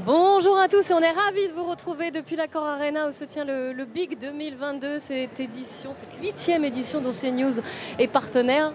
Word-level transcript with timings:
Bonjour 0.00 0.58
à 0.58 0.66
tous 0.66 0.90
et 0.90 0.92
on 0.92 0.98
est 0.98 1.12
ravis 1.12 1.46
de 1.46 1.52
vous 1.52 1.64
retrouver 1.70 2.10
depuis 2.10 2.34
l'Accord 2.34 2.64
Arena 2.64 3.08
où 3.08 3.12
se 3.12 3.22
tient 3.22 3.44
le, 3.44 3.84
Big 3.84 4.18
2022, 4.18 4.98
cette 4.98 5.38
édition, 5.38 5.92
cette 5.94 6.20
huitième 6.20 6.64
édition 6.64 7.00
d'OC 7.00 7.62
et 8.00 8.08
partenaire. 8.08 8.72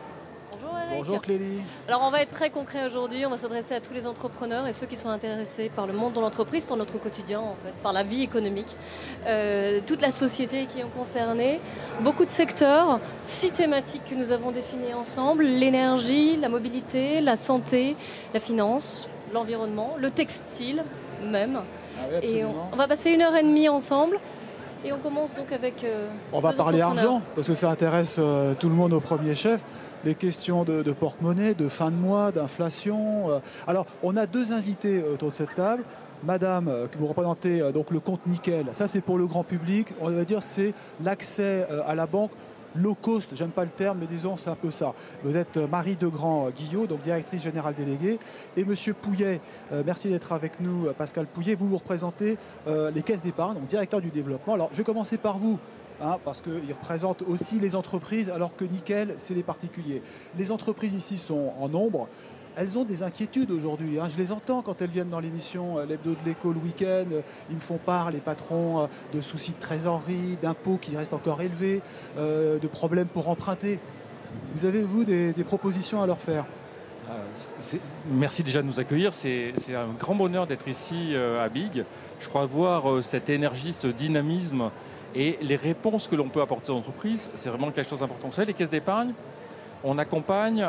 Bonjour 0.54 0.78
Eric. 0.78 0.98
Bonjour 0.98 1.22
Clélie. 1.22 1.60
Alors 1.90 2.04
on 2.04 2.10
va 2.10 2.22
être 2.22 2.32
très 2.32 2.50
concret 2.50 2.86
aujourd'hui, 2.86 3.26
on 3.26 3.30
va 3.30 3.38
s'adresser 3.38 3.76
à 3.76 3.82
tous 3.82 3.94
les 3.94 4.08
entrepreneurs 4.08 4.66
et 4.66 4.72
ceux 4.72 4.88
qui 4.88 4.96
sont 4.96 5.10
intéressés 5.10 5.70
par 5.76 5.88
le 5.88 5.94
monde 5.94 6.14
de 6.14 6.22
l'entreprise, 6.22 6.64
par 6.64 6.78
notre 6.78 6.98
quotidien 7.00 7.42
en 7.42 7.56
fait, 7.66 7.74
par 7.84 7.92
la 7.92 8.04
vie 8.04 8.24
économique, 8.24 8.78
euh, 9.28 9.82
toute 9.86 10.02
la 10.02 10.14
société 10.14 10.68
qui 10.68 10.80
est 10.80 10.86
concernée, 10.98 11.60
beaucoup 12.00 12.26
de 12.26 12.32
secteurs, 12.32 13.02
six 13.26 13.52
thématiques 13.52 14.06
que 14.10 14.16
nous 14.16 14.32
avons 14.32 14.52
définies 14.52 14.94
ensemble, 14.94 15.44
l'énergie, 15.44 16.38
la 16.38 16.48
mobilité, 16.48 17.20
la 17.20 17.36
santé, 17.36 17.98
la 18.34 18.40
finance, 18.40 19.10
l'environnement, 19.34 19.96
le 20.00 20.12
textile, 20.12 20.84
même. 21.24 21.60
Ah 21.98 22.24
et 22.24 22.44
on, 22.46 22.76
va 22.76 22.88
passer 22.88 23.12
une 23.12 23.22
heure 23.22 23.36
et 23.36 23.44
demie 23.44 23.70
ensemble. 23.70 24.20
Et 24.86 24.94
on 24.94 25.00
commence 25.00 25.36
donc 25.36 25.52
avec. 25.52 25.84
Euh, 25.84 26.08
on 26.32 26.40
va 26.40 26.54
parler 26.54 26.80
argent, 26.80 27.22
parce 27.36 27.48
que 27.48 27.56
ça 27.56 27.70
intéresse 27.70 28.16
euh, 28.18 28.54
tout 28.54 28.70
le 28.70 28.76
monde 28.76 28.94
au 28.94 29.00
premier 29.00 29.36
chef. 29.36 29.62
Les 30.06 30.16
questions 30.16 30.64
de, 30.64 30.94
porte-monnaie, 30.94 31.54
de 31.54 31.68
fin 31.68 31.92
de 31.92 31.96
mois, 31.96 32.32
d'inflation. 32.32 33.30
Euh. 33.30 33.40
Alors, 33.68 33.86
on 34.02 34.16
a 34.16 34.26
deux 34.26 34.54
invités 34.54 35.04
autour 35.04 35.32
de 35.32 35.36
cette 35.36 35.56
table. 35.56 35.84
Madame, 36.24 36.70
que 36.92 36.98
vous 36.98 37.08
représentez 37.08 37.72
donc 37.72 37.92
le 37.92 38.02
compte 38.02 38.20
nickel, 38.28 38.66
ça 38.74 38.88
c'est 38.88 39.00
pour 39.00 39.18
le 39.18 39.26
grand 39.26 39.46
public. 39.46 39.88
On 40.02 40.10
va 40.10 40.26
dire 40.26 40.44
c'est 40.44 40.74
l'accès 41.02 41.66
à 41.88 41.96
la 41.96 42.08
banque 42.08 42.32
low 42.76 42.96
cost, 42.96 43.36
j'aime 43.36 43.52
pas 43.52 43.64
le 43.64 43.70
terme, 43.70 44.00
mais 44.02 44.08
disons 44.08 44.38
c'est 44.38 44.50
un 44.50 44.56
peu 44.56 44.72
ça. 44.72 44.94
Vous 45.24 45.38
êtes 45.38 45.58
euh, 45.58 45.68
Marie 45.68 45.96
Degrand 45.96 46.48
euh, 46.48 46.86
donc 46.88 47.02
directrice 47.02 47.42
générale 47.42 47.76
déléguée, 47.76 48.20
et 48.58 48.64
Monsieur 48.64 48.94
Pouillet, 48.94 49.42
euh, 49.72 49.84
merci 49.86 50.10
d'être 50.10 50.32
avec 50.32 50.60
nous, 50.60 50.88
Pascal 50.98 51.26
Pouillet, 51.26 51.56
vous 51.56 51.68
vous 51.68 51.78
représentez 51.78 52.38
les 52.68 53.02
caisses 53.02 53.24
d'épargne, 53.24 53.56
donc 53.56 53.68
directeur 53.68 54.02
du 54.02 54.10
développement. 54.10 54.54
Alors 54.54 54.70
je 54.72 54.78
vais 54.78 54.84
commencer 54.84 55.18
par 55.18 55.38
vous. 55.38 55.60
Hein, 56.02 56.18
parce 56.24 56.40
qu'ils 56.40 56.72
représentent 56.72 57.24
aussi 57.24 57.60
les 57.60 57.76
entreprises, 57.76 58.30
alors 58.30 58.56
que 58.56 58.64
Nickel, 58.64 59.16
c'est 59.18 59.34
les 59.34 59.44
particuliers. 59.44 60.02
Les 60.38 60.50
entreprises 60.50 60.94
ici 60.94 61.18
sont 61.18 61.52
en 61.60 61.68
nombre 61.68 62.08
elles 62.56 62.78
ont 62.78 62.84
des 62.84 63.04
inquiétudes 63.04 63.52
aujourd'hui. 63.52 64.00
Hein. 64.00 64.08
Je 64.10 64.18
les 64.18 64.32
entends 64.32 64.62
quand 64.62 64.82
elles 64.82 64.90
viennent 64.90 65.10
dans 65.10 65.20
l'émission 65.20 65.78
euh, 65.78 65.86
L'Hebdo 65.86 66.12
de 66.12 66.26
l'écho 66.26 66.52
le 66.52 66.60
week-end. 66.60 67.06
Ils 67.50 67.56
me 67.56 67.62
font 67.62 67.78
part, 67.78 68.12
les 68.12 68.20
patrons, 68.20 68.82
euh, 68.82 68.88
de 69.14 69.22
soucis 69.22 69.52
de 69.52 69.60
trésorerie, 69.60 70.38
d'impôts 70.42 70.78
qui 70.78 70.96
restent 70.96 71.14
encore 71.14 71.42
élevés, 71.42 71.82
euh, 72.18 72.60
de 72.60 72.68
problèmes 72.68 73.08
pour 73.08 73.30
emprunter. 73.30 73.80
Vous 74.54 74.66
avez, 74.66 74.84
vous, 74.84 75.06
des, 75.06 75.34
propositions 75.44 76.02
à 76.02 76.08
leur 76.08 76.20
faire? 76.20 76.46
Ah, 77.10 77.14
Merci 78.12 78.44
déjà 78.44 78.62
de 78.62 78.68
nous 78.68 78.80
accueillir. 78.80 79.14
C'est 79.14 79.54
un 79.74 79.94
grand 80.00 80.14
bonheur 80.14 80.46
d'être 80.46 80.68
ici 80.68 81.16
à 81.16 81.50
Big. 81.50 81.84
Je 82.20 82.30
crois 82.30 82.46
voir 82.46 83.04
cette 83.04 83.30
énergie, 83.30 83.74
ce 83.74 83.88
dynamisme 83.88 84.70
et 85.16 85.40
les 85.42 85.56
réponses 85.56 86.08
que 86.08 86.16
l'on 86.16 86.30
peut 86.30 86.42
apporter 86.42 86.72
aux 86.72 86.76
entreprises. 86.76 87.28
C'est 87.34 87.50
vraiment 87.50 87.72
quelque 87.72 87.90
chose 87.90 88.02
d'important. 88.02 88.28
Vous 88.28 88.34
savez, 88.36 88.48
les 88.48 88.54
caisses 88.54 88.70
d'épargne, 88.70 89.14
on 89.84 89.98
accompagne 89.98 90.68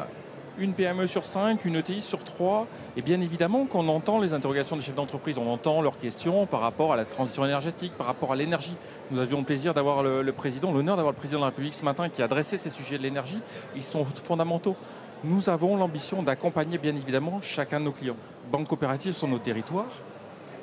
une 0.60 0.74
PME 0.74 1.06
sur 1.06 1.24
cinq, 1.24 1.64
une 1.64 1.76
ETI 1.76 2.02
sur 2.02 2.22
trois. 2.22 2.66
Et 2.96 3.02
bien 3.02 3.20
évidemment 3.20 3.64
qu'on 3.64 3.88
entend 3.88 4.20
les 4.20 4.34
interrogations 4.34 4.76
des 4.76 4.82
chefs 4.82 4.94
d'entreprise, 4.94 5.38
on 5.38 5.50
entend 5.50 5.80
leurs 5.80 5.98
questions 5.98 6.46
par 6.46 6.60
rapport 6.60 6.92
à 6.92 6.96
la 6.96 7.06
transition 7.06 7.44
énergétique, 7.44 7.92
par 7.96 8.06
rapport 8.06 8.32
à 8.32 8.36
l'énergie. 8.36 8.76
Nous 9.10 9.18
avions 9.20 9.38
le 9.38 9.44
plaisir 9.44 9.72
d'avoir 9.72 10.02
le, 10.02 10.32
président, 10.32 10.72
l'honneur 10.72 10.96
d'avoir 10.96 11.12
le 11.12 11.18
président 11.18 11.38
de 11.38 11.44
la 11.44 11.48
République 11.48 11.74
ce 11.74 11.84
matin 11.84 12.10
qui 12.10 12.20
a 12.20 12.26
adressé 12.26 12.58
ces 12.58 12.70
sujets 12.70 12.98
de 12.98 13.02
l'énergie. 13.02 13.40
Ils 13.74 13.82
sont 13.82 14.04
fondamentaux. 14.04 14.76
Nous 15.24 15.48
avons 15.48 15.76
l'ambition 15.76 16.22
d'accompagner 16.22 16.78
bien 16.78 16.94
évidemment 16.94 17.40
chacun 17.42 17.80
de 17.80 17.86
nos 17.86 17.92
clients. 17.92 18.16
Banques 18.52 18.68
coopératives 18.68 19.14
sont 19.14 19.28
nos 19.28 19.38
territoires. 19.38 19.90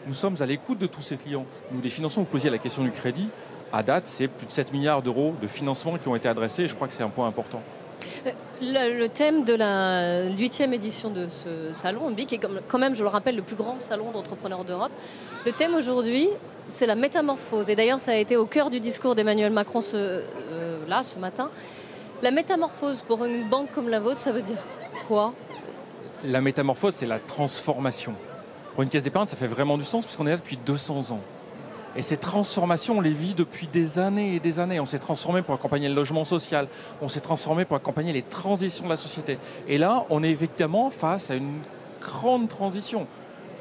Nous 0.05 0.13
sommes 0.13 0.37
à 0.39 0.45
l'écoute 0.45 0.77
de 0.77 0.87
tous 0.87 1.01
ces 1.01 1.17
clients. 1.17 1.45
Nous 1.71 1.81
les 1.81 1.89
finançons. 1.89 2.21
Vous 2.21 2.27
posiez 2.27 2.49
la 2.49 2.59
question 2.59 2.83
du 2.83 2.91
crédit. 2.91 3.29
À 3.73 3.83
date, 3.83 4.07
c'est 4.07 4.27
plus 4.27 4.47
de 4.47 4.51
7 4.51 4.71
milliards 4.73 5.01
d'euros 5.01 5.35
de 5.41 5.47
financement 5.47 5.97
qui 5.97 6.07
ont 6.07 6.15
été 6.15 6.29
adressés 6.29 6.63
et 6.63 6.67
je 6.67 6.75
crois 6.75 6.87
que 6.87 6.93
c'est 6.93 7.03
un 7.03 7.09
point 7.09 7.27
important. 7.27 7.61
Le, 8.61 9.07
thème 9.07 9.43
de 9.43 9.53
la 9.53 10.29
huitième 10.29 10.73
édition 10.73 11.09
de 11.09 11.27
ce 11.27 11.73
salon, 11.73 12.09
BIC, 12.11 12.33
est 12.33 12.39
quand 12.67 12.79
même, 12.79 12.95
je 12.95 13.03
le 13.03 13.09
rappelle, 13.09 13.35
le 13.35 13.41
plus 13.41 13.55
grand 13.55 13.79
salon 13.79 14.11
d'entrepreneurs 14.11 14.65
d'Europe. 14.65 14.91
Le 15.45 15.51
thème 15.51 15.75
aujourd'hui, 15.75 16.29
c'est 16.67 16.85
la 16.85 16.95
métamorphose. 16.95 17.69
Et 17.69 17.75
d'ailleurs, 17.75 17.99
ça 17.99 18.11
a 18.11 18.15
été 18.15 18.35
au 18.35 18.45
cœur 18.45 18.69
du 18.69 18.79
discours 18.79 19.15
d'Emmanuel 19.15 19.51
Macron 19.51 19.81
ce, 19.81 19.95
euh, 19.95 20.87
là, 20.87 21.03
ce 21.03 21.19
matin. 21.19 21.49
La 22.23 22.31
métamorphose 22.31 23.03
pour 23.03 23.23
une 23.25 23.47
banque 23.47 23.71
comme 23.71 23.89
la 23.89 23.99
vôtre, 23.99 24.19
ça 24.19 24.31
veut 24.31 24.41
dire 24.41 24.57
quoi? 25.07 25.33
La 26.23 26.41
métamorphose, 26.41 26.95
c'est 26.97 27.05
la 27.05 27.19
transformation. 27.19 28.15
Pour 28.73 28.83
une 28.83 28.89
caisse 28.89 29.03
d'épargne, 29.03 29.27
ça 29.27 29.35
fait 29.35 29.47
vraiment 29.47 29.77
du 29.77 29.83
sens 29.83 30.03
puisqu'on 30.03 30.25
est 30.25 30.31
là 30.31 30.37
depuis 30.37 30.57
200 30.57 31.11
ans. 31.11 31.21
Et 31.95 32.01
ces 32.01 32.17
transformations, 32.17 32.97
on 32.97 33.01
les 33.01 33.11
vit 33.11 33.33
depuis 33.33 33.67
des 33.67 33.97
années 33.97 34.35
et 34.35 34.39
des 34.39 34.59
années. 34.59 34.79
On 34.79 34.85
s'est 34.85 34.99
transformé 34.99 35.41
pour 35.41 35.53
accompagner 35.53 35.89
le 35.89 35.95
logement 35.95 36.25
social, 36.25 36.67
on 37.01 37.09
s'est 37.09 37.21
transformé 37.21 37.65
pour 37.65 37.75
accompagner 37.75 38.13
les 38.13 38.21
transitions 38.21 38.85
de 38.85 38.89
la 38.89 38.97
société. 38.97 39.39
Et 39.67 39.77
là, 39.77 40.05
on 40.09 40.23
est 40.23 40.29
effectivement 40.29 40.89
face 40.89 41.31
à 41.31 41.35
une 41.35 41.61
grande 42.01 42.49
transition. 42.49 43.07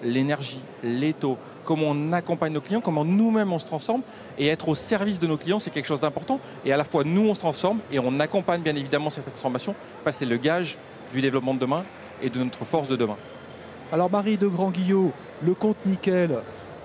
L'énergie, 0.02 0.60
les 0.82 1.14
taux, 1.14 1.38
comment 1.64 1.86
on 1.88 2.12
accompagne 2.12 2.52
nos 2.52 2.60
clients, 2.60 2.82
comment 2.82 3.04
nous-mêmes 3.04 3.52
on 3.52 3.58
se 3.58 3.66
transforme. 3.66 4.02
Et 4.38 4.48
être 4.48 4.68
au 4.68 4.74
service 4.74 5.18
de 5.18 5.26
nos 5.26 5.38
clients, 5.38 5.58
c'est 5.58 5.70
quelque 5.70 5.86
chose 5.86 6.00
d'important. 6.00 6.38
Et 6.66 6.72
à 6.72 6.76
la 6.76 6.84
fois, 6.84 7.04
nous, 7.04 7.28
on 7.28 7.34
se 7.34 7.40
transforme 7.40 7.80
et 7.90 7.98
on 7.98 8.20
accompagne 8.20 8.60
bien 8.60 8.76
évidemment 8.76 9.08
cette 9.08 9.24
transformation. 9.24 9.74
C'est 10.10 10.26
le 10.26 10.36
gage 10.36 10.76
du 11.14 11.22
développement 11.22 11.54
de 11.54 11.60
demain 11.60 11.84
et 12.22 12.28
de 12.28 12.42
notre 12.42 12.64
force 12.64 12.88
de 12.88 12.96
demain. 12.96 13.16
Alors 13.92 14.10
Marie 14.10 14.36
de 14.36 14.48
Grand-Guillot, 14.48 15.12
le 15.42 15.54
compte 15.54 15.76
nickel, 15.86 16.38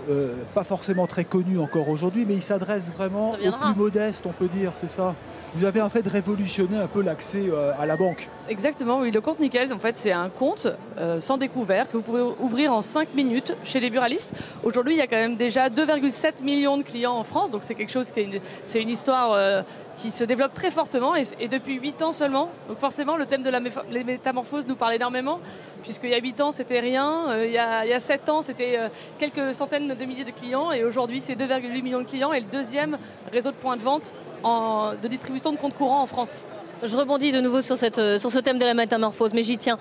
euh, 0.09 0.33
pas 0.53 0.63
forcément 0.63 1.07
très 1.07 1.25
connu 1.25 1.59
encore 1.59 1.89
aujourd'hui, 1.89 2.25
mais 2.27 2.35
il 2.35 2.41
s'adresse 2.41 2.91
vraiment 2.91 3.31
aux 3.31 3.35
plus 3.35 3.75
modestes, 3.75 4.25
on 4.25 4.31
peut 4.31 4.47
dire, 4.47 4.71
c'est 4.75 4.89
ça 4.89 5.15
Vous 5.53 5.65
avez 5.65 5.81
en 5.81 5.89
fait 5.89 6.07
révolutionné 6.07 6.77
un 6.77 6.87
peu 6.87 7.01
l'accès 7.01 7.43
euh, 7.49 7.71
à 7.79 7.85
la 7.85 7.95
banque. 7.95 8.29
Exactement, 8.49 8.99
oui. 8.99 9.11
Le 9.11 9.21
compte 9.21 9.39
Nickel, 9.39 9.71
en 9.71 9.79
fait, 9.79 9.97
c'est 9.97 10.11
un 10.11 10.29
compte 10.29 10.67
euh, 10.97 11.19
sans 11.19 11.37
découvert 11.37 11.89
que 11.89 11.97
vous 11.97 12.03
pouvez 12.03 12.21
ouvrir 12.21 12.73
en 12.73 12.81
5 12.81 13.13
minutes 13.13 13.55
chez 13.63 13.79
les 13.79 13.89
buralistes. 13.89 14.33
Aujourd'hui, 14.63 14.95
il 14.95 14.97
y 14.97 15.01
a 15.01 15.07
quand 15.07 15.17
même 15.17 15.35
déjà 15.35 15.69
2,7 15.69 16.43
millions 16.43 16.77
de 16.77 16.83
clients 16.83 17.15
en 17.15 17.23
France, 17.23 17.51
donc 17.51 17.63
c'est 17.63 17.75
quelque 17.75 17.91
chose 17.91 18.11
qui 18.11 18.21
est 18.21 18.23
une, 18.23 18.39
c'est 18.65 18.81
une 18.81 18.89
histoire 18.89 19.63
qui 20.01 20.11
se 20.11 20.23
développe 20.23 20.53
très 20.53 20.71
fortement 20.71 21.15
et, 21.15 21.47
depuis 21.47 21.75
8 21.75 22.01
ans 22.01 22.11
seulement. 22.11 22.49
Donc 22.67 22.79
forcément, 22.79 23.17
le 23.17 23.27
thème 23.27 23.43
de 23.43 23.49
la 23.49 23.59
métamorphose 23.59 24.67
nous 24.67 24.75
parle 24.75 24.95
énormément, 24.95 25.39
puisqu'il 25.83 26.09
y 26.09 26.15
a 26.15 26.19
8 26.19 26.41
ans, 26.41 26.51
c'était 26.51 26.79
rien. 26.79 27.29
Euh, 27.29 27.45
il, 27.45 27.51
y 27.51 27.57
a, 27.59 27.85
il, 27.85 28.01
7 28.01 28.29
ans, 28.29 28.41
c'était 28.41 28.79
euh, 28.79 28.87
quelques 29.19 29.53
centaines 29.53 29.87
de 29.87 30.05
milliers 30.05 30.23
de 30.23 30.31
clients. 30.31 30.71
Et 30.71 30.83
aujourd'hui, 30.83 31.21
c'est 31.23 31.35
2,8 31.35 31.83
millions 31.83 31.99
de 31.99 32.05
clients 32.05 32.33
et 32.33 32.39
le 32.39 32.47
deuxième 32.47 32.97
réseau 33.31 33.51
de 33.51 33.55
points 33.55 33.77
de 33.77 33.81
vente 33.81 34.15
en, 34.43 34.93
de 35.01 35.07
distribution 35.07 35.51
de 35.51 35.57
comptes 35.57 35.75
courants 35.75 36.01
en 36.01 36.07
France. 36.07 36.43
Je 36.83 36.97
rebondis 36.97 37.31
de 37.31 37.39
nouveau 37.39 37.61
sur, 37.61 37.77
cette, 37.77 37.99
euh, 37.99 38.17
sur 38.17 38.31
ce 38.31 38.39
thème 38.39 38.57
de 38.57 38.65
la 38.65 38.73
métamorphose, 38.73 39.35
mais 39.35 39.43
j'y 39.43 39.59
tiens. 39.59 39.77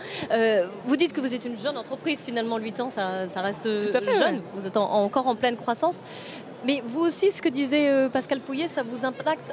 vous 0.85 0.97
dites 0.97 1.15
que 1.15 1.23
vous 1.23 1.35
êtes 1.35 1.47
une 1.47 1.57
jeune 1.57 1.79
entreprise, 1.79 2.21
finalement, 2.21 2.59
8 2.59 2.81
ans, 2.81 2.91
ça, 2.91 3.27
ça 3.27 3.41
reste 3.41 3.65
jeune. 3.65 4.43
Vous 4.55 4.67
êtes 4.67 4.77
encore 4.77 5.27
en 5.27 5.35
pleine 5.35 5.57
croissance. 5.57 6.03
Mais 6.67 6.83
vous 6.85 7.01
aussi, 7.01 7.33
ce 7.33 7.41
que 7.41 7.49
disait 7.49 8.11
Pascal 8.13 8.39
Pouillet, 8.39 8.69
ça 8.69 8.83
vous 8.83 9.07
impacte 9.07 9.51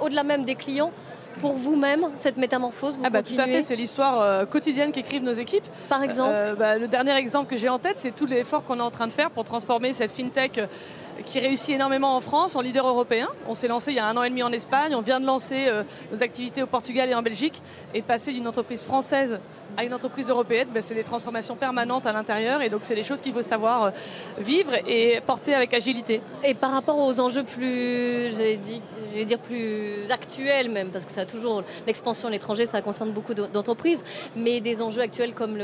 au-delà 0.00 0.22
même 0.24 0.44
des 0.44 0.54
clients 0.54 0.92
pour 1.40 1.54
vous-même 1.54 2.06
cette 2.16 2.36
métamorphose 2.36 2.96
vous 2.96 3.02
ah 3.04 3.10
bah, 3.10 3.22
Tout 3.22 3.34
à 3.38 3.44
fait, 3.44 3.62
c'est 3.62 3.76
l'histoire 3.76 4.20
euh, 4.20 4.44
quotidienne 4.46 4.92
qu'écrivent 4.92 5.22
nos 5.22 5.32
équipes. 5.32 5.64
Par 5.88 6.02
exemple 6.02 6.30
euh, 6.32 6.54
bah, 6.54 6.78
Le 6.78 6.88
dernier 6.88 7.16
exemple 7.16 7.50
que 7.50 7.56
j'ai 7.56 7.68
en 7.68 7.78
tête, 7.78 7.96
c'est 7.98 8.14
tout 8.14 8.26
l'effort 8.26 8.64
qu'on 8.64 8.78
est 8.78 8.82
en 8.82 8.90
train 8.90 9.06
de 9.06 9.12
faire 9.12 9.30
pour 9.30 9.44
transformer 9.44 9.92
cette 9.92 10.12
fintech 10.12 10.58
euh, 10.58 10.66
qui 11.24 11.38
réussit 11.38 11.74
énormément 11.74 12.16
en 12.16 12.20
France, 12.20 12.56
en 12.56 12.60
leader 12.60 12.86
européen. 12.86 13.28
On 13.46 13.54
s'est 13.54 13.68
lancé 13.68 13.92
il 13.92 13.96
y 13.96 14.00
a 14.00 14.06
un 14.06 14.16
an 14.16 14.22
et 14.22 14.30
demi 14.30 14.42
en 14.42 14.52
Espagne, 14.52 14.94
on 14.94 15.00
vient 15.00 15.20
de 15.20 15.26
lancer 15.26 15.68
nos 16.10 16.22
activités 16.22 16.62
au 16.62 16.66
Portugal 16.66 17.08
et 17.10 17.14
en 17.14 17.22
Belgique, 17.22 17.62
et 17.94 18.02
passer 18.02 18.32
d'une 18.32 18.48
entreprise 18.48 18.82
française 18.82 19.40
à 19.76 19.84
une 19.84 19.94
entreprise 19.94 20.30
européenne, 20.30 20.68
bah, 20.72 20.80
c'est 20.80 20.94
des 20.94 21.02
transformations 21.02 21.56
permanentes 21.56 22.06
à 22.06 22.12
l'intérieur, 22.12 22.62
et 22.62 22.68
donc 22.68 22.80
c'est 22.84 22.94
des 22.94 23.02
choses 23.02 23.20
qu'il 23.20 23.32
faut 23.32 23.42
savoir 23.42 23.92
vivre 24.38 24.72
et 24.86 25.20
porter 25.26 25.54
avec 25.54 25.74
agilité. 25.74 26.20
Et 26.44 26.54
par 26.54 26.70
rapport 26.70 26.98
aux 26.98 27.18
enjeux 27.18 27.42
plus, 27.42 28.30
dit, 28.64 28.80
dire 29.24 29.38
plus 29.38 30.10
actuels 30.10 30.70
même, 30.70 30.90
parce 30.90 31.04
que 31.04 31.12
ça 31.12 31.22
a 31.22 31.26
toujours 31.26 31.64
l'expansion 31.86 32.28
à 32.28 32.30
l'étranger, 32.30 32.66
ça 32.66 32.82
concerne 32.82 33.10
beaucoup 33.10 33.34
d'entreprises, 33.34 34.04
mais 34.36 34.60
des 34.60 34.80
enjeux 34.80 35.02
actuels 35.02 35.34
comme 35.34 35.58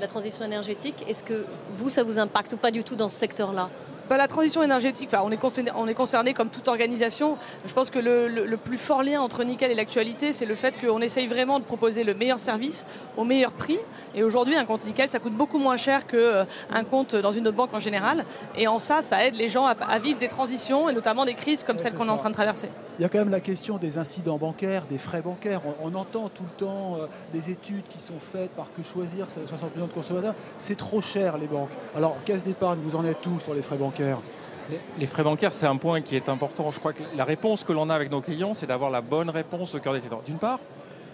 la 0.00 0.06
transition 0.06 0.44
énergétique, 0.44 0.96
est-ce 1.08 1.22
que 1.22 1.46
vous, 1.78 1.88
ça 1.88 2.02
vous 2.02 2.18
impacte 2.18 2.52
ou 2.52 2.56
pas 2.58 2.70
du 2.70 2.82
tout 2.84 2.96
dans 2.96 3.08
ce 3.08 3.16
secteur-là? 3.16 3.70
Bah, 4.08 4.16
la 4.16 4.28
transition 4.28 4.62
énergétique, 4.62 5.10
on 5.20 5.32
est, 5.32 5.36
concerné, 5.36 5.70
on 5.74 5.88
est 5.88 5.94
concerné 5.94 6.32
comme 6.32 6.48
toute 6.48 6.68
organisation. 6.68 7.36
Je 7.64 7.72
pense 7.72 7.90
que 7.90 7.98
le, 7.98 8.56
plus 8.56 8.78
fort 8.78 9.02
lien 9.02 9.20
entre 9.20 9.42
Nickel 9.44 9.70
et 9.70 9.74
l'actualité, 9.74 10.32
c'est 10.32 10.46
le 10.46 10.54
fait 10.54 10.78
qu'on 10.80 11.00
essaye 11.00 11.26
vraiment 11.26 11.58
de 11.58 11.64
proposer 11.64 12.04
le 12.04 12.14
meilleur 12.14 12.38
service 12.38 12.86
au 13.16 13.24
meilleur 13.24 13.52
prix. 13.52 13.78
Et 14.14 14.22
aujourd'hui, 14.22 14.56
un 14.56 14.64
compte 14.64 14.84
Nickel, 14.84 15.08
ça 15.08 15.18
coûte 15.18 15.34
beaucoup 15.34 15.58
moins 15.58 15.76
cher 15.76 16.06
qu'un 16.06 16.16
euh, 16.16 16.44
compte 16.90 17.16
dans 17.16 17.32
une 17.32 17.48
autre 17.48 17.56
banque 17.56 17.74
en 17.74 17.80
général. 17.80 18.24
Et 18.56 18.68
en 18.68 18.78
ça, 18.78 19.02
ça 19.02 19.24
aide 19.24 19.34
les 19.34 19.48
gens 19.48 19.66
à, 19.66 19.98
vivre 19.98 20.18
des 20.18 20.28
transitions 20.28 20.88
et 20.88 20.92
notamment 20.92 21.24
des 21.24 21.34
crises 21.34 21.64
comme 21.64 21.78
celle 21.78 21.94
qu'on 21.94 22.06
est 22.06 22.10
en 22.10 22.16
train 22.16 22.30
de 22.30 22.34
traverser. 22.34 22.68
Il 22.98 23.02
y 23.02 23.04
a 23.04 23.08
quand 23.08 23.18
même 23.18 23.30
la 23.30 23.40
question 23.40 23.76
des 23.76 23.98
incidents 23.98 24.38
bancaires, 24.38 24.84
des 24.88 24.96
frais 24.96 25.20
bancaires. 25.20 25.60
On, 25.82 25.94
entend 25.94 26.30
tout 26.30 26.44
le 26.44 26.64
temps 26.64 26.96
euh, 26.96 27.06
des 27.32 27.50
études 27.50 27.86
qui 27.90 28.00
sont 28.00 28.18
faites 28.18 28.50
par 28.50 28.72
que 28.72 28.82
choisir, 28.82 29.26
60 29.30 29.74
millions 29.74 29.86
de 29.86 29.92
consommateurs. 29.92 30.34
C'est 30.56 30.76
trop 30.76 31.00
cher 31.00 31.36
les 31.36 31.46
banques. 31.46 31.70
Alors, 31.94 32.16
caisse 32.24 32.44
d'épargne, 32.44 32.78
vous 32.82 32.96
en 32.96 33.04
êtes 33.04 33.20
tout 33.20 33.38
sur 33.40 33.52
les 33.52 33.62
frais 33.62 33.76
bancaires? 33.76 33.95
Les, 34.98 35.06
frais 35.06 35.22
bancaires, 35.22 35.52
c'est 35.52 35.66
un 35.66 35.76
point 35.76 36.00
qui 36.00 36.16
est 36.16 36.28
important. 36.28 36.70
Je 36.70 36.78
crois 36.78 36.92
que 36.92 37.02
la 37.16 37.24
réponse 37.24 37.64
que 37.64 37.72
l'on 37.72 37.90
a 37.90 37.94
avec 37.94 38.10
nos 38.10 38.20
clients, 38.20 38.54
c'est 38.54 38.66
d'avoir 38.66 38.90
la 38.90 39.00
bonne 39.00 39.30
réponse 39.30 39.74
au 39.74 39.80
cœur 39.80 39.92
des 39.92 40.00
territoires. 40.00 40.22
D'une 40.22 40.38
part, 40.38 40.58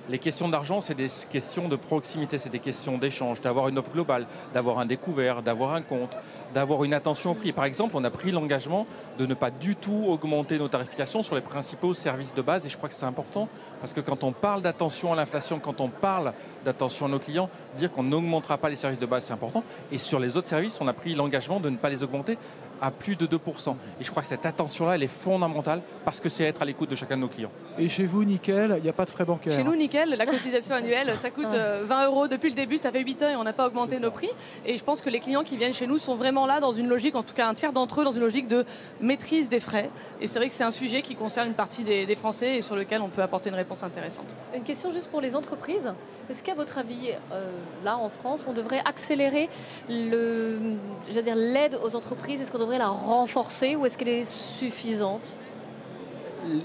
les 0.08 0.18
questions 0.18 0.48
d'argent, 0.48 0.80
c'est 0.80 0.96
des 0.96 1.08
questions 1.30 1.68
de 1.68 1.76
proximité, 1.76 2.36
c'est 2.36 2.50
des 2.50 2.58
questions 2.58 2.98
d'échange, 2.98 3.40
d'avoir 3.40 3.68
une 3.68 3.78
offre 3.78 3.92
globale, 3.92 4.26
d'avoir 4.52 4.80
un 4.80 4.86
découvert, 4.86 5.42
d'avoir 5.42 5.74
un 5.74 5.82
compte, 5.82 6.16
d'avoir 6.54 6.82
une 6.82 6.92
attention 6.92 7.30
au 7.30 7.34
prix. 7.34 7.52
Par 7.52 7.64
exemple, 7.64 7.96
on 7.96 8.02
a 8.02 8.10
pris 8.10 8.32
l'engagement 8.32 8.86
de 9.18 9.26
ne 9.26 9.34
pas 9.34 9.50
du 9.50 9.76
tout 9.76 10.06
augmenter 10.08 10.58
nos 10.58 10.66
tarifications 10.66 11.22
sur 11.22 11.36
les 11.36 11.40
principaux 11.40 11.94
services 11.94 12.34
de 12.34 12.42
base 12.42 12.66
et 12.66 12.68
je 12.68 12.76
crois 12.76 12.88
que 12.88 12.96
c'est 12.96 13.06
important 13.06 13.48
parce 13.80 13.92
que 13.92 14.00
quand 14.00 14.24
on 14.24 14.32
parle 14.32 14.62
d'attention 14.62 15.12
à 15.12 15.16
l'inflation, 15.16 15.60
quand 15.60 15.80
on 15.80 15.88
parle 15.88 16.32
d'attention 16.64 17.06
à 17.06 17.08
nos 17.08 17.20
clients, 17.20 17.48
dire 17.78 17.92
qu'on 17.92 18.02
n'augmentera 18.02 18.58
pas 18.58 18.70
les 18.70 18.76
services 18.76 18.98
de 18.98 19.06
base, 19.06 19.24
c'est 19.26 19.32
important. 19.32 19.62
Et 19.92 19.98
sur 19.98 20.18
les 20.18 20.36
autres 20.36 20.48
services, 20.48 20.80
on 20.80 20.88
a 20.88 20.92
pris 20.92 21.14
l'engagement 21.14 21.60
de 21.60 21.70
ne 21.70 21.76
pas 21.76 21.88
les 21.88 22.02
augmenter 22.02 22.38
à 22.82 22.90
plus 22.90 23.16
de 23.16 23.26
2%. 23.26 23.76
Et 24.00 24.04
je 24.04 24.10
crois 24.10 24.22
que 24.22 24.28
cette 24.28 24.44
attention-là, 24.44 24.96
elle 24.96 25.04
est 25.04 25.08
fondamentale 25.08 25.80
parce 26.04 26.20
que 26.20 26.28
c'est 26.28 26.44
être 26.44 26.60
à 26.60 26.64
l'écoute 26.64 26.90
de 26.90 26.96
chacun 26.96 27.16
de 27.16 27.22
nos 27.22 27.28
clients. 27.28 27.52
Et 27.78 27.88
chez 27.88 28.06
vous, 28.06 28.24
Nickel, 28.24 28.74
il 28.78 28.82
n'y 28.82 28.88
a 28.88 28.92
pas 28.92 29.04
de 29.04 29.10
frais 29.10 29.24
bancaires 29.24 29.54
Chez 29.54 29.62
nous, 29.62 29.76
Nickel, 29.76 30.10
la 30.10 30.26
cotisation 30.26 30.74
annuelle, 30.74 31.14
ça 31.16 31.30
coûte 31.30 31.46
20 31.46 31.54
euh, 31.54 32.06
euros 32.06 32.26
depuis 32.26 32.50
le 32.50 32.56
début, 32.56 32.78
ça 32.78 32.90
fait 32.90 33.00
8 33.00 33.22
ans 33.22 33.28
et 33.28 33.36
on 33.36 33.44
n'a 33.44 33.52
pas 33.52 33.68
augmenté 33.68 34.00
nos 34.00 34.10
prix. 34.10 34.30
Et 34.66 34.76
je 34.76 34.82
pense 34.82 35.00
que 35.00 35.10
les 35.10 35.20
clients 35.20 35.44
qui 35.44 35.56
viennent 35.56 35.72
chez 35.72 35.86
nous 35.86 35.98
sont 35.98 36.16
vraiment 36.16 36.44
là 36.44 36.58
dans 36.58 36.72
une 36.72 36.88
logique, 36.88 37.14
en 37.14 37.22
tout 37.22 37.34
cas 37.34 37.46
un 37.46 37.54
tiers 37.54 37.72
d'entre 37.72 38.00
eux, 38.00 38.04
dans 38.04 38.12
une 38.12 38.20
logique 38.20 38.48
de 38.48 38.66
maîtrise 39.00 39.48
des 39.48 39.60
frais. 39.60 39.88
Et 40.20 40.26
c'est 40.26 40.40
vrai 40.40 40.48
que 40.48 40.54
c'est 40.54 40.64
un 40.64 40.72
sujet 40.72 41.02
qui 41.02 41.14
concerne 41.14 41.48
une 41.48 41.54
partie 41.54 41.84
des, 41.84 42.12
Français 42.16 42.56
et 42.56 42.62
sur 42.62 42.76
lequel 42.76 43.00
on 43.00 43.08
peut 43.08 43.22
apporter 43.22 43.48
une 43.48 43.56
réponse 43.56 43.82
intéressante. 43.82 44.36
Une 44.54 44.64
question 44.64 44.92
juste 44.92 45.08
pour 45.08 45.20
les 45.20 45.34
entreprises. 45.34 45.94
Est-ce 46.30 46.42
qu'à 46.42 46.54
votre 46.54 46.78
avis, 46.78 47.10
euh, 47.32 47.50
là 47.84 47.98
en 47.98 48.08
France, 48.08 48.46
on 48.48 48.52
devrait 48.52 48.80
accélérer 48.84 49.48
l'aide 49.88 51.78
aux 51.82 51.96
entreprises? 51.96 52.40
Est-ce 52.40 52.50
qu'on 52.50 52.58
devrait 52.58 52.78
la 52.78 52.88
renforcer 52.88 53.76
ou 53.76 53.86
est-ce 53.86 53.98
qu'elle 53.98 54.08
est 54.08 54.26
suffisante? 54.26 55.36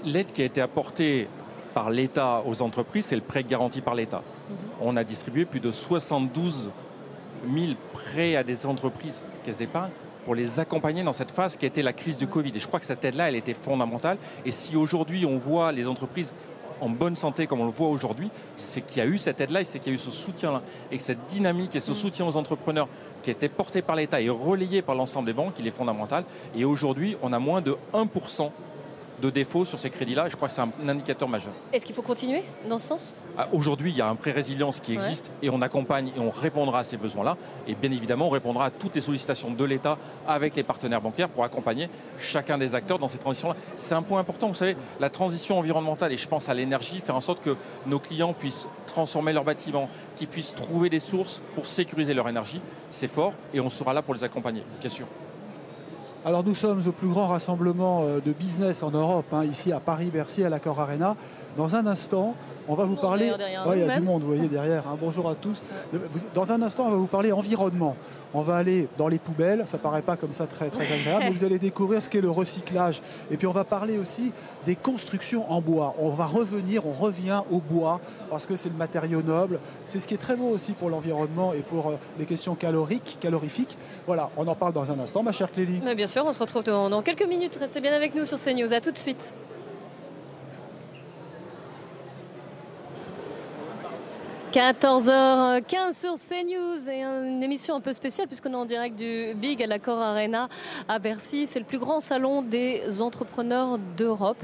L'aide 0.04 0.31
qui 0.31 0.42
a 0.42 0.45
été 0.45 0.62
apportée 0.62 1.27
par 1.74 1.89
l'État 1.89 2.44
aux 2.45 2.62
entreprises, 2.62 3.06
c'est 3.06 3.15
le 3.15 3.21
prêt 3.21 3.44
garanti 3.44 3.81
par 3.81 3.95
l'État. 3.95 4.21
Mhm. 4.50 4.56
On 4.81 4.98
a 4.98 5.04
distribué 5.04 5.45
plus 5.45 5.59
de 5.59 5.71
72 5.71 6.71
000 7.44 7.74
prêts 7.94 8.36
à 8.36 8.44
des 8.44 8.65
entreprises, 8.65 9.21
caisse 9.44 9.57
d'épargne, 9.57 9.92
pour 10.25 10.36
les 10.36 10.59
accompagner 10.59 11.04
dans 11.04 11.13
cette 11.13 11.31
phase 11.31 11.56
qui 11.56 11.65
a 11.65 11.69
été 11.69 11.81
la 11.81 11.94
crise 11.94 12.18
du 12.18 12.27
Covid. 12.27 12.51
Et 12.54 12.59
je 12.59 12.68
crois 12.68 12.81
que 12.81 12.86
cette 12.86 13.06
aide-là, 13.06 13.30
elle 13.30 13.36
était 13.36 13.54
fondamentale. 13.54 14.18
Et 14.45 14.51
si 14.51 14.75
aujourd'hui 14.75 15.25
on 15.25 15.38
voit 15.38 15.71
les 15.71 15.88
entreprises 15.88 16.33
en 16.82 16.90
bonne 16.90 17.16
santé 17.16 17.48
comme 17.48 17.62
on 17.62 17.66
le 17.66 17.72
voit 17.72 17.90
aujourd'hui, 17.90 18.30
c'est 18.56 18.82
qu'il 18.82 18.98
y 18.98 19.02
a 19.02 19.06
eu 19.06 19.18
cette 19.18 19.42
aide-là 19.42 19.62
et 19.62 19.66
c'est 19.66 19.80
qu'il 19.80 19.94
y 19.94 19.96
a 19.96 19.96
eu 19.96 20.00
ce 20.00 20.12
soutien-là. 20.12 20.62
Et 20.92 20.98
que 20.98 21.04
cette 21.04 21.26
dynamique 21.28 21.76
et 21.76 21.80
ce 21.80 21.92
mm. 21.92 21.96
soutien 21.96 22.28
aux 22.28 22.38
entrepreneurs 22.38 22.88
qui 23.24 23.32
était 23.32 23.50
porté 23.50 23.82
par 23.82 23.96
l'État 23.96 24.22
et 24.22 24.30
relayé 24.30 24.82
par 24.82 24.96
l'ensemble 24.96 25.28
des 25.28 25.34
banques, 25.34 25.56
il 25.60 25.68
est 25.68 25.72
fondamental. 25.72 26.24
Et 26.56 26.66
aujourd'hui, 26.66 27.18
on 27.22 27.34
a 27.34 27.40
moins 27.40 27.62
de 27.62 27.78
1% 27.94 28.52
de 29.22 29.30
défauts 29.30 29.66
sur 29.66 29.80
ces 29.80 29.90
crédits-là. 29.90 30.28
Et 30.28 30.30
je 30.30 30.36
crois 30.36 30.48
que 30.48 30.54
c'est 30.54 30.62
un 30.62 30.90
indicateur 30.90 31.28
majeur. 31.28 31.54
Est-ce 31.74 31.86
qu'il 31.86 31.96
faut 31.96 32.02
continuer 32.02 32.44
dans 32.69 32.78
ce 32.78 32.88
sens? 32.88 33.14
Ah, 33.40 33.48
Aujourd'hui, 33.54 33.92
il 33.92 33.98
y 33.98 34.02
a 34.02 34.08
un 34.08 34.16
prêt 34.16 34.31
résilience 34.31 34.80
qui 34.80 34.94
existe 34.94 35.31
et 35.44 35.52
on 35.52 35.62
accompagne 35.62 36.12
et 36.16 36.19
on 36.19 36.31
répondra 36.31 36.80
à 36.80 36.84
ces 36.84 36.98
besoins-là. 36.98 37.38
Et 37.68 37.75
bien 37.75 37.92
évidemment, 37.92 38.28
on 38.28 38.31
répondra 38.31 38.66
à 38.66 38.69
toutes 38.72 38.96
les 38.96 39.02
sollicitations 39.02 39.52
de 39.52 39.64
l'État 39.64 40.00
avec 40.28 40.56
les 40.56 40.64
partenaires 40.64 41.02
bancaires 41.02 41.30
pour 41.30 41.44
accompagner 41.44 41.88
chacun 42.19 42.58
des 42.58 42.74
acteurs 42.74 42.98
dans 42.98 43.10
ces 43.10 43.19
transitions-là. 43.19 43.56
C'est 43.75 43.94
un 43.94 44.02
point 44.02 44.19
important, 44.19 44.48
vous 44.48 44.56
savez, 44.56 44.75
la 45.00 45.12
transition 45.12 45.60
environnementale, 45.60 46.12
et 46.14 46.18
je 46.18 46.28
pense 46.28 46.50
à 46.50 46.56
l'énergie, 46.56 47.00
faire 47.00 47.16
en 47.16 47.22
sorte 47.22 47.44
que 47.44 47.56
nos 47.86 48.00
clients 48.00 48.34
puissent 48.34 48.68
transformer 48.88 49.34
leurs 49.34 49.44
bâtiments, 49.44 49.88
qu'ils 50.16 50.28
puissent 50.28 50.56
trouver 50.56 50.90
des 50.90 51.00
sources 51.00 51.42
pour 51.54 51.68
sécuriser 51.68 52.16
leur 52.16 52.28
énergie, 52.28 52.62
c'est 52.90 53.08
fort 53.08 53.34
et 53.54 53.60
on 53.60 53.69
sera 53.69 53.94
là 53.94 54.02
pour 54.02 54.16
les 54.16 54.24
accompagner, 54.24 54.62
bien 54.81 54.90
sûr. 54.90 55.06
Alors 56.25 56.44
nous 56.44 56.56
sommes 56.56 56.81
au 56.88 56.92
plus 56.92 57.08
grand 57.08 57.28
rassemblement 57.28 58.04
euh, 58.04 58.19
de 58.19 58.34
business 58.34 58.84
en 58.84 58.92
Europe, 58.92 59.25
hein, 59.31 59.46
ici 59.46 59.72
à 59.72 59.80
Paris-Bercy, 59.80 60.44
à 60.44 60.50
l'Accor 60.50 60.80
Arena. 60.80 61.16
Dans 61.57 61.75
un 61.75 61.88
instant, 61.88 62.36
on 62.68 62.75
va 62.75 62.86
vous 62.86 62.95
parler. 62.95 63.33
il 63.74 63.80
y 63.80 63.89
a 63.89 63.98
du 63.98 64.06
monde, 64.06 64.21
vous 64.21 64.27
voyez 64.27 64.48
derrière. 64.48 64.88
Hein. 64.88 64.95
Bonjour 65.01 65.27
à 65.27 65.33
tous. 65.33 65.59
Dans 66.36 66.51
un 66.51 66.62
instant, 66.62 66.86
on 66.86 66.92
va 66.92 66.98
vous 66.98 67.07
parler 67.07 67.31
environnement. 67.31 67.95
On 68.36 68.44
va 68.44 68.57
aller 68.57 68.88
dans 68.98 69.07
les 69.07 69.18
poubelles, 69.18 69.63
ça 69.65 69.80
paraît 69.80 70.04
pas 70.04 70.18
comme 70.18 70.33
ça 70.33 70.45
très, 70.45 70.69
très 70.69 70.83
agréable, 70.94 71.24
mais 71.24 71.31
vous 71.31 71.45
allez 71.45 71.57
découvrir 71.57 72.04
ce 72.04 72.09
qu'est 72.09 72.21
le 72.21 72.30
recyclage. 72.30 73.01
Et 73.31 73.38
puis 73.38 73.48
on 73.48 73.54
va 73.54 73.63
parler 73.63 73.98
aussi 73.98 74.33
des 74.65 74.75
constructions 74.75 75.51
en 75.51 75.59
bois. 75.62 75.95
On 75.98 76.09
va 76.09 76.25
revenir, 76.25 76.86
on 76.86 76.92
revient 76.92 77.42
au 77.50 77.59
bois, 77.59 78.01
parce 78.30 78.45
que 78.45 78.56
c'est 78.56 78.69
le 78.69 78.75
matériau 78.75 79.24
noble. 79.24 79.59
C'est 79.86 80.00
ce 80.00 80.07
qui 80.07 80.13
est 80.13 80.18
très 80.18 80.36
beau 80.36 80.50
aussi 80.50 80.74
pour 80.74 80.92
l'environnement 80.92 81.54
et 81.54 81.62
pour 81.62 81.88
euh, 81.88 81.95
les 82.19 82.25
questions 82.25 82.54
caloriques, 82.54 83.18
calorifiques. 83.19 83.77
Voilà, 84.06 84.30
on 84.38 84.45
en 84.45 84.56
parle 84.56 84.74
dans 84.74 84.92
un 84.92 85.00
instant, 85.00 85.24
ma 85.24 85.31
chère 85.31 85.51
Clélie. 85.51 85.80
Mais 85.83 85.95
bien 85.95 86.07
sûr, 86.07 86.24
on 86.25 86.33
se 86.33 86.39
retrouve 86.39 86.63
dans 86.63 87.01
quelques 87.01 87.27
minutes. 87.27 87.57
Restez 87.59 87.81
bien 87.81 87.94
avec 87.94 88.13
nous 88.13 88.25
sur 88.25 88.38
CNews. 88.38 88.74
À 88.74 88.81
tout 88.81 88.92
de 88.92 88.98
suite. 88.98 89.33
14h15 94.54 95.94
sur 95.94 96.14
CNews 96.14 96.90
et 96.90 97.04
une 97.04 97.44
émission 97.44 97.76
un 97.76 97.82
peu 97.82 97.92
spéciale 97.92 98.28
puisqu'on 98.28 98.54
est 98.54 98.56
en 98.56 98.66
direct 98.66 98.98
du 98.98 99.34
Big 99.36 99.62
à 99.62 99.68
l'Accor 99.68 100.00
Arena 100.00 100.48
à 100.88 101.00
Bercy. 101.00 101.48
C'est 101.52 101.60
le 101.60 101.66
plus 101.66 101.80
grand 101.80 102.00
salon 102.00 102.42
des 102.42 103.02
entrepreneurs 103.02 103.78
d'Europe 103.98 104.44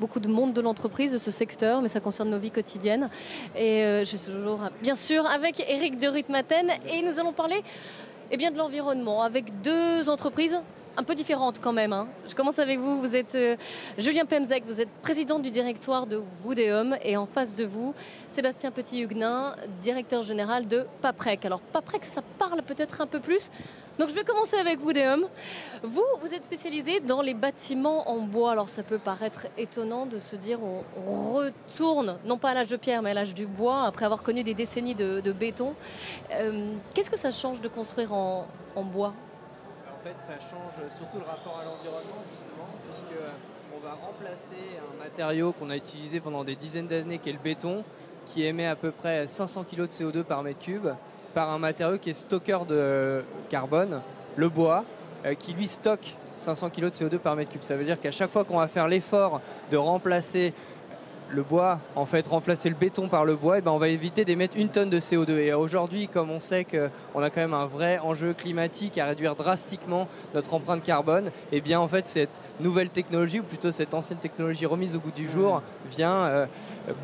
beaucoup 0.00 0.20
de 0.20 0.26
monde 0.26 0.52
de 0.52 0.60
l'entreprise, 0.60 1.12
de 1.12 1.18
ce 1.18 1.30
secteur, 1.30 1.80
mais 1.80 1.86
ça 1.86 2.00
concerne 2.00 2.30
nos 2.30 2.38
vies 2.38 2.50
quotidiennes. 2.50 3.08
Et 3.54 3.84
euh, 3.84 4.00
je 4.00 4.16
suis 4.16 4.32
toujours, 4.32 4.58
bien 4.82 4.96
sûr, 4.96 5.24
avec 5.26 5.64
Eric 5.68 6.00
de 6.00 6.08
Ritmaten 6.08 6.70
et 6.92 7.02
nous 7.02 7.20
allons 7.20 7.32
parler 7.32 7.62
eh 8.32 8.36
bien, 8.36 8.50
de 8.50 8.56
l'environnement 8.56 9.22
avec 9.22 9.60
deux 9.62 10.08
entreprises 10.08 10.58
un 10.96 11.02
peu 11.04 11.14
différente 11.14 11.60
quand 11.60 11.72
même. 11.72 11.92
Hein. 11.92 12.08
Je 12.28 12.34
commence 12.34 12.58
avec 12.58 12.78
vous. 12.78 13.00
Vous 13.00 13.16
êtes 13.16 13.34
euh, 13.34 13.56
Julien 13.98 14.24
Pemzek, 14.24 14.64
vous 14.66 14.80
êtes 14.80 14.88
président 15.02 15.38
du 15.38 15.50
directoire 15.50 16.06
de 16.06 16.22
Woodéum 16.44 16.96
et 17.02 17.16
en 17.16 17.26
face 17.26 17.54
de 17.54 17.64
vous, 17.64 17.94
Sébastien 18.30 18.70
Petit-Huguenin, 18.70 19.56
directeur 19.82 20.22
général 20.22 20.66
de 20.66 20.86
Paprec. 21.00 21.44
Alors 21.44 21.60
Paprec, 21.60 22.04
ça 22.04 22.22
parle 22.38 22.62
peut-être 22.62 23.00
un 23.00 23.06
peu 23.06 23.20
plus. 23.20 23.50
Donc 23.98 24.08
je 24.08 24.14
vais 24.14 24.24
commencer 24.24 24.56
avec 24.56 24.82
Woodéum. 24.84 25.26
Vous, 25.82 26.04
vous 26.22 26.32
êtes 26.34 26.44
spécialisé 26.44 27.00
dans 27.00 27.20
les 27.20 27.34
bâtiments 27.34 28.10
en 28.10 28.20
bois. 28.20 28.52
Alors 28.52 28.68
ça 28.68 28.82
peut 28.82 28.98
paraître 28.98 29.46
étonnant 29.58 30.06
de 30.06 30.18
se 30.18 30.36
dire 30.36 30.60
on, 30.62 31.34
retourne, 31.34 32.16
non 32.24 32.38
pas 32.38 32.50
à 32.50 32.54
l'âge 32.54 32.68
de 32.68 32.76
pierre, 32.76 33.02
mais 33.02 33.10
à 33.10 33.14
l'âge 33.14 33.34
du 33.34 33.46
bois, 33.46 33.84
après 33.84 34.04
avoir 34.04 34.22
connu 34.22 34.42
des 34.42 34.54
décennies 34.54 34.94
de, 34.94 35.32
béton. 35.32 35.74
Euh, 36.32 36.72
qu'est-ce 36.94 37.10
que 37.10 37.18
ça 37.18 37.30
change 37.30 37.60
de 37.60 37.68
construire 37.68 38.12
en 38.12 38.46
bois? 38.76 39.14
Fait, 40.02 40.16
ça 40.16 40.34
change 40.34 40.88
surtout 40.96 41.18
le 41.18 41.24
rapport 41.24 41.58
à 41.60 41.64
l'environnement, 41.64 42.22
justement, 42.30 42.66
puisqu'on 42.84 43.86
va 43.86 43.94
remplacer 43.94 44.56
un 44.78 45.02
matériau 45.02 45.52
qu'on 45.52 45.70
a 45.70 45.76
utilisé 45.76 46.20
pendant 46.20 46.44
des 46.44 46.56
dizaines 46.56 46.88
d'années, 46.88 47.18
qui 47.18 47.30
est 47.30 47.32
le 47.32 47.38
béton, 47.38 47.84
qui 48.26 48.44
émet 48.44 48.66
à 48.66 48.76
peu 48.76 48.90
près 48.90 49.26
500 49.26 49.64
kg 49.64 49.82
de 49.82 49.86
CO2 49.86 50.22
par 50.24 50.42
mètre 50.42 50.58
cube, 50.58 50.88
par 51.34 51.50
un 51.50 51.58
matériau 51.58 51.98
qui 51.98 52.10
est 52.10 52.14
stockeur 52.14 52.66
de 52.66 53.24
carbone, 53.48 54.00
le 54.36 54.48
bois, 54.48 54.84
euh, 55.24 55.34
qui 55.34 55.52
lui 55.52 55.66
stocke 55.66 56.16
500 56.36 56.70
kg 56.70 56.84
de 56.84 56.90
CO2 56.90 57.18
par 57.18 57.36
mètre 57.36 57.50
cube. 57.50 57.62
Ça 57.62 57.76
veut 57.76 57.84
dire 57.84 58.00
qu'à 58.00 58.10
chaque 58.10 58.30
fois 58.30 58.44
qu'on 58.44 58.58
va 58.58 58.68
faire 58.68 58.88
l'effort 58.88 59.40
de 59.70 59.76
remplacer 59.76 60.52
le 61.32 61.42
bois, 61.42 61.78
en 61.96 62.06
fait, 62.06 62.26
remplacer 62.26 62.68
le 62.68 62.74
béton 62.74 63.08
par 63.08 63.24
le 63.24 63.34
bois, 63.34 63.58
et 63.58 63.60
ben 63.60 63.70
on 63.70 63.78
va 63.78 63.88
éviter 63.88 64.24
d'émettre 64.24 64.56
une 64.56 64.68
tonne 64.68 64.90
de 64.90 65.00
CO2. 65.00 65.38
Et 65.38 65.52
aujourd'hui, 65.54 66.08
comme 66.08 66.30
on 66.30 66.38
sait 66.38 66.64
qu'on 66.64 67.22
a 67.22 67.30
quand 67.30 67.40
même 67.40 67.54
un 67.54 67.66
vrai 67.66 67.98
enjeu 67.98 68.34
climatique 68.34 68.98
à 68.98 69.06
réduire 69.06 69.34
drastiquement 69.34 70.08
notre 70.34 70.54
empreinte 70.54 70.82
carbone, 70.82 71.28
et 71.50 71.56
eh 71.56 71.60
bien 71.60 71.80
en 71.80 71.88
fait, 71.88 72.06
cette 72.06 72.40
nouvelle 72.60 72.90
technologie, 72.90 73.40
ou 73.40 73.44
plutôt 73.44 73.70
cette 73.70 73.94
ancienne 73.94 74.18
technologie 74.18 74.66
remise 74.66 74.94
au 74.94 74.98
goût 74.98 75.10
du 75.10 75.28
jour, 75.28 75.62
vient 75.90 76.14
euh, 76.14 76.46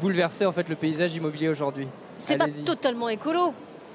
bouleverser 0.00 0.46
en 0.46 0.52
fait 0.52 0.68
le 0.68 0.76
paysage 0.76 1.14
immobilier 1.14 1.48
aujourd'hui. 1.48 1.88
C'est 2.16 2.36
pas 2.36 2.48
totalement 2.64 3.08
écolo. 3.08 3.54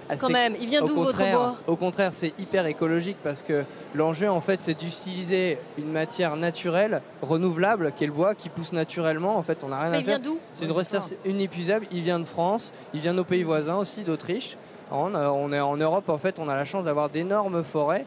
Ah, 0.09 0.15
quand 0.17 0.29
même. 0.29 0.55
Il 0.59 0.67
vient 0.67 0.83
d'où 0.83 0.95
votre 0.95 1.17
bois? 1.17 1.55
Au 1.67 1.75
contraire, 1.75 2.11
c'est 2.13 2.37
hyper 2.39 2.65
écologique 2.65 3.17
parce 3.23 3.41
que 3.41 3.63
l'enjeu, 3.95 4.29
en 4.29 4.41
fait, 4.41 4.61
c'est 4.61 4.77
d'utiliser 4.77 5.57
une 5.77 5.91
matière 5.91 6.35
naturelle, 6.35 7.01
renouvelable, 7.21 7.93
qui 7.95 8.03
est 8.03 8.07
le 8.07 8.13
bois, 8.13 8.35
qui 8.35 8.49
pousse 8.49 8.73
naturellement. 8.73 9.37
En 9.37 9.43
fait, 9.43 9.63
on 9.63 9.69
n'a 9.69 9.79
rien 9.79 9.89
à 9.89 9.93
faire. 9.93 10.01
Il 10.01 10.05
vient 10.05 10.19
d'où? 10.19 10.39
C'est 10.53 10.65
une 10.65 10.71
ressource 10.71 11.13
inépuisable. 11.25 11.85
Il 11.91 12.01
vient 12.01 12.19
de 12.19 12.25
France, 12.25 12.73
il 12.93 12.99
vient 12.99 13.11
de 13.11 13.17
nos 13.17 13.23
pays 13.23 13.43
voisins 13.43 13.77
aussi, 13.77 14.03
d'Autriche. 14.03 14.57
On 14.91 15.51
est 15.51 15.59
en 15.59 15.77
Europe, 15.77 16.09
en 16.09 16.17
fait, 16.19 16.37
on 16.37 16.47
a 16.49 16.55
la 16.55 16.65
chance 16.65 16.85
d'avoir 16.85 17.09
d'énormes 17.09 17.63
forêts 17.63 18.05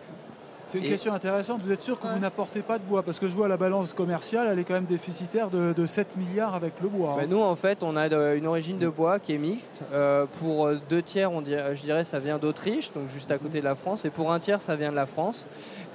C'est 0.66 0.78
une 0.78 0.85
Et- 0.85 0.88
question 0.88 1.14
intéressante. 1.14 1.61
Vous 1.64 1.70
êtes 1.70 1.80
sûr 1.80 1.99
que 2.00 2.06
Ouais. 2.06 2.12
vous 2.14 2.18
n'apportez 2.18 2.61
pas 2.62 2.78
de 2.78 2.82
bois? 2.85 3.02
Parce 3.02 3.18
que 3.20 3.28
je 3.28 3.35
vois 3.37 3.46
la 3.46 3.56
balance 3.56 3.92
commerciale, 3.92 4.49
elle 4.50 4.58
est 4.58 4.64
quand 4.64 4.75
même 4.75 4.85
déficitaire 4.85 5.49
de, 5.49 5.73
de 5.73 5.87
7 5.87 6.16
milliards 6.16 6.54
avec 6.56 6.73
le 6.82 6.88
bois. 6.88 7.12
hein. 7.12 7.16
Bah, 7.20 7.26
nous, 7.28 7.40
en 7.40 7.54
fait, 7.54 7.82
on 7.85 7.94
a 7.96 8.08
de- 8.08 8.35
une 8.37 8.46
origine 8.46 8.78
de 8.78 8.88
bois 8.88 9.18
qui 9.20 9.32
est 9.35 9.38
mixte. 9.38 9.80
Euh, 9.92 10.26
pour 10.40 10.66
euh, 10.66 10.80
deux 10.88 11.02
tiers, 11.02 11.30
on 11.30 11.40
dirait, 11.40 11.76
je 11.76 11.82
dirais, 11.82 12.04
ça 12.04 12.18
vient 12.18 12.38
d'Autriche, 12.38 12.92
donc 12.94 13.08
juste 13.08 13.30
à 13.30 13.38
côté 13.38 13.61
de 13.61 13.64
la 13.64 13.76
France. 13.76 14.04
Et 14.04 14.11
pour 14.11 14.32
un 14.32 14.40
tiers, 14.40 14.61
ça 14.61 14.75
vient 14.75 14.90
de 14.90 14.96
la 14.96 15.06
France. 15.06 15.46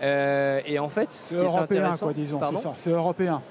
Euh, 0.02 0.62
et 0.66 0.80
en 0.80 0.90
fait, 0.90 1.12
ce 1.12 1.36
c'est 1.36 1.36
européen, 1.36 1.82
intéressant, 1.84 2.06
quoi, 2.08 2.14
disons. 2.14 2.40
C'est 2.52 2.58
ça. 2.58 2.74
C'est 2.78 2.92
européen. 2.92 3.42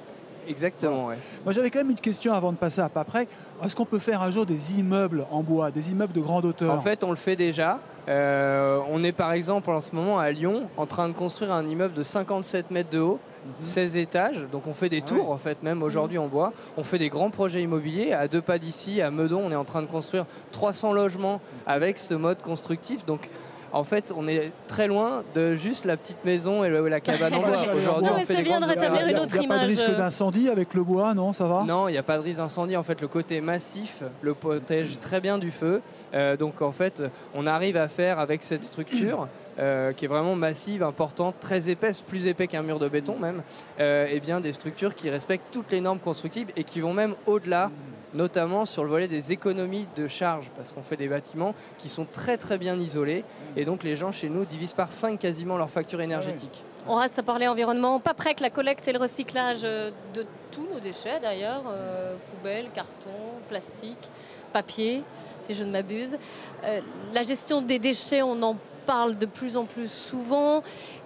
Exactement, 0.49 1.07
ouais. 1.07 1.17
Moi, 1.45 1.53
j'avais 1.53 1.71
quand 1.71 1.81
même 1.81 1.91
une 1.91 1.97
question 2.01 2.33
avant 2.33 2.53
de 2.53 2.57
passer 2.57 2.81
à 2.81 2.89
Paprec. 2.89 3.29
Est-ce 3.65 3.77
qu'on 3.77 3.85
peut 3.85 3.99
faire 3.99 4.23
un 4.23 4.31
jour 4.31 4.47
des 4.47 4.79
immeubles 4.79 5.27
en 5.31 5.43
bois, 5.43 5.71
des 5.71 5.93
immeubles 5.93 6.13
de 6.13 6.21
grande 6.21 6.45
hauteur 6.45 6.75
En 6.75 6.81
fait, 6.81 7.05
on 7.05 7.11
le 7.11 7.17
fait 7.17 7.37
déjà. 7.37 7.79
Euh, 8.09 8.81
on 8.91 9.05
est 9.05 9.13
par 9.13 9.33
exemple 9.33 9.71
en 9.71 9.79
ce 9.81 9.95
moment 9.95 10.19
à 10.19 10.31
Lyon 10.31 10.69
en 10.77 10.87
train 10.87 11.07
de 11.09 11.13
construire 11.13 11.53
un 11.53 11.65
immeuble 11.67 11.95
de 11.95 12.03
57 12.03 12.71
mètres 12.71 12.91
de 12.91 12.99
haut, 12.99 13.21
16 13.61 13.97
étages. 13.99 14.47
Donc 14.51 14.67
on 14.67 14.75
fait 14.75 14.89
des 14.89 15.03
Ah 15.05 15.09
tours 15.09 15.29
ouais. 15.29 15.35
en 15.35 15.39
fait, 15.39 15.63
même 15.63 15.83
aujourd'hui 15.83 16.19
en 16.19 16.27
bois. 16.27 16.53
On 16.77 16.83
fait 16.83 16.99
des 16.99 17.09
grands 17.11 17.31
projets 17.31 17.63
immobiliers. 17.63 18.13
À 18.13 18.27
deux 18.27 18.41
pas 18.43 18.59
d'ici, 18.59 19.01
à 19.03 19.11
Meudon, 19.11 19.43
on 19.47 19.53
est 19.53 19.57
en 19.57 19.65
train 19.65 19.83
de 19.83 19.87
construire 19.87 20.25
300 20.53 20.93
logements 20.93 21.41
avec 21.67 21.99
ce 21.99 22.15
mode 22.15 22.43
constructif. 22.43 23.05
Donc 23.07 23.29
en 23.73 23.85
fait, 23.85 24.13
on 24.17 24.27
est 24.29 24.53
très 24.67 24.87
loin 24.89 25.23
de 25.35 25.55
juste 25.57 25.85
la 25.85 25.97
petite 25.97 26.25
maison 26.25 26.65
et 26.65 26.69
le- 26.69 26.89
la 26.89 27.01
cabane 27.01 27.35
en 27.35 27.41
bois. 27.41 27.51
Aujourd'hui, 27.51 27.85
Non, 27.85 27.95
on 28.13 28.17
mais 28.17 28.25
fait 28.25 28.35
c'est 28.35 28.37
des 28.39 28.43
bien 28.43 28.61
de 28.61 28.65
grandes 28.67 28.77
rétablir 28.77 29.03
Il 29.03 29.11
y 29.11 29.15
a- 29.15 29.17
une 29.17 29.23
autre 29.23 29.35
il 29.37 29.43
y 29.43 29.45
a 29.45 29.49
pas 29.49 29.59
de 29.59 29.65
image. 29.71 29.83
risque 29.85 29.97
d'incendie 29.97 30.49
avec 30.49 30.75
le 30.75 30.83
bois, 30.83 31.15
non 31.15 31.33
Ça 31.33 31.47
va? 31.47 31.65
Non, 31.67 31.89
il 31.89 31.93
n'y 31.93 31.99
a 31.99 32.03
pas 32.03 32.17
de 32.19 32.23
risque 32.23 32.39
d'incendie. 32.39 32.77
En 32.77 32.83
fait, 32.83 33.01
le 33.01 33.09
côté 33.09 33.41
massif 33.41 34.03
le 34.23 34.35
protège 34.35 34.99
très 35.01 35.21
bien 35.21 35.39
du 35.39 35.51
feu. 35.51 35.81
Euh, 36.15 36.37
donc, 36.37 36.63
en 36.63 36.73
fait, 36.73 37.03
on 37.35 37.47
arrive 37.47 37.77
à 37.77 37.89
faire 37.89 38.19
avec 38.19 38.43
cette 38.43 38.65
structure. 38.65 39.29
euh, 39.59 39.93
qui 39.93 40.07
est 40.07 40.09
vraiment 40.09 40.37
massive, 40.37 40.83
importante, 40.83 41.35
très 41.39 41.69
épaisse, 41.69 42.01
plus 42.01 42.27
épais 42.29 42.47
qu'un 42.47 42.63
mur 42.63 42.79
de 42.79 42.89
béton 42.89 43.19
même, 43.19 43.43
euh, 43.79 44.07
et 44.11 44.19
bien 44.19 44.41
des 44.41 44.55
structures 44.55 44.95
qui 44.95 45.11
respectent 45.11 45.53
toutes 45.53 45.71
les 45.73 45.83
normes 45.83 45.99
constructives 45.99 46.49
et 46.57 46.65
qui 46.65 46.81
vont 46.81 46.95
même 46.95 47.15
au-delà, 47.27 47.71
notamment 48.15 48.65
sur 48.65 48.85
le 48.85 48.91
volet 48.91 49.09
des 49.09 49.33
économies 49.33 49.87
de 49.97 50.09
charge, 50.09 50.51
parce 50.57 50.73
qu'on 50.73 50.83
fait 50.83 50.97
des 50.97 51.09
bâtiments 51.09 51.55
qui 51.79 51.89
sont 51.89 52.07
très 52.11 52.37
très 52.37 52.59
bien 52.59 52.79
isolés, 52.79 53.25
et 53.57 53.65
donc 53.65 53.83
les 53.83 53.97
gens 53.97 54.13
chez 54.13 54.29
nous 54.29 54.45
divisent 54.45 54.73
par 54.73 54.93
5 54.93 55.19
quasiment 55.19 55.57
leur 55.57 55.71
facture 55.71 56.01
énergétique. 56.01 56.65
On 56.87 56.95
reste 56.95 57.19
à 57.19 57.23
parler 57.23 57.47
environnement. 57.47 58.01
Pas 58.01 58.15
près 58.15 58.35
que 58.35 58.43
la 58.43 58.51
collecte 58.51 58.89
et 58.89 58.93
le 58.93 58.99
recyclage 58.99 59.61
euh, 59.65 59.91
de 60.15 60.25
tous 60.51 60.67
nos 60.73 60.81
déchets 60.81 61.21
d'ailleurs, 61.21 61.63
euh, 61.69 62.15
poubelles, 62.31 62.69
carton, 62.75 63.11
plastique, 63.49 64.09
papier, 64.53 65.03
si 65.43 65.55
je 65.55 65.65
ne 65.65 65.71
m'abuse. 65.71 66.19
Euh, 66.65 66.81
la 67.13 67.23
gestion 67.23 67.61
des 67.61 67.79
déchets, 67.79 68.23
on 68.23 68.43
en 68.43 68.57
parle 68.87 69.19
de 69.19 69.27
plus 69.27 69.57
en 69.57 69.67
plus 69.67 69.91
souvent. 69.91 70.63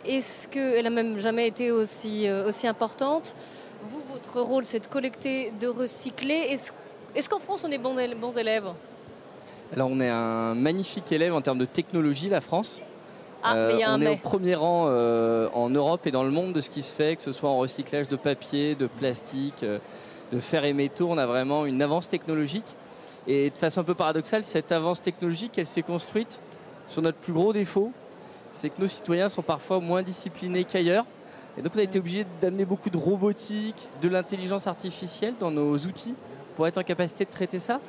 Est-ce 0.06 0.49
qu'elle 0.49 0.87
a 0.87 0.90
même 0.90 1.18
jamais 1.18 1.49
été 1.49 1.73
aussi, 1.73 2.30
aussi 2.46 2.66
importante? 2.66 3.34
Vous, 3.90 4.00
votre 4.11 4.40
rôle, 4.40 4.64
c'est 4.64 4.80
de 4.80 4.87
collecter, 4.87 5.52
de 5.61 5.66
recycler. 5.66 6.46
Est-ce 6.50 6.73
est-ce 7.14 7.28
qu'en 7.28 7.38
France, 7.38 7.64
on 7.64 7.71
est 7.71 7.78
bons, 7.78 7.97
élèves? 8.37 8.68
Alors 9.73 9.88
on 9.90 10.00
est 10.00 10.09
un 10.09 10.54
magnifique 10.54 11.11
élève 11.12 11.35
en 11.35 11.40
termes 11.40 11.59
de 11.59 11.64
technologie, 11.64 12.28
la 12.28 12.40
France. 12.40 12.80
Ah, 13.42 13.56
Euh, 13.56 13.78
on 13.88 14.00
est 14.00 14.04
mais. 14.04 14.11
au 14.11 14.16
premier 14.16 14.54
rang 14.54 14.87
euh, 14.88 15.49
en 15.52 15.68
Europe 15.68 16.06
et 16.06 16.11
dans 16.11 16.23
le 16.23 16.30
monde 16.30 16.52
de 16.52 16.61
ce 16.61 16.71
qui 16.71 16.83
se 16.83 16.94
fait, 16.94 17.16
que 17.16 17.23
ce 17.23 17.33
soit 17.33 17.50
en 17.50 17.59
recyclage 17.59 18.09
de 18.09 18.16
papier, 18.16 18.75
de 18.75 18.87
plastique, 18.87 19.62
euh, 19.62 19.78
de 20.33 20.40
fer 20.40 20.64
et 20.64 20.73
métaux. 20.73 21.09
On 21.11 21.18
a 21.18 21.26
vraiment 21.26 21.66
une 21.66 21.83
avance 21.83 22.09
technologique. 22.09 22.75
Et 23.26 23.50
de 23.50 23.56
façon 23.56 23.80
un 23.80 23.85
peu 23.85 23.94
paradoxale, 23.94 24.44
cette 24.44 24.73
avance 24.73 25.00
technologique, 25.00 25.52
elle 25.56 25.66
s'est 25.66 25.83
construite 25.83 26.40
sur 26.88 27.00
notre 27.00 27.18
plus 27.18 27.33
gros 27.33 27.52
défaut, 27.52 27.90
c'est 28.52 28.68
que 28.68 28.80
nos 28.80 28.87
citoyens 28.87 29.28
sont 29.30 29.42
parfois 29.42 29.80
moins 29.80 30.02
disciplinés 30.02 30.64
qu'ailleurs. 30.64 31.06
Et 31.56 31.62
donc 31.62 31.73
on 31.75 31.78
a 31.78 31.83
été 31.83 31.99
obligé 31.99 32.26
d'amener 32.40 32.64
beaucoup 32.64 32.90
de 32.90 32.99
robotique, 32.99 33.88
de 34.02 34.09
l'intelligence 34.09 34.66
artificielle 34.66 35.35
dans 35.38 35.50
nos 35.50 35.76
outils 35.78 36.14
pour 36.56 36.66
être 36.66 36.78
en 36.78 36.82
capacité 36.82 37.25
de 37.25 37.30
traiter 37.30 37.58
ça. 37.58 37.80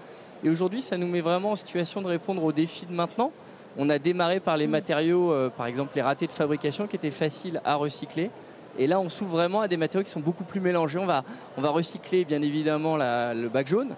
Et 0.43 0.49
aujourd'hui, 0.49 0.81
ça 0.81 0.97
nous 0.97 1.07
met 1.07 1.21
vraiment 1.21 1.51
en 1.51 1.55
situation 1.55 2.01
de 2.01 2.07
répondre 2.07 2.43
aux 2.43 2.51
défis 2.51 2.85
de 2.85 2.93
maintenant. 2.93 3.31
On 3.77 3.89
a 3.89 3.99
démarré 3.99 4.39
par 4.39 4.57
les 4.57 4.67
matériaux, 4.67 5.31
euh, 5.31 5.49
par 5.49 5.65
exemple 5.65 5.91
les 5.95 6.01
ratés 6.01 6.27
de 6.27 6.31
fabrication 6.31 6.87
qui 6.87 6.95
étaient 6.95 7.11
faciles 7.11 7.61
à 7.65 7.75
recycler. 7.75 8.29
Et 8.77 8.87
là, 8.87 8.99
on 8.99 9.09
s'ouvre 9.09 9.31
vraiment 9.37 9.61
à 9.61 9.67
des 9.67 9.77
matériaux 9.77 10.03
qui 10.05 10.11
sont 10.11 10.19
beaucoup 10.19 10.43
plus 10.43 10.59
mélangés. 10.59 10.99
On 10.99 11.05
va, 11.05 11.23
on 11.57 11.61
va 11.61 11.69
recycler 11.69 12.25
bien 12.25 12.41
évidemment 12.41 12.97
la- 12.97 13.33
le 13.33 13.47
bac 13.49 13.67
jaune, 13.67 13.89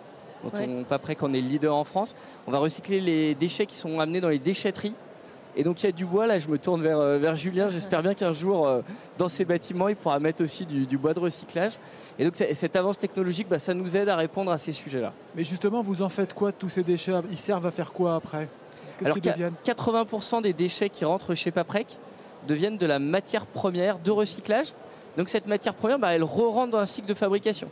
dont 0.43 0.49
Ouais. 0.57 0.65
on 0.69 0.77
n'est 0.79 0.83
pas 0.83 0.99
prêt 0.99 1.15
qu'on 1.15 1.33
est 1.33 1.41
le 1.41 1.47
leader 1.47 1.75
en 1.75 1.83
France. 1.83 2.15
On 2.47 2.51
va 2.51 2.59
recycler 2.59 3.01
les 3.01 3.33
déchets 3.35 3.65
qui 3.65 3.75
sont 3.75 3.99
amenés 3.99 4.21
dans 4.21 4.29
les 4.29 4.39
déchetteries. 4.39 4.93
Et 5.55 5.63
donc 5.63 5.81
il 5.81 5.87
y 5.87 5.89
a 5.89 5.91
du 5.91 6.05
bois, 6.05 6.27
là 6.27 6.39
je 6.39 6.47
me 6.47 6.57
tourne 6.57 6.81
vers, 6.81 6.99
euh, 6.99 7.17
vers 7.17 7.35
Julien, 7.35 7.69
j'espère 7.69 8.03
bien 8.03 8.13
qu'un 8.13 8.33
jour 8.33 8.67
euh, 8.67 8.81
dans 9.17 9.27
ces 9.27 9.43
bâtiments 9.43 9.87
il 9.87 9.95
pourra 9.95 10.19
mettre 10.19 10.43
aussi 10.43 10.65
du, 10.65 10.85
du 10.85 10.97
bois 10.97 11.13
de 11.13 11.19
recyclage. 11.19 11.73
Et 12.19 12.25
donc 12.25 12.35
cette 12.35 12.75
avance 12.75 12.97
technologique, 12.99 13.47
bah, 13.49 13.59
ça 13.59 13.73
nous 13.73 13.97
aide 13.97 14.09
à 14.09 14.15
répondre 14.15 14.51
à 14.51 14.57
ces 14.57 14.73
sujets-là. 14.73 15.13
Mais 15.35 15.43
justement, 15.43 15.81
vous 15.81 16.01
en 16.01 16.09
faites 16.09 16.33
quoi 16.33 16.51
de 16.51 16.57
tous 16.57 16.69
ces 16.69 16.83
déchets? 16.83 17.13
Ils 17.31 17.37
servent 17.37 17.65
à 17.65 17.71
faire 17.71 17.91
quoi 17.91 18.15
après? 18.15 18.47
Qu'est-ce 18.97 19.13
qu'ils 19.13 19.21
deviennent? 19.21 19.53
80% 19.65 20.41
des 20.41 20.53
déchets 20.53 20.89
qui 20.89 21.05
rentrent 21.05 21.35
chez 21.35 21.51
Paprec 21.51 21.97
deviennent 22.47 22.77
de 22.77 22.85
la 22.85 22.99
matière 22.99 23.45
première 23.45 23.99
de 23.99 24.11
recyclage. 24.11 24.73
Donc 25.17 25.29
cette 25.29 25.47
matière 25.47 25.73
première, 25.73 25.99
bah, 25.99 26.13
elle 26.13 26.23
re-rentre 26.23 26.71
dans 26.71 26.79
un 26.79 26.85
cycle 26.85 27.07
de 27.07 27.13
fabrication. 27.13 27.69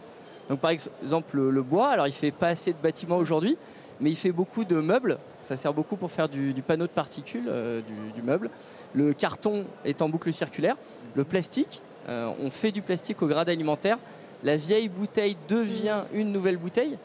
Donc 0.50 0.60
par 0.60 0.72
exemple 0.72 1.38
le, 1.38 1.50
le 1.50 1.62
bois, 1.64 1.90
alors 1.90 2.08
il 2.08 2.14
fait 2.14 2.32
pas 2.32 2.48
assez 2.48 2.72
de 2.74 2.78
bâtiments 2.82 3.18
aujourd'hui, 3.18 3.58
mais 4.00 4.10
il 4.10 4.16
fait 4.16 4.32
beaucoup 4.32 4.64
de 4.64 4.80
meubles. 4.80 5.18
Ça 5.42 5.58
sert 5.58 5.74
beaucoup 5.74 5.96
pour 5.96 6.12
faire 6.12 6.30
du, 6.30 6.54
du 6.54 6.62
panneau 6.62 6.86
de 6.86 6.92
particules 6.92 7.46
euh, 7.48 7.82
du, 7.82 8.14
du 8.14 8.22
meuble. 8.22 8.50
Le 8.94 9.14
carton 9.14 9.66
est 9.84 10.02
en 10.02 10.10
boucle 10.10 10.32
circulaire. 10.34 10.76
Le 11.16 11.24
plastique, 11.24 11.82
euh, 12.10 12.32
on 12.42 12.52
fait 12.52 12.72
du 12.72 12.82
plastique 12.82 13.22
au 13.22 13.28
grade 13.28 13.50
alimentaire. 13.50 13.98
La 14.44 14.58
vieille 14.58 14.90
bouteille 14.90 15.38
devient 15.48 16.04
une 16.14 16.32
nouvelle 16.32 16.58
bouteille. 16.58 16.98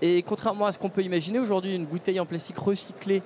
Et 0.00 0.22
contrairement 0.22 0.66
à 0.66 0.72
ce 0.72 0.78
qu'on 0.78 0.90
peut 0.90 1.02
imaginer, 1.02 1.38
aujourd'hui, 1.38 1.74
une 1.74 1.86
bouteille 1.86 2.20
en 2.20 2.26
plastique 2.26 2.58
recyclée, 2.58 3.22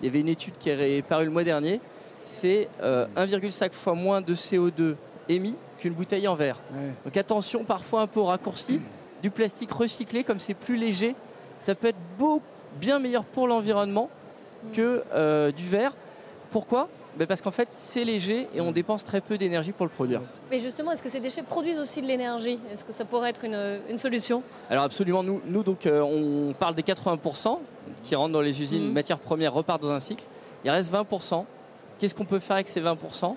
il 0.00 0.06
y 0.06 0.08
avait 0.08 0.20
une 0.20 0.28
étude 0.28 0.54
qui 0.58 0.70
est 0.70 1.02
parue 1.02 1.24
le 1.24 1.30
mois 1.30 1.44
dernier, 1.44 1.80
c'est 2.26 2.68
euh, 2.82 3.06
1,5 3.16 3.72
fois 3.72 3.94
moins 3.94 4.20
de 4.20 4.34
CO2 4.34 4.94
émis 5.28 5.56
qu'une 5.78 5.94
bouteille 5.94 6.28
en 6.28 6.34
verre. 6.34 6.58
Ouais. 6.72 6.92
Donc 7.04 7.16
attention, 7.16 7.64
parfois 7.64 8.02
un 8.02 8.06
peu 8.06 8.20
au 8.20 8.26
raccourci. 8.26 8.80
Du 9.22 9.30
plastique 9.30 9.72
recyclé, 9.72 10.24
comme 10.24 10.38
c'est 10.40 10.54
plus 10.54 10.76
léger, 10.76 11.14
ça 11.62 11.74
peut 11.74 11.88
être 11.88 11.96
beau, 12.18 12.42
bien 12.80 12.98
meilleur 12.98 13.24
pour 13.24 13.46
l'environnement 13.46 14.10
que 14.74 15.02
euh, 15.14 15.52
du 15.52 15.66
verre. 15.68 15.92
Pourquoi? 16.50 16.88
Ben 17.16 17.26
Parce 17.26 17.42
qu'en 17.42 17.50
fait, 17.50 17.68
c'est 17.72 18.04
léger 18.04 18.48
et 18.54 18.60
on 18.60 18.72
dépense 18.72 19.04
très 19.04 19.20
peu 19.20 19.36
d'énergie 19.36 19.72
pour 19.72 19.84
le 19.86 19.90
produire. 19.90 20.22
Mais 20.50 20.58
justement, 20.58 20.92
est-ce 20.92 21.02
que 21.02 21.10
ces 21.10 21.20
déchets 21.20 21.42
produisent 21.42 21.78
aussi 21.78 22.00
de 22.00 22.06
l'énergie? 22.06 22.58
Est-ce 22.72 22.84
que 22.84 22.92
ça 22.92 23.04
pourrait 23.04 23.30
être 23.30 23.44
une, 23.44 23.80
une 23.90 23.98
solution? 23.98 24.42
Alors 24.70 24.84
absolument, 24.84 25.22
nous, 25.22 25.40
nous 25.44 25.62
donc, 25.62 25.84
euh, 25.86 26.00
on 26.00 26.52
parle 26.54 26.74
des 26.74 26.82
80% 26.82 27.58
qui 28.02 28.14
rentrent 28.14 28.32
dans 28.32 28.40
les 28.40 28.60
usines, 28.62 28.86
Mhm. 28.86 28.92
matières 28.92 29.18
premières 29.18 29.52
repartent 29.52 29.82
dans 29.82 29.90
un 29.90 30.00
cycle. 30.00 30.24
Il 30.64 30.70
reste 30.70 30.90
20%. 30.92 31.44
Qu'est-ce 31.98 32.14
qu'on 32.14 32.24
peut 32.24 32.38
faire 32.38 32.56
avec 32.56 32.68
ces 32.68 32.80
20% 32.80 33.36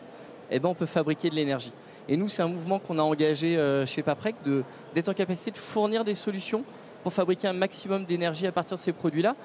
Eh 0.51 0.59
ben, 0.59 0.69
on 0.69 0.73
peut 0.73 0.85
fabriquer 0.85 1.29
de 1.29 1.35
l'énergie. 1.35 1.71
Et 2.07 2.17
nous, 2.17 2.29
c'est 2.29 2.43
un 2.43 2.47
mouvement 2.47 2.79
qu'on 2.79 2.97
a 2.99 3.01
engagé 3.01 3.57
euh, 3.57 3.85
chez 3.85 4.03
Paprec 4.03 4.35
d'être 4.93 5.09
en 5.09 5.13
capacité 5.13 5.51
de 5.51 5.57
fournir 5.57 6.03
des 6.03 6.15
solutions 6.15 6.63
pour 7.05 7.13
fabriquer 7.13 7.47
un 7.47 7.53
maximum 7.53 8.03
d'énergie 8.03 8.47
à 8.47 8.51
partir 8.51 8.77
de 8.77 8.81
ces 8.81 8.91
produits-là. 8.91 9.35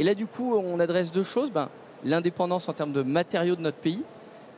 Et 0.00 0.02
là, 0.02 0.16
du 0.16 0.26
coup, 0.26 0.56
on 0.56 0.80
adresse 0.80 1.12
deux 1.12 1.22
choses. 1.22 1.52
Ben, 1.52 1.68
L'indépendance 2.04 2.68
en 2.68 2.72
termes 2.72 2.90
de 2.90 3.02
matériaux 3.02 3.54
de 3.54 3.60
notre 3.60 3.76
pays 3.76 4.02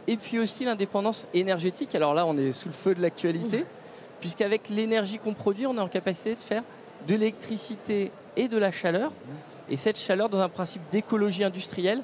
et 0.06 0.16
puis 0.16 0.38
aussi 0.38 0.64
l'indépendance 0.64 1.28
énergétique. 1.34 1.94
Alors 1.94 2.14
là, 2.14 2.24
on 2.24 2.34
est 2.38 2.52
sous 2.52 2.68
le 2.68 2.74
feu 2.74 2.94
de 2.94 3.02
l'actualité, 3.02 3.66
puisqu'avec 4.20 4.70
l'énergie 4.70 5.18
qu'on 5.18 5.34
produit, 5.34 5.66
on 5.66 5.76
est 5.76 5.80
en 5.80 5.88
capacité 5.88 6.30
de 6.30 6.40
faire 6.40 6.62
de 7.06 7.14
l'électricité 7.14 8.10
et 8.38 8.48
de 8.48 8.56
la 8.56 8.72
chaleur. 8.72 9.12
Et 9.68 9.76
cette 9.76 9.98
chaleur, 9.98 10.30
dans 10.30 10.40
un 10.40 10.48
principe 10.48 10.80
d'écologie 10.90 11.44
industrielle, 11.44 12.02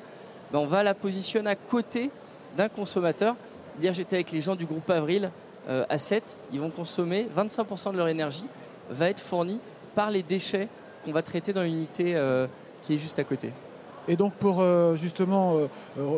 ben, 0.52 0.58
on 0.58 0.66
va 0.66 0.82
la 0.82 0.92
positionner 0.92 1.48
à 1.48 1.56
côté 1.56 2.10
d'un 2.58 2.68
consommateur. 2.68 3.36
Hier, 3.80 3.94
j'étais 3.94 4.16
avec 4.16 4.30
les 4.30 4.42
gens 4.42 4.54
du 4.54 4.66
groupe 4.66 4.90
Avril 4.90 5.30
euh, 5.70 5.86
à 5.88 5.96
7. 5.96 6.36
Ils 6.52 6.60
vont 6.60 6.68
consommer 6.68 7.26
25% 7.34 7.92
de 7.92 7.96
leur 7.96 8.08
énergie, 8.08 8.44
va 8.90 9.08
être 9.08 9.20
fournie 9.20 9.58
par 9.94 10.10
les 10.10 10.22
déchets 10.22 10.68
qu'on 11.04 11.12
va 11.12 11.22
traiter 11.22 11.52
dans 11.52 11.62
l'unité 11.62 12.14
euh, 12.14 12.46
qui 12.82 12.94
est 12.94 12.98
juste 12.98 13.18
à 13.18 13.24
côté. 13.24 13.50
Et 14.08 14.16
donc 14.16 14.32
pour 14.34 14.60
euh, 14.60 14.96
justement 14.96 15.56
euh, 15.56 15.66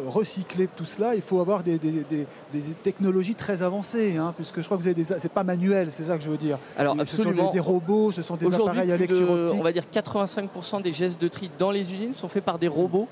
recycler 0.08 0.66
tout 0.68 0.86
cela, 0.86 1.14
il 1.14 1.20
faut 1.20 1.40
avoir 1.40 1.62
des, 1.62 1.78
des- 1.78 2.02
des- 2.08 2.26
des 2.52 2.60
technologies 2.82 3.34
très 3.34 3.62
avancées, 3.62 4.16
hein, 4.16 4.32
puisque 4.36 4.60
je 4.60 4.64
crois 4.64 4.78
que 4.78 4.82
vous 4.82 4.88
avez 4.88 4.94
des, 4.94 5.04
c'est 5.04 5.30
pas 5.32 5.44
manuel, 5.44 5.88
c'est 5.92 6.04
ça 6.04 6.16
que 6.16 6.24
je 6.24 6.30
veux 6.30 6.38
dire. 6.38 6.58
Alors, 6.78 6.96
ce 7.04 7.22
sont 7.22 7.30
des, 7.52 7.60
robots, 7.60 8.10
ce 8.10 8.22
sont 8.22 8.36
des 8.36 8.46
appareils 8.54 8.90
à 8.90 8.96
lecture 8.96 9.30
optique. 9.30 9.60
on 9.60 9.62
va 9.62 9.72
dire 9.72 9.84
85% 9.92 10.80
des 10.80 10.92
gestes 10.92 11.20
de 11.20 11.28
tri 11.28 11.50
dans 11.58 11.70
les 11.70 11.92
usines 11.92 12.14
sont 12.14 12.28
faits 12.28 12.44
par 12.44 12.58
des 12.58 12.68
robots. 12.68 13.06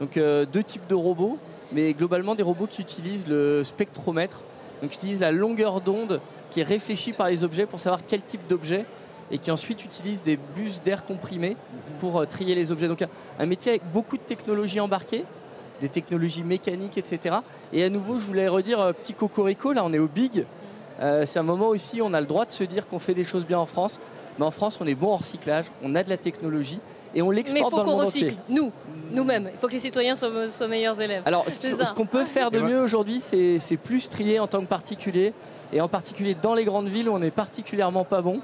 Donc 0.00 0.16
euh, 0.18 0.44
deux 0.44 0.62
types 0.62 0.86
de 0.86 0.94
robots, 0.94 1.38
mais 1.72 1.94
globalement 1.94 2.34
des 2.34 2.42
robots 2.42 2.66
qui 2.66 2.82
utilisent 2.82 3.26
le 3.26 3.64
spectromètre, 3.64 4.40
donc 4.82 4.90
qui 4.90 4.96
utilisent 4.98 5.20
la 5.20 5.32
longueur 5.32 5.80
d'onde 5.80 6.20
qui 6.50 6.60
est 6.60 6.64
réfléchie 6.64 7.12
par 7.12 7.28
les 7.28 7.42
objets 7.42 7.64
pour 7.64 7.80
savoir 7.80 8.00
quel 8.06 8.20
type 8.22 8.46
d'objet 8.48 8.84
et 9.30 9.38
qui 9.38 9.50
ensuite 9.50 9.84
utilisent 9.84 10.22
des 10.22 10.38
bus 10.56 10.82
d'air 10.82 11.04
comprimés 11.04 11.56
pour 11.98 12.20
euh, 12.20 12.26
trier 12.26 12.54
les 12.54 12.70
objets. 12.72 12.88
Donc 12.88 13.02
un, 13.02 13.08
un 13.38 13.46
métier 13.46 13.70
avec 13.72 13.82
beaucoup 13.92 14.16
de 14.16 14.22
technologies 14.22 14.80
embarquées, 14.80 15.24
des 15.80 15.88
technologies 15.88 16.42
mécaniques, 16.42 16.98
etc. 16.98 17.36
Et 17.72 17.84
à 17.84 17.90
nouveau, 17.90 18.18
je 18.18 18.24
voulais 18.24 18.48
redire, 18.48 18.80
euh, 18.80 18.92
petit 18.92 19.14
cocorico, 19.14 19.72
là 19.72 19.82
on 19.84 19.92
est 19.92 19.98
au 19.98 20.08
Big. 20.08 20.44
Euh, 21.00 21.26
c'est 21.26 21.38
un 21.38 21.44
moment 21.44 21.68
aussi, 21.68 22.00
on 22.00 22.12
a 22.14 22.20
le 22.20 22.26
droit 22.26 22.46
de 22.46 22.52
se 22.52 22.64
dire 22.64 22.86
qu'on 22.88 22.98
fait 22.98 23.14
des 23.14 23.24
choses 23.24 23.44
bien 23.44 23.58
en 23.58 23.66
France. 23.66 23.98
Mais 24.38 24.44
en 24.44 24.50
France, 24.50 24.78
on 24.80 24.86
est 24.86 24.94
bon 24.94 25.12
en 25.12 25.16
recyclage, 25.16 25.66
on 25.82 25.94
a 25.94 26.02
de 26.02 26.08
la 26.08 26.16
technologie 26.16 26.80
et 27.14 27.22
on 27.22 27.28
Mais 27.30 27.34
il 27.34 27.36
l'exporte 27.36 27.70
faut 27.70 27.76
dans 27.76 27.82
le 27.82 27.88
qu'on 27.88 27.96
monde 27.96 28.06
recycle, 28.06 28.32
entier. 28.32 28.38
nous, 28.48 28.72
nous-mêmes. 29.12 29.48
Il 29.52 29.58
faut 29.60 29.68
que 29.68 29.72
les 29.72 29.78
citoyens 29.78 30.16
soient, 30.16 30.48
soient 30.48 30.66
meilleurs 30.66 31.00
élèves. 31.00 31.22
Alors, 31.24 31.44
ce 31.48 31.60
ce 31.60 31.92
qu'on 31.92 32.06
peut 32.06 32.24
faire 32.24 32.50
de 32.50 32.58
Et 32.58 32.62
mieux 32.62 32.80
aujourd'hui, 32.80 33.20
c'est 33.20 33.58
c'est 33.60 33.76
plus 33.76 34.08
trier 34.08 34.40
en 34.40 34.48
tant 34.48 34.60
que 34.60 34.66
particulier, 34.66 35.32
et 35.72 35.80
en 35.80 35.88
particulier 35.88 36.36
dans 36.40 36.54
les 36.54 36.64
grandes 36.64 36.88
villes 36.88 37.08
où 37.08 37.12
on 37.12 37.22
est 37.22 37.30
particulièrement 37.30 38.04
pas 38.04 38.22
bon. 38.22 38.40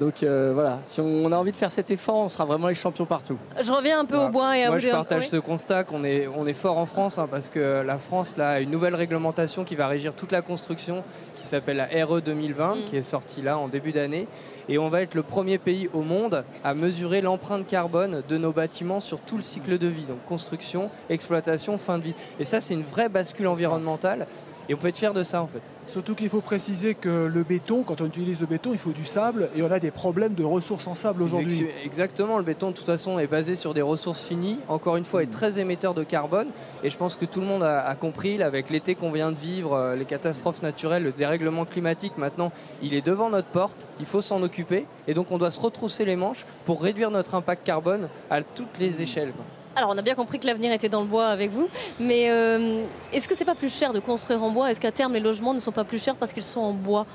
Donc 0.00 0.24
euh, 0.24 0.50
voilà, 0.54 0.80
si 0.84 1.00
on 1.00 1.30
a 1.30 1.36
envie 1.36 1.52
de 1.52 1.56
faire 1.56 1.70
cet 1.70 1.90
effort, 1.92 2.16
on 2.16 2.28
sera 2.28 2.44
vraiment 2.44 2.66
les 2.66 2.74
champions 2.74 3.06
partout. 3.06 3.38
Je 3.62 3.70
reviens 3.70 4.00
un 4.00 4.04
peu 4.04 4.16
Voilà. 4.16 4.28
au 4.28 4.32
bois 4.32 4.58
et 4.58 4.64
à 4.64 4.68
Moi, 4.68 4.78
vous 4.78 4.84
je 4.84 4.90
partage 4.90 5.22
Oui. 5.22 5.28
ce 5.28 5.36
constat 5.36 5.84
qu'on 5.84 6.02
est, 6.02 6.26
on 6.36 6.46
est 6.48 6.52
fort 6.52 6.78
en 6.78 6.86
France 6.86 7.18
hein, 7.18 7.28
parce 7.30 7.48
que 7.48 7.82
la 7.86 7.98
France 7.98 8.36
là, 8.36 8.50
a 8.50 8.60
une 8.60 8.70
nouvelle 8.70 8.96
réglementation 8.96 9.62
qui 9.62 9.76
va 9.76 9.86
régir 9.86 10.12
toute 10.14 10.32
la 10.32 10.42
construction 10.42 11.04
qui 11.36 11.46
s'appelle 11.46 11.76
la 11.76 12.04
RE 12.06 12.20
2020 12.20 12.74
Mm. 12.74 12.84
qui 12.86 12.96
est 12.96 13.02
sortie 13.02 13.40
là 13.40 13.56
en 13.56 13.68
début 13.68 13.92
d'année. 13.92 14.26
Et 14.68 14.78
on 14.78 14.88
va 14.88 15.02
être 15.02 15.14
le 15.14 15.22
premier 15.22 15.58
pays 15.58 15.88
au 15.92 16.00
monde 16.00 16.44
à 16.64 16.74
mesurer 16.74 17.20
l'empreinte 17.20 17.66
carbone 17.66 18.22
de 18.28 18.36
nos 18.36 18.50
bâtiments 18.52 18.98
sur 19.00 19.20
tout 19.20 19.36
le 19.36 19.42
cycle 19.42 19.78
de 19.78 19.86
vie. 19.86 20.04
Donc 20.06 20.24
construction, 20.26 20.90
exploitation, 21.08 21.78
fin 21.78 21.98
de 21.98 22.02
vie. 22.04 22.14
Et 22.40 22.44
ça, 22.44 22.60
c'est 22.60 22.74
une 22.74 22.82
vraie 22.82 23.08
bascule 23.08 23.46
environnementale. 23.46 24.26
Et 24.68 24.74
on 24.74 24.78
peut 24.78 24.88
être 24.88 24.96
fier 24.98 25.12
de 25.12 25.22
ça 25.22 25.42
en 25.42 25.46
fait. 25.46 25.60
Surtout 25.86 26.14
qu'il 26.14 26.28
faut 26.30 26.40
préciser 26.40 26.94
que 26.94 27.26
le 27.26 27.42
béton, 27.44 27.82
quand 27.82 28.00
on 28.00 28.06
utilise 28.06 28.40
le 28.40 28.46
béton, 28.46 28.72
il 28.72 28.78
faut 28.78 28.92
du 28.92 29.04
sable 29.04 29.50
et 29.56 29.62
on 29.62 29.70
a 29.70 29.78
des 29.78 29.90
problèmes 29.90 30.34
de 30.34 30.44
ressources 30.44 30.86
en 30.86 30.94
sable 30.94 31.22
aujourd'hui. 31.22 31.62
Ex- 31.62 31.84
Exactement, 31.84 32.38
le 32.38 32.44
béton 32.44 32.70
de 32.70 32.74
toute 32.74 32.86
façon 32.86 33.18
est 33.18 33.26
basé 33.26 33.54
sur 33.54 33.74
des 33.74 33.82
ressources 33.82 34.24
finies, 34.24 34.58
encore 34.68 34.96
une 34.96 35.04
fois 35.04 35.22
est 35.22 35.30
très 35.30 35.58
émetteur 35.58 35.94
de 35.94 36.02
carbone 36.02 36.48
et 36.82 36.90
je 36.90 36.96
pense 36.96 37.16
que 37.16 37.24
tout 37.26 37.40
le 37.40 37.46
monde 37.46 37.62
a, 37.62 37.94
compris 37.94 38.42
avec 38.42 38.70
l'été 38.70 38.94
qu'on 38.94 39.10
vient 39.12 39.30
de 39.30 39.36
vivre, 39.36 39.74
euh, 39.74 39.94
les 39.94 40.04
catastrophes 40.04 40.62
naturelles, 40.62 41.04
le 41.04 41.12
dérèglement 41.12 41.64
climatique 41.64 42.16
maintenant 42.18 42.50
il 42.82 42.94
est 42.94 43.04
devant 43.04 43.30
notre 43.30 43.48
porte, 43.48 43.88
il 44.00 44.06
faut 44.06 44.22
s'en 44.22 44.42
occuper 44.42 44.86
et 45.06 45.14
donc 45.14 45.30
on 45.30 45.38
doit 45.38 45.50
se 45.50 45.60
retrousser 45.60 46.04
les 46.04 46.16
manches 46.16 46.44
pour 46.64 46.82
réduire 46.82 47.10
notre 47.10 47.34
impact 47.34 47.64
carbone 47.64 48.08
à 48.30 48.42
toutes 48.42 48.78
les 48.80 49.00
échelles. 49.00 49.32
Alors, 49.76 49.90
on 49.90 49.98
a 49.98 50.02
bien 50.02 50.14
compris 50.14 50.38
que 50.38 50.46
l'avenir 50.46 50.72
était 50.72 50.88
dans 50.88 51.00
le 51.00 51.06
bois 51.08 51.26
avec 51.26 51.50
vous, 51.50 51.68
mais 51.98 52.30
euh, 52.30 52.84
est-ce 53.12 53.26
que 53.28 53.34
c'est 53.34 53.44
pas 53.44 53.54
plus 53.56 53.74
cher 53.76 53.92
de 53.92 54.00
construire 54.00 54.42
en 54.42 54.50
bois? 54.50 54.70
Est-ce 54.70 54.80
qu'à 54.80 54.92
terme, 54.92 55.14
les 55.14 55.20
logements 55.20 55.52
ne 55.54 55.60
sont 55.60 55.72
pas 55.72 55.84
plus 55.84 56.02
chers 56.02 56.14
parce 56.16 56.32
qu'ils 56.32 56.42
sont 56.44 56.60
en 56.60 56.72
bois? 56.72 57.06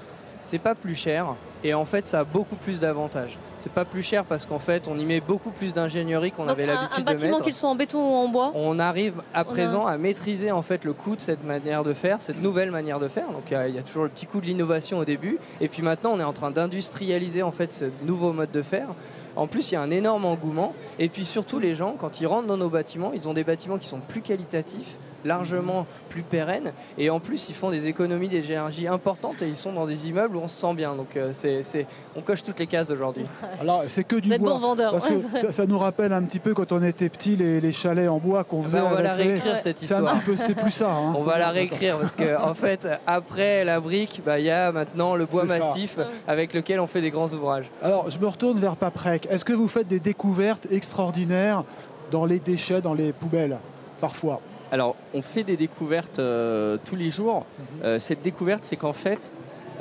C'est 0.42 0.58
pas 0.60 0.74
plus 0.74 0.96
cher 0.96 1.36
et 1.66 1.74
en 1.74 1.84
fait 1.84 2.08
ça 2.08 2.22
a 2.22 2.24
beaucoup 2.24 2.56
plus 2.56 2.80
d'avantages. 2.80 3.38
C'est 3.58 3.74
pas 3.74 3.84
plus 3.84 4.02
cher 4.02 4.24
parce 4.24 4.46
qu'en 4.46 4.58
fait 4.58 4.88
on 4.88 4.98
y 4.98 5.04
met 5.04 5.20
beaucoup 5.20 5.52
plus 5.52 5.74
d'ingénierie 5.74 6.32
qu'on 6.32 6.48
avait 6.48 6.64
un, 6.64 6.70
un 6.70 6.74
l'habitude 6.84 7.00
de 7.00 7.04
bâtiment, 7.12 7.32
mettre. 7.32 7.44
qu'il 7.44 7.54
soit 7.54 7.68
en 7.68 7.76
béton 7.76 7.98
ou 8.00 8.14
en 8.16 8.30
bois? 8.30 8.54
On 8.56 8.80
arrive 8.80 9.16
à 9.34 9.40
On 9.40 9.42
a- 9.42 9.44
présent 9.44 9.86
à 9.86 9.98
maîtriser 9.98 10.54
en 10.54 10.62
fait 10.62 10.86
le 10.86 10.94
coût 10.94 11.18
de 11.18 11.22
cette 11.22 11.44
manière 11.44 11.84
de 11.84 11.92
faire, 11.94 12.22
cette 12.22 12.42
nouvelle 12.42 12.72
manière 12.72 13.02
de 13.02 13.10
faire. 13.10 13.28
Donc 13.34 13.44
il 13.48 13.54
y 13.54 13.58
a- 13.58 13.68
il 13.68 13.76
y, 13.76 13.80
a 13.80 13.84
toujours 13.84 14.04
le 14.04 14.10
petit 14.10 14.28
coup 14.28 14.40
de 14.40 14.46
l'innovation 14.46 15.00
au 15.00 15.04
début, 15.06 15.40
et 15.60 15.68
puis 15.68 15.82
maintenant 15.82 16.12
on 16.14 16.20
est 16.22 16.24
en 16.24 16.32
train 16.32 16.52
d'industrialiser 16.52 17.44
en 17.44 17.52
fait 17.52 17.74
ce 17.74 17.86
nouveau 18.06 18.32
mode 18.32 18.52
de 18.52 18.62
faire. 18.62 18.88
En 19.36 19.48
plus, 19.48 19.72
il 19.72 19.76
y 19.76 19.78
a 19.78 19.82
un 19.82 19.92
énorme 19.92 20.26
engouement, 20.26 20.74
et 20.98 21.10
puis 21.10 21.26
surtout 21.26 21.60
les 21.60 21.76
gens, 21.76 21.96
quand 21.98 22.22
ils 22.22 22.28
rentrent 22.28 22.48
dans 22.48 22.58
nos 22.58 22.70
bâtiments, 22.70 23.12
ils 23.14 23.30
ont 23.30 23.34
des 23.34 23.44
bâtiments 23.44 23.78
qui 23.78 23.88
sont 23.88 24.00
plus 24.00 24.22
qualitatifs, 24.22 24.98
largement 25.26 25.86
plus 26.10 26.24
pérennes, 26.24 26.72
et 26.98 27.10
en 27.10 27.20
plus 27.20 27.50
ils 27.50 27.56
font 27.56 27.70
des 27.72 27.88
économies 27.88 28.28
d'énergie 28.30 28.88
importantes, 28.88 29.42
et 29.42 29.48
ils 29.48 29.58
sont 29.58 29.74
dans 29.74 29.86
des 29.86 30.08
immeubles 30.08 30.36
où 30.38 30.42
on 30.42 30.48
se 30.48 30.60
sent 30.60 30.74
bien. 30.74 30.96
Donc 30.96 31.16
euh, 31.18 31.30
c'est, 31.34 31.64
c'est- 31.64 31.86
on 32.16 32.22
coche 32.22 32.44
toutes 32.44 32.60
les 32.60 32.68
cases 32.68 32.90
aujourd'hui. 32.90 33.26
Alors, 33.62 33.84
c'est 33.88 34.04
que 34.04 34.16
du 34.16 34.30
Vous 34.30 34.36
êtes 34.36 34.42
bois. 34.42 34.54
bon 34.54 34.60
vendeur. 34.60 34.92
Parce 34.92 35.06
que 35.08 35.14
ça, 35.38 35.52
ça 35.52 35.66
nous 35.66 35.78
rappelle 35.80 36.14
un 36.14 36.24
petit 36.24 36.40
peu 36.40 36.54
quand 36.54 36.72
on 36.72 36.82
était 36.84 37.10
petit 37.10 37.36
les, 37.36 37.60
les 37.62 37.72
chalets 37.72 38.08
en 38.10 38.18
bois 38.20 38.44
qu'on 38.44 38.64
faisait. 38.64 38.80
Ben, 38.80 38.88
on 38.92 38.96
va 38.96 39.02
la 39.02 39.12
réécrire 39.14 39.58
cette 39.60 39.80
C'est 39.80 39.94
un 39.94 39.98
histoire. 40.00 40.16
petit 40.20 40.26
peu, 40.26 40.36
c'est 40.36 40.56
plus 40.56 40.72
ça. 40.72 40.92
hein. 40.92 41.14
On 41.18 41.24
va 41.24 41.38
la 41.38 41.50
réécrire 41.50 41.98
parce 41.98 42.16
que 42.16 42.38
en 42.42 42.54
fait, 42.54 42.88
après 43.08 43.64
la 43.66 43.80
brique, 43.80 44.22
bah, 44.26 44.40
il 44.40 44.46
y 44.46 44.50
a 44.52 44.72
maintenant 44.72 45.16
le 45.16 45.26
bois 45.26 45.44
C'est 45.48 45.58
ça. 45.58 45.60
massif 45.60 45.98
avec 46.28 46.54
lequel 46.54 46.80
on 46.80 46.88
fait 46.88 47.02
des 47.02 47.12
grands 47.12 47.28
ouvrages. 47.30 47.70
Alors, 47.82 48.10
je 48.10 48.18
me 48.20 48.28
retourne 48.28 48.58
vers 48.60 48.76
Paprec. 48.76 49.28
Est-ce 49.30 49.44
que 49.46 49.54
vous 49.54 49.68
faites 49.68 49.88
des 49.88 50.00
découvertes 50.00 50.68
extraordinaires 50.72 51.64
dans 52.12 52.26
les 52.26 52.40
déchets, 52.40 52.82
dans 52.82 52.94
les 52.94 53.14
poubelles, 53.14 53.58
parfois? 54.02 54.42
Alors, 54.72 54.96
on 55.16 55.24
fait 55.24 55.44
des 55.44 55.58
découvertes 55.58 56.20
euh, 56.20 56.78
tous 56.86 56.96
les 56.96 57.10
jours. 57.10 57.46
Euh, 57.84 57.98
cette 57.98 58.22
découverte, 58.22 58.64
c'est 58.64 58.76
qu'en 58.76 58.94
fait, 58.94 59.32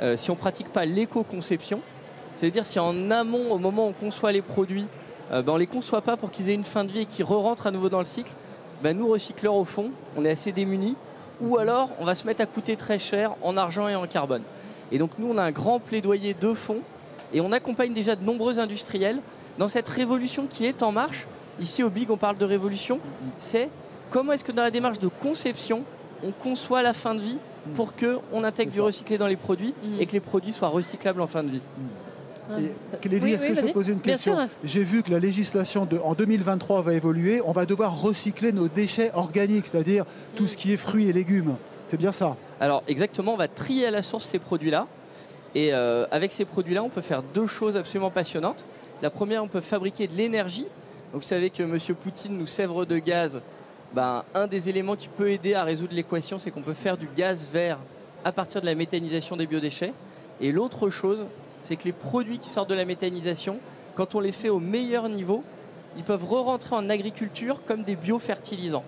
euh, 0.01 0.17
si 0.17 0.31
on 0.31 0.33
ne 0.33 0.39
pratique 0.39 0.69
pas 0.69 0.85
l'éco-conception, 0.85 1.81
c'est-à-dire 2.35 2.65
si 2.65 2.79
en 2.79 3.11
amont, 3.11 3.51
au 3.51 3.59
moment 3.59 3.85
où 3.85 3.89
on 3.89 3.93
conçoit 3.93 4.31
les 4.31 4.41
produits, 4.41 4.87
ben, 5.29 5.43
on 5.47 5.53
ne 5.53 5.59
les 5.59 5.67
conçoit 5.67 6.01
pas 6.01 6.17
pour 6.17 6.31
qu'ils 6.31 6.49
aient 6.49 6.55
une 6.55 6.63
fin 6.63 6.83
de 6.83 6.91
vie 6.91 7.01
et 7.01 7.05
qu'ils 7.05 7.25
re-rentrent 7.25 7.67
à 7.67 7.71
nouveau 7.71 7.89
dans 7.89 7.99
le 7.99 8.05
cycle, 8.05 8.31
ben, 8.81 8.97
nous, 8.97 9.07
recycleurs, 9.07 9.53
au 9.53 9.65
fond, 9.65 9.91
on 10.17 10.25
est 10.25 10.31
assez 10.31 10.51
démunis. 10.51 10.95
Ou 11.39 11.59
alors, 11.59 11.89
on 11.99 12.05
va 12.05 12.15
se 12.15 12.25
mettre 12.25 12.41
à 12.41 12.47
coûter 12.47 12.75
très 12.75 12.97
cher 12.97 13.35
en 13.43 13.55
argent 13.55 13.87
et 13.87 13.95
en 13.95 14.07
carbone. 14.07 14.41
Et 14.91 14.97
donc, 14.97 15.11
nous, 15.19 15.27
on 15.29 15.37
a 15.37 15.43
un 15.43 15.51
grand 15.51 15.79
plaidoyer 15.79 16.33
de 16.33 16.53
fond 16.55 16.79
et 17.31 17.41
on 17.41 17.51
accompagne 17.51 17.93
déjà 17.93 18.15
de 18.15 18.23
nombreux 18.23 18.57
industriels 18.57 19.21
dans 19.59 19.67
cette 19.67 19.87
révolution 19.87 20.47
qui 20.47 20.65
est 20.65 20.81
en 20.81 20.91
marche. 20.91 21.27
Ici, 21.59 21.83
au 21.83 21.89
Big, 21.91 22.09
on 22.09 22.17
parle 22.17 22.37
de 22.37 22.45
révolution. 22.45 22.99
C'est 23.37 23.69
comment 24.09 24.33
est-ce 24.33 24.43
que 24.43 24.51
dans 24.51 24.63
la 24.63 24.71
démarche 24.71 24.99
de 24.99 25.07
conception, 25.07 25.83
on 26.23 26.31
conçoit 26.31 26.81
la 26.81 26.93
fin 26.93 27.15
de 27.15 27.21
vie 27.21 27.37
pour 27.75 27.93
qu'on 27.95 28.43
intègre 28.43 28.71
du 28.71 28.81
recyclé 28.81 29.17
dans 29.17 29.27
les 29.27 29.35
produits 29.35 29.73
Mhm. 29.83 29.99
et 29.99 30.05
que 30.05 30.11
les 30.13 30.19
produits 30.19 30.51
soient 30.53 30.67
recyclables 30.69 31.21
en 31.21 31.27
fin 31.27 31.43
de 31.43 31.49
vie? 31.49 31.61
Et, 32.57 32.97
Clélie, 32.99 33.23
Oui, 33.23 33.33
est-ce 33.33 33.43
oui, 33.45 33.49
que 33.53 33.55
je 33.61 33.67
peux 33.67 33.73
poser 33.73 33.91
une 33.93 34.01
question. 34.01 34.35
J'ai 34.63 34.83
vu 34.83 35.03
que 35.03 35.11
la 35.11 35.19
législation 35.19 35.85
de, 35.85 35.99
en 35.99 36.15
2023 36.15 36.81
va 36.81 36.93
évoluer. 36.95 37.41
On 37.45 37.51
va 37.51 37.67
devoir 37.67 38.01
recycler 38.01 38.51
nos 38.51 38.67
déchets 38.67 39.11
organiques, 39.13 39.67
c'est-à-dire 39.67 40.03
tout 40.35 40.45
Mm. 40.45 40.47
ce 40.47 40.57
qui 40.57 40.73
est 40.73 40.77
fruits 40.77 41.07
et 41.07 41.13
légumes. 41.13 41.55
C'est 41.85 41.97
bien 41.97 42.11
ça? 42.11 42.35
Alors 42.59 42.81
exactement, 42.87 43.33
on 43.33 43.37
va 43.37 43.47
trier 43.47 43.85
à 43.85 43.91
la 43.91 44.01
source 44.01 44.25
ces 44.25 44.39
produits-là. 44.39 44.87
Et 45.53 45.73
euh, 45.73 46.05
avec 46.11 46.31
ces 46.31 46.43
produits-là, 46.45 46.81
on 46.83 46.89
peut 46.89 47.01
faire 47.01 47.21
deux 47.21 47.47
choses 47.47 47.77
absolument 47.77 48.09
passionnantes. 48.11 48.65
La 49.03 49.09
première, 49.11 49.43
on 49.43 49.47
peut 49.47 49.61
fabriquer 49.61 50.07
de 50.07 50.15
l'énergie. 50.15 50.65
Vous 51.13 51.21
savez 51.21 51.49
que 51.51 51.61
M. 51.63 51.77
Poutine 52.01 52.35
nous 52.37 52.47
sèvre 52.47 52.85
de 52.85 52.97
gaz. 52.97 53.41
Ben, 53.93 54.23
un 54.35 54.45
des 54.45 54.69
éléments 54.69 54.95
qui 54.95 55.07
peut 55.07 55.31
aider 55.31 55.55
à 55.55 55.63
résoudre 55.63 55.93
l'équation, 55.95 56.37
c'est 56.37 56.51
qu'on 56.51 56.61
peut 56.61 56.75
faire 56.75 56.95
du 56.95 57.07
gaz 57.17 57.49
vert 57.51 57.79
à 58.23 58.31
partir 58.31 58.61
de 58.61 58.67
la 58.67 58.75
méthanisation 58.75 59.35
des 59.35 59.47
biodéchets. 59.47 59.93
Et 60.41 60.51
l'autre 60.51 60.91
chose, 60.91 61.25
c'est 61.63 61.75
que 61.75 61.85
les 61.85 61.91
produits 61.91 62.37
qui 62.37 62.49
sortent 62.49 62.69
de 62.69 62.75
la 62.75 62.85
méthanisation, 62.85 63.57
quand 63.95 64.13
on 64.13 64.19
les 64.19 64.31
fait 64.31 64.49
au 64.49 64.59
meilleur 64.59 65.09
niveau, 65.09 65.43
ils 65.97 66.03
peuvent 66.03 66.23
re-rentrer 66.23 66.75
en 66.75 66.87
agriculture 66.87 67.61
comme 67.65 67.83
des 67.83 67.95
biofertilisants. 67.95 68.83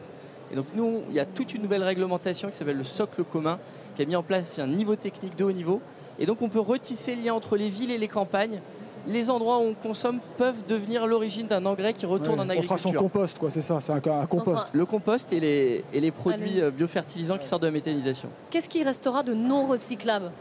Et 0.51 0.55
donc 0.55 0.67
nous, 0.75 1.01
il 1.09 1.15
y 1.15 1.19
a 1.19 1.25
toute 1.25 1.55
une 1.55 1.63
nouvelle 1.63 1.83
réglementation 1.83 2.49
qui 2.49 2.55
s'appelle 2.55 2.77
le 2.77 2.83
socle 2.83 3.23
commun, 3.23 3.57
qui 3.95 4.03
a 4.03 4.05
mis 4.05 4.15
en 4.15 4.23
place 4.23 4.59
un 4.59 4.67
niveau 4.67 4.95
technique 4.95 5.35
de 5.35 5.43
haut 5.43 5.51
niveau. 5.51 5.81
Et 6.19 6.27
donc 6.27 6.43
on 6.43 6.49
peut 6.49 6.59
retisser 6.59 7.15
le 7.15 7.23
lien 7.23 7.33
entre 7.33 7.57
les 7.57 7.69
villes 7.69 7.91
et 7.91 7.97
les 7.97 8.07
campagnes. 8.07 8.61
Les 9.07 9.29
endroits 9.31 9.57
où 9.57 9.61
on 9.63 9.73
consomme 9.73 10.19
peuvent 10.37 10.63
devenir 10.67 11.07
l'origine 11.07 11.47
d'un 11.47 11.65
engrais 11.65 11.93
qui 11.93 12.05
retourne 12.05 12.39
Ouais, 12.39 12.45
en 12.55 12.59
On 12.59 12.61
fera 12.61 12.77
son 12.77 12.89
agriculture. 12.89 13.01
compost, 13.01 13.37
quoi, 13.39 13.49
c'est 13.49 13.61
ça, 13.63 13.81
c'est 13.81 13.91
un, 13.91 13.95
un 13.95 14.25
compost. 14.27 14.57
Enfin, 14.63 14.69
Le 14.73 14.85
compost 14.85 15.33
et 15.33 15.39
les, 15.39 15.83
et 15.91 15.99
les 15.99 16.11
produits 16.11 16.51
Allez. 16.51 16.61
euh, 16.61 16.71
biofertilisants 16.71 17.37
qui 17.39 17.47
sortent 17.47 17.63
de 17.63 17.67
la 17.67 17.73
méthanisation. 17.73 18.29
Qu'est-ce 18.51 18.69
qui 18.69 18.83
restera 18.83 19.23
de 19.23 19.33
non 19.33 19.65
recyclable 19.65 20.31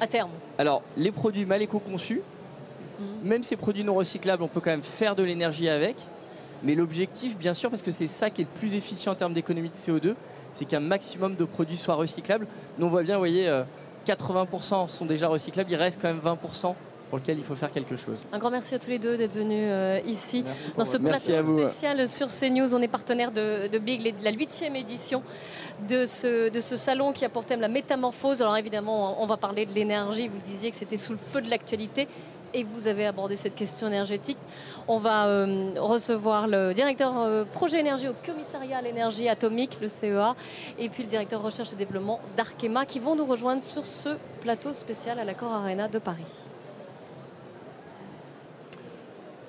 à 0.00 0.06
terme? 0.08 0.30
Alors, 0.58 0.82
les 0.96 1.12
produits 1.12 1.44
mal 1.46 1.62
éco-conçus, 1.62 2.22
Mhm. 2.98 3.28
même 3.28 3.42
ces 3.44 3.56
produits 3.56 3.84
non 3.84 3.94
recyclables, 3.94 4.42
on 4.42 4.48
peut 4.48 4.60
quand 4.60 4.70
même 4.70 4.82
faire 4.82 5.14
de 5.14 5.22
l'énergie 5.22 5.68
avec. 5.68 5.96
Mais 6.62 6.74
l'objectif, 6.74 7.36
bien 7.38 7.52
sûr, 7.54 7.68
parce 7.70 7.82
que 7.82 7.90
c'est 7.90 8.06
ça 8.06 8.30
qui 8.30 8.40
est 8.42 8.46
le 8.52 8.58
plus 8.58 8.74
efficient 8.74 9.12
en 9.12 9.14
termes 9.14 9.34
d'économie 9.34 9.68
de 9.68 9.74
CO2, 9.74 10.14
c'est 10.54 10.64
qu'un 10.64 10.80
maximum 10.80 11.36
de 11.36 11.44
produits 11.44 11.76
soient 11.76 11.94
recyclables. 11.96 12.46
Nous, 12.78 12.86
on 12.86 12.88
voit 12.88 13.02
bien, 13.02 13.14
vous 13.16 13.20
voyez, 13.20 13.46
euh, 13.48 13.62
80% 14.06 14.88
sont 14.88 15.04
déjà 15.04 15.28
recyclables, 15.28 15.70
il 15.70 15.76
reste 15.76 16.00
quand 16.00 16.08
même 16.08 16.20
20% 16.20 16.74
pour 17.08 17.18
lequel 17.18 17.38
il 17.38 17.44
faut 17.44 17.54
faire 17.54 17.70
quelque 17.70 17.96
chose. 17.96 18.26
Un 18.32 18.38
grand 18.38 18.50
merci 18.50 18.74
à 18.74 18.78
tous 18.78 18.90
les 18.90 18.98
deux 18.98 19.16
d'être 19.16 19.34
venus 19.34 19.68
euh, 19.70 20.00
ici. 20.06 20.44
Dans 20.76 20.84
ce 20.84 20.96
plateau 20.96 21.18
spécial 21.18 22.08
sur 22.08 22.28
CNews, 22.28 22.74
on 22.74 22.82
est 22.82 22.88
partenaire 22.88 23.30
de, 23.30 23.68
de 23.68 23.78
Big, 23.78 24.14
la 24.22 24.32
huitième 24.32 24.76
édition 24.76 25.22
de 25.88 26.06
ce, 26.06 26.48
de 26.48 26.60
ce 26.60 26.76
salon 26.76 27.12
qui 27.12 27.24
a 27.24 27.28
pour 27.28 27.44
thème 27.44 27.60
la 27.60 27.68
métamorphose. 27.68 28.42
Alors 28.42 28.56
évidemment, 28.56 29.22
on 29.22 29.26
va 29.26 29.36
parler 29.36 29.66
de 29.66 29.72
l'énergie. 29.72 30.28
Vous 30.28 30.36
le 30.36 30.42
disiez 30.42 30.70
que 30.70 30.76
c'était 30.76 30.96
sous 30.96 31.12
le 31.12 31.18
feu 31.18 31.40
de 31.42 31.50
l'actualité. 31.50 32.08
Et 32.54 32.64
vous 32.64 32.88
avez 32.88 33.04
abordé 33.04 33.36
cette 33.36 33.54
question 33.54 33.88
énergétique. 33.88 34.38
On 34.88 34.98
va 34.98 35.26
euh, 35.26 35.72
recevoir 35.76 36.46
le 36.46 36.72
directeur 36.72 37.12
euh, 37.18 37.44
projet 37.44 37.80
énergie 37.80 38.08
au 38.08 38.14
commissariat 38.24 38.78
à 38.78 38.82
l'énergie 38.82 39.28
atomique, 39.28 39.78
le 39.82 39.88
CEA, 39.88 40.34
et 40.78 40.88
puis 40.88 41.02
le 41.02 41.10
directeur 41.10 41.42
recherche 41.42 41.72
et 41.72 41.76
développement 41.76 42.20
d'Arkema 42.36 42.86
qui 42.86 42.98
vont 42.98 43.14
nous 43.14 43.26
rejoindre 43.26 43.62
sur 43.62 43.84
ce 43.84 44.10
plateau 44.40 44.72
spécial 44.72 45.18
à 45.18 45.24
l'Accord 45.24 45.52
Arena 45.52 45.88
de 45.88 45.98
Paris. 45.98 46.22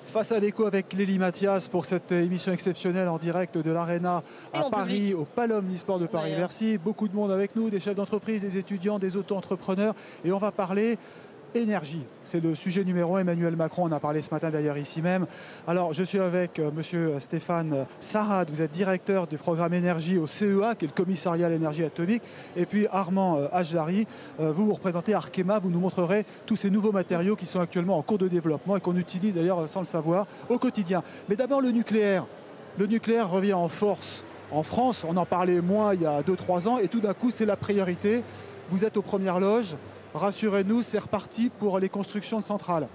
Face 0.08 0.32
à 0.32 0.40
l'écho 0.40 0.64
avec 0.64 0.94
Lélie 0.94 1.18
Mathias 1.18 1.68
pour 1.68 1.84
cette 1.84 2.12
émission 2.12 2.50
exceptionnelle 2.50 3.08
en 3.08 3.18
direct 3.18 3.58
de 3.58 3.70
l'Arena 3.70 4.22
à 4.54 4.70
Paris, 4.70 5.00
public. 5.00 5.16
au 5.18 5.24
Palais 5.26 5.54
Omnisport 5.54 5.98
de 5.98 6.06
Paris. 6.06 6.32
Merci, 6.34 6.78
beaucoup 6.78 7.08
de 7.08 7.14
monde 7.14 7.30
avec 7.30 7.54
nous, 7.54 7.68
des 7.68 7.78
chefs 7.78 7.94
d'entreprise, 7.94 8.40
des 8.40 8.56
étudiants, 8.56 8.98
des 8.98 9.18
auto-entrepreneurs. 9.18 9.94
Et 10.24 10.32
on 10.32 10.38
va 10.38 10.50
parler 10.50 10.96
C'est 12.24 12.42
le 12.42 12.54
sujet 12.54 12.84
numéro 12.84 13.16
un. 13.16 13.20
Emmanuel 13.20 13.56
Macron 13.56 13.84
en 13.84 13.92
a 13.92 14.00
parlé 14.00 14.20
ce 14.20 14.30
matin 14.30 14.50
d'ailleurs 14.50 14.76
ici 14.76 15.00
même. 15.00 15.26
Alors 15.66 15.94
je 15.94 16.02
suis 16.02 16.18
avec 16.18 16.58
euh, 16.58 16.70
monsieur 16.70 17.18
Stéphane 17.20 17.86
Sarad, 18.00 18.50
vous 18.50 18.60
êtes 18.60 18.70
directeur 18.70 19.26
du 19.26 19.38
programme 19.38 19.72
énergie 19.72 20.18
au 20.18 20.26
CEA, 20.26 20.74
qui 20.74 20.84
est 20.84 20.88
le 20.88 20.94
commissariat 20.94 21.46
à 21.46 21.50
l'énergie 21.50 21.84
atomique. 21.84 22.22
Et 22.56 22.66
puis 22.66 22.86
Armand 22.92 23.38
euh, 23.38 23.48
euh, 24.40 24.52
vous, 24.52 24.66
vous 24.66 24.74
représentez 24.74 25.14
Arkema, 25.14 25.58
vous 25.58 25.70
nous 25.70 25.80
montrerez 25.80 26.26
tous 26.44 26.56
ces 26.56 26.70
nouveaux 26.70 26.92
matériaux 26.92 27.34
qui 27.34 27.46
sont 27.46 27.60
actuellement 27.60 27.96
en 27.96 28.02
cours 28.02 28.18
de 28.18 28.28
développement 28.28 28.76
et 28.76 28.80
qu'on 28.80 28.96
utilise 28.96 29.34
d'ailleurs 29.34 29.68
sans 29.68 29.80
le 29.80 29.86
savoir 29.86 30.26
au 30.48 30.58
quotidien. 30.58 31.02
Mais 31.28 31.36
d'abord 31.36 31.60
le 31.60 31.70
nucléaire. 31.70 32.26
Le 32.78 32.86
nucléaire 32.86 33.30
revient 33.30 33.54
en 33.54 33.68
force 33.68 34.22
en 34.50 34.62
France. 34.62 35.04
On 35.08 35.16
en 35.16 35.26
parlait 35.26 35.60
moins 35.60 35.94
il 35.94 36.02
y 36.02 36.06
a 36.06 36.20
2-3 36.20 36.68
ans 36.68 36.78
et 36.78 36.88
tout 36.88 37.00
d'un 37.00 37.14
coup 37.14 37.30
c'est 37.30 37.46
la 37.46 37.56
priorité. 37.56 38.22
Vous 38.70 38.84
êtes 38.84 38.98
aux 38.98 39.02
premières 39.02 39.40
loges 39.40 39.76
rassurez-nous, 40.14 40.82
c'est 40.82 40.98
reparti 40.98 41.50
pour 41.50 41.78
les 41.78 41.88
constructions 41.88 42.40
de 42.40 42.44
centrales. 42.44 42.88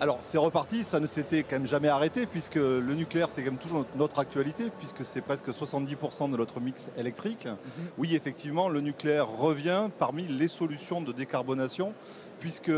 Alors 0.00 0.18
c'est 0.20 0.38
reparti, 0.38 0.82
ça 0.82 0.98
ne 0.98 1.06
s'était 1.06 1.44
quand 1.44 1.60
même 1.60 1.68
jamais 1.68 1.86
arrêté 1.86 2.26
puisque 2.26 2.56
le 2.56 2.94
nucléaire 2.94 3.30
c'est 3.30 3.42
quand 3.42 3.52
même 3.52 3.60
toujours 3.60 3.86
notre 3.94 4.18
actualité 4.18 4.64
puisque 4.80 5.04
c'est 5.04 5.20
presque 5.20 5.48
70% 5.48 6.28
de 6.28 6.36
notre 6.36 6.58
mix 6.58 6.90
électrique. 6.96 7.46
Mhm. 7.46 7.84
Oui 7.98 8.16
effectivement 8.16 8.68
le 8.68 8.80
nucléaire 8.80 9.28
revient 9.28 9.90
parmi 10.00 10.24
les 10.26 10.48
solutions 10.48 11.02
de 11.02 11.12
décarbonation 11.12 11.92
puisque 12.40 12.72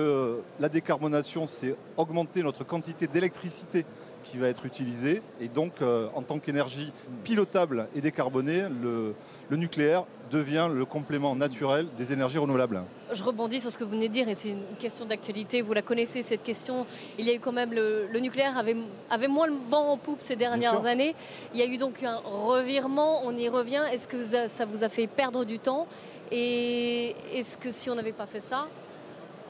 la 0.60 0.68
décarbonation 0.68 1.46
c'est 1.46 1.74
augmenter 1.96 2.42
notre 2.42 2.62
quantité 2.62 3.06
d'électricité 3.06 3.86
qui 4.24 4.38
va 4.38 4.48
être 4.48 4.66
utilisée 4.66 5.22
et 5.40 5.48
donc 5.48 5.74
euh, 5.80 6.08
en 6.14 6.22
tant 6.22 6.38
qu'énergie 6.38 6.92
pilotable 7.22 7.86
et 7.94 8.00
décarbonée 8.00 8.64
le, 8.82 9.14
le 9.48 9.56
nucléaire 9.56 10.04
devient 10.30 10.68
le 10.72 10.84
complément 10.84 11.36
naturel 11.36 11.86
des 11.96 12.12
énergies 12.12 12.38
renouvelables. 12.38 12.82
Je 13.12 13.22
rebondis 13.22 13.60
sur 13.60 13.70
ce 13.70 13.78
que 13.78 13.84
vous 13.84 13.90
venez 13.90 14.08
de 14.08 14.12
dire 14.12 14.28
et 14.28 14.34
c'est 14.34 14.50
une 14.50 14.64
question 14.78 15.04
d'actualité. 15.04 15.62
Vous 15.62 15.74
la 15.74 15.82
connaissez 15.82 16.22
cette 16.22 16.42
question. 16.42 16.86
Il 17.18 17.24
y 17.24 17.30
a 17.30 17.34
eu 17.34 17.38
quand 17.38 17.52
même 17.52 17.72
le, 17.72 18.08
nucléaire 18.18 18.56
avait, 18.58 18.76
avait 19.10 19.28
moins 19.28 19.46
le 19.46 19.54
vent 19.68 19.92
en 19.92 19.96
poupe 19.96 20.20
ces 20.20 20.36
dernières 20.36 20.86
années. 20.86 21.14
Il 21.52 21.60
y 21.60 21.62
a 21.62 21.66
eu 21.66 21.76
donc 21.76 22.02
un 22.02 22.16
revirement. 22.24 23.20
On 23.24 23.36
y 23.36 23.48
revient. 23.48 23.82
Est-ce 23.92 24.08
que 24.08 24.24
ça 24.24 24.64
vous 24.64 24.82
a 24.82 24.88
fait 24.88 25.06
perdre 25.06 25.44
du 25.44 25.58
temps? 25.58 25.86
Et 26.32 27.14
est-ce 27.32 27.58
que 27.58 27.70
si 27.70 27.90
on 27.90 27.94
n'avait 27.94 28.12
pas 28.12 28.26
fait 28.26 28.40
ça, 28.40 28.66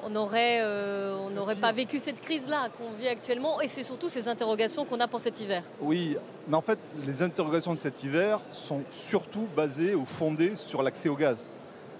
on 0.04 0.10
n'aurait 0.10 0.60
euh, 0.60 1.54
pas 1.60 1.72
vécu 1.72 1.98
cette 1.98 2.20
crise-là 2.20 2.68
qu'on 2.76 2.92
vit 2.92 3.08
actuellement 3.08 3.60
et 3.60 3.68
c'est 3.68 3.82
surtout 3.82 4.08
ces 4.08 4.28
interrogations 4.28 4.84
qu'on 4.84 5.00
a 5.00 5.08
pour 5.08 5.20
cet 5.20 5.40
hiver. 5.40 5.62
Oui, 5.80 6.16
mais 6.48 6.56
en 6.56 6.62
fait, 6.62 6.78
les 7.06 7.22
interrogations 7.22 7.72
de 7.72 7.78
cet 7.78 8.04
hiver 8.04 8.40
sont 8.52 8.82
surtout 8.90 9.48
basées 9.56 9.94
ou 9.94 10.04
fondées 10.04 10.56
sur 10.56 10.82
l'accès 10.82 11.08
au 11.08 11.16
gaz. 11.16 11.48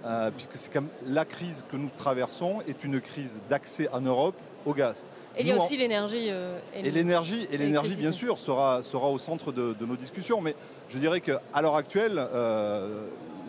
Euh, 0.05 0.31
puisque 0.31 0.57
c'est 0.57 0.71
comme 0.71 0.88
la 1.07 1.25
crise 1.25 1.64
que 1.71 1.77
nous 1.79 1.88
traversons 1.97 2.61
est 2.69 2.85
une 2.85 3.01
crise 3.01 3.40
d'accès 3.49 3.88
en 3.90 4.03
Europe 4.03 4.37
au 4.67 4.75
gaz. 4.75 5.07
Et 5.37 5.40
il 5.40 5.47
y 5.47 5.53
a 5.53 5.57
aussi 5.57 5.79
l'énergie. 5.79 6.27
Euh, 6.29 6.59
et 6.75 6.90
l'énergie, 6.90 7.49
et 7.51 7.57
l'énergie 7.57 7.97
bien 7.97 8.12
sûr, 8.12 8.38
sera, 8.38 8.83
sera 8.83 9.09
au 9.09 9.19
centre 9.19 9.51
de, 9.51 9.75
nos 9.81 9.97
discussions. 9.97 10.43
Mais 10.43 10.55
je 10.90 10.99
dirais 10.99 11.21
qu'à 11.23 11.40
l'heure 11.62 11.77
actuelle, 11.77 12.17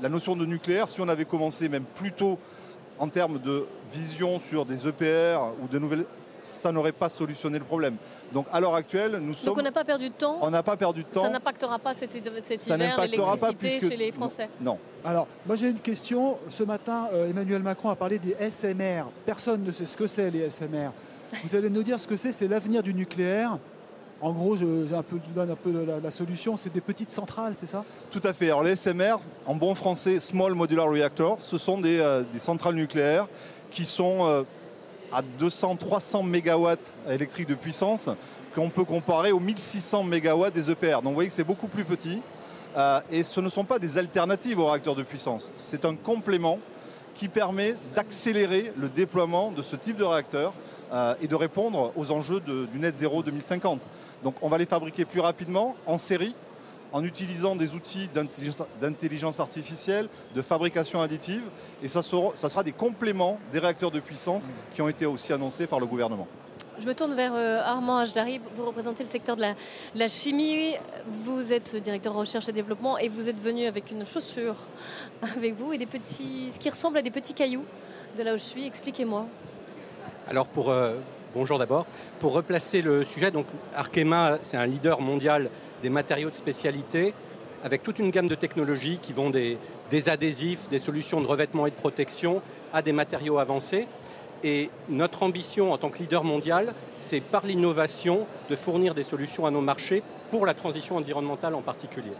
la 0.01 0.09
notion 0.09 0.35
de 0.35 0.45
nucléaire, 0.45 0.87
si 0.87 1.01
on 1.01 1.09
avait 1.09 1.25
commencé 1.25 1.67
même 1.67 1.85
plus 1.95 2.13
tôt 2.13 2.39
en 2.99 3.07
termes 3.07 3.39
de 3.39 3.65
vision 3.91 4.39
sur 4.39 4.65
des 4.65 4.87
EPR 4.87 5.39
ou 5.61 5.67
de 5.67 5.79
nouvelles 5.79 6.05
ça 6.45 6.71
n'aurait 6.71 6.91
pas 6.91 7.09
solutionné 7.09 7.57
le 7.59 7.65
problème. 7.65 7.95
Donc 8.31 8.45
à 8.51 8.59
l'heure 8.59 8.75
actuelle, 8.75 9.17
nous 9.21 9.33
sommes. 9.33 9.47
Donc 9.47 9.57
on 9.57 9.63
n'a 9.63 9.71
pas 9.71 9.83
perdu 9.83 10.09
de 10.09 10.13
temps. 10.13 10.37
On 10.41 10.49
n'a 10.49 10.63
pas 10.63 10.77
perdu 10.77 11.03
de 11.03 11.07
temps. 11.07 11.23
Ça 11.23 11.29
n'impactera 11.29 11.79
pas 11.79 11.93
cet, 11.93 12.11
cet 12.11 12.67
hiver 12.67 13.01
l'électricité 13.01 13.79
chez 13.79 13.97
les 13.97 14.11
Français. 14.11 14.49
Non. 14.61 14.77
Alors 15.03 15.27
moi 15.45 15.55
j'ai 15.55 15.69
une 15.69 15.79
question. 15.79 16.37
Ce 16.49 16.63
matin, 16.63 17.09
euh, 17.13 17.29
Emmanuel 17.29 17.61
Macron 17.61 17.89
a 17.89 17.95
parlé 17.95 18.19
des 18.19 18.35
SMR. 18.49 19.05
Personne 19.25 19.63
ne 19.63 19.71
sait 19.71 19.85
ce 19.85 19.97
que 19.97 20.07
c'est 20.07 20.29
les 20.29 20.49
SMR. 20.49 20.91
Vous 21.43 21.55
allez 21.55 21.69
nous 21.69 21.83
dire 21.83 21.99
ce 21.99 22.07
que 22.07 22.15
c'est. 22.15 22.31
C'est 22.31 22.47
l'avenir 22.47 22.83
du 22.83 22.93
nucléaire. 22.93 23.57
En 24.21 24.31
gros, 24.31 24.55
je, 24.55 24.65
un 24.65 25.03
donne 25.35 25.51
un 25.51 25.55
peu 25.55 25.71
la, 26.01 26.11
solution, 26.11 26.55
c'est 26.55 26.71
des 26.71 26.81
petites 26.81 27.09
centrales, 27.09 27.53
c'est 27.55 27.67
ça? 27.67 27.83
Tout 28.11 28.21
à 28.23 28.33
fait. 28.33 28.45
Alors 28.45 28.63
les 28.63 28.75
SMR, 28.75 29.17
en 29.45 29.55
bon 29.55 29.75
français, 29.75 30.19
Small 30.19 30.53
Modular 30.53 30.89
Reactor, 30.89 31.37
ce 31.39 31.57
sont 31.57 31.79
des, 31.79 31.99
euh, 31.99 32.23
centrales 32.37 32.75
nucléaires 32.75 33.27
qui 33.71 33.83
sont 33.83 34.25
euh, 34.25 34.43
à 35.11 35.21
200-300 35.39 36.23
MW 36.23 36.77
électriques 37.09 37.47
de 37.47 37.55
puissance, 37.55 38.09
qu'on 38.53 38.69
peut 38.69 38.85
comparer 38.85 39.33
aux 39.33 39.39
1600 39.39 40.03
MW 40.05 40.49
des 40.53 40.71
EPR. 40.71 41.01
Donc 41.01 41.07
vous 41.07 41.13
voyez 41.13 41.29
que 41.29 41.35
c'est 41.35 41.43
beaucoup 41.43 41.67
plus 41.67 41.83
petit. 41.83 42.21
Euh, 42.77 42.99
et 43.09 43.23
ce 43.23 43.39
ne 43.39 43.49
sont 43.49 43.63
pas 43.63 43.79
des 43.79 43.97
alternatives 43.97 44.59
aux 44.59 44.67
réacteurs 44.67 44.95
de 44.95 45.03
puissance. 45.03 45.49
C'est 45.55 45.85
un 45.85 45.95
complément 45.95 46.59
qui 47.15 47.29
permet 47.29 47.75
d'accélérer 47.95 48.71
le 48.77 48.89
déploiement 48.89 49.51
de 49.51 49.63
ce 49.63 49.75
type 49.75 49.97
de 49.97 50.03
réacteur 50.03 50.53
euh, 50.93 51.15
et 51.21 51.27
de 51.27 51.35
répondre 51.35 51.91
aux 51.95 52.11
enjeux 52.11 52.39
du 52.39 52.79
net 52.79 52.95
zéro 52.95 53.23
2050. 53.23 53.81
Donc 54.21 54.35
on 54.41 54.49
va 54.49 54.57
les 54.57 54.65
fabriquer 54.65 55.05
plus 55.05 55.21
rapidement, 55.21 55.75
en 55.87 55.97
série, 55.97 56.35
en 56.91 57.03
utilisant 57.03 57.55
des 57.55 57.73
outils 57.73 58.09
d'intelligence 58.79 59.39
artificielle, 59.39 60.07
de 60.33 60.41
fabrication 60.41 61.01
additive, 61.01 61.43
et 61.81 61.87
ça 61.87 62.01
sera, 62.01 62.63
des 62.63 62.71
compléments 62.71 63.39
des 63.51 63.59
réacteurs 63.59 63.91
de 63.91 63.99
puissance 63.99 64.51
qui 64.73 64.81
ont 64.81 64.87
été 64.87 65.05
aussi 65.05 65.33
annoncés 65.33 65.67
par 65.67 65.79
le 65.79 65.85
gouvernement. 65.87 66.27
Je 66.79 66.87
me 66.87 66.93
tourne 66.93 67.13
vers 67.15 67.33
euh, 67.33 67.61
Armand 67.63 67.99
Ajdari. 67.99 68.41
Vous 68.55 68.65
représentez 68.65 69.03
le 69.03 69.09
secteur 69.09 69.37
de 69.37 69.43
la, 69.95 70.07
chimie. 70.09 70.75
Vous 71.07 71.53
êtes 71.53 71.77
directeur 71.77 72.13
recherche 72.13 72.49
et 72.49 72.51
développement 72.51 72.97
et 72.97 73.07
vous 73.07 73.29
êtes 73.29 73.39
venu 73.39 73.65
avec 73.65 73.91
une 73.91 74.05
chaussure 74.05 74.55
avec 75.21 75.55
vous 75.55 75.71
et 75.71 75.77
des 75.77 75.85
petits, 75.85 76.51
ce 76.53 76.59
qui 76.59 76.69
ressemble 76.69 76.97
à 76.97 77.01
des 77.01 77.11
petits 77.11 77.33
cailloux 77.33 77.63
de 78.17 78.23
là 78.23 78.33
où 78.33 78.37
je 78.37 78.43
suis. 78.43 78.65
Expliquez-moi. 78.67 79.25
Alors 80.27 80.47
pour 80.47 80.69
euh, 80.69 80.95
bonjour 81.33 81.59
d'abord, 81.59 81.85
pour 82.19 82.33
replacer 82.33 82.81
le 82.81 83.05
sujet, 83.05 83.31
donc 83.31 83.45
Arkema 83.73 84.37
c'est 84.41 84.57
un 84.57 84.65
leader 84.65 84.99
mondial 84.99 85.49
des 85.81 85.89
matériaux 85.89 86.29
de 86.29 86.35
spécialité 86.35 87.13
avec 87.63 87.83
toute 87.83 87.99
une 87.99 88.11
gamme 88.11 88.27
de 88.27 88.35
technologies 88.35 88.99
qui 89.01 89.11
vont 89.11 89.31
des, 89.31 89.57
adhésifs, 90.07 90.69
des 90.69 90.77
solutions 90.77 91.21
de 91.21 91.25
revêtement 91.25 91.65
et 91.65 91.71
de 91.71 91.75
protection 91.75 92.41
à 92.73 92.81
des 92.81 92.91
matériaux 92.91 93.39
avancés. 93.39 93.87
Et 94.43 94.69
notre 94.89 95.23
ambition 95.23 95.71
en 95.73 95.77
tant 95.77 95.89
que 95.89 95.99
leader 95.99 96.23
mondial, 96.23 96.73
c'est 96.97 97.21
par 97.21 97.45
l'innovation 97.45 98.27
de 98.49 98.55
fournir 98.55 98.93
des 98.93 99.03
solutions 99.03 99.45
à 99.45 99.51
nos 99.51 99.61
marchés 99.61 100.03
pour 100.31 100.45
la 100.45 100.53
transition 100.53 100.97
environnementale 100.97 101.55
en 101.55 101.61
particulier. 101.61 102.11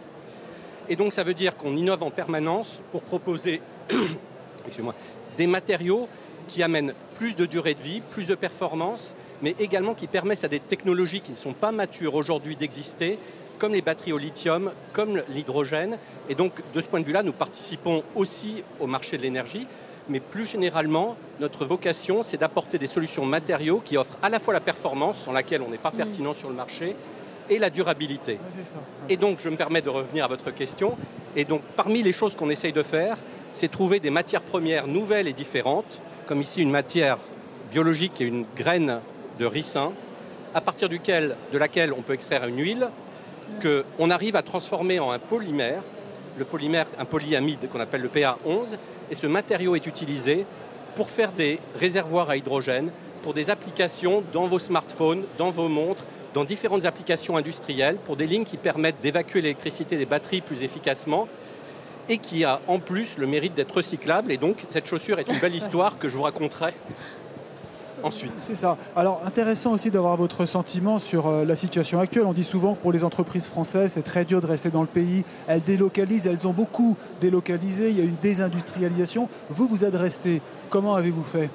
Et 0.90 0.96
donc 0.96 1.14
ça 1.14 1.24
veut 1.24 1.34
dire 1.34 1.58
qu'on 1.58 1.76
innove 1.76 2.04
en 2.04 2.12
permanence 2.12 2.82
pour 2.92 3.02
proposer 3.02 3.62
des 5.38 5.48
matériaux 5.48 6.08
qui 6.48 6.64
amènent 6.64 6.94
plus 7.16 7.36
de 7.36 7.46
durée 7.46 7.74
de 7.74 7.82
vie, 7.82 8.02
plus 8.02 8.28
de 8.28 8.36
performance, 8.36 9.16
mais 9.42 9.56
également 9.60 9.94
qui 9.94 10.08
permettent 10.08 10.44
à 10.44 10.48
des 10.48 10.60
technologies 10.60 11.22
qui 11.22 11.32
ne 11.32 11.36
sont 11.36 11.54
pas 11.54 11.72
matures 11.72 12.16
aujourd'hui 12.16 12.56
d'exister, 12.56 13.18
comme 13.58 13.74
les 13.74 13.82
batteries 13.82 14.14
au 14.14 14.18
lithium, 14.18 14.72
comme 14.94 15.22
l'hydrogène. 15.30 15.98
Et 16.30 16.36
donc, 16.36 16.54
de 16.74 16.82
ce 16.82 16.88
point 16.88 17.00
de 17.00 17.06
vue-là, 17.06 17.24
nous 17.24 17.32
participons 17.32 18.04
aussi 18.16 18.64
au 18.80 18.88
marché 18.88 19.18
de 19.18 19.24
l'énergie. 19.24 19.68
Mais 20.10 20.20
plus 20.20 20.46
généralement, 20.46 21.16
notre 21.40 21.66
vocation, 21.66 22.24
c'est 22.24 22.38
d'apporter 22.38 22.78
des 22.78 22.88
solutions 22.88 23.26
matériaux 23.26 23.82
qui 23.84 23.98
offrent 23.98 24.18
à 24.22 24.30
la 24.30 24.40
fois 24.40 24.54
la 24.54 24.60
performance, 24.60 25.18
sans 25.18 25.32
laquelle 25.32 25.62
on 25.62 25.70
n'est 25.70 25.78
pas 25.78 25.92
mmh. 25.92 25.98
pertinent 25.98 26.34
sur 26.34 26.50
le 26.50 26.56
marché, 26.56 26.96
et 27.50 27.60
la 27.60 27.70
durabilité. 27.70 28.40
Et 29.10 29.18
donc, 29.18 29.40
je 29.40 29.50
me 29.50 29.56
permets 29.56 29.82
de 29.82 29.90
revenir 29.90 30.26
à 30.26 30.28
votre 30.28 30.52
question. 30.52 30.98
Et 31.36 31.46
donc, 31.46 31.62
parmi 31.76 32.02
les 32.02 32.12
choses 32.12 32.36
qu'on 32.36 32.50
essaye 32.50 32.74
de 32.74 32.84
faire, 32.84 33.18
c'est 33.52 33.70
trouver 33.70 34.00
des 34.00 34.10
matières 34.10 34.42
premières 34.42 34.88
nouvelles 34.88 35.28
et 35.28 35.34
différentes 35.34 36.02
comme 36.26 36.42
ici 36.42 36.62
une 36.62 36.72
matière 36.72 37.18
biologique 37.72 38.20
et 38.22 38.26
une 38.26 38.46
graine 38.56 39.00
de 39.40 39.46
ricin, 39.46 39.92
à 40.54 40.62
partir 40.62 40.90
duquel, 40.90 41.36
de 41.52 41.58
laquelle 41.58 41.94
on 41.94 42.02
peut 42.02 42.14
extraire 42.14 42.48
une 42.48 42.60
huile, 42.60 42.90
qu'on 43.62 44.10
arrive 44.10 44.36
à 44.36 44.42
transformer 44.42 45.00
en 45.00 45.12
un 45.12 45.20
polymère, 45.20 45.84
le 46.38 46.46
polymère, 46.46 46.88
un 47.00 47.06
polyamide 47.06 47.70
qu'on 47.70 47.80
appelle 47.80 48.02
le 48.02 48.10
PA11, 48.10 48.78
et 49.10 49.16
ce 49.16 49.28
matériau 49.28 49.76
est 49.76 49.86
utilisé 49.86 50.46
pour 50.96 51.10
faire 51.10 51.32
des 51.32 51.60
réservoirs 51.76 52.30
à 52.30 52.38
hydrogène, 52.38 52.92
pour 53.22 53.34
des 53.34 53.50
applications 53.50 54.24
dans 54.34 54.46
vos 54.46 54.60
smartphones, 54.60 55.26
dans 55.38 55.50
vos 55.50 55.68
montres, 55.68 56.06
dans 56.34 56.44
différentes 56.44 56.86
applications 56.86 57.38
industrielles, 57.38 57.98
pour 58.06 58.16
des 58.16 58.28
lignes 58.28 58.44
qui 58.44 58.58
permettent 58.58 59.02
d'évacuer 59.02 59.42
l'électricité 59.42 59.98
des 59.98 60.06
batteries 60.06 60.42
plus 60.42 60.64
efficacement 60.64 61.28
et 62.08 62.18
qui 62.18 62.44
a 62.44 62.62
en 62.68 62.80
plus 62.80 63.18
le 63.18 63.26
mérite 63.26 63.54
d'être 63.54 63.78
recyclable. 63.78 64.32
Et 64.32 64.38
donc, 64.38 64.58
cette 64.70 64.88
chaussure 64.88 65.20
est 65.20 65.28
une 65.28 65.40
belle 65.40 65.56
histoire 65.56 65.98
que 65.98 66.08
je 66.08 66.16
vous 66.16 66.24
raconterai 66.24 66.74
ensuite. 68.06 68.32
C'est 68.38 68.56
ça. 68.56 68.78
Alors, 68.96 69.22
intéressant 69.26 69.74
aussi 69.74 69.92
d'avoir 69.92 70.16
votre 70.16 70.46
sentiment 70.46 71.00
sur 71.00 71.28
euh, 71.28 71.44
la 71.44 71.56
situation 71.56 72.00
actuelle. 72.00 72.26
On 72.26 72.34
dit 72.34 72.44
souvent 72.44 72.76
que 72.76 72.82
pour 72.82 72.92
les 72.92 73.04
entreprises 73.04 73.48
françaises, 73.48 73.94
c'est 73.94 74.04
très 74.04 74.26
dur 74.26 74.42
de 74.42 74.48
rester 74.48 74.70
dans 74.70 74.82
le 74.82 74.88
pays. 74.88 75.26
Elles 75.48 75.64
délocalisent, 75.64 76.28
elles 76.28 76.48
ont 76.48 76.54
beaucoup 76.54 76.96
délocalisé. 77.20 77.90
Il 77.90 77.98
y 77.98 78.02
a 78.02 78.06
une 78.06 78.16
désindustrialisation. 78.22 79.28
Vous, 79.50 79.68
vous 79.68 79.84
êtes 79.84 79.96
resté. 79.96 80.42
Comment 80.70 80.96
avez-vous 80.96 81.24
fait? 81.24 81.50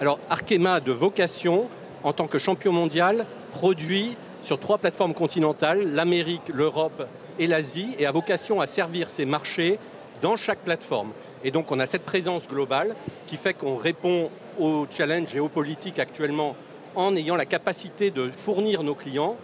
Alors, 0.00 0.18
Arkema, 0.30 0.80
de 0.80 0.92
vocation, 0.92 1.68
en 2.02 2.12
tant 2.12 2.26
que 2.26 2.38
champion 2.38 2.72
mondial, 2.72 3.26
produit 3.52 4.16
sur 4.42 4.58
trois 4.58 4.78
plateformes 4.78 5.14
continentales, 5.14 5.94
l'Amérique, 5.94 6.50
l'Europe 6.52 7.06
et 7.38 7.46
l'Asie, 7.46 7.94
et 7.98 8.06
a 8.06 8.10
vocation 8.10 8.60
à 8.60 8.66
servir 8.66 9.10
ces 9.10 9.24
marchés 9.24 9.78
dans 10.20 10.36
chaque 10.36 10.60
plateforme. 10.60 11.10
Et 11.44 11.50
donc 11.50 11.70
on 11.72 11.78
a 11.80 11.86
cette 11.86 12.04
présence 12.04 12.48
globale 12.48 12.94
qui 13.26 13.36
fait 13.36 13.54
qu'on 13.54 13.76
répond 13.76 14.30
aux 14.60 14.86
challenges 14.90 15.28
géopolitiques 15.30 15.98
actuellement 15.98 16.54
en 16.94 17.16
ayant 17.16 17.36
la 17.36 17.46
capacité 17.46 18.10
de 18.10 18.30
fournir 18.30 18.82
nos 18.82 18.94
clients 18.94 19.36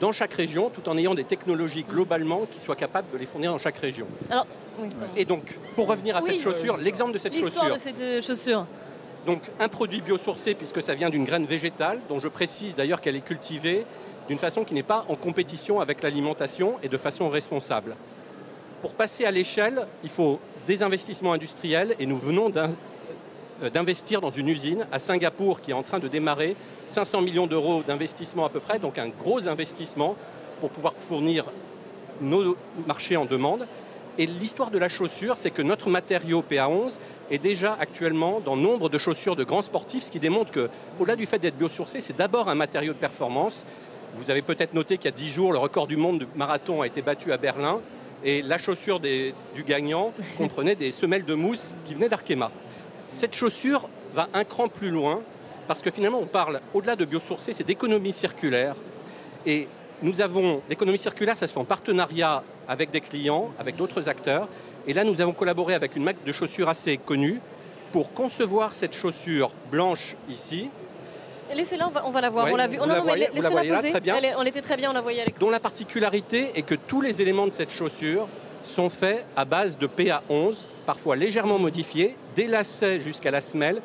dans 0.00 0.12
chaque 0.12 0.32
région, 0.32 0.70
tout 0.70 0.88
en 0.88 0.96
ayant 0.96 1.14
des 1.14 1.24
technologies 1.24 1.82
globalement 1.84 2.46
qui 2.50 2.58
soient 2.58 2.76
capables 2.76 3.08
de 3.12 3.18
les 3.18 3.26
fournir 3.26 3.52
dans 3.52 3.58
chaque 3.58 3.76
région. 3.76 4.06
Alors, 4.30 4.46
oui, 4.78 4.88
pardon. 4.88 5.12
Et 5.14 5.24
donc, 5.26 5.42
pour 5.76 5.88
revenir 5.88 6.16
à 6.16 6.22
Oui. 6.22 6.30
cette 6.30 6.40
chaussure, 6.40 6.78
l'exemple 6.78 7.12
de 7.12 7.18
cette 7.18 7.34
L'histoire 7.34 7.66
chaussure. 7.68 7.74
de 7.74 7.78
cette 7.78 8.00
euh, 8.00 8.20
chaussure. 8.22 8.66
Donc 9.26 9.42
un 9.60 9.68
produit 9.68 10.00
biosourcé 10.00 10.54
puisque 10.54 10.82
ça 10.82 10.94
vient 10.94 11.10
d'une 11.10 11.24
graine 11.24 11.44
végétale, 11.44 12.00
dont 12.08 12.18
je 12.20 12.28
précise 12.28 12.74
d'ailleurs 12.74 13.00
qu'elle 13.02 13.16
est 13.16 13.20
cultivée 13.24 13.84
d'une 14.28 14.38
façon 14.38 14.64
qui 14.64 14.72
n'est 14.72 14.82
pas 14.82 15.04
en 15.08 15.16
compétition 15.16 15.80
avec 15.80 16.02
l'alimentation 16.02 16.76
et 16.82 16.88
de 16.88 16.96
façon 16.96 17.28
responsable. 17.28 17.96
Pour 18.80 18.94
passer 18.94 19.26
à 19.26 19.30
l'échelle, 19.30 19.86
il 20.02 20.08
faut 20.08 20.40
des 20.66 20.82
investissements 20.82 21.32
industriels 21.32 21.94
et 21.98 22.06
nous 22.06 22.18
venons 22.18 22.52
euh, 22.56 23.70
d'investir 23.70 24.20
dans 24.20 24.30
une 24.30 24.48
usine 24.48 24.86
à 24.92 24.98
Singapour 24.98 25.60
qui 25.60 25.70
est 25.70 25.74
en 25.74 25.82
train 25.82 25.98
de 25.98 26.08
démarrer 26.08 26.56
500 26.88 27.22
millions 27.22 27.46
d'euros 27.46 27.82
d'investissement 27.86 28.44
à 28.44 28.48
peu 28.48 28.60
près, 28.60 28.78
donc 28.78 28.98
un 28.98 29.08
gros 29.08 29.48
investissement 29.48 30.16
pour 30.60 30.70
pouvoir 30.70 30.94
fournir 30.98 31.44
nos 32.20 32.56
marchés 32.86 33.16
en 33.16 33.24
demande. 33.24 33.66
Et 34.18 34.26
l'histoire 34.26 34.70
de 34.70 34.78
la 34.78 34.88
chaussure, 34.88 35.36
c'est 35.38 35.50
que 35.50 35.62
notre 35.62 35.88
matériau 35.88 36.42
PA11 36.48 36.98
est 37.30 37.38
déjà 37.38 37.76
actuellement 37.80 38.40
dans 38.44 38.56
nombre 38.56 38.88
de 38.88 38.98
chaussures 38.98 39.36
de 39.36 39.44
grands 39.44 39.62
sportifs, 39.62 40.04
ce 40.04 40.12
qui 40.12 40.18
démontre 40.18 40.52
que, 40.52 40.68
au-delà 40.98 41.16
du 41.16 41.26
fait 41.26 41.38
d'être 41.38 41.56
biosourcé, 41.56 42.00
c'est 42.00 42.16
d'abord 42.16 42.48
un 42.48 42.54
matériau 42.54 42.92
de 42.92 42.98
performance. 42.98 43.64
Vous 44.14 44.30
avez 44.30 44.42
peut-être 44.42 44.74
noté 44.74 44.98
qu'il 44.98 45.06
y 45.06 45.08
a 45.08 45.16
10 45.16 45.28
jours, 45.28 45.52
le 45.52 45.58
record 45.58 45.86
du 45.86 45.96
monde 45.96 46.18
du 46.18 46.26
marathon 46.34 46.82
a 46.82 46.86
été 46.86 47.00
battu 47.00 47.32
à 47.32 47.36
Berlin. 47.36 47.80
Et 48.24 48.42
la 48.42 48.58
chaussure 48.58 49.00
des- 49.00 49.34
du 49.54 49.62
gagnant 49.64 50.12
comprenait 50.38 50.74
des 50.74 50.90
semelles 50.92 51.24
de 51.24 51.34
mousse 51.34 51.74
qui 51.84 51.94
venaient 51.94 52.08
d'Arkema. 52.08 52.50
Cette 53.10 53.34
chaussure 53.34 53.88
va 54.14 54.28
un 54.34 54.44
cran 54.44 54.68
plus 54.68 54.90
loin 54.90 55.20
parce 55.66 55.82
que 55.82 55.90
finalement, 55.90 56.18
on 56.18 56.26
parle, 56.26 56.60
au-delà 56.74 56.96
de 56.96 57.04
biosourcé, 57.04 57.52
c'est 57.52 57.64
d'économie 57.64 58.12
circulaire. 58.12 58.74
Et 59.46 59.68
nous 60.02 60.20
avons 60.20 60.62
l'économie 60.68 60.98
circulaire, 60.98 61.36
ça 61.36 61.46
se 61.46 61.52
fait 61.52 61.60
en 61.60 61.64
partenariat 61.64 62.42
avec 62.68 62.90
des 62.90 63.00
clients, 63.00 63.50
avec 63.58 63.76
d'autres 63.76 64.08
acteurs. 64.08 64.48
Et 64.86 64.92
là, 64.94 65.04
nous 65.04 65.20
avons 65.20 65.32
collaboré 65.32 65.74
avec 65.74 65.94
une 65.96 66.02
marque 66.04 66.24
de 66.24 66.32
chaussures 66.32 66.68
assez 66.68 66.96
connue 66.96 67.40
pour 67.92 68.12
concevoir 68.12 68.74
cette 68.74 68.94
chaussure 68.94 69.50
blanche 69.70 70.16
ici, 70.28 70.70
Laissez-la, 71.54 71.86
on 71.88 71.90
va, 71.90 72.06
on 72.06 72.10
va 72.10 72.20
la 72.20 72.30
voir. 72.30 72.46
Ouais, 72.46 72.52
on 72.52 72.56
l'a 72.56 72.66
vu. 72.68 72.76
vous 72.76 72.84
Oh, 72.84 72.88
la 72.88 72.96
non, 72.98 73.02
voyez- 73.02 73.24
la 73.28 73.30
laissez-la 73.34 73.62
là, 73.64 73.76
poser. 73.76 73.90
très 73.90 74.00
bien. 74.00 74.16
Elle, 74.16 74.24
est- 74.26 74.34
on 74.36 74.42
était 74.42 74.60
très 74.62 74.76
bien, 74.76 74.90
on 74.90 74.94
la 74.94 75.00
voyait 75.00 75.22
à 75.22 75.24
l'écran. 75.24 75.40
dont 75.40 75.50
la 75.50 75.60
particularité 75.60 76.52
est 76.54 76.62
que 76.62 76.74
tous 76.74 77.00
les 77.00 77.20
éléments 77.22 77.46
de 77.46 77.52
cette 77.52 77.70
chaussure 77.72 78.28
sont 78.62 78.90
faits 78.90 79.24
à 79.36 79.44
base 79.44 79.78
de 79.78 79.86
PA11, 79.86 80.66
parfois 80.86 81.16
légèrement 81.16 81.58
modifiés, 81.58 82.16
des 82.36 82.46
lacets 82.46 82.98
jusqu'à 82.98 83.30
la 83.30 83.40
semelle, 83.40 83.80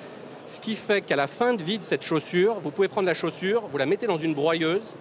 ce 0.48 0.60
qui 0.60 0.76
fait 0.76 1.02
qu'à 1.02 1.16
la 1.16 1.28
fin 1.28 1.54
de 1.54 1.64
vie 1.64 1.78
de 1.80 1.84
cette 1.84 2.04
chaussure, 2.04 2.56
vous 2.62 2.72
pouvez 2.72 2.88
prendre 2.88 3.08
la 3.08 3.14
chaussure, 3.14 3.64
vous 3.72 3.78
la 3.78 3.86
mettez 3.86 4.06
dans 4.06 4.18
une 4.18 4.34
broyeuse, 4.36 4.94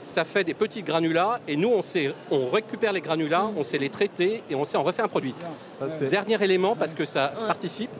ça 0.00 0.24
fait 0.24 0.42
des 0.42 0.54
petits 0.54 0.82
granulats, 0.82 1.40
et 1.46 1.56
nous, 1.56 1.68
on, 1.68 1.82
sait, 1.82 2.12
on 2.30 2.48
récupère 2.48 2.92
les 2.92 3.02
granulats, 3.02 3.50
on 3.56 3.62
sait 3.62 3.78
les 3.78 3.90
traiter, 3.90 4.42
et 4.50 4.54
on 4.54 4.64
sait 4.64 4.78
en 4.78 4.82
refait 4.82 5.02
un 5.02 5.08
produit. 5.08 5.34
Ça, 5.78 5.86
Dernier 6.06 6.42
élément, 6.42 6.74
parce 6.74 6.94
que 6.94 7.04
ça 7.04 7.34
Ouais. 7.38 7.46
participe, 7.46 7.90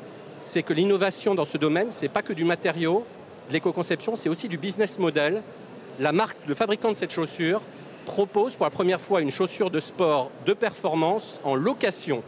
c'est 0.41 0.63
que 0.63 0.73
l'innovation 0.73 1.35
dans 1.35 1.45
ce 1.45 1.59
domaine, 1.59 1.89
c'est 1.91 2.09
pas 2.09 2.23
que 2.23 2.33
du 2.33 2.45
matériau, 2.45 3.05
l'éco-conception, 3.53 4.17
c'est 4.17 4.29
aussi 4.29 4.49
du 4.49 4.59
business 4.59 4.99
model. 4.99 5.43
La 5.99 6.13
marque, 6.13 6.37
le 6.47 6.55
fabricant 6.55 6.89
de 6.89 6.95
cette 6.95 7.13
chaussure, 7.13 7.61
propose 8.07 8.57
pour 8.57 8.65
la 8.67 8.71
première 8.71 9.01
fois 9.01 9.21
une 9.21 9.31
chaussure 9.31 9.71
de 9.71 9.81
sport 9.81 10.31
de 10.47 10.53
performance 10.55 11.41
en 11.45 11.55
location. 11.55 12.23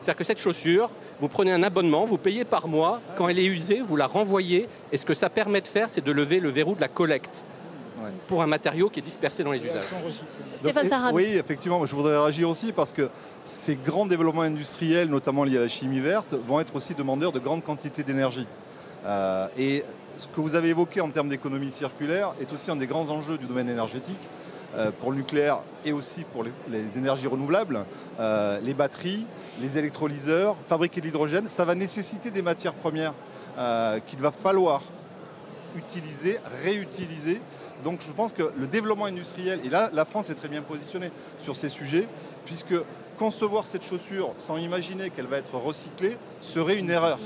C'est-à-dire 0.00 0.16
que 0.16 0.24
cette 0.24 0.38
chaussure, 0.40 0.90
vous 1.20 1.28
prenez 1.28 1.52
un 1.52 1.62
abonnement, 1.64 2.04
vous 2.04 2.18
payez 2.18 2.44
par 2.44 2.68
mois, 2.68 3.00
quand 3.16 3.28
elle 3.28 3.38
est 3.40 3.44
usée, 3.46 3.80
vous 3.80 3.96
la 3.96 4.06
renvoyez, 4.06 4.68
et 4.92 4.96
ce 4.96 5.04
que 5.04 5.14
ça 5.14 5.28
permet 5.28 5.60
de 5.60 5.66
faire, 5.66 5.90
c'est 5.90 6.04
de 6.04 6.12
lever 6.12 6.38
le 6.38 6.50
verrou 6.50 6.74
de 6.76 6.80
la 6.80 6.88
collecte 6.88 7.44
Ouais. 8.00 8.10
pour 8.28 8.42
un 8.42 8.46
matériau 8.46 8.88
qui 8.90 9.00
est 9.00 9.02
dispersé 9.02 9.42
dans 9.42 9.50
les 9.50 9.58
usages. 9.58 9.82
Stéphane. 10.56 11.10
Oui, 11.12 11.24
effectivement, 11.36 11.84
je 11.84 11.96
voudrais 11.96 12.16
réagir 12.16 12.48
aussi 12.48 12.70
parce 12.70 12.92
que 12.92 13.08
ces 13.42 13.74
grands 13.74 14.06
développements 14.06 14.42
industriels, 14.42 15.08
notamment 15.08 15.42
liés 15.42 15.58
à 15.58 15.62
la 15.62 15.68
chimie 15.68 15.98
verte, 15.98 16.32
vont 16.46 16.60
être 16.60 16.76
aussi 16.76 16.94
demandeurs 16.94 17.32
de 17.32 17.40
grandes 17.40 17.64
quantités 17.64 18.04
d'énergie. 18.04 18.46
Euh, 19.04 19.48
et 19.58 19.82
ce 20.18 20.26
que 20.26 20.40
vous 20.40 20.56
avez 20.56 20.70
évoqué 20.70 21.00
en 21.00 21.10
termes 21.10 21.28
d'économie 21.28 21.70
circulaire 21.70 22.34
est 22.40 22.52
aussi 22.52 22.70
un 22.70 22.76
des 22.76 22.86
grands 22.86 23.08
enjeux 23.10 23.38
du 23.38 23.46
domaine 23.46 23.68
énergétique 23.68 24.18
euh, 24.76 24.90
pour 25.00 25.12
le 25.12 25.18
nucléaire 25.18 25.60
et 25.84 25.92
aussi 25.92 26.24
pour 26.24 26.44
les, 26.44 26.98
énergies 26.98 27.28
renouvelables, 27.28 27.84
Euh, 28.18 28.58
les 28.64 28.74
batteries, 28.74 29.24
les 29.60 29.78
électrolyseurs, 29.78 30.56
fabriquer 30.68 31.00
de 31.00 31.06
l'hydrogène, 31.06 31.46
ça 31.46 31.64
va 31.64 31.76
nécessiter 31.76 32.32
des 32.32 32.42
matières 32.42 32.74
premières 32.74 33.14
euh, 33.56 34.00
qu'il 34.00 34.18
va 34.18 34.32
falloir 34.32 34.82
utiliser, 35.76 36.38
réutiliser. 36.64 37.40
Donc 37.84 38.00
je 38.04 38.12
pense 38.12 38.32
que 38.32 38.50
le 38.58 38.66
développement 38.66 39.04
industriel, 39.04 39.60
et 39.64 39.70
là 39.70 39.88
la 39.92 40.04
France 40.04 40.30
est 40.30 40.34
très 40.34 40.48
bien 40.48 40.62
positionnée 40.62 41.12
sur 41.38 41.56
ces 41.56 41.68
sujets, 41.68 42.08
puisque 42.44 42.74
concevoir 43.18 43.66
cette 43.66 43.84
chaussure 43.84 44.32
sans 44.36 44.56
imaginer 44.58 45.10
qu'elle 45.10 45.28
va 45.28 45.36
être 45.36 45.54
recyclée 45.54 46.16
serait 46.40 46.76
une 46.76 46.90
erreur. 46.90 47.20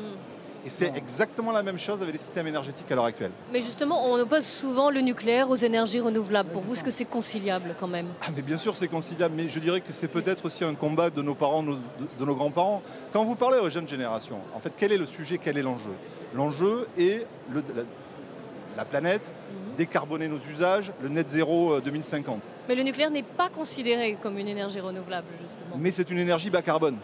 Et 0.65 0.71
c'est 0.71 0.93
exactement 0.97 1.51
la 1.51 1.63
même 1.63 1.79
chose 1.79 2.01
avec 2.03 2.13
les 2.13 2.19
systèmes 2.19 2.47
énergétiques 2.47 2.91
à 2.91 2.95
l'heure 2.95 3.05
actuelle. 3.07 3.33
Mais 3.53 3.61
justement, 3.61 4.07
on 4.07 4.17
oppose 4.19 4.47
souvent 4.47 4.91
le 4.91 5.01
nucléaire 5.01 5.51
aux 5.51 5.57
énergies 5.57 5.99
renouvelables. 6.01 6.51
Pour 6.51 6.63
vous, 6.63 6.75
est-ce 6.75 6.85
que 6.85 6.91
c'est 6.93 7.05
conciliable 7.05 7.75
quand 7.81 7.89
même? 7.89 8.07
Ah, 8.23 8.27
mais 8.37 8.43
bien 8.43 8.57
sûr, 8.57 8.77
c'est 8.77 8.87
conciliable, 8.89 9.35
mais 9.37 9.49
je 9.49 9.59
dirais 9.59 9.81
que 9.81 9.93
c'est 9.93 10.07
peut-être 10.09 10.45
aussi 10.45 10.65
un 10.65 10.75
combat 10.75 11.11
de 11.11 11.21
nos 11.21 11.35
parents, 11.35 11.65
de, 11.65 11.77
nos 12.25 12.35
grands-parents. 12.37 12.81
Quand 13.13 13.25
vous 13.25 13.35
parlez 13.35 13.59
aux 13.59 13.69
jeunes 13.71 13.89
générations, 13.89 14.39
en 14.55 14.61
fait, 14.61 14.73
quel 14.77 14.93
est 14.93 14.99
le 14.99 15.07
sujet, 15.07 15.39
quel 15.39 15.59
est 15.59 15.63
l'enjeu? 15.63 15.91
L'enjeu 16.35 16.87
est 16.97 17.27
le- 17.53 17.65
la, 17.75 17.83
la 18.77 18.85
planète, 18.85 19.23
Mhm. 19.51 19.77
décarboner 19.77 20.29
nos 20.29 20.39
usages, 20.51 20.93
le 21.03 21.09
net 21.09 21.29
zéro 21.29 21.73
euh, 21.75 21.81
2050. 21.81 22.41
Mais 22.69 22.75
le 22.77 22.85
nucléaire 22.85 23.11
n'est 23.11 23.23
pas 23.25 23.49
considéré 23.51 24.17
comme 24.23 24.39
une 24.39 24.49
énergie 24.49 24.81
renouvelable, 24.81 25.27
justement. 25.43 25.77
Mais 25.77 25.91
c'est 25.91 26.09
une 26.11 26.19
énergie 26.19 26.51
bas 26.51 26.63
carbone. 26.63 26.97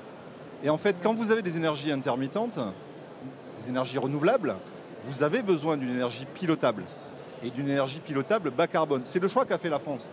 Et 0.62 0.71
en 0.71 0.79
fait, 0.79 0.97
quand 1.03 1.14
vous 1.14 1.31
avez 1.33 1.42
des 1.42 1.57
énergies 1.57 1.90
intermittentes, 1.92 2.59
des 3.59 3.68
énergies 3.68 3.99
renouvelables, 3.99 4.57
vous 5.05 5.23
avez 5.23 5.42
besoin 5.42 5.77
d'une 5.77 5.90
énergie 5.90 6.27
pilotable. 6.35 6.85
Et 7.42 7.51
d'une 7.51 7.68
énergie 7.68 8.01
pilotable 8.01 8.51
bas 8.51 8.66
carbone. 8.66 9.03
C'est 9.05 9.21
le 9.21 9.29
choix 9.29 9.44
qu'a 9.44 9.59
fait 9.59 9.71
la 9.71 9.79
France. 9.79 10.11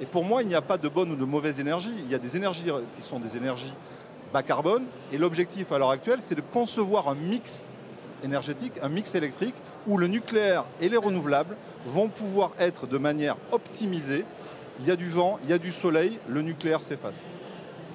Et 0.00 0.06
pour 0.06 0.24
moi, 0.24 0.42
il 0.42 0.48
n'y 0.48 0.54
a 0.54 0.62
pas 0.62 0.78
de 0.78 0.88
bonne 0.88 1.10
ou 1.10 1.16
de 1.16 1.24
mauvaise 1.24 1.60
énergie. 1.60 1.94
Il 2.04 2.10
y 2.10 2.14
a 2.14 2.18
des 2.18 2.36
énergies 2.36 2.66
qui 2.96 3.02
sont 3.02 3.18
des 3.18 3.36
énergies 3.36 3.72
bas 4.32 4.42
carbone. 4.42 4.84
Et 5.12 5.18
l'objectif 5.18 5.72
à 5.72 5.78
l'heure 5.78 5.90
actuelle, 5.90 6.20
c'est 6.20 6.34
de 6.34 6.42
concevoir 6.42 7.08
un 7.08 7.14
mix 7.14 7.68
énergétique, 8.22 8.74
un 8.82 8.88
mix 8.88 9.14
électrique, 9.14 9.54
où 9.86 9.96
le 9.96 10.08
nucléaire 10.08 10.64
et 10.80 10.88
les 10.88 10.96
renouvelables 10.96 11.56
vont 11.86 12.08
pouvoir 12.08 12.52
être 12.58 12.86
de 12.86 12.98
manière 12.98 13.36
optimisée. 13.52 14.24
Il 14.80 14.86
y 14.86 14.90
a 14.90 14.96
du 14.96 15.08
vent, 15.08 15.38
il 15.44 15.50
y 15.50 15.52
a 15.52 15.58
du 15.58 15.72
soleil, 15.72 16.18
le 16.28 16.42
nucléaire 16.42 16.82
s'efface. 16.82 17.22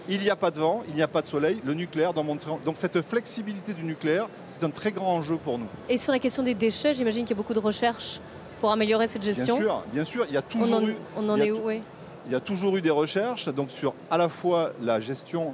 Il 0.09 0.19
n'y 0.19 0.29
a 0.29 0.35
pas 0.35 0.51
de 0.51 0.59
vent, 0.59 0.83
il 0.89 0.95
n'y 0.95 1.01
a 1.01 1.07
pas 1.07 1.21
de 1.21 1.27
soleil, 1.27 1.61
le 1.63 1.73
nucléaire 1.73 2.13
doit 2.13 2.23
montrer. 2.23 2.51
Donc 2.65 2.75
cette 2.77 3.01
flexibilité 3.01 3.73
du 3.73 3.83
nucléaire, 3.83 4.27
c'est 4.47 4.63
un 4.63 4.69
très 4.69 4.91
grand 4.91 5.15
enjeu 5.15 5.37
pour 5.37 5.57
nous. 5.57 5.67
Et 5.87 5.97
sur 5.97 6.11
la 6.11 6.19
question 6.19 6.43
des 6.43 6.53
déchets, 6.55 6.93
j'imagine 6.93 7.23
qu'il 7.25 7.35
y 7.35 7.39
a 7.39 7.41
beaucoup 7.41 7.53
de 7.53 7.59
recherches 7.59 8.19
pour 8.59 8.71
améliorer 8.71 9.07
cette 9.07 9.21
Bien 9.21 9.33
gestion. 9.33 9.57
sûr, 9.57 9.83
bien 9.93 10.03
sûr, 10.05 10.25
il 10.27 10.33
y 10.33 10.37
a 10.37 10.41
toujours 10.41 10.67
on 10.67 10.73
en, 10.73 10.83
eu, 10.85 10.95
on 11.17 11.29
en 11.29 11.39
est 11.39 11.51
où 11.51 11.59
oui. 11.65 11.81
il 12.25 12.31
y 12.33 12.35
a 12.35 12.39
toujours 12.41 12.75
eu 12.75 12.81
des 12.81 12.89
recherches 12.89 13.47
donc 13.49 13.71
sur 13.71 13.93
à 14.11 14.17
la 14.17 14.27
fois 14.29 14.71
la 14.81 14.99
gestion 14.99 15.53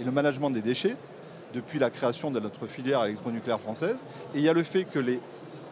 et 0.00 0.04
le 0.04 0.10
management 0.10 0.50
des 0.50 0.62
déchets 0.62 0.96
depuis 1.54 1.78
la 1.78 1.88
création 1.90 2.30
de 2.30 2.40
notre 2.40 2.66
filière 2.66 3.04
électronucléaire 3.04 3.60
française. 3.60 4.06
Et 4.34 4.38
il 4.38 4.44
y 4.44 4.48
a 4.50 4.52
le 4.52 4.62
fait 4.62 4.84
que 4.84 4.98
les 4.98 5.18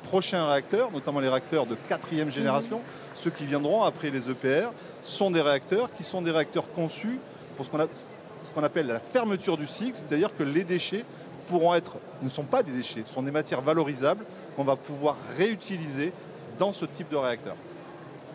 prochains 0.05 0.47
réacteurs, 0.47 0.91
notamment 0.91 1.21
les 1.21 1.29
réacteurs 1.29 1.67
de 1.67 1.77
quatrième 1.89 2.31
génération, 2.31 2.81
ceux 3.15 3.31
qui 3.31 3.45
viendront 3.45 3.83
après 3.83 4.09
les 4.11 4.31
EPR, 4.31 4.69
sont 5.03 5.31
des 5.31 5.41
réacteurs 5.43 5.91
qui 5.93 6.03
sont 6.03 6.23
des 6.23 6.31
réacteurs 6.31 6.71
conçus 6.73 7.19
pour 7.57 7.65
ce 7.67 7.71
qu'on 7.71 7.81
a- 7.81 7.87
ce 8.45 8.51
qu'on 8.53 8.63
appelle 8.63 8.87
la 8.87 9.01
fermeture 9.01 9.57
du 9.57 9.67
cycle, 9.67 9.97
c'est-à-dire 9.97 10.35
que 10.37 10.43
les 10.43 10.65
déchets 10.65 11.05
pourront 11.49 11.75
être, 11.75 11.97
ne 12.23 12.29
sont 12.29 12.45
pas 12.45 12.63
des 12.63 12.73
déchets, 12.73 13.03
ce 13.07 13.15
sont 13.15 13.23
des 13.23 13.31
matières 13.31 13.61
valorisables 13.63 14.25
qu'on 14.57 14.65
va 14.65 14.77
pouvoir 14.77 15.17
réutiliser 15.37 16.13
dans 16.59 16.73
ce 16.73 16.85
type 16.85 17.09
de 17.09 17.17
réacteur. 17.17 17.55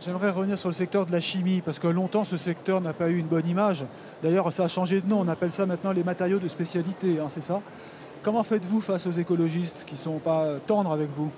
J'aimerais 0.01 0.31
revenir 0.31 0.57
sur 0.57 0.69
le 0.69 0.73
secteur 0.73 1.05
de 1.05 1.11
la 1.11 1.19
chimie, 1.19 1.61
parce 1.61 1.77
que 1.77 1.87
longtemps 1.87 2.25
ce 2.25 2.37
secteur 2.37 2.81
n'a 2.81 2.93
pas 2.93 3.09
eu 3.09 3.17
une 3.17 3.27
bonne 3.27 3.47
image. 3.47 3.85
D'ailleurs, 4.23 4.51
ça 4.51 4.63
a 4.63 4.67
changé 4.67 4.99
de 5.01 5.07
nom, 5.07 5.19
on 5.19 5.27
appelle 5.27 5.51
ça 5.51 5.65
maintenant 5.65 5.91
les 5.91 6.03
matériaux 6.03 6.39
de 6.39 6.47
spécialité, 6.47 7.19
hein, 7.19 7.27
c'est 7.29 7.43
ça? 7.43 7.61
Comment 8.23 8.43
faites-vous 8.43 8.81
face 8.81 9.05
aux 9.07 9.11
écologistes 9.11 9.83
qui 9.85 9.93
ne 9.93 9.99
sont 9.99 10.19
pas 10.19 10.55
tendres 10.65 10.91
avec 10.91 11.09
vous? 11.15 11.29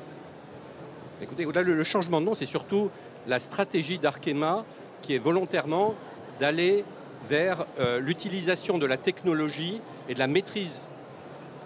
Écoutez, 1.21 1.45
au-delà 1.45 1.63
le 1.63 1.75
le 1.75 1.83
changement 1.83 2.19
de 2.21 2.25
nom, 2.25 2.35
c'est 2.35 2.45
surtout 2.45 2.89
la 3.27 3.39
stratégie 3.39 3.97
d'Arkema 3.99 4.63
qui 5.01 5.15
est 5.15 5.19
volontairement 5.19 5.93
d'aller 6.39 6.83
vers 7.29 7.65
euh, 7.79 7.99
l'utilisation 7.99 8.77
de 8.77 8.85
la 8.85 8.97
technologie 8.97 9.81
et 10.09 10.13
de 10.13 10.19
la 10.19 10.27
maîtrise 10.27 10.89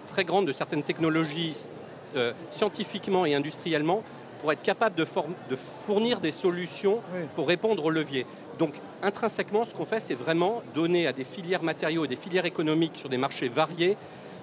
très 0.06 0.24
grande 0.24 0.46
de 0.46 0.52
certaines 0.52 0.82
technologies 0.82 1.66
euh, 2.16 2.32
scientifiquement 2.50 3.26
et 3.26 3.34
industriellement 3.34 4.02
pour 4.40 4.52
être 4.52 4.62
capable 4.62 4.94
de, 4.94 5.04
fournir 5.86 6.20
des 6.20 6.30
solutions 6.30 7.00
Oui. 7.12 7.22
pour 7.34 7.48
répondre 7.48 7.84
aux 7.84 7.90
leviers. 7.90 8.24
Donc 8.58 8.74
intrinsèquement, 9.02 9.64
ce 9.64 9.74
qu'on 9.74 9.84
fait, 9.84 10.00
c'est 10.00 10.14
vraiment 10.14 10.62
donner 10.74 11.08
à 11.08 11.12
des 11.12 11.24
filières 11.24 11.62
matériaux 11.62 12.04
et 12.04 12.08
des 12.08 12.16
filières 12.16 12.46
économiques 12.46 12.96
sur 12.96 13.08
des 13.08 13.18
marchés 13.18 13.48
variés 13.48 13.96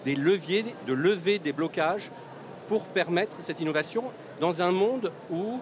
des 0.06 0.16
leviers, 0.16 0.64
de 0.88 0.94
lever 0.94 1.40
des 1.40 1.52
blocages 1.52 2.12
pour 2.70 2.86
permettre 2.86 3.38
cette 3.42 3.60
innovation 3.60 4.04
dans 4.40 4.62
un 4.62 4.72
monde 4.72 5.12
où 5.32 5.60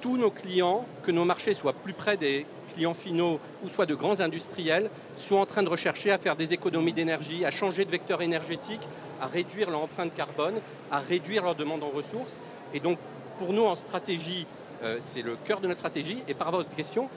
tous 0.00 0.18
nos 0.18 0.30
clients, 0.30 0.84
que 1.02 1.12
nos 1.12 1.24
marchés 1.24 1.54
soient 1.54 1.72
plus 1.72 1.94
près 1.94 2.16
des 2.16 2.44
clients 2.64 2.94
finaux 2.94 3.40
ou 3.64 3.68
soit 3.68 3.86
de 3.86 3.94
grands 3.94 4.20
industriels, 4.20 4.90
sont 5.16 5.36
en 5.36 5.46
train 5.46 5.62
de 5.62 5.68
rechercher 5.68 6.10
à 6.10 6.18
faire 6.18 6.36
des 6.36 6.52
économies 6.52 6.92
d'énergie, 6.92 7.44
à 7.44 7.50
changer 7.50 7.84
de 7.84 7.90
vecteur 7.90 8.22
énergétique, 8.22 8.88
à 9.20 9.26
réduire 9.26 9.70
leur 9.70 9.80
empreinte 9.80 10.14
carbone, 10.14 10.54
à 10.90 10.98
réduire 10.98 11.44
leur 11.44 11.54
demande 11.54 11.82
en 11.82 11.90
ressources. 11.90 12.40
Et 12.72 12.80
donc, 12.80 12.98
pour 13.38 13.52
nous, 13.52 13.64
en 13.64 13.76
stratégie, 13.76 14.46
euh, 14.82 14.98
c'est 15.00 15.22
le 15.22 15.36
cœur 15.44 15.60
de 15.60 15.68
notre 15.68 15.80
stratégie. 15.80 16.22
Et 16.28 16.34
par 16.34 16.50
votre 16.50 16.74
question, 16.74 17.08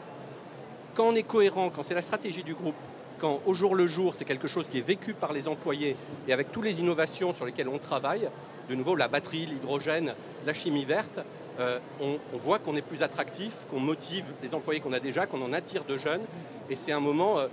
quand 0.96 1.08
on 1.08 1.16
est 1.16 1.24
cohérent, 1.24 1.70
quand 1.70 1.84
c'est 1.84 1.96
la 1.96 2.02
stratégie 2.02 2.44
du 2.44 2.54
groupe, 2.54 2.76
quand 3.20 3.42
au 3.46 3.54
jour 3.54 3.76
le 3.76 3.88
jour, 3.88 4.16
c'est 4.16 4.26
quelque 4.26 4.48
chose 4.48 4.70
qui 4.70 4.78
est 4.78 4.88
vécu 4.88 5.14
par 5.14 5.34
les 5.34 5.48
employés 5.48 5.96
et 6.28 6.34
avec 6.34 6.52
toutes 6.52 6.66
les 6.66 6.80
innovations 6.82 7.34
sur 7.34 7.46
lesquelles 7.46 7.70
on 7.70 7.80
travaille, 7.80 8.30
de 8.70 8.76
nouveau 8.76 8.96
la 8.96 9.08
batterie, 9.08 9.46
l'hydrogène, 9.46 10.14
la 10.46 10.54
chimie 10.54 10.86
verte, 10.86 11.20
euh, 11.60 11.80
on, 12.00 12.20
voit 12.38 12.60
qu'on 12.60 12.76
est 12.76 12.82
plus 12.82 13.04
attractif, 13.04 13.66
qu'on 13.70 13.80
motive 13.80 14.26
les 14.44 14.54
employés 14.54 14.80
qu'on 14.80 14.94
a 14.94 15.00
déjà, 15.00 15.26
qu'on 15.26 15.42
en 15.42 15.54
attire 15.54 15.84
de 15.86 15.98
jeunes. 15.98 16.22
Et 16.70 16.76
c'est 16.76 16.92
un 16.92 17.00
moment, 17.00 17.40
euh, 17.40 17.48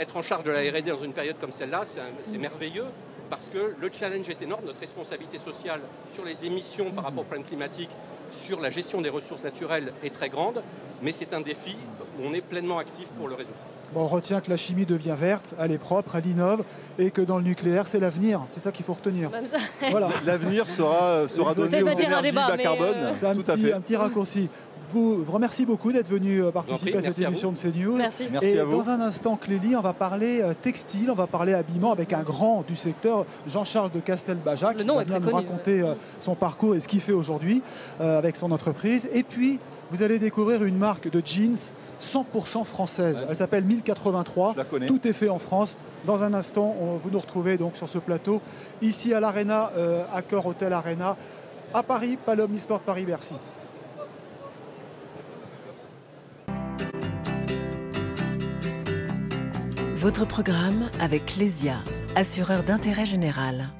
être 0.00 0.16
en 0.16 0.22
charge 0.22 0.44
de 0.44 0.50
la 0.50 0.60
RD 0.60 0.84
dans 0.84 1.02
une 1.02 1.12
période 1.12 1.36
comme 1.40 1.52
celle-là, 1.52 1.82
c'est 2.22 2.38
merveilleux 2.38 2.86
parce 3.30 3.48
que 3.48 3.74
le 3.80 3.90
challenge 3.92 4.28
est 4.28 4.42
énorme, 4.42 4.64
notre 4.64 4.80
responsabilité 4.80 5.38
sociale 5.38 5.80
sur 6.14 6.24
les 6.24 6.44
émissions 6.44 6.92
par 6.92 7.04
rapport 7.04 7.20
au 7.20 7.24
problème 7.24 7.44
climatique, 7.44 7.90
sur 8.30 8.60
la 8.60 8.70
gestion 8.70 9.00
des 9.00 9.08
ressources 9.08 9.42
naturelles 9.42 9.92
est 10.04 10.14
très 10.14 10.28
grande, 10.28 10.62
mais 11.02 11.12
c'est 11.12 11.34
un 11.34 11.40
défi 11.40 11.76
où 12.18 12.22
on 12.24 12.32
est 12.34 12.40
pleinement 12.40 12.78
actif 12.78 13.08
pour 13.18 13.28
le 13.28 13.34
résoudre 13.34 13.58
on 13.94 14.06
retient 14.06 14.40
que 14.40 14.50
la 14.50 14.56
chimie 14.56 14.86
devient 14.86 15.14
verte, 15.18 15.54
elle 15.58 15.72
est 15.72 15.78
propre, 15.78 16.16
elle 16.16 16.26
innove, 16.26 16.64
et 16.98 17.10
que 17.10 17.22
dans 17.22 17.38
le 17.38 17.44
nucleaire, 17.44 17.86
c'est 17.86 18.00
l'avenir. 18.00 18.42
C'est 18.48 18.60
ça 18.60 18.72
qu'il 18.72 18.84
faut 18.84 18.94
retenir. 18.94 19.30
Voilà. 19.90 20.08
L'avenir 20.24 20.68
sera, 20.68 21.28
sera 21.28 21.54
donné 21.54 21.82
aux 21.82 21.88
énergies 21.88 22.32
bas 22.32 22.56
carbone. 22.56 22.94
Euh, 22.96 23.10
c'est 23.12 23.26
un, 23.26 23.34
petit, 23.34 23.96
raccourci. 23.96 24.48
Vous, 24.90 25.22
vous 25.22 25.32
remercie 25.32 25.66
beaucoup 25.66 25.92
d'être 25.92 26.08
venu 26.08 26.42
euh, 26.42 26.50
participer 26.50 26.96
à 26.96 27.02
cette 27.02 27.18
émission 27.18 27.52
de 27.52 27.58
CNews. 27.58 27.96
Merci. 27.96 28.24
Et 28.42 28.56
dans 28.56 28.88
un 28.88 29.00
instant, 29.00 29.36
Clélie, 29.36 29.76
on 29.76 29.80
va 29.80 29.92
parler 29.92 30.40
euh, 30.42 30.54
textile, 30.60 31.10
on 31.10 31.14
va 31.14 31.26
parler 31.26 31.54
habillement 31.54 31.92
avec 31.92 32.12
un 32.12 32.22
grand 32.22 32.64
du 32.66 32.76
secteur, 32.76 33.26
Jean-Charles 33.46 33.90
de 33.92 34.00
Castelbajac, 34.00 34.76
qui 34.76 34.86
va 34.86 35.04
venir 35.04 35.20
nous 35.20 35.30
raconter 35.30 35.82
son 36.18 36.34
parcours 36.34 36.74
et 36.74 36.80
ce 36.80 36.88
qu'il 36.88 37.00
fait 37.00 37.12
aujourd'hui 37.12 37.62
avec 38.00 38.36
son 38.36 38.50
entreprise. 38.52 39.08
Et 39.12 39.22
puis, 39.22 39.60
vous 39.90 40.02
allez 40.02 40.18
découvrir 40.18 40.64
une 40.64 40.78
marque 40.78 41.10
de 41.10 41.22
jeans 41.24 41.56
100% 42.00 42.64
française. 42.64 43.26
Elle 43.28 43.36
s'appelle 43.36 43.64
1083. 43.64 44.54
Tout 44.86 45.06
est 45.06 45.12
fait 45.12 45.28
en 45.28 45.38
France. 45.38 45.76
Dans 46.04 46.22
un 46.22 46.34
instant, 46.34 46.76
on, 46.80 46.96
vous 46.96 47.10
nous 47.10 47.18
retrouvez 47.18 47.56
donc 47.58 47.76
sur 47.76 47.88
ce 47.88 47.98
plateau, 47.98 48.40
ici 48.82 49.14
à 49.14 49.20
l'Arena, 49.20 49.72
euh, 49.76 50.04
à 50.12 50.22
Cœur 50.22 50.46
Hôtel 50.46 50.72
Arena, 50.72 51.16
à 51.74 51.82
Paris, 51.82 52.18
Palom 52.24 52.54
e-sport 52.54 52.80
Paris-Bercy. 52.80 53.34
Votre 59.96 60.24
programme 60.24 60.88
avec 61.00 61.26
Clésia, 61.26 61.78
assureur 62.14 62.62
d'intérêt 62.62 63.06
général. 63.06 63.70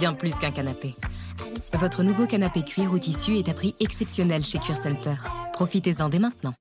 Bien 0.00 0.14
plus 0.14 0.34
qu'un 0.34 0.50
canapé. 0.50 0.94
Votre 1.74 2.02
nouveau 2.02 2.26
canapé 2.26 2.62
cuir 2.62 2.90
ou 2.90 2.98
tissu 2.98 3.36
est 3.36 3.50
à 3.50 3.54
prix 3.54 3.74
exceptionnel 3.80 4.42
chez 4.42 4.58
Cuir 4.58 4.78
Center. 4.78 5.14
Profitez-en 5.52 6.08
dès 6.08 6.18
maintenant. 6.18 6.54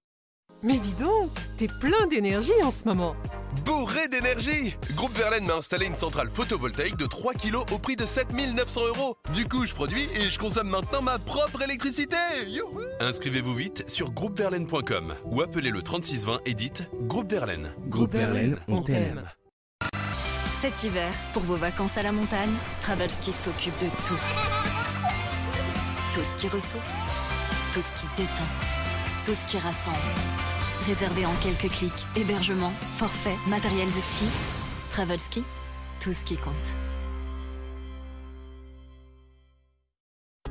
Mais 0.62 0.78
dis 0.78 0.94
donc, 0.94 1.32
t'es 1.56 1.68
plein 1.68 2.06
d'énergie 2.08 2.52
en 2.62 2.70
ce 2.70 2.84
moment. 2.84 3.16
Bourré 3.64 4.10
d'énergie 4.10 4.76
Groupe 4.94 5.16
Verlaine 5.16 5.46
m'a 5.46 5.56
installé 5.56 5.86
une 5.86 5.96
centrale 5.96 6.30
photovoltaïque 6.30 6.98
de 6.98 7.06
3 7.06 7.34
kg 7.34 7.56
au 7.72 7.80
prix 7.80 7.96
de 7.96 8.06
7900 8.06 8.82
euros. 8.88 9.16
Du 9.32 9.48
coup, 9.48 9.66
je 9.66 9.74
produis 9.74 10.10
et 10.20 10.30
je 10.30 10.38
consomme 10.38 10.70
maintenant 10.70 11.02
ma 11.02 11.18
propre 11.18 11.62
électricité 11.62 12.18
Inscrivez-vous 13.00 13.54
vite 13.54 13.90
sur 13.90 14.12
groupeverlaine.com 14.12 15.16
ou 15.24 15.42
appelez 15.42 15.70
le 15.70 15.82
3620 15.82 16.42
et 16.46 16.54
dites 16.54 16.90
Groupe 17.04 17.32
Verlaine. 17.32 17.72
Groupe 17.88 18.12
Verlaine, 18.12 18.58
on 18.68 18.82
t'aime. 18.82 19.24
Cet 20.62 20.84
hiver, 20.84 21.14
pour 21.32 21.44
vos 21.44 21.56
vacances 21.56 21.98
à 21.98 22.04
la 22.04 22.12
montagne, 22.12 22.52
Travelski 22.82 23.32
s'occupe 23.32 23.78
de 23.80 23.88
tout. 24.06 24.20
Tout 26.14 26.22
ce 26.22 26.36
qui 26.36 26.50
ressource, 26.50 27.06
tout 27.72 27.80
ce 27.80 27.92
qui 27.94 28.06
détend, 28.18 28.50
tout 29.24 29.34
ce 29.34 29.46
qui 29.46 29.58
rassemble. 29.58 29.98
Réservé 30.86 31.26
en 31.26 31.34
quelques 31.36 31.72
clics, 31.72 32.08
hébergement, 32.18 32.74
forfait, 32.98 33.38
matériel 33.48 33.88
de 33.88 34.00
ski. 34.02 34.26
Travelski, 34.92 35.46
tout 36.02 36.12
ce 36.12 36.26
qui 36.26 36.36
compte. 36.36 36.89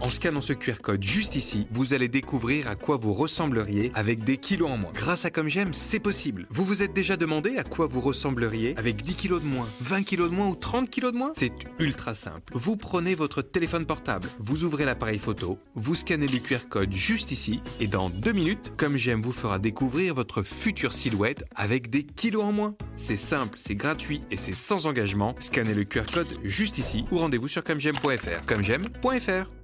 En 0.00 0.08
scannant 0.10 0.40
ce 0.40 0.52
QR 0.52 0.80
code 0.80 1.02
juste 1.02 1.34
ici, 1.34 1.66
vous 1.72 1.92
allez 1.92 2.08
découvrir 2.08 2.68
à 2.68 2.76
quoi 2.76 2.96
vous 2.96 3.12
ressembleriez 3.12 3.90
avec 3.94 4.22
des 4.22 4.36
kilos 4.36 4.70
en 4.70 4.78
moins. 4.78 4.92
Grâce 4.94 5.24
à 5.24 5.30
Comme 5.30 5.48
c'est 5.72 5.98
possible. 5.98 6.46
Vous 6.50 6.64
vous 6.64 6.82
êtes 6.82 6.92
déjà 6.92 7.16
demandé 7.16 7.56
à 7.56 7.64
quoi 7.64 7.86
vous 7.86 8.00
ressembleriez 8.00 8.76
avec 8.76 9.02
10 9.02 9.14
kilos 9.14 9.42
de 9.42 9.46
moins, 9.48 9.66
20 9.80 10.02
kilos 10.04 10.30
de 10.30 10.34
moins 10.34 10.48
ou 10.48 10.54
30 10.54 10.88
kilos 10.88 11.12
de 11.12 11.18
moins? 11.18 11.32
C'est 11.34 11.52
ultra 11.78 12.14
simple. 12.14 12.52
Vous 12.54 12.76
prenez 12.76 13.14
votre 13.14 13.42
téléphone 13.42 13.86
portable, 13.86 14.28
vous 14.38 14.64
ouvrez 14.64 14.84
l'appareil 14.84 15.18
photo, 15.18 15.58
vous 15.74 15.94
scannez 15.94 16.26
le 16.26 16.38
QR 16.38 16.68
code 16.68 16.92
juste 16.92 17.32
ici 17.32 17.60
et 17.80 17.86
dans 17.86 18.08
deux 18.08 18.32
minutes, 18.32 18.72
Comme 18.76 18.96
vous 18.96 19.32
fera 19.32 19.58
découvrir 19.58 20.14
votre 20.14 20.42
future 20.42 20.92
silhouette 20.92 21.44
avec 21.56 21.90
des 21.90 22.04
kilos 22.04 22.44
en 22.44 22.52
moins. 22.52 22.74
C'est 22.96 23.16
simple, 23.16 23.58
c'est 23.58 23.74
gratuit 23.74 24.22
et 24.30 24.36
c'est 24.36 24.54
sans 24.54 24.86
engagement. 24.86 25.34
Scannez 25.40 25.74
le 25.74 25.84
QR 25.84 26.04
code 26.12 26.28
juste 26.44 26.78
ici 26.78 27.04
ou 27.10 27.18
rendez-vous 27.18 27.48
sur 27.48 27.64
commej'aime.fr. 27.64 28.46
Commej'aime.fr 28.46 29.57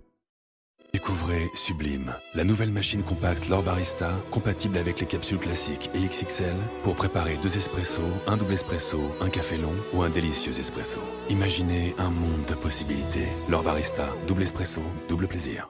Découvrez 0.94 1.50
Sublime, 1.54 2.14
la 2.36 2.44
nouvelle 2.44 2.70
machine 2.70 3.02
compacte 3.02 3.48
L'Or 3.48 3.64
Barista, 3.64 4.12
compatible 4.30 4.78
avec 4.78 5.00
les 5.00 5.06
capsules 5.06 5.40
classiques 5.40 5.90
et 5.92 5.98
XXL 5.98 6.54
pour 6.84 6.94
préparer 6.94 7.36
deux 7.36 7.56
espressos, 7.56 8.12
un 8.28 8.36
double 8.36 8.52
espresso, 8.52 9.00
un 9.20 9.28
café 9.28 9.56
long 9.56 9.74
ou 9.92 10.04
un 10.04 10.10
délicieux 10.10 10.56
espresso. 10.56 11.00
Imaginez 11.28 11.96
un 11.98 12.10
monde 12.10 12.44
de 12.46 12.54
possibilités. 12.54 13.26
L'Or 13.48 13.64
Barista, 13.64 14.06
double 14.28 14.44
espresso, 14.44 14.82
double 15.08 15.26
plaisir. 15.26 15.68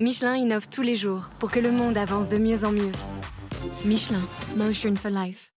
Michelin 0.00 0.34
innove 0.36 0.66
tous 0.70 0.80
les 0.80 0.94
jours 0.94 1.28
pour 1.38 1.50
que 1.50 1.60
le 1.60 1.70
monde 1.70 1.98
avance 1.98 2.26
de 2.26 2.38
mieux 2.38 2.64
en 2.64 2.72
mieux. 2.72 2.90
Michelin, 3.84 4.22
Motion 4.56 4.96
for 4.96 5.10
Life. 5.10 5.52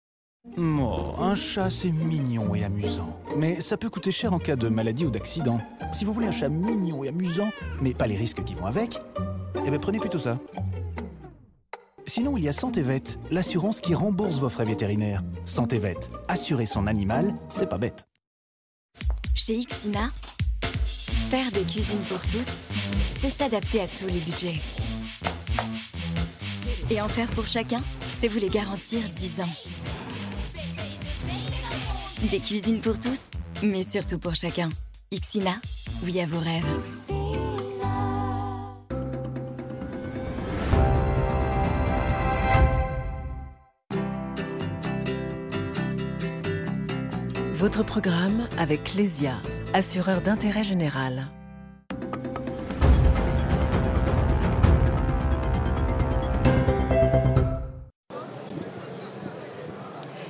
Oh, 0.59 1.15
un 1.21 1.37
chat, 1.37 1.71
c'est 1.71 1.93
mignon 1.93 2.53
et 2.57 2.65
amusant. 2.65 3.17
Mais 3.37 3.61
ça 3.61 3.77
peut 3.77 3.89
coûter 3.89 4.11
cher 4.11 4.33
en 4.33 4.41
cas 4.41 4.57
de 4.57 4.69
maladie 4.69 5.05
ou 5.05 5.11
d'accident. 5.11 5.61
Si 5.93 6.05
vous 6.05 6.13
voulez 6.13 6.27
un 6.27 6.33
chat 6.33 6.49
mignon 6.49 7.05
et 7.05 7.09
amusant, 7.09 7.53
mais 7.81 7.95
pas 7.95 8.09
les 8.09 8.17
risques 8.17 8.43
qui 8.43 8.55
vont 8.55 8.67
avec, 8.67 8.99
eh 9.65 9.71
bien 9.71 9.79
prenez 9.79 10.01
plutôt 10.01 10.19
ça. 10.19 10.41
Sinon, 12.07 12.37
il 12.37 12.43
y 12.43 12.49
a 12.49 12.53
Santé 12.53 12.85
l'assurance 13.31 13.81
qui 13.81 13.95
rembourse 13.95 14.41
vos 14.41 14.49
frais 14.49 14.65
vétérinaires. 14.65 15.23
Santé 15.45 15.81
assurer 16.27 16.67
son 16.67 16.89
animal, 16.89 17.33
c'est 17.49 17.69
pas 17.69 17.79
bête. 17.79 18.09
Chez 19.37 19.55
Ixina, 19.55 20.11
faire 21.33 21.51
des 21.51 21.65
cuisines 21.65 22.05
pour 22.11 22.21
tous, 22.21 22.47
c'est 23.19 23.31
s'adapter 23.31 23.81
à 23.81 23.89
tous 23.89 24.07
les 24.07 24.21
budgets. 24.21 24.61
Et 26.91 27.01
en 27.01 27.09
faire 27.09 27.31
pour 27.31 27.47
chacun, 27.47 27.81
c'est 28.21 28.29
vous 28.29 28.39
les 28.39 28.51
garantir 28.51 29.01
10 29.17 29.41
ans. 29.41 29.55
Des 32.31 32.39
cuisines 32.39 32.81
pour 32.83 33.01
tous, 33.01 33.23
mais 33.63 33.83
surtout 33.83 34.19
pour 34.19 34.35
chacun. 34.35 34.69
Ixina, 35.11 35.55
oui 36.05 36.21
à 36.21 36.27
vos 36.27 36.39
rêves. 36.39 36.67
Votre 47.55 47.85
programme 47.85 48.49
avec 48.59 48.93
Lesia, 48.93 49.41
assureur 49.75 50.21
d'intérêt 50.21 50.65
général. 50.65 51.27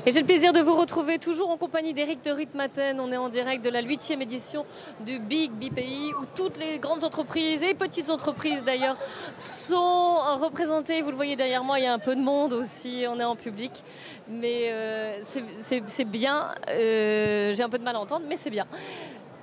Et 0.04 0.10
j'ai 0.10 0.18
le 0.18 0.26
plaisir 0.26 0.52
de 0.52 0.58
vous 0.58 0.74
retrouver 0.74 1.20
toujours 1.20 1.50
en 1.50 1.56
compagnie 1.56 1.94
d'Éric 1.94 2.24
de 2.24 2.32
Ritmaten. 2.32 2.98
On 2.98 3.12
est 3.12 3.16
en 3.16 3.28
direct 3.28 3.64
de 3.64 3.70
la 3.70 3.82
huitième 3.82 4.20
édition 4.20 4.66
du 5.06 5.20
Big 5.20 5.52
BPI 5.52 6.10
où 6.20 6.24
toutes 6.34 6.58
les 6.58 6.80
grandes 6.80 7.04
entreprises 7.04 7.62
et 7.62 7.72
petites 7.74 8.10
entreprises 8.10 8.64
d'ailleurs 8.64 8.96
sont 9.36 10.16
représentées. 10.40 11.02
Vous 11.02 11.10
le 11.10 11.16
voyez 11.16 11.36
derrière 11.36 11.62
moi, 11.62 11.78
il 11.78 11.84
y 11.84 11.86
a 11.86 11.92
un 11.92 12.00
peu 12.00 12.16
de 12.16 12.20
monde 12.20 12.52
aussi. 12.52 13.04
On 13.08 13.20
est 13.20 13.24
en 13.24 13.36
public. 13.36 13.70
Mais 14.28 14.70
euh, 14.72 15.20
c'est- 15.86 16.04
bien. 16.04 16.52
Euh, 16.68 17.54
j'ai 17.54 17.62
un 17.62 17.68
peu 17.68 17.78
de 17.78 17.84
mal 17.84 17.94
à 17.94 18.00
entendre, 18.00 18.26
mais 18.28 18.36
c'est 18.36 18.50
bien. 18.50 18.66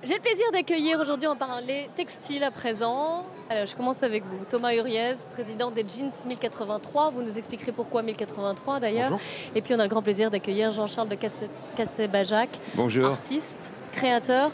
J'ai 0.03 0.13
le 0.15 0.21
plaisir 0.21 0.45
d'accueillir 0.53 0.97
aujourd'hui, 1.01 1.27
on 1.27 1.35
parler 1.35 1.89
textile 1.95 2.43
à 2.45 2.51
présent. 2.51 3.25
Alors, 3.49 3.65
je 3.65 3.75
commence 3.75 4.01
avec 4.01 4.23
vous, 4.23 4.45
Thomas 4.49 4.73
Uriez, 4.73 5.15
président 5.33 5.71
des 5.71 5.81
Jeans 5.87 6.11
1083. 6.25 7.09
Vous 7.09 7.21
nous 7.21 7.37
expliquerez 7.37 7.73
pourquoi 7.73 8.01
1083 8.01 8.79
d'ailleurs. 8.79 9.17
Et 9.55 9.61
puis, 9.61 9.73
on 9.75 9.79
a 9.79 9.83
le 9.83 9.89
grand 9.89 10.01
plaisir 10.01 10.31
d'accueillir 10.31 10.71
Jean-Charles 10.71 11.09
de 11.09 11.15
Castel- 11.15 11.49
Castelbajac, 11.75 12.49
Bonjour. 12.75 13.07
artiste, 13.07 13.59
créateur, 13.91 14.51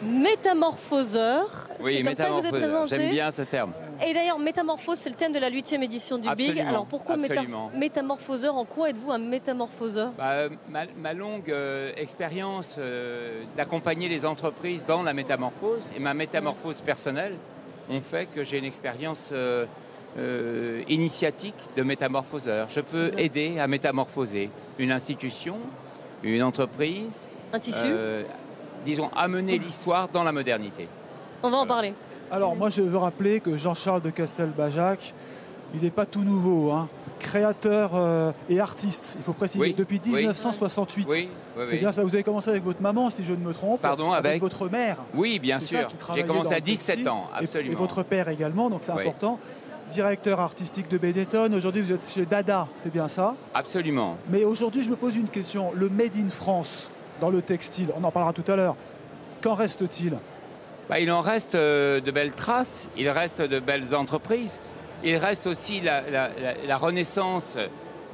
métamorphoseur. 0.00 1.68
Oui, 1.80 2.04
métamorphoseur. 2.04 2.86
J'aime 2.86 3.10
bien 3.10 3.32
ce 3.32 3.42
terme. 3.42 3.72
Et 4.04 4.14
d'ailleurs, 4.14 4.38
métamorphose, 4.38 4.98
c'est 4.98 5.10
le 5.10 5.16
thème 5.16 5.32
de 5.32 5.38
la 5.38 5.48
huitième 5.48 5.82
édition 5.82 6.18
du 6.18 6.28
Big. 6.34 6.60
Alors, 6.60 6.86
pourquoi 6.86 7.16
absolument. 7.16 7.70
métamorphoseur 7.74 8.56
En 8.56 8.64
quoi 8.64 8.90
êtes-vous 8.90 9.10
un 9.10 9.18
métamorphoseur 9.18 10.12
Bah, 10.16 10.30
euh, 10.32 10.48
ma, 10.68 10.84
ma 11.00 11.12
longue 11.14 11.50
euh, 11.50 11.92
expérience 11.96 12.76
euh, 12.78 13.42
d'accompagner 13.56 14.08
les 14.08 14.24
entreprises 14.24 14.86
dans 14.86 15.02
la 15.02 15.14
métamorphose 15.14 15.90
et 15.96 16.00
ma 16.00 16.14
métamorphose 16.14 16.80
personnelle 16.80 17.34
ont 17.90 18.00
fait 18.00 18.26
que 18.26 18.44
j'ai 18.44 18.58
une 18.58 18.64
expérience 18.64 19.30
euh, 19.32 20.82
initiatique 20.88 21.56
de 21.76 21.82
métamorphoseur. 21.82 22.68
Je 22.68 22.80
peux 22.80 23.12
aider 23.16 23.58
à 23.58 23.66
métamorphoser 23.66 24.50
une 24.78 24.92
institution, 24.92 25.56
une 26.22 26.42
entreprise. 26.42 27.28
Un 27.52 27.58
tissu 27.60 27.86
Disons, 28.84 29.10
amener 29.16 29.58
l'histoire 29.58 30.08
dans 30.08 30.22
la 30.22 30.30
modernité. 30.30 30.88
On 31.42 31.50
va 31.50 31.58
en 31.58 31.66
parler. 31.66 31.94
Alors 32.30 32.54
moi 32.56 32.70
je 32.70 32.82
veux 32.82 32.98
rappeler 32.98 33.40
que 33.40 33.56
Jean-Charles 33.56 34.02
de 34.02 34.10
Castelbajac, 34.10 35.14
il 35.74 35.80
n'est 35.82 35.90
pas 35.90 36.06
tout 36.06 36.22
nouveau. 36.22 36.72
hein. 36.72 36.88
Créateur 37.18 37.90
euh, 37.94 38.30
et 38.48 38.60
artiste, 38.60 39.16
il 39.18 39.24
faut 39.24 39.32
préciser, 39.32 39.60
Oui, 39.64 39.74
depuis 39.76 40.00
oui. 40.04 40.12
1968. 40.20 41.06
Oui, 41.10 41.28
oui, 41.56 41.64
C'est 41.66 41.78
bien 41.78 41.90
ça, 41.90 42.04
vous 42.04 42.14
avez 42.14 42.22
commencé 42.22 42.48
avec 42.48 42.62
votre 42.62 42.80
maman, 42.80 43.10
si 43.10 43.24
je 43.24 43.32
ne 43.32 43.38
me 43.44 43.52
trompe. 43.52 43.80
Pardon, 43.80 44.12
avec 44.12 44.40
votre 44.40 44.68
mère. 44.68 44.98
Oui, 45.14 45.40
bien 45.40 45.58
sûr. 45.58 45.88
J'ai 46.14 46.22
commencé 46.22 46.52
à 46.52 46.56
le 46.56 46.60
17 46.62 46.86
textile. 46.86 47.08
ans, 47.08 47.28
Et- 47.40 47.44
absolument. 47.44 47.72
Et, 47.72 47.74
votre 47.74 48.02
père 48.04 48.28
également, 48.28 48.70
donc 48.70 48.80
c'est 48.82 48.92
important. 48.92 49.40
Directeur 49.90 50.38
artistique 50.38 50.88
de 50.90 50.96
Benetton, 50.98 51.50
aujourd'hui 51.54 51.80
vous 51.82 51.92
êtes 51.92 52.06
chez 52.08 52.24
Dada, 52.26 52.68
c'est 52.76 52.92
bien 52.92 53.08
ça? 53.08 53.34
Absolument. 53.54 54.16
Mais 54.30 54.44
aujourd'hui 54.44 54.82
je 54.84 54.90
me 54.90 54.96
pose 54.96 55.16
une 55.16 55.28
question, 55.28 55.72
le 55.74 55.88
Made 55.88 56.16
in 56.16 56.28
France 56.28 56.88
dans 57.22 57.30
le 57.30 57.40
textile, 57.42 57.88
on 57.98 58.04
en 58.04 58.10
parlera 58.10 58.32
tout 58.34 58.44
à 58.52 58.54
l'heure, 58.54 58.76
qu'en 59.42 59.54
reste-t-il? 59.54 60.18
Bah, 60.88 60.98
il 61.00 61.10
en 61.10 61.20
reste 61.20 61.54
euh, 61.54 62.00
de 62.00 62.10
belles 62.10 62.32
traces, 62.32 62.88
il 62.96 63.08
reste 63.10 63.42
de 63.42 63.60
belles 63.60 63.94
entreprises, 63.94 64.60
il 65.04 65.16
reste 65.16 65.46
aussi 65.46 65.80
la, 65.80 66.00
la- 66.02 66.30
la- 66.40 66.54
la 66.66 66.76
renaissance 66.76 67.58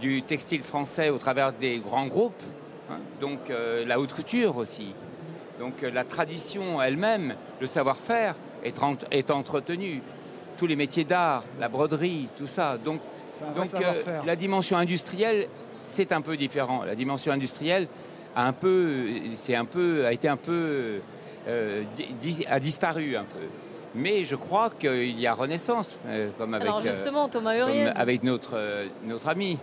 du 0.01 0.23
textile 0.23 0.63
français 0.63 1.11
au 1.11 1.19
travers 1.19 1.53
des 1.53 1.79
grands 1.79 2.07
groupes, 2.07 2.43
hein, 2.91 2.97
donc 3.21 3.39
euh, 3.51 3.85
la 3.87 4.01
haute 4.01 4.13
couture 4.13 4.57
aussi. 4.57 4.93
Donc 5.61 5.83
euh, 5.85 5.91
la 5.93 6.03
tradition 6.05 6.83
elle-même, 6.83 7.35
le 7.61 7.67
savoir-faire 7.69 8.35
est, 8.65 8.83
en- 8.83 8.97
est 9.13 9.31
entretenu. 9.31 10.03
Tous 10.57 10.67
les 10.67 10.77
métiers 10.77 11.05
d'art, 11.05 11.43
la 11.61 11.69
broderie, 11.69 12.29
tout 12.37 12.47
ça. 12.47 12.77
Donc, 12.79 13.01
euh, 13.83 13.93
la 14.25 14.37
dimension 14.37 14.77
industrielle, 14.77 15.47
c'est 15.87 16.13
un 16.13 16.21
peu 16.21 16.37
différent. 16.37 16.85
La 16.85 16.95
dimension 16.95 17.33
industrielle 17.33 17.89
a 18.37 18.47
un 18.47 18.53
peu, 18.53 19.07
c'est 19.35 19.55
un 19.57 19.65
peu, 19.65 20.07
a 20.07 20.13
été 20.13 20.29
un 20.29 20.37
peu, 20.37 21.01
a 21.47 22.61
disparu 22.61 23.17
un 23.17 23.25
peu. 23.25 23.47
Mais 23.95 24.25
je 24.25 24.35
crois 24.35 24.71
qu'il 24.71 25.19
y 25.21 25.27
a 25.27 25.35
renaissance, 25.35 25.95
euh, 26.07 26.31
comme 26.37 26.55
avec, 26.55 26.67
Alors 26.67 26.79
euh, 26.79 26.83
justement, 26.83 27.29
Thomas 27.29 27.57
comme 27.59 27.93
avec 27.95 28.25
notre, 28.25 28.55
euh, 28.55 28.87
notre 29.05 29.29
ami. 29.29 29.59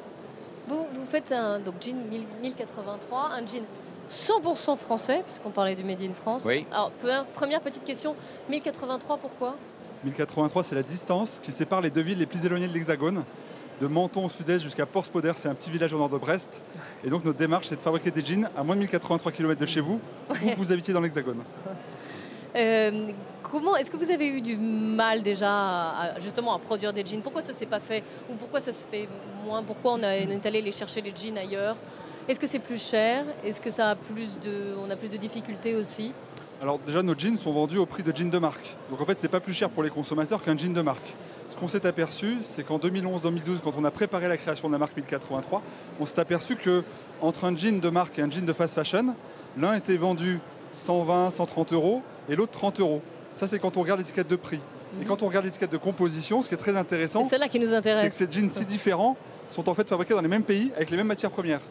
vous, 0.68 0.88
vous 0.94 1.06
faites 1.10 1.34
un 1.34 1.60
donc, 1.60 1.76
jean 1.82 1.98
1000 2.10 2.22
1083, 2.42 3.32
un 3.34 3.46
jean 3.46 3.66
100% 4.10 4.78
français, 4.78 5.24
puisqu'on 5.26 5.50
parlait 5.50 5.76
du 5.76 5.84
Made 5.84 6.02
in 6.02 6.14
France. 6.14 6.46
Oui. 6.46 6.66
Alors, 6.72 6.92
première 7.34 7.62
petite 7.62 7.84
question, 7.84 8.16
1083, 8.50 9.18
pourquoi? 9.18 9.56
1083, 10.06 10.64
c'est 10.64 10.76
la 10.76 10.84
distance 10.84 11.42
qui 11.44 11.52
sépare 11.52 11.82
les 11.82 11.90
deux 11.90 12.02
villes 12.02 12.20
les 12.20 12.26
plus 12.26 12.46
éloignées 12.46 12.68
de 12.68 12.74
l'Hexagone. 12.74 13.24
De 13.82 13.88
Menton 13.88 14.26
au 14.26 14.30
sud-est 14.30 14.62
jusqu'à 14.62 14.86
Port-Spoder, 14.86 15.32
c'est 15.36 15.50
un 15.50 15.56
petit 15.56 15.72
village 15.72 15.92
au 15.92 15.98
nord 15.98 16.08
de 16.10 16.18
Brest. 16.18 16.62
Et 17.04 17.10
donc 17.10 17.26
notre 17.26 17.40
démarche, 17.40 17.66
c'est 17.68 17.76
de 17.76 17.82
fabriquer 17.82 18.12
des 18.12 18.24
jeans 18.24 18.48
à 18.56 18.64
moins 18.64 18.76
de 18.76 18.82
1083 18.82 19.32
km 19.32 19.60
de 19.60 19.66
chez 19.66 19.80
vous, 19.82 20.00
où 20.30 20.34
que 20.34 20.56
vous 20.56 20.72
habitiez 20.72 20.94
dans 20.94 21.02
l'Hexagone. 21.02 21.40
Euh, 22.56 23.08
Comment 23.42 23.76
est-ce 23.76 23.92
que 23.92 23.98
vous 23.98 24.12
avez 24.12 24.28
eu 24.28 24.40
du 24.40 24.56
mal 24.56 25.24
déjà 25.24 25.50
à- 25.52 26.04
à- 26.16 26.20
justement 26.22 26.54
à 26.56 26.60
produire 26.60 26.94
des 26.94 27.04
jeans? 27.06 27.22
Pourquoi 27.22 27.42
ça 27.42 27.52
s'est 27.52 27.66
pas 27.66 27.82
fait? 27.82 28.02
Ou 28.30 28.36
pourquoi 28.36 28.62
ça 28.62 28.72
se 28.72 28.88
fait 28.88 29.10
moins? 29.44 29.62
Pourquoi 29.64 29.94
on, 29.94 30.04
a- 30.04 30.26
on 30.26 30.30
est 30.30 30.46
allé 30.46 30.62
les 30.62 30.72
chercher 30.72 31.02
les 31.02 31.12
jeans 31.14 31.38
ailleurs? 31.38 31.76
Est-ce 32.30 32.40
que 32.40 32.48
c'est 32.48 32.60
plus 32.60 32.82
cher? 32.82 33.26
Est-ce 33.44 33.60
que 33.60 33.72
ça 33.72 33.90
a 33.90 33.96
plus 33.96 34.40
de, 34.42 34.76
on 34.86 34.90
a 34.90 34.96
plus 34.96 35.10
de 35.10 35.18
difficultés 35.18 35.76
aussi? 35.76 36.14
Alors 36.62 36.78
déjà, 36.80 37.02
nos 37.04 37.18
jeans 37.18 37.36
sont 37.38 37.52
vendus 37.52 37.80
au 37.80 37.86
prix 37.88 38.04
de 38.04 38.16
jeans 38.16 38.30
de 38.30 38.38
marque. 38.38 38.76
Donc 38.90 39.02
en 39.02 39.06
fait, 39.06 39.18
c'est 39.20 39.28
pas 39.28 39.40
plus 39.42 39.54
cher 39.54 39.70
pour 39.70 39.82
les 39.84 39.90
consommateurs 39.90 40.42
qu'un 40.44 40.56
jean 40.56 40.72
de 40.74 40.82
marque. 40.82 41.14
Ce 41.52 41.58
qu'on 41.58 41.68
s'est 41.68 41.86
aperçu, 41.86 42.38
c'est 42.44 42.64
qu'en 42.64 42.78
2011-2012, 42.78 43.60
quand 43.62 43.74
on 43.78 43.84
a 43.84 43.92
préparé 43.92 44.30
la 44.30 44.38
création 44.38 44.70
de 44.70 44.74
la 44.74 44.80
marque 44.80 44.96
1083, 44.96 45.62
on 46.00 46.06
s'est 46.06 46.18
aperçu 46.18 46.56
que 46.56 46.82
entre 47.22 47.44
un 47.44 47.58
jean 47.58 47.82
de 47.82 47.90
marque 47.90 48.18
et 48.20 48.22
un 48.22 48.32
jean 48.32 48.46
de 48.46 48.54
fast 48.54 48.74
fashion, 48.74 49.14
l'un 49.58 49.76
était 49.76 49.98
vendu 49.98 50.40
120, 50.72 51.30
130 51.30 51.74
euros 51.74 52.04
et 52.30 52.38
l'autre 52.38 52.54
30 52.54 52.80
euros. 52.80 53.02
Ça, 53.34 53.48
c'est 53.48 53.60
quand 53.60 53.76
on 53.76 53.82
regarde 53.82 54.00
l'étiquette 54.00 54.30
de 54.30 54.38
prix. 54.38 54.62
Et 55.02 55.04
quand 55.04 55.24
on 55.24 55.28
regarde 55.28 55.44
l'étiquette 55.44 55.74
de 55.74 55.78
composition, 55.78 56.42
ce 56.42 56.48
qui 56.48 56.56
est 56.56 56.58
très 56.58 56.78
intéressant, 56.78 57.24
C'est 57.26 57.32
celle-là 57.32 57.50
qui 57.50 57.60
nous 57.60 57.68
c'est 57.68 57.82
que 58.08 58.14
ces 58.14 58.32
jeans 58.32 58.48
si 58.48 58.64
différents 58.64 59.18
sont 59.50 59.68
en 59.68 59.74
fait 59.74 59.90
fabriqués 59.90 60.14
dans 60.14 60.22
les 60.22 60.30
mêmes 60.30 60.44
pays 60.44 60.72
avec 60.78 60.90
les 60.90 60.96
mêmes 60.96 61.08
matières 61.08 61.32
premières. 61.32 61.62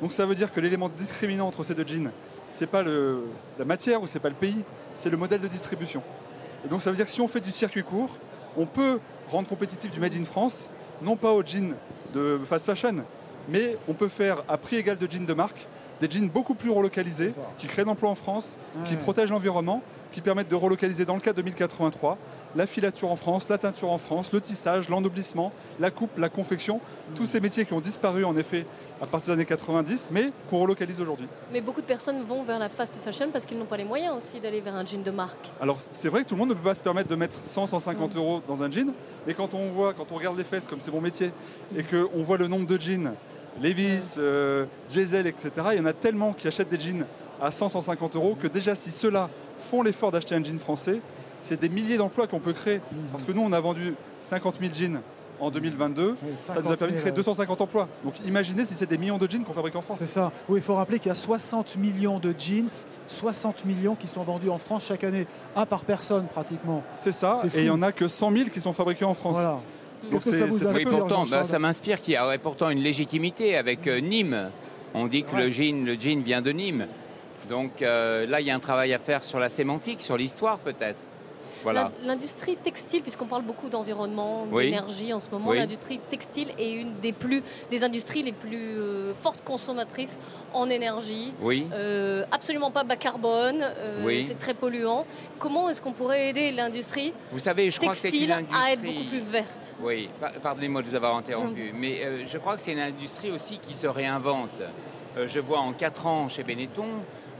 Donc 0.00 0.12
ça 0.12 0.24
veut 0.24 0.36
dire 0.36 0.52
que 0.52 0.60
l'élément 0.60 0.88
discriminant 0.88 1.48
entre 1.48 1.64
ces 1.64 1.74
deux 1.74 1.86
jeans, 1.86 2.12
c'est 2.48 2.68
pas 2.68 2.84
le, 2.84 3.24
la 3.58 3.64
matière 3.64 4.00
ou 4.02 4.06
c'est 4.06 4.20
pas 4.20 4.28
le 4.28 4.36
pays, 4.36 4.62
c'est 4.94 5.10
le 5.10 5.16
modèle 5.16 5.40
de 5.40 5.48
distribution. 5.48 6.02
Et 6.64 6.68
donc 6.68 6.82
ça 6.82 6.90
veut 6.90 6.96
dire 6.96 7.06
que 7.06 7.10
si 7.12 7.20
on 7.20 7.28
fait 7.28 7.40
du 7.40 7.50
circuit 7.50 7.82
court, 7.82 8.10
on 8.56 8.66
peut 8.66 9.00
rendre 9.30 9.48
compétitif 9.48 9.90
du 9.92 10.00
Made 10.00 10.14
in 10.14 10.24
France, 10.24 10.70
non 11.02 11.16
pas 11.16 11.32
au 11.32 11.42
jean 11.44 11.74
de 12.14 12.38
fast 12.44 12.66
fashion, 12.66 12.96
mais 13.48 13.76
on 13.88 13.94
peut 13.94 14.08
faire 14.08 14.42
à 14.48 14.56
prix 14.58 14.76
égal 14.76 14.98
de 14.98 15.10
jeans 15.10 15.26
de 15.26 15.34
marque 15.34 15.66
des 16.00 16.10
jeans 16.10 16.28
beaucoup 16.28 16.54
plus 16.54 16.70
relocalisés, 16.70 17.32
qui 17.58 17.66
créent 17.66 17.84
d'emplois 17.84 18.10
en 18.10 18.14
France, 18.14 18.56
qui 18.86 18.96
protègent 18.96 19.30
l'environnement, 19.30 19.82
qui 20.12 20.20
permettent 20.20 20.48
de 20.48 20.54
relocaliser 20.54 21.04
dans 21.04 21.14
le 21.14 21.20
cas 21.20 21.32
de 21.32 21.42
1083 21.42 22.16
la 22.54 22.66
filature 22.66 23.10
en 23.10 23.16
France, 23.16 23.48
la 23.48 23.58
teinture 23.58 23.90
en 23.90 23.98
France, 23.98 24.32
le 24.32 24.40
tissage, 24.40 24.88
l'ennoblissement, 24.88 25.52
la 25.78 25.90
coupe, 25.90 26.16
la 26.16 26.28
confection, 26.28 26.80
tous 27.14 27.26
ces 27.26 27.40
métiers 27.40 27.66
qui 27.66 27.74
ont 27.74 27.80
disparu 27.80 28.24
en 28.24 28.34
effet 28.36 28.66
à 29.02 29.06
partir 29.06 29.28
des 29.28 29.40
années 29.40 29.44
90, 29.44 30.08
mais 30.12 30.32
qu'on 30.48 30.60
relocalise 30.60 31.00
aujourd'hui. 31.00 31.28
Mais 31.52 31.60
beaucoup 31.60 31.82
de 31.82 31.86
personnes 31.86 32.22
vont 32.22 32.42
vers 32.44 32.58
la 32.58 32.68
fast 32.68 32.98
fashion 33.04 33.28
parce 33.30 33.44
qu'ils 33.44 33.58
n'ont 33.58 33.66
pas 33.66 33.76
les 33.76 33.84
moyens 33.84 34.16
aussi 34.16 34.40
d'aller 34.40 34.60
vers 34.60 34.74
un 34.74 34.86
jean 34.86 35.02
de 35.02 35.10
marque. 35.10 35.50
Alors 35.60 35.78
c'est 35.92 36.08
vrai 36.08 36.22
que 36.22 36.28
tout 36.28 36.34
le 36.34 36.40
monde 36.40 36.50
ne 36.50 36.54
peut 36.54 36.64
pas 36.64 36.74
se 36.74 36.82
permettre 36.82 37.08
de 37.08 37.16
mettre 37.16 37.36
100, 37.44 37.66
150 37.66 38.16
euros 38.16 38.40
dans 38.46 38.62
un 38.62 38.70
jean, 38.70 38.92
mais 39.26 39.34
quand 39.34 39.52
on 39.52 39.70
voit, 39.70 39.92
quand 39.92 40.12
on 40.12 40.14
regarde 40.14 40.38
les 40.38 40.44
fesses, 40.44 40.66
comme 40.66 40.80
c'est 40.80 40.92
mon 40.92 41.00
métier, 41.00 41.30
et 41.76 41.82
qu'on 41.82 42.22
voit 42.22 42.38
le 42.38 42.48
nombre 42.48 42.66
de 42.66 42.80
jeans, 42.80 43.12
Levi's, 43.60 44.16
euh, 44.18 44.66
Diesel, 44.88 45.26
etc., 45.26 45.50
il 45.72 45.78
y 45.78 45.80
en 45.80 45.86
a 45.86 45.92
tellement 45.92 46.32
qui 46.32 46.48
achètent 46.48 46.68
des 46.68 46.80
jeans 46.80 47.06
à 47.40 47.50
100, 47.50 47.70
150 47.70 48.16
euros 48.16 48.36
que 48.40 48.46
déjà 48.46 48.74
si 48.74 48.90
ceux-là 48.90 49.28
font 49.56 49.82
l'effort 49.82 50.12
d'acheter 50.12 50.34
un 50.34 50.42
jean 50.42 50.58
français, 50.58 51.00
c'est 51.40 51.60
des 51.60 51.68
milliers 51.68 51.96
d'emplois 51.96 52.26
qu'on 52.26 52.40
peut 52.40 52.52
créer. 52.52 52.80
Parce 53.12 53.24
que 53.24 53.32
nous, 53.32 53.42
on 53.42 53.52
a 53.52 53.60
vendu 53.60 53.94
50 54.18 54.56
000 54.60 54.72
jeans 54.74 55.00
en 55.38 55.50
2022, 55.50 56.16
ça 56.38 56.54
nous 56.54 56.60
a 56.60 56.62
50 56.62 56.78
permis 56.78 56.92
de 56.92 56.98
000, 56.98 57.00
créer 57.00 57.10
ouais. 57.12 57.16
250 57.16 57.60
emplois. 57.60 57.88
Donc 58.04 58.14
imaginez 58.24 58.64
si 58.64 58.74
c'est 58.74 58.88
des 58.88 58.96
millions 58.96 59.18
de 59.18 59.30
jeans 59.30 59.44
qu'on 59.44 59.52
fabrique 59.52 59.76
en 59.76 59.82
France. 59.82 59.98
C'est 59.98 60.06
ça. 60.06 60.32
Oui, 60.48 60.60
il 60.60 60.62
faut 60.62 60.74
rappeler 60.74 60.98
qu'il 60.98 61.08
y 61.08 61.12
a 61.12 61.14
60 61.14 61.76
millions 61.76 62.18
de 62.18 62.34
jeans, 62.36 62.70
60 63.06 63.66
millions 63.66 63.94
qui 63.94 64.08
sont 64.08 64.22
vendus 64.22 64.48
en 64.48 64.56
France 64.58 64.84
chaque 64.86 65.04
année, 65.04 65.26
un 65.54 65.66
par 65.66 65.84
personne 65.84 66.26
pratiquement. 66.26 66.82
C'est 66.94 67.12
ça, 67.12 67.42
et 67.44 67.58
il 67.58 67.64
y 67.64 67.68
fou. 67.68 67.74
en 67.74 67.82
a 67.82 67.92
que 67.92 68.08
100 68.08 68.32
000 68.32 68.48
qui 68.48 68.60
sont 68.60 68.72
fabriqués 68.72 69.04
en 69.04 69.14
France. 69.14 69.34
Voilà. 69.34 69.60
Qu'est-ce 70.10 70.24
que 70.30 70.36
ça 70.36 70.46
vous 70.46 70.58
c'est 70.58 70.66
inspire, 70.66 70.88
Oui, 70.88 70.98
pourtant, 70.98 71.24
bah, 71.26 71.44
ça 71.44 71.58
m'inspire 71.58 72.00
qu'il 72.00 72.14
y 72.14 72.18
aurait 72.18 72.38
pourtant 72.38 72.70
une 72.70 72.80
légitimité 72.82 73.56
avec 73.56 73.86
euh, 73.86 74.00
Nîmes. 74.00 74.50
On 74.94 75.06
dit 75.06 75.24
que 75.24 75.36
le 75.36 75.50
jean, 75.50 75.84
le 75.84 75.94
jean 75.94 76.22
vient 76.22 76.42
de 76.42 76.52
Nîmes. 76.52 76.86
Donc 77.48 77.82
euh, 77.82 78.26
là, 78.26 78.40
il 78.40 78.46
y 78.46 78.50
a 78.50 78.54
un 78.54 78.60
travail 78.60 78.92
à 78.94 78.98
faire 78.98 79.22
sur 79.22 79.38
la 79.38 79.48
sémantique, 79.48 80.00
sur 80.00 80.16
l'histoire 80.16 80.58
peut-être. 80.58 81.02
Voilà. 81.62 81.90
L'industrie 82.04 82.56
textile, 82.56 83.02
puisqu'on 83.02 83.26
parle 83.26 83.42
beaucoup 83.42 83.68
d'environnement, 83.68 84.46
Oui. 84.50 84.64
d'énergie 84.66 85.12
en 85.12 85.20
ce 85.20 85.28
moment, 85.30 85.50
Oui. 85.50 85.58
l'industrie 85.58 85.98
textile 86.10 86.48
est 86.58 86.72
une 86.72 86.94
des 87.00 87.12
plus 87.12 87.42
des 87.70 87.82
industries 87.82 88.22
les 88.22 88.32
plus 88.32 88.78
euh, 88.78 89.14
fortes 89.14 89.42
consommatrices 89.44 90.16
en 90.52 90.68
énergie. 90.70 91.32
Oui. 91.40 91.66
Euh, 91.72 92.24
absolument 92.30 92.70
pas 92.70 92.84
bas 92.84 92.96
carbone, 92.96 93.62
euh, 93.62 94.04
Oui. 94.06 94.24
c'est 94.28 94.38
très 94.38 94.54
polluant. 94.54 95.04
Comment 95.38 95.68
est-ce 95.68 95.82
qu'on 95.82 95.92
pourrait 95.92 96.28
aider 96.30 96.52
l'industrie 96.52 97.12
Vous 97.32 97.38
savez, 97.38 97.70
je 97.70 97.78
crois 97.80 97.92
que 97.92 97.98
c'est 97.98 98.10
textile 98.10 98.30
une 98.30 98.54
à 98.54 98.72
être 98.72 98.82
beaucoup 98.82 99.04
plus 99.08 99.20
verte? 99.20 99.74
Oui, 99.82 100.08
pa- 100.20 100.32
pardonnez-moi 100.42 100.82
de 100.82 100.88
vous 100.88 100.94
avoir 100.94 101.16
interrompu, 101.16 101.72
mais 101.74 102.26
je 102.26 102.38
crois 102.38 102.54
que 102.56 102.60
c'est 102.60 102.72
une 102.72 102.78
industrie 102.80 103.30
aussi 103.30 103.58
qui 103.58 103.74
se 103.74 103.86
réinvente. 103.86 104.62
Je 105.24 105.40
vois 105.40 105.58
en 105.60 105.72
4 105.72 106.06
ans 106.06 106.28
chez 106.28 106.42
Benetton, 106.42 106.88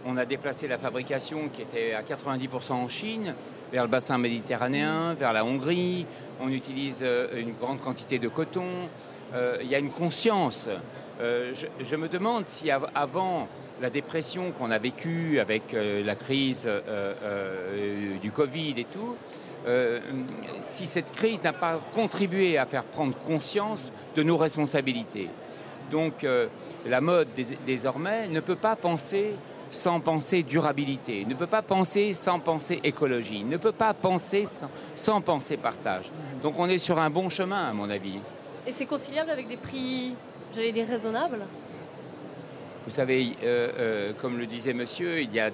on 0.07 0.16
a 0.16 0.24
déplacé 0.24 0.68
la 0.68 0.78
fabrication 0.78 1.48
qui 1.52 1.62
était 1.62 1.92
à 1.92 2.02
90% 2.02 2.72
en 2.72 2.88
Chine 2.88 3.34
vers 3.72 3.82
le 3.82 3.88
bassin 3.88 4.18
méditerranéen, 4.18 5.14
vers 5.14 5.32
la 5.32 5.44
Hongrie. 5.44 6.07
On 6.40 6.48
utilise 6.48 7.00
euh, 7.02 7.28
une 7.40 7.52
grande 7.54 7.80
quantité 7.80 8.18
de 8.18 8.28
coton. 8.28 8.66
Euh, 9.34 9.57
Il 9.62 9.68
y 9.68 9.74
a 9.74 9.78
une 9.78 9.90
conscience. 9.90 10.68
Euh, 11.20 11.52
je, 11.80 11.96
me 11.96 12.09
demande 12.09 12.46
si 12.46 12.70
av- 12.70 12.88
avant 12.94 13.48
la 13.80 13.90
dépression 13.90 14.52
qu'on 14.52 14.70
a 14.70 14.78
vécue 14.78 15.38
avec 15.40 15.74
la 15.74 16.14
crise 16.14 16.66
du 18.22 18.30
Covid 18.30 18.74
et 18.78 18.84
tout, 18.84 19.16
euh, 19.66 20.00
si 20.61 20.86
cette 20.86 21.12
crise 21.12 21.42
n'a 21.42 21.52
pas 21.52 21.80
contribué 21.94 22.57
à 22.59 22.64
faire 22.66 22.84
prendre 22.84 23.14
conscience 23.18 23.92
de 24.14 24.22
nos 24.22 24.36
responsabilités. 24.38 25.28
Donc 25.90 26.24
la 26.86 27.00
mode 27.02 27.28
dés- 27.36 27.59
désormais 27.66 28.28
ne 28.28 28.40
peut 28.40 28.57
pas 28.57 28.76
penser 28.76 29.34
sans 29.70 30.00
penser 30.00 30.42
durabilité, 30.42 31.24
ne 31.26 31.34
peut 31.34 31.46
pas 31.46 31.62
penser 31.62 32.12
sans 32.12 32.38
penser 32.38 32.80
écologie, 32.84 33.44
ne 33.44 33.56
peut 33.56 33.72
pas 33.72 33.94
penser 33.94 34.46
sans, 34.46 34.70
sans 34.94 35.20
penser 35.20 35.56
partage. 35.56 36.10
Donc 36.42 36.54
on 36.58 36.68
est 36.68 36.78
sur 36.78 36.98
un 36.98 37.10
bon 37.10 37.28
chemin 37.28 37.64
à 37.68 37.72
mon 37.72 37.90
avis. 37.90 38.18
Et 38.66 38.72
c'est 38.72 38.86
conciliable 38.86 39.30
avec 39.30 39.48
des 39.48 39.56
prix, 39.56 40.14
j'allais 40.54 40.72
dire, 40.72 40.86
raisonnables? 40.88 41.40
Vous 42.84 42.90
savez, 42.90 43.32
euh, 43.42 43.68
euh, 43.78 44.12
comme 44.20 44.38
le 44.38 44.46
disait 44.46 44.72
monsieur, 44.72 45.20
il 45.20 45.32
y 45.32 45.40
a 45.40 45.50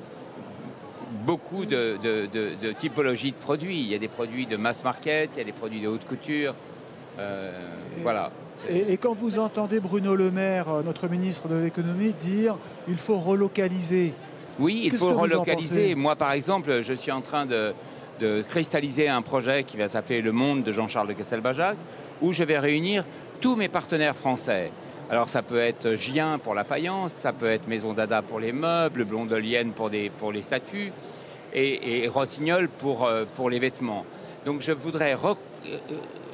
beaucoup 1.25 1.65
de, 1.65 1.99
de- 2.03 2.27
de- 2.27 2.51
de 2.61 2.73
typologies 2.73 3.33
de 3.33 3.37
produits. 3.37 3.81
Il 3.81 3.87
y 3.87 3.95
a 3.95 3.99
des 3.99 4.09
produits 4.09 4.47
de 4.47 4.57
mass 4.57 4.83
market, 4.85 5.31
il 5.35 5.39
y 5.39 5.41
a 5.43 5.45
des 5.45 5.53
produits 5.53 5.81
de 5.81 5.89
haute 5.89 6.07
couture. 6.07 6.55
Euh, 7.19 7.51
voilà. 8.03 8.31
Et, 8.69 8.93
et 8.93 8.97
quand 8.97 9.15
vous 9.15 9.39
entendez 9.39 9.81
Bruno 9.81 10.15
Le 10.15 10.31
Maire, 10.31 10.69
euh, 10.69 10.83
notre 10.83 11.09
ministre 11.09 11.49
de 11.49 11.57
l'économie, 11.57 12.13
dire 12.13 12.57
il 12.89 12.97
faut 12.97 13.19
relocaliser. 13.19 14.15
Oui, 14.59 14.83
il 14.85 14.97
faut 14.97 15.15
relocaliser. 15.15 15.95
Moi, 15.95 16.17
par 16.17 16.33
exemple, 16.33 16.83
je 16.83 16.93
suis 16.93 17.11
en 17.11 17.21
train 17.21 17.47
de, 17.47 17.73
de 18.21 18.43
cristalliser 18.49 19.09
un 19.09 19.23
projet 19.23 19.65
qui 19.65 19.77
va 19.77 19.89
s'appeler 19.89 20.23
Le 20.23 20.33
Monde 20.33 20.63
de 20.63 20.73
Jean-Charles 20.73 21.09
de 21.09 21.15
Castelbajac, 21.15 21.77
où 22.21 22.33
je 22.33 22.45
vais 22.45 22.59
réunir 22.59 23.05
tous 23.41 23.57
mes 23.57 23.69
partenaires 23.69 24.17
français. 24.17 24.71
Alors, 25.11 25.29
ça 25.29 25.43
peut 25.43 25.59
être 25.59 25.95
Gien 25.97 26.39
pour 26.39 26.55
la 26.55 26.65
faïence, 26.65 27.13
ça 27.13 27.33
peut 27.33 27.51
être 27.51 27.69
Maison 27.69 27.93
Dada 27.93 28.23
pour 28.23 28.41
les 28.41 28.53
meubles, 28.53 29.05
Blondelienne 29.05 29.73
pour, 29.73 29.91
des, 29.91 30.11
pour 30.11 30.33
les 30.33 30.43
statues, 30.43 30.93
et, 31.53 32.05
et 32.05 32.09
Rossignol 32.09 32.69
pour, 32.69 33.05
euh, 33.05 33.25
pour 33.35 33.51
les 33.51 33.59
vêtements. 33.59 34.07
Donc, 34.47 34.61
je 34.61 34.73
voudrais 34.73 35.15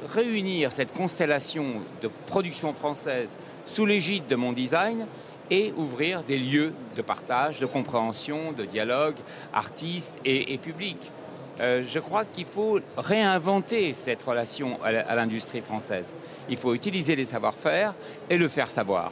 réunir 0.07 0.71
cette 0.71 0.93
constellation 0.93 1.81
de 2.01 2.09
production 2.27 2.73
française 2.73 3.37
sous 3.65 3.85
l'égide 3.85 4.27
de 4.27 4.35
mon 4.35 4.53
design 4.53 5.05
et 5.51 5.73
ouvrir 5.77 6.23
des 6.23 6.37
lieux 6.37 6.73
de 6.95 7.01
partage, 7.01 7.59
de 7.59 7.65
compréhension, 7.65 8.51
de 8.51 8.65
dialogue, 8.65 9.15
artistes 9.53 10.19
et, 10.25 10.53
et 10.53 10.57
public. 10.57 11.11
Euh, 11.59 11.83
je 11.85 11.99
crois 11.99 12.23
qu'il 12.23 12.45
faut 12.45 12.79
réinventer 12.97 13.93
cette 13.93 14.23
relation 14.23 14.79
à 14.83 15.15
l'industrie 15.15 15.61
française. 15.61 16.13
Il 16.49 16.57
faut 16.57 16.73
utiliser 16.73 17.15
les 17.15 17.25
savoir-faire 17.25 17.93
et 18.29 18.37
le 18.37 18.47
faire 18.47 18.69
savoir. 18.69 19.11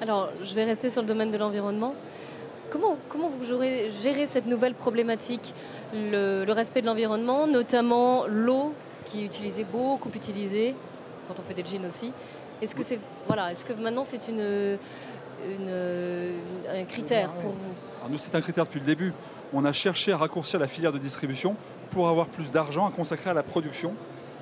Alors, 0.00 0.30
je 0.42 0.54
vais 0.54 0.64
rester 0.64 0.90
sur 0.90 1.02
le 1.02 1.08
domaine 1.08 1.30
de 1.30 1.38
l'environnement. 1.38 1.94
Comment, 2.70 2.98
comment 3.08 3.28
vous 3.28 3.44
gérez, 3.44 4.26
cette 4.26 4.46
nouvelle 4.46 4.74
problématique, 4.74 5.54
le 5.94 6.50
respect 6.52 6.82
de 6.82 6.86
l'environnement, 6.86 7.46
notamment 7.46 8.26
l'eau 8.26 8.74
qui 9.06 9.22
est 9.22 9.26
utilisée, 9.26 9.64
beaucoup 9.64 10.10
utilisée, 10.14 10.74
quand 11.26 11.34
on 11.38 11.42
fait 11.42 11.54
des 11.54 11.64
jeans 11.64 11.86
aussi. 11.86 12.12
Est-ce 12.60 12.74
que, 12.74 12.82
c'est, 12.84 12.98
voilà, 13.26 13.52
est-ce 13.52 13.64
que 13.64 13.72
maintenant 13.72 14.04
c'est 14.04 14.28
une, 14.28 14.78
une- 15.48 16.34
un 16.70 16.84
critère 16.84 17.30
pour 17.34 17.50
vous? 17.50 17.72
Alors 17.98 18.10
nous, 18.10 18.18
c'est 18.18 18.34
un 18.34 18.40
critère 18.40 18.64
depuis 18.64 18.80
le 18.80 18.86
début. 18.86 19.12
On 19.52 19.64
a 19.64 19.72
cherché 19.72 20.12
à 20.12 20.16
raccourcir 20.16 20.58
la 20.58 20.68
filière 20.68 20.92
de 20.92 20.98
distribution 20.98 21.54
pour 21.90 22.08
avoir 22.08 22.26
plus 22.26 22.50
d'argent 22.50 22.86
à 22.86 22.90
consacrer 22.90 23.30
à 23.30 23.34
la 23.34 23.42
production, 23.42 23.94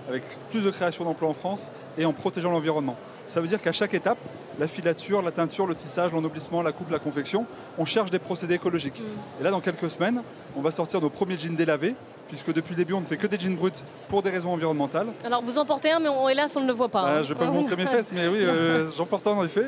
avec 0.09 0.23
plus 0.51 0.63
de 0.65 0.71
création 0.71 1.05
d'emplois 1.05 1.29
en 1.29 1.35
France 1.35 1.71
et 1.99 2.05
en 2.05 2.13
protégeant 2.13 2.51
l'environnement. 2.51 2.97
Ça 3.27 3.41
veut 3.41 3.49
dire 3.49 3.61
qu'à 3.61 3.73
chaque 3.73 3.95
étape, 3.95 4.19
la 4.59 4.69
filature, 4.69 5.21
la 5.23 5.31
teinture, 5.33 5.67
le 5.67 5.75
tissage, 5.75 6.13
l'ennoblissement, 6.13 6.63
la 6.63 6.73
coupe, 6.73 6.91
la 6.91 6.99
confection, 6.99 7.47
on 7.79 7.85
cherche 7.85 8.11
des 8.11 8.19
procédés 8.19 8.55
écologiques. 8.55 9.03
Et 9.41 9.43
là, 9.43 9.51
dans 9.51 9.61
quelques 9.61 9.91
semaines, 9.91 10.23
on 10.57 10.61
va 10.61 10.71
sortir 10.71 11.01
nos 11.01 11.11
premiers 11.11 11.39
jeans 11.39 11.57
délavés, 11.57 11.95
puisque 12.29 12.53
depuis 12.53 12.73
le 12.73 12.79
début, 12.79 12.93
on 12.95 13.01
ne 13.01 13.07
fait 13.07 13.17
que 13.17 13.27
des 13.27 13.39
jeans 13.39 13.57
bruts 13.57 13.71
pour 14.09 14.23
des 14.23 14.31
raisons 14.31 14.51
environnementales. 14.51 15.09
Alors, 15.25 15.43
vous 15.43 15.59
en 15.59 15.65
portez 15.65 15.91
un, 15.91 16.01
mais 16.01 16.09
on, 16.09 16.29
hélas, 16.29 16.57
on 16.57 16.61
ne 16.61 16.67
le 16.67 16.73
voit 16.73 16.89
pas. 16.89 17.05
Ah, 17.07 17.19
hein. 17.19 17.23
je 17.23 17.35
peux 17.35 17.45
vous 17.45 17.53
montrer 17.53 17.77
mes 17.77 17.87
fesses, 17.87 18.13
mais 18.13 18.27
oui, 18.29 18.39
euh, 18.43 18.91
j'en 18.97 19.07
porte 19.07 19.27
un 19.27 19.33
en 19.33 19.45
effet. 19.45 19.67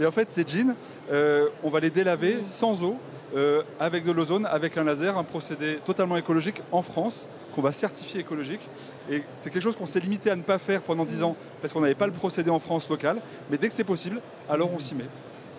Et 0.00 0.06
en 0.06 0.12
fait, 0.12 0.30
ces 0.30 0.44
jeans, 0.46 0.74
euh, 1.12 1.48
on 1.62 1.68
va 1.68 1.80
les 1.80 1.90
délaver 1.90 2.40
sans 2.44 2.82
eau, 2.82 2.96
euh, 3.36 3.62
avec 3.78 4.04
de 4.04 4.10
l'ozone, 4.10 4.46
avec 4.46 4.76
un 4.76 4.82
laser, 4.82 5.16
un 5.16 5.22
procédé 5.22 5.78
totalement 5.84 6.16
écologique 6.16 6.62
en 6.72 6.82
France, 6.82 7.28
qu'on 7.54 7.62
va 7.62 7.70
certifier 7.70 8.20
écologique. 8.20 8.68
Et 9.08 9.22
c'est 9.36 9.50
quelque 9.50 9.62
chose 9.62 9.76
qu'on 9.76 9.86
s'est 9.86 10.00
limité 10.00 10.30
à 10.30 10.36
ne 10.36 10.42
pas 10.42 10.58
faire 10.58 10.82
pendant 10.82 11.04
10 11.04 11.22
ans, 11.22 11.36
parce 11.60 11.72
qu'on 11.72 11.80
n'avait 11.80 11.94
pas 11.94 12.06
le 12.06 12.12
procédé 12.12 12.50
en 12.50 12.58
France 12.58 12.88
local. 12.88 13.20
Mais 13.50 13.56
dès 13.56 13.68
que 13.68 13.74
c'est 13.74 13.84
possible, 13.84 14.20
alors 14.48 14.72
on 14.72 14.78
s'y 14.78 14.96
met. 14.96 15.06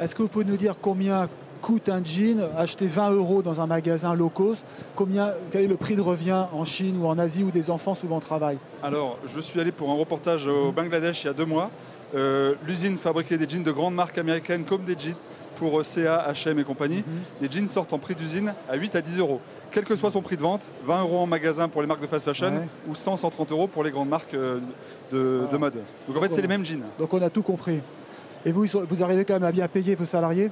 Est-ce 0.02 0.16
que 0.16 0.22
vous 0.22 0.28
pouvez 0.28 0.46
nous 0.46 0.58
dire 0.58 0.76
combien 0.82 1.30
coûte 1.62 1.90
un 1.90 2.04
jean 2.04 2.42
acheté 2.58 2.88
20 2.88 3.12
euros 3.12 3.42
dans 3.42 3.62
un 3.62 3.68
magasin 3.68 4.14
low 4.16 4.30
cost 4.30 4.66
combien, 4.96 5.34
Quel 5.52 5.64
est 5.64 5.68
le 5.68 5.78
prix 5.78 5.96
de 5.96 6.02
revient 6.02 6.46
en 6.54 6.66
Chine 6.66 6.98
ou 7.02 7.08
en 7.08 7.18
Asie 7.20 7.44
où 7.44 7.52
des 7.52 7.70
enfants 7.70 7.96
souvent 7.96 8.20
travaillent 8.20 8.58
Alors, 8.84 9.18
je 9.26 9.40
suis 9.40 9.60
allé 9.60 9.72
pour 9.72 9.90
un 9.92 9.96
reportage 9.96 10.48
au 10.48 10.72
Bangladesh 10.72 11.24
il 11.24 11.28
y 11.28 11.30
a 11.30 11.34
deux 11.34 11.46
mois. 11.46 11.70
Euh, 12.16 12.56
L'usine 12.68 12.98
fabriquait 12.98 13.38
des 13.38 13.48
jeans 13.48 13.64
de 13.64 13.72
grandes 13.72 13.96
marques 13.96 14.18
américaines 14.18 14.66
comme 14.66 14.84
des 14.84 14.98
jeans 14.98 15.16
pour 15.56 15.80
euh, 15.80 15.84
CA, 15.84 16.28
H&M 16.32 16.58
et 16.60 16.64
compagnie. 16.64 17.04
Les 17.42 17.50
jeans 17.50 17.68
sortent 17.68 17.94
en 17.94 18.00
prix 18.00 18.16
d'usine 18.16 18.54
à 18.70 18.76
8 18.76 18.96
à 18.96 19.02
10 19.02 19.20
euros. 19.20 19.40
Quel 19.72 19.86
que 19.86 19.96
soit 19.96 20.12
son 20.12 20.22
prix 20.22 20.36
de 20.36 20.42
vente, 20.42 20.72
20 20.86 21.02
euros 21.02 21.20
en 21.20 21.28
magasin 21.28 21.70
pour 21.70 21.82
les 21.82 21.88
marques 21.88 22.02
de 22.02 22.08
fast 22.08 22.26
fashion 22.26 22.48
Ouais. 22.48 22.68
ou 22.90 22.96
100, 22.96 23.18
130 23.18 23.52
euros 23.52 23.68
pour 23.68 23.84
les 23.84 23.92
grandes 23.92 24.10
marques 24.10 24.34
euh, 24.34 24.60
de, 25.12 25.42
de 25.50 25.58
mode. 25.58 25.76
Donc 26.08 26.18
en 26.18 26.22
fait, 26.22 26.34
c'est 26.34 26.42
les 26.42 26.48
mêmes 26.50 26.66
jeans. 26.66 26.82
Donc 27.00 27.14
on 27.14 27.22
a 27.22 27.30
tout 27.30 27.44
compris. 27.44 27.80
Et 28.46 28.52
vous, 28.52 28.66
vous 28.66 29.04
arrivez 29.04 29.24
quand 29.24 29.36
même 29.36 29.44
à 29.44 29.52
bien 29.52 29.68
payer 29.68 29.94
vos 29.96 30.06
salariés? 30.06 30.50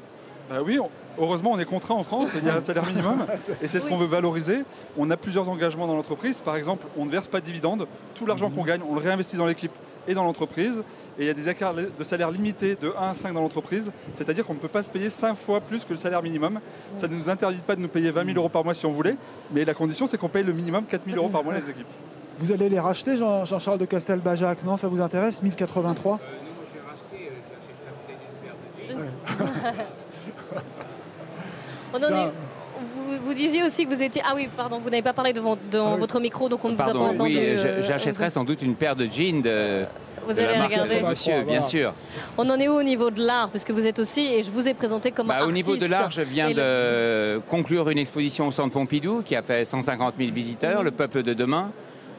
Bah 0.50 0.58
oui, 0.66 0.80
on- 0.80 0.90
heureusement, 1.22 1.52
on 1.54 1.60
est 1.60 1.66
contraint 1.66 1.96
en 1.96 2.04
France, 2.04 2.32
il 2.36 2.46
y 2.46 2.50
a 2.50 2.56
un 2.56 2.62
salaire 2.62 2.86
minimum, 2.86 3.26
et 3.62 3.68
c'est 3.68 3.80
ce 3.80 3.86
qu'on 3.86 3.98
veut 3.98 4.08
valoriser. 4.08 4.64
On 4.98 5.10
a 5.12 5.18
plusieurs 5.18 5.48
engagements 5.50 5.86
dans 5.88 5.96
l'entreprise. 5.96 6.42
Par 6.42 6.56
exemple, 6.56 6.88
on 6.98 7.06
ne 7.06 7.10
verse 7.12 7.28
pas 7.28 7.40
de 7.40 7.46
dividendes. 7.46 7.86
Tout 8.16 8.26
l'argent 8.26 8.50
qu'on 8.50 8.64
gagne, 8.64 8.82
on 8.90 8.96
le 8.96 9.00
réinvestit 9.02 9.38
dans 9.38 9.46
l'équipe 9.46 9.72
et 10.08 10.14
dans 10.16 10.24
l'entreprise. 10.24 10.82
Et 11.20 11.24
il 11.24 11.28
y 11.28 11.30
a 11.30 11.34
des 11.36 11.50
écarts 11.50 11.76
de 11.76 12.04
salaire 12.04 12.32
limités 12.32 12.76
de 12.82 12.94
1 12.98 13.10
à 13.12 13.14
5 13.14 13.34
dans 13.34 13.42
l'entreprise, 13.42 13.92
c'est-à-dire 14.16 14.44
qu'on 14.46 14.56
ne 14.56 14.60
peut 14.60 14.68
pas 14.70 14.82
se 14.82 14.90
payer 14.90 15.10
5 15.12 15.36
fois 15.36 15.62
plus 15.62 15.84
que 15.86 15.92
le 15.92 15.98
salaire 15.98 16.24
minimum. 16.24 16.60
Ça 16.96 17.08
ne 17.08 17.16
nous 17.16 17.30
interdit 17.30 17.62
pas 17.62 17.76
de 17.76 17.82
nous 17.82 17.88
payer 17.90 18.10
20 18.10 18.26
000 18.26 18.38
euros 18.38 18.50
par 18.50 18.64
mois 18.64 18.74
si 18.74 18.86
on 18.88 18.92
voulait, 18.92 19.18
mais 19.52 19.66
la 19.66 19.74
condition, 19.76 20.08
c'est 20.08 20.18
qu'on 20.18 20.30
paye 20.30 20.44
le 20.44 20.54
minimum 20.54 20.86
4 20.86 21.04
000 21.06 21.16
euros 21.18 21.30
par 21.30 21.44
mois 21.44 21.54
les 21.54 21.70
équipes. 21.70 21.86
Vous 22.40 22.52
allez 22.54 22.70
les 22.70 22.80
racheter, 22.80 23.18
Jean- 23.18 23.46
Jean-Charles 23.46 23.78
de 23.80 23.86
Castelbajac 23.86 24.64
Non, 24.64 24.78
ça 24.78 24.88
vous 24.88 25.02
intéresse? 25.02 25.44
1083 25.44 26.20
On 31.94 31.98
en 31.98 32.02
Ça- 32.02 32.10
est- 32.28 32.32
vous, 32.82 33.18
vous 33.26 33.34
disiez 33.34 33.64
aussi 33.64 33.86
que 33.86 33.94
vous 33.94 34.02
étiez. 34.02 34.22
Ah 34.26 34.34
oui, 34.36 34.50
pardon, 34.56 34.80
vous 34.82 34.90
n'avez 34.90 35.02
pas 35.02 35.14
parlé 35.14 35.34
devant, 35.34 35.58
dans 35.72 35.98
votre 35.98 36.20
micro, 36.20 36.48
donc 36.48 36.64
on 36.64 36.70
ne 36.70 36.76
vous 36.76 36.82
a 36.82 36.86
pas 36.86 36.98
entendu. 36.98 37.32
oui, 37.32 37.38
euh, 37.40 37.82
j'achèterais 37.82 38.30
sans 38.30 38.44
doute 38.44 38.62
une 38.62 38.76
paire 38.76 38.96
de 38.96 39.06
jeans 39.06 39.42
de, 39.42 39.84
Vous 40.26 40.34
de 40.34 40.40
allez 40.40 40.54
la 40.54 40.58
marque 40.60 40.72
regarder. 40.72 41.02
Monsieur, 41.02 41.42
bien 41.42 41.62
sûr. 41.62 41.94
On 42.38 42.50
en 42.50 42.58
est 42.60 42.68
où 42.70 42.74
au 42.74 42.84
niveau 42.84 43.10
de 43.12 43.22
l'art 43.24 43.50
Puisque 43.50 43.72
vous 43.72 43.86
êtes 43.86 44.00
aussi, 44.00 44.22
et 44.34 44.44
je 44.44 44.52
vous 44.52 44.68
ai 44.68 44.74
présenté 44.74 45.12
comme 45.12 45.28
Bah, 45.28 45.34
artiste. 45.36 45.50
au 45.50 45.54
niveau 45.54 45.76
de 45.76 45.86
l'art, 45.88 46.10
je 46.12 46.22
viens 46.22 46.48
Et 46.50 46.54
le- 46.54 46.60
de 47.36 47.42
conclure 47.50 47.90
une 47.90 47.98
exposition 47.98 48.48
au 48.48 48.52
Centre 48.52 48.72
Pompidou 48.72 49.24
qui 49.26 49.36
a 49.36 49.42
fait 49.42 49.66
150 49.66 50.14
000 50.18 50.32
visiteurs, 50.32 50.84
Le 50.84 50.92
Peuple 50.92 51.24
de 51.24 51.34
demain, 51.34 51.72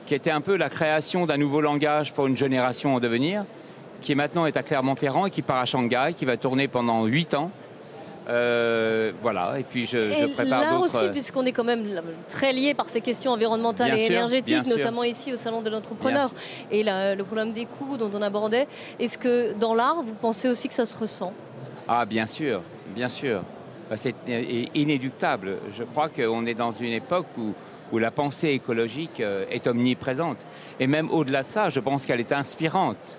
qui 0.06 0.14
était 0.14 0.30
un 0.32 0.40
peu 0.42 0.56
la 0.56 0.68
création 0.68 1.24
d'un 1.24 1.36
nouveau 1.38 1.60
langage 1.62 2.12
pour 2.12 2.26
une 2.26 2.36
génération 2.36 2.96
en 2.96 3.00
devenir, 3.00 3.44
qui 4.02 4.14
maintenant 4.14 4.44
est 4.46 4.56
à 4.56 4.62
Clermont-Ferrand 4.62 5.26
et 5.26 5.30
qui 5.30 5.42
part 5.42 5.58
à 5.58 5.64
Shanghai, 5.66 6.12
qui 6.16 6.24
va 6.26 6.36
tourner 6.36 6.68
pendant 6.68 7.04
8 7.04 7.32
ans. 7.34 7.50
Euh, 8.30 9.10
voilà, 9.22 9.58
et 9.58 9.64
puis 9.64 9.86
je, 9.86 10.10
je 10.12 10.24
Et 10.24 10.28
prépare 10.28 10.60
là 10.60 10.78
aussi, 10.78 11.08
puisqu'on 11.10 11.44
est 11.46 11.52
quand 11.52 11.64
même 11.64 11.84
très 12.28 12.52
lié 12.52 12.74
par 12.74 12.88
ces 12.88 13.00
questions 13.00 13.32
environnementales 13.32 13.90
Bien 13.90 13.96
et 14.00 14.04
sûr, 14.06 14.14
énergétiques, 14.14 14.64
sûr. 14.66 14.76
notamment 14.76 15.02
ici 15.02 15.32
au 15.32 15.36
Salon 15.36 15.62
de 15.62 15.70
l'entrepreneur, 15.70 16.30
et 16.70 16.84
la- 16.84 17.14
le 17.16 17.24
problème 17.24 17.52
des 17.52 17.66
coûts 17.66 17.96
dont 17.96 18.10
on 18.14 18.22
abordait, 18.22 18.68
est-ce 19.00 19.18
que 19.18 19.52
dans 19.54 19.74
l'art, 19.74 19.96
vous 20.02 20.14
pensez 20.14 20.48
aussi 20.48 20.68
que 20.68 20.74
ça 20.74 20.86
se 20.86 20.96
ressent? 20.96 21.32
Ah, 21.88 22.06
bien 22.06 22.26
sûr, 22.26 22.62
bien 22.94 23.08
sûr. 23.08 23.42
Bah, 23.88 23.96
C'est 23.96 24.14
euh, 24.28 24.64
inéductable. 24.76 25.56
Je 25.76 25.82
crois 25.82 26.08
qu'on 26.08 26.46
est 26.46 26.54
dans 26.54 26.72
une 26.72 26.92
époque 26.92 27.26
où 27.36 27.52
où 27.92 27.98
la 27.98 28.12
pensée 28.12 28.50
écologique 28.50 29.18
euh, 29.18 29.44
est 29.50 29.66
omniprésente. 29.66 30.36
Et 30.78 30.86
même 30.86 31.10
au-delà 31.10 31.42
de 31.42 31.48
ça, 31.48 31.70
je 31.70 31.80
pense 31.80 32.06
qu'elle 32.06 32.20
est 32.20 32.30
inspirante. 32.30 33.18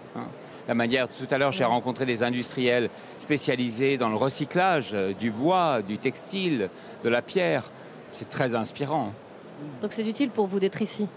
La 0.68 0.76
manière, 0.76 1.08
tout 1.08 1.28
à 1.32 1.38
l'heure, 1.38 1.52
j'ai 1.52 1.64
rencontré 1.66 2.06
des 2.06 2.24
industriels 2.24 2.90
spécialisés 3.20 3.98
dans 3.98 4.10
le 4.10 4.16
recyclage 4.16 4.92
euh, 4.94 5.14
du 5.14 5.32
bois, 5.32 5.82
du 5.82 5.98
textile, 5.98 6.70
de 7.04 7.10
la 7.10 7.22
pierre. 7.22 7.72
C'est 8.12 8.30
très 8.30 8.56
inspirant. 8.56 9.14
Donc 9.82 9.94
c'est 9.94 10.08
utile 10.08 10.30
pour 10.30 10.48
vous 10.48 10.60
d'être 10.60 10.82
ici, 10.82 11.08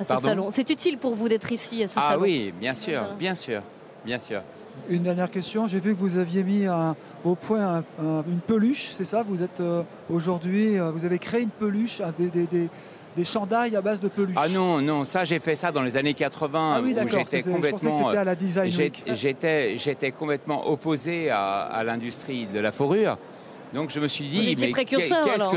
à 0.00 0.04
ce 0.04 0.08
Pardon 0.08 0.28
salon. 0.28 0.50
C'est 0.50 0.68
utile 0.70 0.98
pour 0.98 1.14
vous 1.14 1.28
d'être 1.28 1.50
ici, 1.52 1.82
à 1.82 1.88
ce 1.88 1.98
Ah 1.98 2.10
salon. 2.10 2.22
oui, 2.22 2.52
bien 2.60 2.74
sûr, 2.74 2.98
Voilà. 3.00 3.14
bien 3.14 3.34
sûr, 3.34 3.62
bien 4.04 4.18
sûr. 4.18 4.40
Une 4.88 5.02
dernière 5.02 5.30
question. 5.30 5.66
J'ai 5.68 5.80
vu 5.80 5.94
que 5.94 6.00
vous 6.00 6.16
aviez 6.16 6.42
mis 6.42 6.64
un- 6.66 6.96
au 7.24 7.34
point 7.34 7.76
un- 7.76 7.84
un- 8.04 8.24
une 8.26 8.40
peluche, 8.46 8.88
c'est 8.90 9.04
ça? 9.04 9.22
Vous 9.22 9.42
êtes 9.42 9.60
euh, 9.60 9.82
aujourd'hui, 10.10 10.78
euh, 10.78 10.90
vous 10.90 11.04
avez 11.04 11.18
créé 11.18 11.42
une 11.42 11.50
peluche, 11.50 12.00
ah, 12.04 12.10
des, 12.16 12.30
des, 12.30 12.46
des- 12.46 12.68
des 13.16 13.24
chandails 13.24 13.76
à 13.76 13.80
base 13.80 14.00
de 14.00 14.08
peluche. 14.08 14.36
Ah 14.38 14.48
non, 14.48 14.80
non, 14.80 15.04
ça 15.04 15.24
j'ai 15.24 15.38
fait 15.38 15.56
ça 15.56 15.70
dans 15.72 15.82
les 15.82 15.96
années 15.96 16.14
80 16.14 16.72
Ah 16.76 16.80
oui, 16.82 16.92
où 16.92 16.94
d'accord, 16.94 17.18
j'étais 17.20 17.30
c'est- 17.30 17.36
je 17.38 17.42
pensais 17.42 17.70
que 17.70 17.76
complètement. 17.78 18.08
à 18.08 18.24
la. 18.24 18.34
J'étais, 19.14 19.78
j'étais 19.78 20.10
complètement 20.12 20.68
opposé 20.70 21.30
à, 21.30 21.60
à 21.62 21.84
l'industrie 21.84 22.46
de 22.46 22.58
la 22.60 22.72
fourrure. 22.72 23.18
Donc 23.74 23.88
je 23.88 24.00
me 24.00 24.06
suis 24.06 24.26
dit, 24.28 24.54
mais 24.60 24.70
qu'est-ce 24.72 24.84
que, 24.94 25.02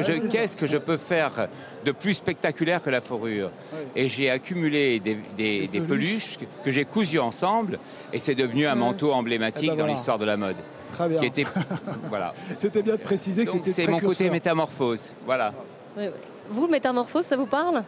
je, 0.04 0.14
ouais, 0.14 0.20
ça. 0.22 0.28
qu'est-ce 0.32 0.56
que 0.56 0.68
je 0.68 0.78
peux 0.78 0.96
faire 0.96 1.50
de 1.84 1.92
plus 1.92 2.14
spectaculaire 2.14 2.82
que 2.82 2.90
la 2.90 3.02
fourrure 3.02 3.52
Et 3.94 4.08
j'ai 4.08 4.30
accumulé 4.30 5.02
des, 5.02 5.18
des- 5.36 5.68
des 5.68 5.82
peluches 5.82 6.38
que, 6.38 6.46
que 6.64 6.72
j'ai 6.72 6.86
cousues 6.86 7.20
ensemble 7.20 7.78
et 8.14 8.20
c'est 8.20 8.36
devenu 8.36 8.68
un 8.68 8.76
manteau 8.76 9.12
emblématique 9.12 9.64
Eh 9.66 9.68
ben 9.72 9.74
dans 9.76 9.80
voilà. 9.84 9.94
l'histoire 9.94 10.18
de 10.18 10.24
la 10.26 10.38
mode. 10.38 10.56
Très 10.94 11.10
bien. 11.10 11.20
Qui 11.20 11.26
était, 11.26 11.46
voilà. 12.10 12.34
C'était 12.58 12.82
bien 12.82 12.96
de 12.96 13.02
préciser 13.02 13.44
que 13.44 13.52
c'était 13.52 13.72
c'est 13.72 13.88
mon 13.88 14.00
côté 14.00 14.30
métamorphose. 14.30 15.12
Voilà. 15.26 15.54
Ouais, 15.98 16.04
ouais. 16.08 16.14
Vous, 16.50 16.68
métamorphose, 16.68 17.26
ça 17.26 17.36
vous 17.38 17.46
parle? 17.46 17.84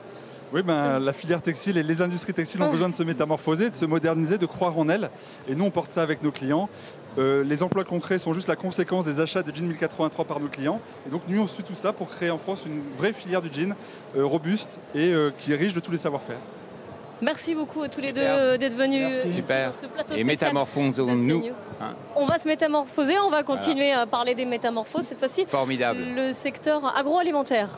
Oui, 0.54 0.62
ben, 0.64 0.98
la 1.00 1.12
filière 1.12 1.42
textile 1.42 1.78
et 1.78 1.84
les 1.84 2.02
industries 2.02 2.34
textiles 2.34 2.62
ont 2.62 2.68
Ah. 2.70 2.72
besoin 2.72 2.88
de 2.90 2.94
se 2.94 3.04
métamorphoser, 3.04 3.70
de 3.70 3.76
se 3.76 3.84
moderniser, 3.86 4.38
de 4.38 4.46
croire 4.46 4.78
en 4.80 4.88
elles. 4.88 5.10
Et 5.50 5.56
nous, 5.56 5.66
on 5.66 5.72
porte 5.72 5.92
ça 5.92 6.02
avec 6.02 6.24
nos 6.24 6.32
clients. 6.32 6.70
Euh, 7.18 7.44
les 7.44 7.64
emplois 7.64 7.84
qu'on 7.84 8.00
crée 8.00 8.18
sont 8.18 8.32
juste 8.32 8.48
la 8.48 8.56
conséquence 8.56 9.04
des 9.04 9.20
achats 9.20 9.44
de 9.44 9.54
jeans 9.54 9.66
1083 9.68 10.24
par 10.26 10.40
nos 10.40 10.48
clients. 10.48 10.80
Et 11.06 11.10
donc, 11.10 11.24
nous, 11.28 11.42
on 11.42 11.48
suit 11.48 11.64
tout 11.64 11.74
ça 11.74 11.92
pour 11.92 12.10
créer 12.10 12.30
en 12.30 12.38
France 12.38 12.66
une 12.66 12.82
vraie 12.98 13.12
filière 13.12 13.42
du 13.42 13.50
jean 13.52 13.76
euh, 14.16 14.24
robuste 14.26 14.80
et 14.96 15.12
euh, 15.14 15.32
qui 15.38 15.52
est 15.52 15.56
riche 15.56 15.74
de 15.74 15.80
tous 15.82 15.92
les 15.92 15.98
savoir-faire. 15.98 16.38
Merci 17.22 17.56
beaucoup 17.56 17.82
à 17.82 17.90
tous 17.90 18.00
les 18.00 18.14
deux 18.14 18.58
d'être 18.60 18.76
venus 18.76 19.18
Super. 19.36 19.74
sur 19.74 19.82
ce 19.82 19.86
plateau 19.88 20.14
Et 20.16 20.24
métamorphosons-nous. 20.24 21.46
hein. 21.82 21.96
On 22.16 22.28
va 22.28 22.38
se 22.38 22.48
métamorphoser, 22.48 23.16
on 23.26 23.32
va 23.32 23.42
continuer 23.42 23.92
à 23.92 24.06
parler 24.06 24.36
des 24.36 24.46
métamorphoses 24.46 25.06
cette 25.06 25.18
fois-ci. 25.18 25.46
Formidable. 25.50 26.00
Le 26.16 26.32
secteur 26.32 26.96
agroalimentaire. 26.96 27.70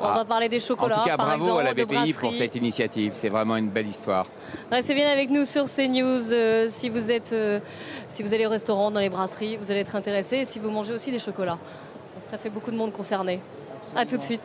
On 0.00 0.04
Ah. 0.04 0.14
va 0.18 0.24
parler 0.24 0.48
des 0.48 0.62
En 0.62 0.66
chocolats, 0.66 0.94
tout 0.96 1.04
cas, 1.04 1.16
par 1.16 1.26
bravo 1.26 1.44
exemple, 1.44 1.60
à 1.60 1.64
la 1.64 1.74
BPI 1.74 2.12
pour 2.12 2.34
cette 2.34 2.54
initiative. 2.54 3.12
C'est 3.16 3.28
vraiment 3.28 3.56
une 3.56 3.68
belle 3.68 3.88
histoire. 3.88 4.26
Restez 4.70 4.94
bien 4.94 5.10
avec 5.10 5.28
nous 5.30 5.44
sur 5.44 5.64
CNews. 5.64 6.32
euh, 6.32 6.66
si 6.68 6.88
vous 6.88 7.10
êtes, 7.10 7.32
euh, 7.32 7.58
si 8.08 8.22
vous 8.22 8.32
allez 8.32 8.46
au 8.46 8.50
restaurant, 8.50 8.90
dans 8.90 9.00
les 9.00 9.10
brasseries, 9.10 9.56
vous 9.56 9.70
allez 9.70 9.80
être 9.80 9.96
intéressé. 9.96 10.36
Et 10.38 10.44
si 10.44 10.58
vous 10.60 10.70
mangez 10.70 10.92
aussi 10.92 11.10
des 11.10 11.18
chocolats, 11.18 11.58
ça 12.30 12.38
fait 12.38 12.50
beaucoup 12.50 12.70
de 12.70 12.76
monde 12.76 12.92
concerné. 12.92 13.40
À 13.96 14.06
tout 14.06 14.16
de 14.16 14.22
suite. 14.22 14.40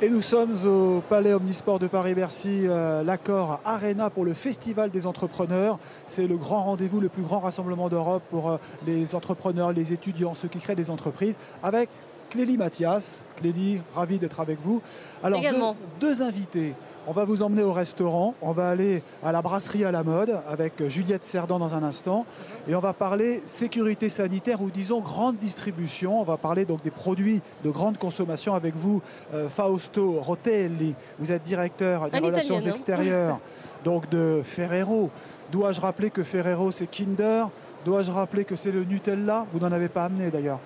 Et 0.00 0.08
nous 0.10 0.22
sommes 0.22 0.56
au 0.66 1.00
Palais 1.08 1.32
Omnisport 1.32 1.78
de 1.78 1.86
Paris-Bercy, 1.86 2.62
euh, 2.66 3.04
l'accord 3.04 3.60
Arena 3.64 4.10
pour 4.10 4.24
le 4.24 4.34
Festival 4.34 4.90
des 4.90 5.06
entrepreneurs. 5.06 5.78
C'est 6.08 6.26
le 6.26 6.36
grand 6.36 6.64
rendez-vous, 6.64 6.98
le 7.00 7.08
plus 7.08 7.22
grand 7.22 7.38
rassemblement 7.38 7.88
d'Europe 7.88 8.22
pour 8.30 8.50
euh, 8.50 8.56
les 8.84 9.14
entrepreneurs, 9.14 9.70
les 9.72 9.92
étudiants, 9.92 10.34
ceux 10.34 10.48
qui 10.48 10.58
créent 10.58 10.74
des 10.74 10.90
entreprises, 10.90 11.38
avec 11.62 11.88
Clélie 12.32 12.56
Mathias. 12.56 13.20
Clélie, 13.36 13.82
ravi 13.94 14.18
d'être 14.18 14.40
avec 14.40 14.58
vous. 14.64 14.80
Alors, 15.22 15.38
deux, 15.38 15.46
Également. 15.46 15.76
deux 16.00 16.22
invités. 16.22 16.72
On 17.06 17.12
va 17.12 17.26
vous 17.26 17.42
emmener 17.42 17.62
au 17.62 17.72
restaurant, 17.74 18.34
on 18.40 18.52
va 18.52 18.70
aller 18.70 19.02
à 19.22 19.32
la 19.32 19.42
brasserie 19.42 19.84
à 19.84 19.90
la 19.90 20.02
mode 20.02 20.38
avec 20.48 20.86
Juliette 20.88 21.24
Cerdan 21.24 21.58
dans 21.58 21.74
un 21.74 21.82
instant 21.82 22.24
et 22.68 22.76
on 22.76 22.80
va 22.80 22.92
parler 22.92 23.42
sécurité 23.44 24.08
sanitaire 24.08 24.62
ou 24.62 24.70
disons 24.70 25.00
grande 25.00 25.36
distribution. 25.36 26.20
On 26.20 26.24
va 26.24 26.36
parler 26.36 26.64
donc 26.64 26.80
des 26.82 26.92
produits 26.92 27.42
de 27.64 27.70
grande 27.70 27.98
consommation 27.98 28.54
avec 28.54 28.76
vous, 28.76 29.02
euh, 29.34 29.48
Fausto 29.50 30.12
Rotelli. 30.20 30.94
Vous 31.18 31.32
êtes 31.32 31.42
directeur 31.42 32.08
des 32.08 32.16
Un 32.18 32.20
relations 32.20 32.54
Italien, 32.54 32.70
extérieures 32.70 33.40
donc 33.84 34.08
de 34.08 34.40
Ferrero. 34.44 35.10
Dois-je 35.50 35.80
rappeler 35.80 36.08
que 36.10 36.22
Ferrero 36.22 36.70
c'est 36.70 36.86
Kinder? 36.86 37.46
Dois-je 37.84 38.12
rappeler 38.12 38.44
que 38.44 38.54
c'est 38.54 38.70
le 38.70 38.84
Nutella? 38.84 39.44
Vous 39.52 39.58
n'en 39.58 39.72
avez 39.72 39.88
pas 39.88 40.04
amené 40.04 40.30
d'ailleurs. 40.30 40.60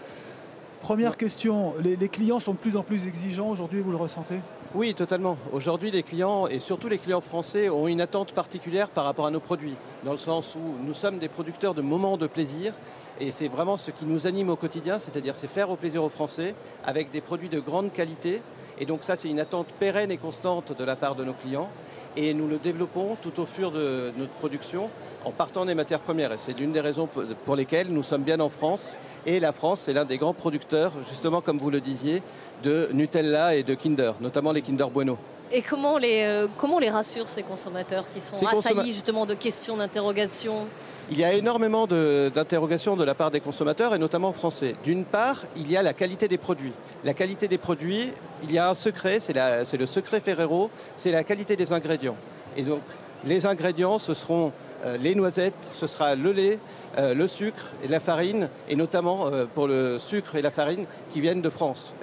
Première 0.87 1.17
question, 1.17 1.75
les, 1.83 1.97
clients 2.09 2.39
sont 2.39 2.53
de 2.53 2.59
plus 2.59 2.77
en 2.77 2.85
plus 2.85 3.09
exigeants 3.09 3.51
aujourd'hui, 3.51 3.81
vous 3.81 3.91
le 3.91 3.97
ressentez? 3.97 4.37
Oui, 4.73 4.95
totalement. 4.95 5.37
Aujourd'hui, 5.51 5.91
les 5.91 6.05
clients, 6.05 6.47
et 6.47 6.61
surtout 6.61 6.87
les 6.87 6.99
clients 6.99 7.21
français, 7.21 7.69
ont 7.69 7.89
une 7.89 8.01
attente 8.01 8.31
particulière 8.31 8.89
par 8.91 9.03
rapport 9.03 9.27
à 9.27 9.33
nos 9.33 9.41
produits, 9.41 9.75
dans 10.05 10.13
le 10.13 10.19
sens 10.19 10.55
où 10.55 10.87
nous 10.87 10.95
sommes 10.95 11.19
des 11.19 11.27
producteurs 11.27 11.75
de 11.75 11.83
moments 11.83 12.17
de 12.17 12.29
plaisir, 12.29 12.73
et 13.19 13.33
c'est 13.33 13.49
vraiment 13.49 13.77
ce 13.77 13.91
qui 13.91 14.05
nous 14.05 14.29
anime 14.29 14.49
au 14.49 14.55
quotidien, 14.55 15.01
c'est-à-dire 15.01 15.35
c'est 15.35 15.49
faire 15.49 15.71
au 15.71 15.77
plaisir 15.77 16.05
aux 16.05 16.09
Français 16.09 16.55
avec 16.85 17.11
des 17.11 17.21
produits 17.21 17.49
de 17.49 17.59
grande 17.59 17.93
qualité. 17.93 18.41
Et 18.79 18.87
donc 18.87 19.03
ça, 19.03 19.17
c'est 19.17 19.29
une 19.29 19.41
attente 19.41 19.67
pérenne 19.81 20.13
et 20.13 20.19
constante 20.19 20.79
de 20.79 20.85
la 20.85 20.95
part 20.95 21.17
de 21.17 21.25
nos 21.25 21.33
clients. 21.33 21.69
Et 22.17 22.33
nous 22.33 22.49
le 22.49 22.57
développons 22.59 23.17
tout 23.21 23.39
au 23.41 23.47
fur 23.47 23.71
de 23.71 24.11
notre 24.17 24.33
production 24.33 24.89
en 25.25 25.33
partant 25.33 25.67
des 25.67 25.75
matières 25.75 26.01
premières. 26.01 26.33
Et 26.33 26.39
c'est 26.39 26.59
l'une 26.59 26.73
des 26.73 26.81
raisons 26.81 27.07
pour- 27.45 27.57
lesquelles 27.57 27.89
nous 27.89 28.03
sommes 28.03 28.23
bien 28.23 28.41
en 28.41 28.49
France. 28.49 28.97
Et 29.27 29.39
la 29.41 29.53
France 29.53 29.87
est 29.89 29.93
l'un 29.93 30.05
des 30.07 30.17
grands 30.17 30.33
producteurs, 30.33 30.93
justement 31.09 31.41
comme 31.43 31.59
vous 31.59 31.71
le 31.71 31.81
disiez, 31.81 32.23
de 32.63 32.89
Nutella 32.93 33.55
et 33.55 33.63
de 33.63 33.75
Kinder, 33.75 34.13
notamment 34.21 34.53
les 34.53 34.63
Kinder 34.63 34.87
Bueno. 34.91 35.19
Et 35.53 35.63
comment 35.63 35.95
on 35.95 35.99
les, 35.99 36.23
euh, 36.25 36.49
comment 36.57 36.77
on 36.77 36.81
les 36.81 36.91
rassure 36.91 37.27
ces 37.29 37.43
consommateurs 37.43 38.05
qui 38.15 38.21
sont 38.21 38.35
Ces 38.35 38.47
assaillis 38.47 38.81
consomma- 38.81 38.87
justement 38.87 39.27
de 39.27 39.35
questions, 39.35 39.77
d'interrogations 39.77 40.67
Il 41.09 41.19
y 41.19 41.25
a 41.25 41.33
énormément 41.35 41.87
d'interrogations 41.87 42.97
de, 42.97 43.05
la 43.05 43.15
part 43.15 43.31
des 43.31 43.39
consommateurs 43.39 43.95
et 43.95 43.99
notamment 43.99 44.33
français. 44.33 44.75
D'une 44.83 45.05
part, 45.05 45.43
il 45.55 45.71
y 45.71 45.77
a 45.77 45.83
la 45.83 45.93
qualité 45.93 46.27
des 46.27 46.37
produits. 46.37 46.73
La 47.05 47.15
qualité 47.15 47.47
des 47.47 47.59
produits, 47.59 48.11
il 48.43 48.51
y 48.51 48.59
a 48.59 48.69
un 48.69 48.75
secret, 48.75 49.21
c'est 49.21 49.77
le 49.77 49.87
secret 49.87 50.19
Ferrero, 50.19 50.69
c'est 50.97 51.13
la 51.13 51.23
qualité 51.23 51.55
des 51.55 51.73
ingrédients. 51.73 52.17
Et 52.57 52.63
donc, 52.63 52.81
les 53.25 53.47
ingrédients, 53.47 54.01
ce 54.01 54.15
seront 54.15 54.53
euh, 54.85 54.97
les 54.99 55.15
noisettes, 55.15 55.71
ce 55.75 55.87
sera 55.87 56.17
le 56.17 56.33
lait, 56.33 56.59
euh, 56.99 57.15
le 57.15 57.29
sucre 57.29 57.73
et 57.85 57.89
la 57.89 58.01
farine, 58.01 58.49
et 58.69 58.75
notamment 58.75 59.29
euh, 59.29 59.47
pour 59.47 59.69
le 59.69 60.01
sucre 60.01 60.35
et 60.35 60.43
la 60.43 60.51
farine 60.51 60.87
qui 61.13 61.21
viennent 61.21 61.41
de 61.41 61.51
France, 61.51 61.95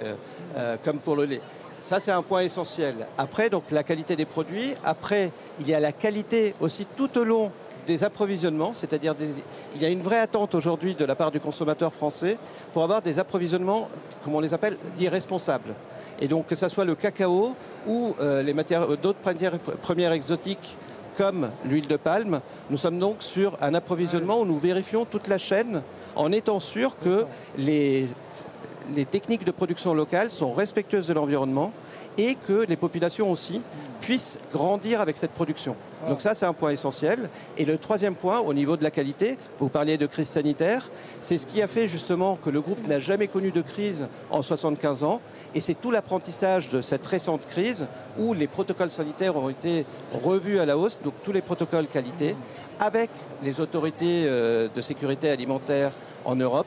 comme 0.82 0.98
pour 0.98 1.16
le 1.16 1.26
lait. 1.26 1.40
Ça, 1.82 2.00
c'est 2.00 2.12
un 2.12 2.22
point 2.22 2.40
essentiel. 2.40 3.06
Après, 3.18 3.50
donc, 3.50 3.64
la 3.70 3.82
qualité 3.82 4.16
des 4.16 4.24
produits. 4.24 4.74
Après, 4.82 5.30
il 5.60 5.68
y 5.68 5.74
a 5.74 5.80
la 5.80 5.92
qualité 5.92 6.54
aussi 6.60 6.86
tout 6.96 7.18
au 7.18 7.24
long 7.24 7.52
des 7.86 8.04
approvisionnements, 8.04 8.72
c'est-à-dire 8.74 9.14
il 9.74 9.82
y 9.82 9.84
a 9.84 9.88
une 9.88 10.02
vraie 10.02 10.18
attente 10.18 10.54
aujourd'hui 10.54 10.94
de 10.94 11.04
la 11.04 11.14
part 11.14 11.30
du 11.30 11.40
consommateur 11.40 11.92
français 11.92 12.38
pour 12.72 12.82
avoir 12.84 13.02
des 13.02 13.18
approvisionnements, 13.18 13.88
comme 14.24 14.34
on 14.34 14.40
les 14.40 14.54
appelle, 14.54 14.76
dits 14.96 15.08
responsables. 15.08 15.74
Et 16.20 16.28
donc 16.28 16.46
que 16.46 16.54
ce 16.54 16.68
soit 16.68 16.84
le 16.84 16.94
cacao 16.94 17.54
ou 17.86 18.14
euh, 18.20 18.42
les 18.42 18.54
matières, 18.54 18.90
euh, 18.90 18.96
d'autres 18.96 19.18
premières, 19.18 19.58
premières 19.58 20.12
exotiques 20.12 20.76
comme 21.16 21.50
l'huile 21.64 21.86
de 21.86 21.96
palme, 21.96 22.40
nous 22.70 22.76
sommes 22.76 22.98
donc 22.98 23.16
sur 23.20 23.56
un 23.60 23.74
approvisionnement 23.74 24.40
où 24.40 24.44
nous 24.44 24.58
vérifions 24.58 25.04
toute 25.04 25.28
la 25.28 25.38
chaîne 25.38 25.82
en 26.16 26.32
étant 26.32 26.58
sûr 26.58 26.98
que 26.98 27.24
les, 27.56 28.08
les 28.94 29.04
techniques 29.04 29.44
de 29.44 29.50
production 29.50 29.94
locale 29.94 30.30
sont 30.30 30.52
respectueuses 30.52 31.06
de 31.06 31.14
l'environnement 31.14 31.72
et 32.18 32.36
que 32.46 32.64
les 32.68 32.76
populations 32.76 33.30
aussi 33.30 33.60
puissent 34.00 34.38
grandir 34.52 35.00
avec 35.00 35.16
cette 35.16 35.30
production. 35.30 35.76
Donc 36.08 36.20
ça, 36.20 36.34
c'est 36.34 36.44
un 36.44 36.52
point 36.52 36.70
essentiel. 36.70 37.30
Et 37.56 37.64
le 37.64 37.78
troisième 37.78 38.14
point, 38.14 38.40
au 38.40 38.52
niveau 38.52 38.76
de 38.76 38.84
la 38.84 38.90
qualité, 38.90 39.38
vous 39.58 39.70
parliez 39.70 39.96
de 39.96 40.06
crise 40.06 40.28
sanitaire, 40.28 40.90
c'est 41.20 41.38
ce 41.38 41.46
qui 41.46 41.62
a 41.62 41.66
fait 41.66 41.88
justement 41.88 42.36
que 42.36 42.50
le 42.50 42.60
groupe 42.60 42.86
n'a 42.86 42.98
jamais 42.98 43.26
connu 43.26 43.50
de 43.50 43.62
crise 43.62 44.06
en 44.30 44.42
75 44.42 45.02
ans. 45.02 45.20
Et 45.54 45.60
c'est 45.60 45.74
tout 45.74 45.90
l'apprentissage 45.90 46.68
de 46.68 46.82
cette 46.82 47.06
récente 47.06 47.46
crise 47.46 47.86
où 48.18 48.34
les 48.34 48.46
protocoles 48.46 48.90
sanitaires 48.90 49.36
ont 49.36 49.48
été 49.48 49.86
revus 50.12 50.58
à 50.58 50.66
la 50.66 50.76
hausse, 50.76 51.00
donc 51.02 51.14
tous 51.22 51.32
les 51.32 51.42
protocoles 51.42 51.86
qualité, 51.86 52.36
avec 52.78 53.10
les 53.42 53.60
autorités 53.60 54.24
euh, 54.26 54.68
de 54.74 54.80
sécurité 54.82 55.30
alimentaire 55.30 55.92
en 56.26 56.36
Europe 56.36 56.66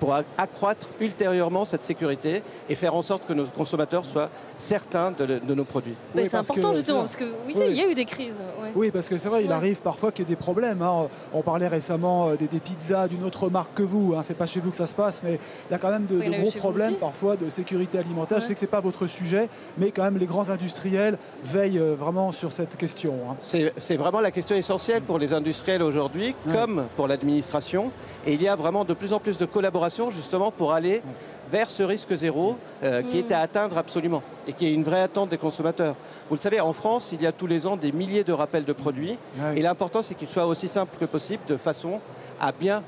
pour 0.00 0.14
accroître 0.36 0.88
ultérieurement 1.00 1.64
cette 1.64 1.82
sécurité 1.84 2.42
et 2.68 2.74
faire 2.74 2.94
en 2.94 3.02
sorte 3.02 3.26
que 3.26 3.32
nos 3.32 3.44
consommateurs 3.46 4.04
soient 4.04 4.30
certains 4.56 5.10
de, 5.12 5.24
le- 5.24 5.40
de 5.40 5.54
nos 5.54 5.64
produits. 5.64 5.94
Ben, 6.14 6.22
Oui, 6.22 6.24
C'est 6.24 6.30
parce 6.36 6.50
important 6.50 6.70
que- 6.70 6.76
justement, 6.76 7.00
parce 7.00 7.16
que 7.16 7.24
oui, 7.46 7.54
Oui. 7.56 7.64
il 7.70 7.76
y 7.76 7.80
a 7.80 7.88
eu 7.88 7.94
des 7.94 8.04
crises. 8.04 8.34
ouais. 8.62 8.70
Oui, 8.74 8.90
parce 8.90 9.08
que 9.08 9.18
c'est 9.18 9.28
vrai, 9.28 9.42
il 9.44 9.48
Ouais. 9.48 9.54
arrive 9.54 9.80
parfois 9.80 10.12
qu'il 10.12 10.24
y 10.24 10.26
ait 10.26 10.34
des 10.34 10.36
problèmes. 10.36 10.82
hein. 10.82 11.08
On 11.32 11.42
parlait 11.42 11.68
récemment 11.68 12.28
euh, 12.28 12.36
des, 12.36 12.46
des 12.48 12.60
pizzas 12.60 13.08
d'une 13.08 13.24
autre 13.24 13.48
marque 13.48 13.74
que 13.74 13.82
vous. 13.82 14.14
Hein. 14.16 14.22
C'est 14.22 14.34
pas 14.34 14.46
chez 14.46 14.60
vous 14.60 14.70
que 14.70 14.76
ça 14.76 14.86
se 14.86 14.94
passe, 14.94 15.22
mais 15.24 15.38
il 15.68 15.72
y 15.72 15.74
a 15.74 15.78
quand 15.78 15.90
même 15.90 16.06
de, 16.06 16.18
Oui, 16.18 16.30
gros 16.40 16.50
problèmes 16.52 16.94
parfois 16.96 17.36
de 17.36 17.48
sécurité 17.48 17.98
alimentaire. 17.98 18.40
Je 18.40 18.46
sais 18.46 18.54
que 18.54 18.60
c'est 18.60 18.66
pas 18.66 18.80
votre 18.80 19.06
sujet, 19.06 19.48
mais 19.78 19.90
quand 19.92 20.02
même 20.04 20.18
les 20.18 20.26
grands 20.26 20.48
industriels 20.50 21.18
veillent 21.44 21.78
euh, 21.78 21.94
vraiment 21.98 22.32
sur 22.32 22.52
cette 22.52 22.76
question. 22.76 23.14
hein. 23.30 23.36
C'est 23.40 23.96
vraiment 23.96 24.20
la 24.20 24.30
question 24.30 24.56
essentielle 24.56 25.02
pour 25.02 25.18
les 25.18 25.32
industriels 25.32 25.82
aujourd'hui, 25.82 26.34
Ouais. 26.46 26.54
comme 26.54 26.84
pour 26.96 27.08
l'administration. 27.08 27.90
Et 28.26 28.34
il 28.34 28.42
y 28.42 28.48
a 28.48 28.56
vraiment 28.56 28.84
de 28.84 28.92
plus 28.94 29.12
en 29.12 29.20
plus 29.20 29.38
de 29.38 29.44
collaboration 29.46 29.85
justement 30.10 30.50
pour 30.50 30.72
aller 30.72 31.02
vers 31.50 31.70
ce 31.70 31.82
risque 31.82 32.14
zéro 32.14 32.56
euh, 32.82 33.02
qui 33.02 33.18
est 33.18 33.32
à 33.32 33.40
atteindre 33.40 33.78
absolument 33.78 34.22
et 34.48 34.52
qui 34.52 34.66
est 34.66 34.72
une 34.72 34.82
vraie 34.82 35.02
attente 35.02 35.28
des 35.28 35.38
consommateurs. 35.38 35.94
Vous 36.28 36.34
le 36.34 36.40
savez, 36.40 36.60
en 36.60 36.72
France, 36.72 37.10
il 37.12 37.22
y 37.22 37.26
a 37.26 37.32
tous 37.32 37.46
les 37.46 37.66
ans 37.66 37.76
des 37.76 37.92
milliers 37.92 38.24
de 38.24 38.32
rappels 38.32 38.64
de 38.64 38.72
produits 38.72 39.18
et 39.54 39.62
l'important 39.62 40.02
c'est 40.02 40.14
qu'il 40.14 40.28
soit 40.28 40.46
aussi 40.46 40.68
simple 40.68 40.96
que 40.98 41.04
possible 41.04 41.42
de 41.48 41.56
façon 41.56 42.00
à 42.40 42.52
bien 42.52 42.82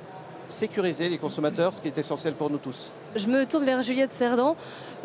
sécuriser 0.48 1.08
les 1.08 1.18
consommateurs, 1.18 1.74
ce 1.74 1.80
qui 1.80 1.88
est 1.88 1.98
essentiel 1.98 2.34
pour 2.34 2.50
nous 2.50 2.58
tous. 2.58 2.92
Je 3.14 3.26
me 3.26 3.44
tourne 3.44 3.64
vers 3.64 3.82
Juliette 3.82 4.12
Cerdan. 4.12 4.56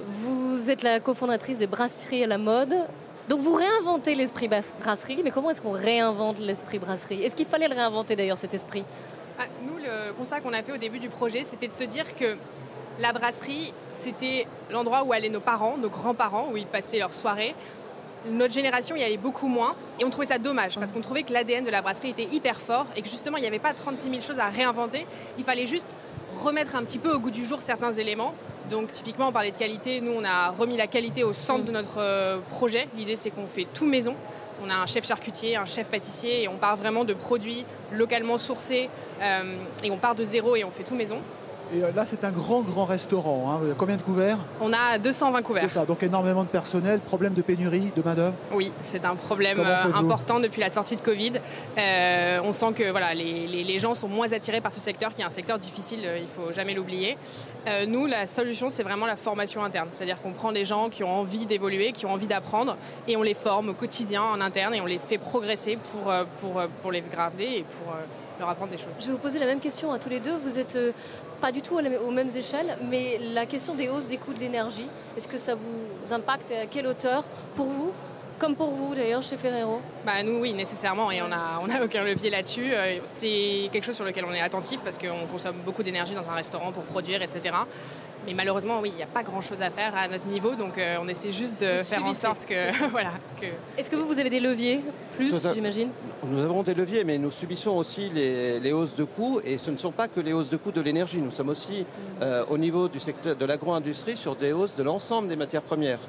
Vous 0.08 0.70
êtes 0.70 0.84
la 0.84 1.00
cofondatrice 1.00 1.58
des 1.58 1.68
brasseries 1.68 2.24
à 2.24 2.28
la 2.28 2.38
mode. 2.38 2.74
Donc 3.30 3.42
vous 3.42 3.54
réinventez 3.54 4.16
l'esprit 4.16 4.50
brasserie, 4.50 5.22
mais 5.24 5.32
comment 5.32 5.50
est-ce 5.50 5.62
qu'on 5.62 5.72
réinvente 5.72 6.40
l'esprit 6.40 6.80
brasserie? 6.80 7.24
Est-ce 7.24 7.36
qu'il 7.36 7.46
fallait 7.46 7.70
le 7.70 7.76
réinventer 7.76 8.16
d'ailleurs 8.16 8.38
cet 8.38 8.54
esprit? 8.54 8.84
Ah, 9.40 9.46
Nous, 9.66 9.78
le 9.78 10.14
constat 10.14 10.42
qu'on 10.42 10.54
a 10.54 10.62
fait 10.62 10.74
au 10.74 10.78
début 10.78 11.00
du 11.00 11.10
projet, 11.10 11.44
c'était 11.44 11.68
de 11.68 11.74
se 11.74 11.84
dire 11.84 12.16
que 12.16 12.36
la 13.00 13.14
brasserie, 13.14 13.74
c'était 13.90 14.46
l'endroit 14.70 15.04
où 15.04 15.14
allaient 15.14 15.30
nos 15.30 15.40
parents, 15.40 15.78
nos 15.78 15.90
grands-parents, 15.90 16.50
où 16.52 16.58
ils 16.58 16.68
passaient 16.68 17.00
leur 17.00 17.14
soirée. 17.14 17.56
Notre 18.28 18.54
génération 18.54 18.96
y 18.96 19.04
allait 19.04 19.18
beaucoup 19.18 19.48
moins 19.48 19.76
et 20.00 20.06
on 20.06 20.10
trouvait 20.10 20.28
ça 20.28 20.38
dommage 20.38 20.80
parce 20.80 20.94
qu'on 20.94 21.02
trouvait 21.02 21.24
que 21.24 21.34
l'ADN 21.34 21.66
de 21.66 21.70
la 21.70 21.82
brasserie 21.82 22.12
était 22.12 22.28
hyper 22.32 22.62
fort 22.62 22.86
et 22.96 23.02
que 23.02 23.10
justement 23.10 23.36
il 23.36 23.42
n'y 23.42 23.48
avait 23.48 23.60
pas 23.60 23.74
36 23.74 24.10
000 24.10 24.22
choses 24.22 24.40
à 24.40 24.48
réinventer. 24.48 25.06
Il 25.38 25.44
fallait 25.44 25.66
juste 25.66 25.98
remettre 26.42 26.78
un 26.78 26.86
petit 26.86 27.00
peu 27.00 27.12
au 27.12 27.20
goût 27.20 27.32
du 27.32 27.46
jour 27.46 27.62
certains 27.62 27.92
éléments. 27.92 28.34
Donc 28.70 28.94
typiquement 28.94 29.28
on 29.28 29.32
parlait 29.34 29.52
de 29.52 29.58
qualité, 29.58 30.00
nous 30.00 30.14
on 30.14 30.24
a 30.24 30.52
remis 30.52 30.78
la 30.78 30.88
qualité 30.88 31.26
au 31.26 31.34
centre 31.34 31.66
de 31.66 31.72
notre 31.74 31.98
euh, 31.98 32.38
projet. 32.50 32.88
L'idée 32.96 33.18
c'est 33.18 33.30
qu'on 33.30 33.48
fait 33.48 33.68
tout 33.74 33.88
maison. 33.88 34.16
On 34.62 34.70
a 34.70 34.76
un 34.76 34.86
chef 34.86 35.06
charcutier, 35.06 35.56
un 35.56 35.66
chef 35.66 35.88
pâtissier 35.88 36.44
et 36.44 36.48
on 36.48 36.58
part 36.58 36.76
vraiment 36.76 37.06
de 37.06 37.14
produits 37.14 37.66
localement 37.92 38.38
sourcés 38.38 38.90
euh, 39.22 39.58
et 39.84 39.92
on 39.92 39.98
part 39.98 40.16
de 40.16 40.24
zéro 40.24 40.56
et 40.56 40.64
on 40.64 40.72
fait 40.72 40.84
tout 40.84 40.96
maison. 40.96 41.20
Et 41.76 41.84
euh, 41.84 41.92
là, 41.96 42.06
c'est 42.06 42.24
un 42.24 42.32
grand, 42.32 42.62
grand 42.62 42.86
restaurant. 42.86 43.52
hein. 43.52 43.74
Combien 43.78 43.98
de 43.98 44.02
couverts? 44.02 44.38
On 44.62 44.72
a 44.74 44.98
220 45.00 45.42
couverts. 45.42 45.64
C'est 45.64 45.70
ça, 45.80 45.86
donc 45.86 46.04
énormément 46.04 46.44
de 46.44 46.48
personnel, 46.50 47.00
problème 47.00 47.34
de 47.34 47.42
pénurie, 47.42 47.92
de 47.96 48.02
main-d'œuvre? 48.04 48.36
Oui, 48.54 48.72
c'est 48.84 49.06
un 49.06 49.16
problème 49.16 49.60
euh, 49.60 49.94
important 49.96 50.40
depuis 50.40 50.62
la 50.62 50.70
sortie 50.70 50.96
de 50.96 51.02
Covid. 51.02 51.34
Euh, 51.78 52.40
on 52.44 52.54
sent 52.54 52.74
que 52.76 52.92
voilà, 52.92 53.14
les, 53.14 53.48
les- 53.48 53.64
les 53.64 53.80
gens 53.80 53.96
sont 53.96 54.08
moins 54.08 54.32
attirés 54.32 54.62
par 54.62 54.72
ce 54.72 54.80
secteur, 54.80 55.14
qui 55.14 55.22
est 55.22 55.26
un 55.26 55.30
secteur 55.32 55.58
difficile, 55.58 56.08
il 56.22 56.28
faut 56.28 56.52
jamais 56.52 56.74
l'oublier. 56.74 57.18
Euh, 57.68 57.86
nous, 57.88 58.06
la 58.06 58.28
solution, 58.28 58.68
c'est 58.70 58.84
vraiment 58.84 59.06
la 59.06 59.16
formation 59.16 59.64
interne. 59.64 59.88
C'est-à-dire 59.90 60.22
qu'on 60.22 60.32
prend 60.34 60.52
des 60.52 60.66
gens 60.66 60.90
qui 60.90 61.04
ont 61.04 61.12
envie 61.14 61.46
d'évoluer, 61.46 61.92
qui 61.92 62.06
ont 62.06 62.12
envie 62.14 62.28
d'apprendre, 62.28 62.76
et 63.08 63.18
on 63.18 63.24
les 63.24 63.34
forme 63.34 63.70
au 63.70 63.74
quotidien 63.74 64.22
en 64.22 64.42
interne, 64.42 64.76
et 64.76 64.82
on 64.82 64.86
les 64.86 65.00
fait 65.00 65.18
progresser 65.18 65.78
pour, 65.78 66.12
pour, 66.40 66.62
pour 66.82 66.92
les 66.92 67.04
garder 67.16 67.46
et 67.46 67.64
pour 67.64 67.94
leur 68.40 68.50
apprendre 68.50 68.72
des 68.72 68.78
choses. 68.78 68.88
Je 69.00 69.06
vais 69.08 69.12
vous 69.14 69.18
poser 69.18 69.40
la 69.40 69.46
même 69.46 69.60
question 69.60 69.92
à 69.92 70.00
tous 70.00 70.10
les 70.10 70.20
deux. 70.20 70.34
Vous 70.44 70.58
êtes 70.60 70.76
euh, 70.76 70.92
pas 71.44 71.52
du 71.52 71.62
tout 71.62 71.78
aux 71.78 72.12
mêmes 72.12 72.30
échelles, 72.34 72.78
mais 72.90 73.20
la 73.34 73.46
question 73.46 73.76
des 73.76 73.90
hausses 73.90 74.08
des 74.08 74.16
coûts 74.16 74.34
de 74.34 74.40
l'énergie, 74.40 74.88
est-ce 75.18 75.28
que 75.28 75.38
ça 75.38 75.56
vous 75.56 76.14
impacte 76.14 76.50
et 76.52 76.58
à 76.58 76.66
quelle 76.68 76.88
hauteur 76.88 77.26
pour 77.54 77.66
vous 77.66 77.92
Comme 78.40 78.56
pour 78.56 78.72
vous 78.72 78.96
d'ailleurs 78.96 79.24
chez 79.24 79.36
Ferrero? 79.36 79.82
Bah, 80.06 80.24
nous, 80.24 80.40
oui, 80.40 80.54
nécessairement, 80.54 81.12
et 81.12 81.22
on 81.22 81.28
n'a 81.28 81.60
on 81.62 81.84
aucun 81.84 82.06
levier 82.06 82.30
là-dessus. 82.30 82.72
Euh, 82.72 83.00
C'est 83.04 83.70
quelque 83.74 83.84
chose 83.84 83.98
sur 83.98 84.06
lequel 84.06 84.24
on 84.24 84.32
est 84.32 84.40
attentif 84.40 84.80
parce 84.86 84.98
qu'on 84.98 85.28
consomme 85.30 85.58
beaucoup 85.66 85.84
d'énergie 85.84 86.16
dans 86.16 86.30
un 86.30 86.36
restaurant 86.36 86.72
pour 86.72 86.84
produire, 86.84 87.22
etc. 87.22 87.54
Mais 88.26 88.34
malheureusement, 88.34 88.80
oui, 88.82 88.90
il 88.94 88.96
n'y 88.96 89.04
a 89.04 89.08
pas 89.08 89.24
grand-chose 89.24 89.62
à 89.62 89.70
faire 89.70 89.96
à 89.96 90.08
notre 90.08 90.26
niveau, 90.28 90.56
donc 90.56 90.78
euh, 90.78 90.98
on 91.02 91.08
essaie 91.08 91.32
juste 91.32 91.60
de 91.60 91.78
Vous 91.80 91.84
faire 91.84 92.06
en 92.06 92.14
sorte 92.14 92.46
que, 92.46 92.88
voilà, 92.92 93.12
que 93.40 93.48
Est-ce 93.78 93.90
que 93.90 93.96
vous, 93.96 94.08
vous 94.08 94.20
avez 94.20 94.30
des 94.30 94.40
leviers 94.40 94.82
plus, 95.16 95.34
j'imagine? 95.54 95.90
Nous 96.26 96.42
avons 96.42 96.64
des 96.64 96.74
leviers, 96.74 97.04
mais 97.04 97.18
nous 97.18 97.32
subissons 97.32 97.72
aussi 97.72 98.10
les, 98.10 98.60
les 98.60 98.72
hausses 98.72 98.96
de 98.96 99.04
coûts, 99.04 99.42
et 99.44 99.58
ce 99.58 99.72
ne 99.72 99.78
sont 99.78 99.92
pas 99.92 100.08
que 100.08 100.22
les 100.22 100.32
hausses 100.32 100.50
de 100.50 100.58
coûts 100.58 100.72
de 100.72 100.82
l'énergie. 100.82 101.18
Nous 101.18 101.32
sommes 101.32 101.50
aussi 101.50 101.86
euh, 102.22 102.46
au 102.50 102.58
niveau 102.58 102.88
du 102.88 103.00
secteur 103.00 103.36
de 103.36 103.46
l'agro-industrie 103.46 104.16
sur 104.16 104.36
des 104.36 104.54
hausses 104.54 104.76
de 104.76 104.84
l'ensemble 104.84 105.28
des 105.28 105.36
matières 105.36 105.62
premières. 105.62 106.00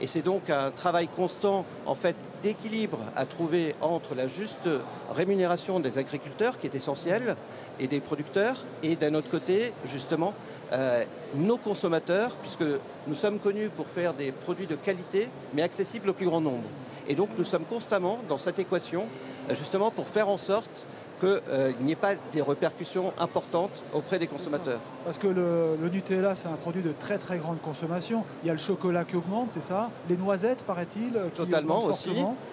Et 0.00 0.06
c'est 0.06 0.22
donc 0.22 0.50
un 0.50 0.70
travail 0.70 1.08
constant, 1.08 1.64
en 1.86 1.94
fait, 1.94 2.16
d'équilibre 2.44 2.98
à 3.16 3.24
trouver 3.24 3.74
entre 3.80 4.14
la 4.14 4.28
juste 4.28 4.68
rémunération 5.10 5.80
des 5.80 5.96
agriculteurs, 5.96 6.58
qui 6.58 6.66
est 6.66 6.74
essentielle, 6.74 7.36
et 7.80 7.88
des 7.88 8.00
producteurs, 8.00 8.58
et 8.82 8.96
d'un 8.96 9.14
autre 9.14 9.30
côté, 9.30 9.72
justement, 9.86 10.34
euh, 10.72 11.04
nos 11.34 11.56
consommateurs, 11.56 12.36
puisque 12.42 12.64
nous 13.06 13.14
sommes 13.14 13.38
connus 13.38 13.70
pour 13.70 13.86
faire 13.86 14.12
des 14.12 14.30
produits 14.30 14.66
de 14.66 14.76
qualité, 14.76 15.30
mais 15.54 15.62
accessibles 15.62 16.10
au 16.10 16.12
plus 16.12 16.26
grand 16.26 16.42
nombre. 16.42 16.68
Et 17.08 17.14
donc 17.14 17.30
nous 17.38 17.44
sommes 17.44 17.64
constamment 17.64 18.18
dans 18.28 18.38
cette 18.38 18.58
équation, 18.58 19.06
euh, 19.48 19.54
justement 19.54 19.90
pour 19.90 20.06
faire 20.06 20.28
en 20.28 20.38
sorte 20.38 20.86
qu'il 21.24 21.84
n'y 21.86 21.92
ait 21.92 21.96
pas 21.96 22.12
des 22.32 22.42
répercussions 22.42 23.12
importantes 23.18 23.82
auprès 23.92 24.18
des 24.18 24.26
consommateurs. 24.26 24.80
Parce 25.04 25.18
que 25.18 25.26
le, 25.26 25.76
le 25.82 25.88
Nutella, 25.88 26.34
c'est 26.34 26.48
un 26.48 26.52
produit 26.56 26.82
de 26.82 26.92
très 26.98 27.18
très 27.18 27.38
grande 27.38 27.60
consommation. 27.60 28.24
Il 28.42 28.46
y 28.46 28.50
a 28.50 28.52
le 28.54 28.58
chocolat 28.58 29.04
qui 29.04 29.16
augmente, 29.16 29.50
c'est 29.50 29.62
ça? 29.62 29.90
Les 30.08 30.16
noisettes, 30.16 30.62
paraît-il, 30.64 31.12
Totalement 31.34 31.84
aussi. 31.84 32.10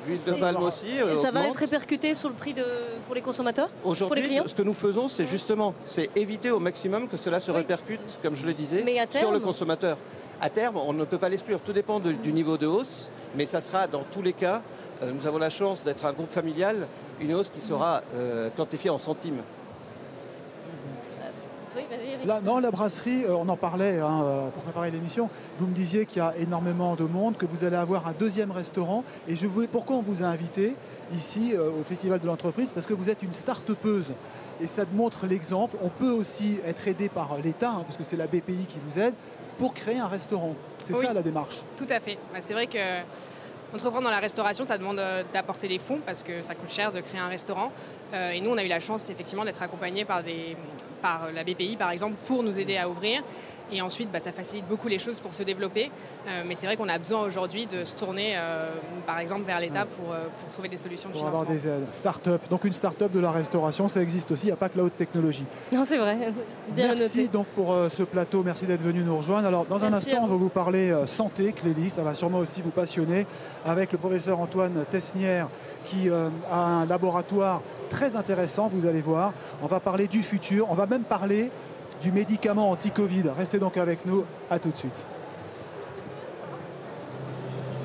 L'huile 0.07 0.19
de 0.25 0.31
palme 0.33 0.63
aussi. 0.63 0.87
euh, 1.01 1.15
Et 1.15 1.21
ça 1.21 1.31
va 1.31 1.47
être 1.47 1.55
répercuté 1.55 2.13
sur 2.13 2.29
le 2.29 2.35
prix 2.35 2.53
de, 2.53 2.65
pour 3.05 3.15
les 3.15 3.21
consommateurs? 3.21 3.69
Pour 3.81 3.91
les 3.93 4.01
Aujourd'hui, 4.01 4.39
ce 4.47 4.55
que 4.55 4.63
nous 4.63 4.73
faisons, 4.73 5.07
c'est 5.07 5.25
justement, 5.27 5.73
c'est 5.85 6.09
éviter 6.17 6.51
au 6.51 6.59
maximum 6.59 7.07
que 7.07 7.17
cela 7.17 7.39
se 7.39 7.51
répercute, 7.51 8.01
comme 8.21 8.35
je 8.35 8.45
le 8.45 8.53
disais, 8.53 8.83
sur 9.17 9.31
le 9.31 9.39
consommateur. 9.39 9.97
À 10.43 10.49
terme, 10.49 10.77
on 10.77 10.91
ne 10.93 11.05
peut 11.05 11.19
pas 11.19 11.29
l'exclure. 11.29 11.59
Tout 11.63 11.71
dépend 11.73 11.99
de- 11.99 12.13
du 12.13 12.33
niveau 12.33 12.57
de 12.57 12.65
hausse, 12.65 13.11
mais 13.35 13.45
ça 13.45 13.61
sera 13.61 13.85
dans 13.87 14.03
tous 14.11 14.21
les 14.23 14.33
cas. 14.33 14.61
euh, 15.03 15.11
nous 15.13 15.25
avons 15.27 15.37
la 15.39 15.49
chance 15.49 15.83
d'être 15.83 16.05
un 16.05 16.13
groupe 16.13 16.31
familial, 16.31 16.87
une 17.21 17.33
hausse 17.33 17.49
qui 17.49 17.61
sera 17.61 18.01
euh, 18.15 18.49
quantifiée 18.55 18.89
en 18.89 18.97
centimes. 18.97 19.41
Oui, 21.73 21.83
vas-y, 21.89 22.11
Eric. 22.15 22.25
Là, 22.25 22.41
non, 22.43 22.59
la 22.59 22.69
brasserie, 22.69 23.23
euh, 23.23 23.33
on 23.33 23.47
en 23.47 23.55
parlait 23.55 23.99
hein, 23.99 24.23
euh, 24.23 24.49
pour 24.49 24.61
préparer 24.63 24.91
l'émission. 24.91 25.29
Vous 25.57 25.67
me 25.67 25.73
disiez 25.73 26.05
qu'il 26.05 26.17
y 26.17 26.25
a 26.25 26.35
énormément 26.37 26.95
de 26.95 27.05
monde, 27.05 27.37
que 27.37 27.45
vous 27.45 27.63
allez 27.63 27.77
avoir 27.77 28.07
un 28.07 28.11
deuxième 28.19 28.51
restaurant. 28.51 29.05
Et 29.29 29.37
je 29.37 29.47
voulais, 29.47 29.67
pourquoi 29.67 29.95
on 29.95 30.01
vous 30.01 30.21
a 30.21 30.25
invité 30.25 30.75
ici 31.13 31.53
euh, 31.53 31.69
au 31.69 31.83
Festival 31.85 32.19
de 32.19 32.27
l'entreprise? 32.27 32.73
Parce 32.73 32.85
que 32.85 32.93
vous 32.93 33.09
êtes 33.09 33.23
une 33.23 33.31
start-upeuse. 33.31 34.11
Et 34.59 34.67
ça 34.67 34.85
te 34.85 34.93
montre 34.93 35.25
l'exemple. 35.27 35.77
On 35.81 35.87
peut 35.87 36.11
aussi 36.11 36.59
être 36.65 36.85
aidé 36.89 37.07
par 37.07 37.37
l'État, 37.41 37.69
hein, 37.69 37.83
parce 37.83 37.95
que 37.95 38.03
c'est 38.03 38.17
la 38.17 38.27
BPI 38.27 38.65
qui 38.67 38.77
vous 38.85 38.99
aide, 38.99 39.13
pour 39.57 39.73
créer 39.73 39.99
un 39.99 40.07
restaurant. 40.07 40.55
C'est 40.85 40.93
Oui. 40.93 41.05
ça 41.05 41.13
la 41.13 41.21
démarche. 41.21 41.61
Tout 41.77 41.87
à 41.89 42.01
fait. 42.01 42.17
Bah, 42.33 42.39
c'est 42.41 42.53
vrai 42.53 42.67
que 42.67 42.77
entreprendre 43.73 44.03
dans 44.03 44.11
la 44.11 44.19
restauration, 44.19 44.63
ça 44.63 44.77
demande 44.77 44.99
euh, 44.99 45.23
d'apporter 45.33 45.67
des 45.67 45.79
fonds 45.79 45.99
parce 46.05 46.23
que 46.23 46.41
ça 46.41 46.55
coûte 46.55 46.71
cher 46.71 46.91
de 46.91 47.01
créer 47.01 47.19
un 47.19 47.27
restaurant. 47.27 47.71
Euh, 48.13 48.31
et 48.31 48.41
nous, 48.41 48.51
on 48.51 48.57
a 48.57 48.63
eu 48.63 48.67
la 48.67 48.79
chance 48.79 49.09
effectivement 49.09 49.45
d'être 49.45 49.61
accompagnés 49.61 50.05
par, 50.05 50.21
la 51.33 51.43
BPI, 51.43 51.77
par 51.77 51.91
exemple, 51.91 52.15
pour 52.27 52.43
nous 52.43 52.59
aider 52.59 52.77
à 52.77 52.87
ouvrir. 52.87 53.23
Et 53.71 53.81
ensuite, 53.81 54.11
bah, 54.11 54.19
ça 54.19 54.31
facilite 54.31 54.67
beaucoup 54.67 54.87
les 54.87 54.99
choses 54.99 55.19
pour 55.19 55.33
se 55.33 55.43
développer. 55.43 55.91
Euh, 56.27 56.43
mais 56.45 56.55
c'est 56.55 56.65
vrai 56.65 56.75
qu'on 56.75 56.89
a 56.89 56.97
besoin 56.97 57.21
aujourd'hui 57.21 57.67
de 57.67 57.85
se 57.85 57.95
tourner, 57.95 58.33
euh, 58.35 58.69
par 59.07 59.19
exemple, 59.19 59.43
vers 59.45 59.59
l'État 59.59 59.85
pour, 59.85 60.11
euh, 60.11 60.25
pour 60.39 60.51
trouver 60.51 60.69
des 60.69 60.77
solutions 60.77 61.09
de 61.09 61.13
Pour 61.13 61.21
financement. 61.21 61.41
avoir 61.41 61.55
des 61.55 61.67
aides. 61.67 61.85
Start-up. 61.91 62.41
Donc 62.49 62.63
une 62.65 62.73
start-up 62.73 63.11
de 63.11 63.19
la 63.19 63.31
restauration, 63.31 63.87
ça 63.87 64.01
existe 64.01 64.31
aussi. 64.31 64.43
Il 64.43 64.47
n'y 64.47 64.53
a 64.53 64.57
pas 64.57 64.69
que 64.69 64.77
la 64.77 64.83
haute 64.83 64.97
technologie. 64.97 65.45
Non, 65.71 65.83
c'est 65.85 65.97
vrai. 65.97 66.17
Bien 66.69 66.89
Merci 66.89 67.19
noté. 67.19 67.29
donc 67.29 67.47
pour 67.47 67.71
euh, 67.73 67.89
ce 67.89 68.03
plateau, 68.03 68.43
merci 68.43 68.65
d'être 68.65 68.81
venu 68.81 69.03
nous 69.03 69.17
rejoindre. 69.17 69.47
Alors 69.47 69.65
dans 69.65 69.83
un 69.83 69.89
Merci 69.89 70.11
instant, 70.11 70.23
on 70.25 70.27
va 70.27 70.35
vous 70.35 70.49
parler 70.49 70.91
euh, 70.91 71.05
santé, 71.05 71.53
Clélie, 71.53 71.89
ça 71.89 72.01
va 72.03 72.13
sûrement 72.13 72.39
aussi 72.39 72.61
vous 72.61 72.69
passionner, 72.69 73.25
avec 73.65 73.91
le 73.91 73.97
professeur 73.97 74.39
Antoine 74.39 74.85
Tesnière 74.89 75.47
qui 75.85 76.09
euh, 76.09 76.29
a 76.49 76.59
un 76.59 76.85
laboratoire 76.85 77.61
très 77.89 78.15
intéressant, 78.15 78.69
vous 78.71 78.85
allez 78.85 79.01
voir. 79.01 79.33
On 79.61 79.67
va 79.67 79.79
parler 79.79 80.07
du 80.07 80.21
futur, 80.21 80.67
on 80.69 80.75
va 80.75 80.85
même 80.85 81.03
parler 81.03 81.51
du 82.01 82.11
médicament 82.11 82.71
anti-Covid. 82.71 83.23
Restez 83.37 83.59
donc 83.59 83.77
avec 83.77 84.05
nous, 84.05 84.25
à 84.49 84.59
tout 84.59 84.71
de 84.71 84.77
suite. 84.77 85.05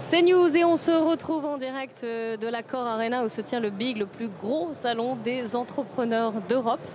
C'est 0.09 0.23
News 0.23 0.57
et 0.57 0.64
on 0.64 0.77
se 0.77 0.93
retrouve 0.93 1.45
en 1.45 1.59
direct 1.59 2.05
euh, 2.05 2.37
de 2.37 2.47
l'Accord 2.47 2.87
Arena 2.87 3.25
où 3.25 3.29
se 3.29 3.41
tient 3.41 3.59
le 3.59 3.71
BIG, 3.71 3.99
le 3.99 4.07
plus 4.07 4.29
gros 4.29 4.71
salon 4.73 5.17
des 5.17 5.57
entrepreneurs 5.57 6.33
d'Europe. 6.49 6.87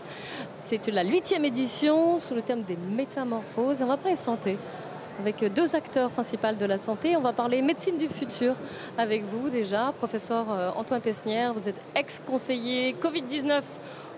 C'est 0.65 0.87
la 0.87 1.03
huitième 1.03 1.43
édition 1.43 2.17
sous 2.17 2.33
le 2.33 2.41
thème 2.41 2.63
des 2.63 2.77
métamorphoses. 2.95 3.81
On 3.81 3.87
va 3.87 3.97
parler 3.97 4.15
santé 4.15 4.57
avec 5.19 5.43
deux 5.53 5.75
acteurs 5.75 6.09
principaux 6.09 6.53
de 6.57 6.65
la 6.65 6.77
santé. 6.77 7.17
On 7.17 7.21
va 7.21 7.33
parler 7.33 7.61
médecine 7.61 7.97
du 7.97 8.07
futur 8.07 8.55
avec 8.97 9.23
vous 9.25 9.49
déjà, 9.49 9.93
professeur 9.97 10.45
euh, 10.49 10.71
Antoine 10.77 11.01
Tesnière. 11.01 11.53
Vous 11.53 11.67
êtes 11.67 11.81
ex-conseiller 11.95 12.95
Covid-19 13.01 13.61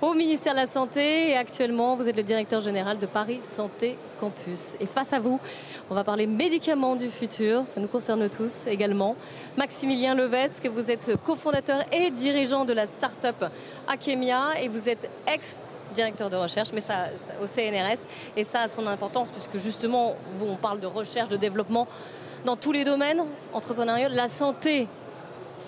au 0.02 0.14
ministère 0.14 0.54
de 0.54 0.60
la 0.60 0.68
Santé. 0.68 1.30
Et 1.30 1.38
actuellement 1.38 1.96
vous 1.96 2.08
êtes 2.08 2.18
le 2.18 2.24
directeur 2.24 2.62
général 2.62 3.00
de 3.00 3.06
Paris 3.06 3.40
Santé 3.42 3.98
Campus. 4.20 4.74
Et 4.80 4.86
face 4.86 5.14
à 5.14 5.20
vous, 5.20 5.40
on 5.90 5.96
va 5.96 6.04
parler 6.04 6.28
médicaments 6.28 6.96
du 6.96 7.10
futur, 7.10 7.68
ça 7.68 7.80
nous 7.80 7.88
concerne 7.88 8.30
tous 8.30 8.62
également. 8.68 9.16
Maximilien 9.58 10.16
Levesque, 10.16 10.68
vous 10.68 10.90
êtes 10.90 11.18
cofondateur 11.24 11.82
et 11.92 12.12
dirigeant 12.12 12.66
de 12.66 12.74
la 12.74 12.88
start-up 12.88 13.46
Akemia. 13.88 14.62
Et 14.62 14.68
vous 14.68 14.90
êtes 14.90 15.10
ex 15.28 15.60
directeur 15.94 16.30
de 16.30 16.36
recherche, 16.36 16.70
mais 16.74 16.82
ça, 16.82 17.06
au 17.42 17.46
CNRS, 17.46 18.00
et 18.36 18.44
ça 18.44 18.62
a 18.62 18.68
son 18.68 18.88
importance 18.88 19.30
puisque 19.30 19.58
justement, 19.58 20.16
on 20.42 20.56
parle 20.56 20.80
de 20.80 20.88
recherche, 20.88 21.30
de 21.30 21.38
développement 21.38 21.88
dans 22.46 22.56
tous 22.58 22.72
les 22.72 22.84
domaines 22.84 23.24
entrepreneuriaux, 23.54 24.10
la 24.12 24.28
santé 24.28 24.88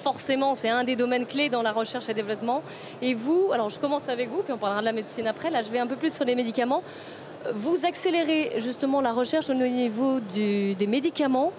forcément, 0.10 0.54
c'est 0.54 0.70
un 0.70 0.84
des 0.84 0.96
domaines 0.96 1.26
clés 1.26 1.50
dans 1.50 1.64
la 1.64 1.72
recherche 1.72 2.08
et 2.10 2.14
développement. 2.14 2.62
Et 3.02 3.16
vous, 3.16 3.50
alors 3.52 3.70
je 3.72 3.80
commence 3.80 4.08
avec 4.08 4.30
vous, 4.30 4.44
puis 4.44 4.54
on 4.54 4.58
parlera 4.60 4.82
de 4.82 4.86
la 4.86 4.92
médecine 5.02 5.26
après. 5.28 5.50
Là, 5.50 5.64
je 5.64 5.70
vais 5.70 5.80
un 5.80 5.88
peu 5.88 5.96
plus 5.96 6.14
sur 6.14 6.26
les 6.26 6.36
médicaments. 6.36 6.84
Vous 7.56 7.78
accélérez 7.86 8.44
justement 8.60 9.02
la 9.02 9.14
recherche 9.14 9.50
au 9.50 9.56
niveau 9.56 10.20
du- 10.20 10.76
des 10.76 10.88
médicaments. 10.88 11.52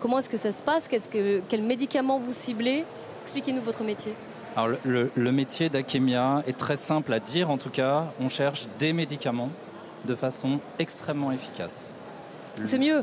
Comment 0.00 0.18
est-ce 0.18 0.28
que 0.28 0.36
ça 0.36 0.50
se 0.50 0.62
passe? 0.62 0.88
Qu'est-ce 0.88 1.08
que, 1.08 1.40
Quels 1.48 1.62
médicaments 1.62 2.18
vous 2.18 2.32
ciblez? 2.32 2.84
Expliquez-nous 3.22 3.62
votre 3.62 3.84
métier. 3.84 4.14
Alors, 4.56 4.76
le 4.84 5.32
métier 5.32 5.68
d'Akemia 5.68 6.42
est 6.48 6.58
très 6.58 6.76
simple 6.76 7.12
à 7.12 7.20
dire, 7.20 7.48
en 7.50 7.58
tout 7.58 7.70
cas, 7.70 8.06
on 8.20 8.28
cherche 8.28 8.66
des 8.80 8.92
médicaments 8.92 9.50
de 10.04 10.14
façon 10.16 10.58
extrêmement 10.80 11.30
efficace. 11.32 11.92
C'est 12.64 12.78
mieux. 12.78 13.02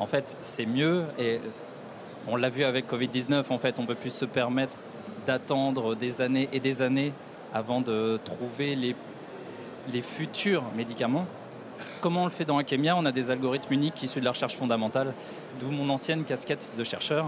En 0.00 0.06
fait, 0.06 0.36
c'est 0.40 0.66
mieux 0.66 1.04
et 1.18 1.38
on 2.28 2.36
l'a 2.36 2.50
vu 2.50 2.64
avec 2.64 2.90
Covid-19, 2.90 3.44
en 3.50 3.58
fait, 3.58 3.78
on 3.78 3.82
ne 3.82 3.86
peut 3.86 3.94
plus 3.94 4.12
se 4.12 4.24
permettre 4.24 4.76
d'attendre 5.26 5.94
des 5.94 6.20
années 6.20 6.48
et 6.52 6.60
des 6.60 6.82
années 6.82 7.12
avant 7.52 7.80
de 7.80 8.18
trouver 8.24 8.74
les, 8.74 8.96
les 9.92 10.02
futurs 10.02 10.64
médicaments. 10.76 11.26
Comment 12.00 12.22
on 12.22 12.26
le 12.26 12.30
fait 12.30 12.44
dans 12.44 12.58
Akemia? 12.58 12.96
On 12.96 13.04
a 13.04 13.12
des 13.12 13.30
algorithmes 13.30 13.74
uniques 13.74 14.02
issus 14.02 14.20
de 14.20 14.24
la 14.24 14.30
recherche 14.30 14.56
fondamentale, 14.56 15.14
d'où 15.58 15.70
mon 15.70 15.88
ancienne 15.90 16.24
casquette 16.24 16.72
de 16.76 16.84
chercheur, 16.84 17.26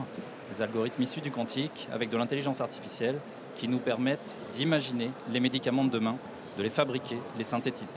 des 0.53 0.63
algorithmes 0.63 1.03
issus 1.03 1.21
du 1.21 1.31
quantique 1.31 1.89
avec 1.93 2.09
de 2.09 2.17
l'intelligence 2.17 2.61
artificielle 2.61 3.17
qui 3.57 3.69
nous 3.69 3.79
permettent 3.79 4.37
d'imaginer 4.53 5.11
les 5.31 5.41
médicaments 5.41 5.85
de 5.85 5.91
demain, 5.91 6.17
de 6.57 6.63
les 6.63 6.71
fabriquer, 6.71 7.19
les 7.37 7.45
synthétiser. 7.45 7.93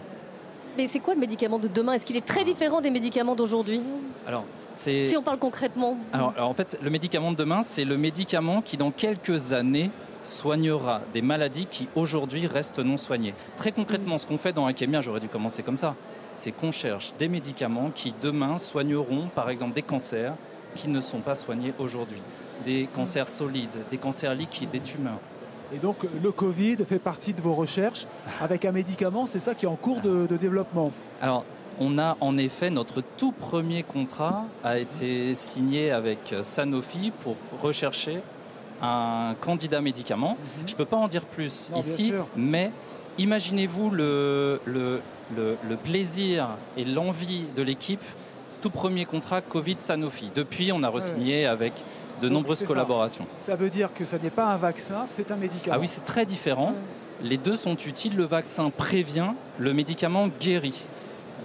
Mais 0.78 0.86
c'est 0.88 1.00
quoi 1.00 1.16
le 1.16 1.20
médicament 1.20 1.58
de 1.58 1.68
demain? 1.68 1.94
Est-ce 1.94 2.06
qu'il 2.06 2.16
est 2.18 2.26
très 2.26 2.44
différent 2.44 2.82
des 2.82 2.92
médicaments 2.92 3.36
d'aujourd'hui? 3.36 3.82
Alors, 4.28 4.44
c'est 4.74 5.06
Si 5.06 5.18
on 5.18 5.24
parle 5.24 5.40
concrètement. 5.40 5.98
Alors, 6.14 6.34
alors, 6.38 6.50
en 6.50 6.54
fait, 6.54 6.78
le 6.84 6.92
médicament 6.92 7.32
de 7.32 7.36
demain, 7.36 7.64
c'est 7.64 7.84
le 7.84 7.98
médicament 7.98 8.62
qui, 8.62 8.78
dans 8.78 8.92
quelques 8.92 9.54
années, 9.54 9.90
soignera 10.24 11.02
des 11.14 11.24
maladies 11.24 11.66
qui 11.66 11.88
aujourd'hui 11.96 12.46
restent 12.46 12.78
non 12.78 12.98
soignées. 12.98 13.34
Très 13.56 13.72
concrètement, 13.72 14.20
ce 14.20 14.28
qu'on 14.28 14.38
fait 14.38 14.54
dans 14.54 14.68
Akemia, 14.68 15.02
j'aurais 15.02 15.20
dû 15.20 15.30
commencer 15.30 15.64
comme 15.64 15.78
ça, 15.78 15.96
c'est 16.36 16.52
qu'on 16.52 16.72
cherche 16.72 17.14
des 17.18 17.28
médicaments 17.28 17.90
qui 17.90 18.14
demain 18.22 18.60
soigneront, 18.60 19.30
par 19.34 19.50
exemple, 19.50 19.74
des 19.74 19.82
cancers 19.82 20.36
qui 20.76 20.90
ne 20.90 21.02
sont 21.02 21.22
pas 21.22 21.34
soignés 21.34 21.74
aujourd'hui, 21.80 22.22
des 22.66 22.88
cancers 22.94 23.30
solides, 23.30 23.78
des 23.90 23.98
cancers 23.98 24.36
liquides, 24.36 24.70
des 24.70 24.82
tumeurs. 24.82 25.20
Et 25.74 25.78
donc 25.80 25.98
le 26.24 26.32
Covid 26.32 26.78
fait 26.88 27.00
partie 27.00 27.34
de 27.34 27.42
vos 27.42 27.54
recherches 27.54 28.06
avec 28.42 28.64
un 28.66 28.72
médicament, 28.72 29.26
c'est 29.26 29.40
ça 29.40 29.54
qui 29.56 29.66
est 29.66 29.70
en 29.70 29.76
cours 29.76 30.00
de, 30.02 30.26
de 30.28 30.38
développement. 30.38 30.92
Alors, 31.22 31.44
on 31.80 31.98
a 32.00 32.18
en 32.22 32.38
effet 32.38 32.70
notre 32.70 33.04
tout 33.18 33.32
premier 33.32 33.84
contrat 33.84 34.46
a 34.64 34.78
été 34.80 35.34
signé 35.36 35.92
avec 35.92 36.34
Sanofi 36.42 37.12
pour 37.20 37.36
rechercher 37.62 38.20
un 38.82 39.36
candidat 39.42 39.82
médicament. 39.82 40.38
Je 40.66 40.72
ne 40.74 40.78
peux 40.78 40.86
pas 40.86 40.98
en 40.98 41.08
dire 41.08 41.26
plus 41.26 41.70
Mhm. 41.70 41.76
Non, 41.76 41.80
ici, 41.82 42.14
mais 42.36 42.72
imaginez-vous 43.18 43.90
le, 43.90 44.62
le, 44.66 45.02
le- 45.36 45.58
le 45.68 45.76
plaisir 45.76 46.48
et 46.78 46.86
l'envie 46.86 47.44
de 47.56 47.62
l'équipe. 47.64 48.02
Tout 48.62 48.70
premier 48.72 49.06
contrat 49.06 49.42
Covid-Sanofi. 49.42 50.32
Depuis, 50.34 50.72
on 50.72 50.82
a 50.84 50.90
re-signé 50.90 51.46
avec 51.46 51.74
de 52.22 52.28
Donc, 52.30 52.38
nombreuses 52.44 52.60
c'est 52.60 52.66
ça. 52.66 52.74
collaborations. 52.74 53.26
Ça 53.40 53.56
veut 53.56 53.70
dire 53.70 53.94
que 53.94 54.06
ça 54.06 54.18
n'est 54.18 54.30
pas 54.30 54.46
un 54.46 54.58
vaccin, 54.58 55.06
c'est 55.10 55.32
un 55.32 55.36
médicament. 55.36 55.76
Ah 55.76 55.80
oui, 55.80 55.88
c'est 55.88 56.06
très 56.06 56.26
différent. 56.26 56.74
Les 57.22 57.38
deux 57.38 57.56
sont 57.56 57.76
utiles. 57.76 58.16
Le 58.16 58.26
vaccin 58.26 58.70
prévient, 58.70 59.32
le 59.58 59.74
médicament 59.74 60.28
guérit. 60.40 60.86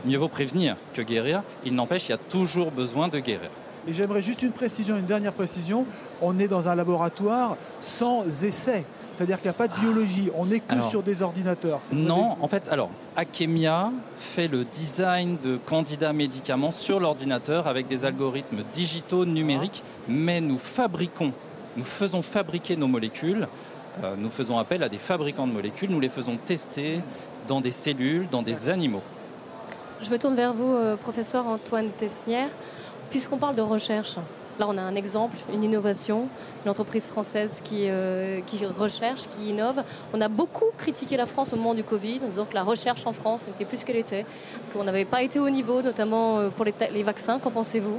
Mieux 0.05 0.19
vaut 0.19 0.29
prévenir 0.29 0.77
que 0.95 1.03
guérir. 1.03 1.43
Il 1.65 1.75
n'empêche, 1.75 2.09
il 2.09 2.11
y 2.11 2.15
a 2.15 2.19
toujours 2.19 2.71
besoin 2.71 3.09
de 3.09 3.19
guérir. 3.21 3.51
Et 3.87 3.95
j'aimerais 3.95 4.23
juste 4.23 4.43
une 4.43 4.53
précision, 4.53 4.97
une 4.97 5.07
dernière 5.07 5.33
précision. 5.33 5.87
On 6.21 6.39
est 6.39 6.47
dans 6.49 6.69
un 6.69 6.75
laboratoire 6.75 7.57
sans 7.81 8.45
essai. 8.45 8.85
C'est-à-dire 9.15 9.41
qu'il 9.41 9.51
n'y 9.51 9.55
a 9.55 9.59
pas 9.59 9.69
de 9.69 9.79
biologie. 9.79 10.31
On 10.37 10.47
n'est 10.47 10.61
que 10.61 10.73
Alors, 10.73 10.89
sur 10.89 11.03
des 11.03 11.23
ordinateurs. 11.23 11.81
Non, 11.93 12.37
en 12.41 12.49
fait, 12.49 12.69
alors, 12.71 12.91
Akemia 13.17 13.91
fait 14.17 14.49
le 14.49 14.65
design 14.65 15.37
de 15.43 15.57
candidats 15.57 16.13
médicaments 16.13 16.71
sur 16.71 17.01
l'ordinateur 17.01 17.67
avec 17.67 17.87
des 17.87 18.05
algorithmes 18.05 18.63
digitaux 18.73 19.25
numériques, 19.25 19.85
mais 20.09 20.41
nous 20.41 20.59
fabriquons, 20.59 21.33
nous 21.77 21.85
faisons 21.85 22.23
fabriquer 22.23 22.77
nos 22.77 22.89
molécules. 22.89 23.49
Euh, 24.03 24.15
nous 24.17 24.31
faisons 24.31 24.59
appel 24.59 24.83
à 24.83 24.89
des 24.89 24.99
fabricants 24.99 25.47
de 25.47 25.53
molécules, 25.53 25.91
nous 25.91 26.01
les 26.01 26.09
faisons 26.09 26.39
tester 26.39 27.01
dans 27.47 27.61
des 27.61 27.71
cellules, 27.71 28.27
dans 28.31 28.43
des 28.43 28.71
animaux. 28.71 29.03
Je 30.01 30.11
me 30.11 30.19
tourne 30.19 30.35
vers 30.35 30.53
vous, 30.53 30.73
euh, 30.73 30.97
professeur 30.97 31.47
Antoine 31.47 31.91
Tesnière. 31.91 32.49
Puisqu'on 33.11 33.37
parle 33.37 33.57
de 33.57 33.63
recherche, 33.63 34.17
là 34.59 34.67
on 34.69 34.77
a 34.77 34.83
un 34.83 34.95
exemple, 34.95 35.37
une 35.53 35.65
innovation, 35.65 36.29
une 36.65 36.71
entreprise 36.71 37.07
française 37.07 37.51
qui, 37.65 37.87
euh, 37.89 38.41
qui 38.47 38.65
recherche, 38.67 39.29
qui 39.29 39.51
innove. 39.51 39.83
On 40.13 40.21
a 40.21 40.29
beaucoup 40.29 40.67
critiqué 40.77 41.17
la 41.17 41.27
France 41.27 41.53
au 41.53 41.57
moment 41.57 41.75
du 41.75 41.85
Covid 41.85 42.21
en 42.25 42.29
disant 42.29 42.45
que 42.45 42.55
la 42.55 42.63
recherche 42.63 43.07
en 43.07 43.13
France 43.13 43.49
n'était 43.49 43.65
plus 43.65 43.85
qu'elle 43.85 43.97
était, 43.97 44.27
qu'on 44.73 44.85
n'avait 44.85 45.05
pas 45.05 45.23
été 45.23 45.39
au 45.41 45.51
niveau, 45.51 45.83
notamment 45.83 46.39
euh, 46.39 46.49
pour 46.51 46.65
les 46.65 47.03
vaccins. 47.03 47.39
Qu'en 47.39 47.51
pensez-vous? 47.51 47.99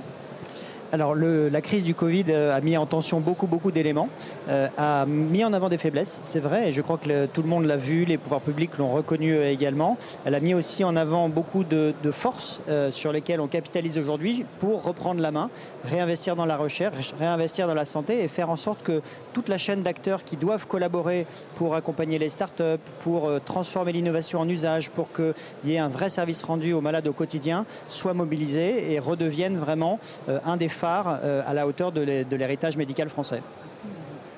Alors 0.93 1.15
le- 1.15 1.49
la 1.49 1.61
crise 1.61 1.83
du 1.83 1.95
Covid 1.95 2.25
euh, 2.29 2.55
a 2.55 2.61
mis 2.61 2.77
en 2.77 2.85
tension 2.85 3.19
beaucoup 3.19 3.47
beaucoup 3.47 3.71
d'éléments, 3.71 4.09
euh, 4.47 4.67
a 4.77 5.07
mis 5.07 5.43
en 5.43 5.51
avant 5.51 5.67
des 5.67 5.79
faiblesses, 5.79 6.19
c'est 6.21 6.39
vrai, 6.39 6.69
et 6.69 6.71
je 6.71 6.83
crois 6.83 6.99
que 6.99 7.25
tout 7.25 7.41
le 7.41 7.47
monde 7.47 7.65
l'a 7.65 7.77
vu, 7.77 8.05
les 8.05 8.19
pouvoirs 8.19 8.41
publics 8.41 8.77
l'ont 8.77 8.93
reconnu 8.93 9.33
euh, 9.33 9.49
également. 9.49 9.97
Elle 10.23 10.35
a 10.35 10.39
mis 10.39 10.53
aussi 10.53 10.83
en 10.83 10.95
avant 10.95 11.29
beaucoup 11.29 11.63
de, 11.63 11.95
forces 12.11 12.61
sur 12.91 13.11
lesquelles 13.11 13.39
on 13.39 13.47
capitalise 13.47 13.97
aujourd'hui 13.97 14.45
pour 14.59 14.83
reprendre 14.83 15.19
la 15.19 15.31
main, 15.31 15.49
réinvestir 15.83 16.35
dans 16.35 16.45
la 16.45 16.57
recherche, 16.57 17.15
réinvestir 17.17 17.65
dans 17.65 17.73
la 17.73 17.85
santé 17.85 18.23
et 18.23 18.27
faire 18.27 18.51
en 18.51 18.55
sorte 18.55 18.83
que 18.83 19.01
toute 19.31 19.49
la 19.49 19.57
chaîne 19.57 19.81
d'acteurs 19.81 20.23
qui 20.23 20.37
doivent 20.37 20.67
collaborer 20.67 21.25
pour 21.55 21.73
accompagner 21.73 22.19
les 22.19 22.29
startups, 22.29 22.83
pour 22.99 23.31
transformer 23.45 23.93
l'innovation 23.93 24.41
en 24.41 24.47
usage, 24.47 24.91
pour 24.91 25.11
qu'il 25.11 25.33
y 25.65 25.73
ait 25.73 25.79
un 25.79 25.89
vrai 25.89 26.09
service 26.09 26.43
rendu 26.43 26.73
aux 26.73 26.81
malades 26.81 27.07
au 27.07 27.13
quotidien, 27.13 27.65
soient 27.87 28.13
mobilisés 28.13 28.91
et 28.93 28.99
redeviennent 28.99 29.57
vraiment 29.57 29.99
un 30.27 30.57
des 30.57 30.69
euh, 30.86 31.41
à 31.45 31.53
la 31.53 31.65
hauteur 31.65 31.91
de 31.91 32.36
l'héritage 32.36 32.75
médical 32.75 33.09
français. 33.09 33.41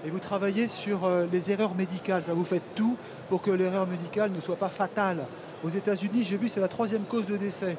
Et 0.05 0.11
vous 0.11 0.19
travaillez 0.19 0.67
sur 0.67 1.05
euh, 1.05 1.25
les 1.31 1.51
erreurs 1.51 1.73
médicales. 1.73 2.21
Ça 2.21 2.35
vous 2.35 2.45
fait 2.45 2.61
tout 2.75 2.95
pour 3.29 3.41
que 3.41 3.49
l'erreur 3.49 3.87
médicale 3.87 4.31
ne 4.31 4.39
soit 4.39 4.55
pas 4.55 4.69
fatale. 4.69 5.25
Aux 5.63 5.69
États-Unis, 5.69 6.23
j'ai 6.23 6.37
vu, 6.37 6.47
c'est 6.47 6.59
la 6.59 6.67
troisième 6.67 7.01
cause 7.03 7.25
de 7.25 7.37
décès. 7.37 7.75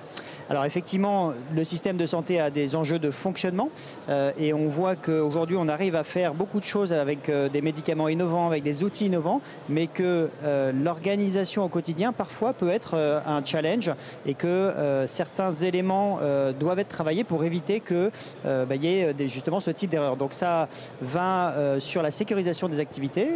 Alors 0.48 0.64
effectivement, 0.64 1.32
le 1.54 1.64
système 1.64 1.96
de 1.96 2.06
santé 2.06 2.38
a 2.40 2.50
des 2.50 2.76
enjeux 2.76 3.00
de 3.00 3.10
fonctionnement 3.10 3.68
euh, 4.08 4.30
et 4.38 4.54
on 4.54 4.68
voit 4.68 4.94
qu'aujourd'hui 4.94 5.56
on 5.58 5.66
arrive 5.66 5.96
à 5.96 6.04
faire 6.04 6.34
beaucoup 6.34 6.60
de 6.60 6.64
choses 6.64 6.92
avec 6.92 7.28
euh, 7.28 7.48
des 7.48 7.60
médicaments 7.62 8.08
innovants, 8.08 8.46
avec 8.46 8.62
des 8.62 8.84
outils 8.84 9.06
innovants, 9.06 9.40
mais 9.68 9.88
que 9.88 10.28
euh, 10.44 10.70
l'organisation 10.72 11.64
au 11.64 11.68
quotidien 11.68 12.12
parfois 12.12 12.52
peut 12.52 12.70
être 12.70 12.94
euh, 12.94 13.20
un 13.26 13.44
challenge 13.44 13.90
et 14.24 14.34
que 14.34 14.46
euh, 14.46 15.06
certains 15.08 15.50
éléments 15.50 16.20
doivent 16.60 16.78
être 16.78 16.88
travaillés 16.88 17.24
pour 17.24 17.42
éviter 17.42 17.82
euh, 17.90 18.64
bah, 18.66 18.76
y 18.76 18.86
ait 18.86 19.14
des- 19.14 19.26
justement 19.28 19.58
ce 19.58 19.70
type 19.70 19.90
d'erreur. 19.90 20.16
Donc 20.16 20.32
ça 20.32 20.68
va 21.02 21.54
sur 21.78 22.02
la 22.02 22.10
sécurisation 22.10 22.68
des 22.68 22.78
activités. 22.80 23.26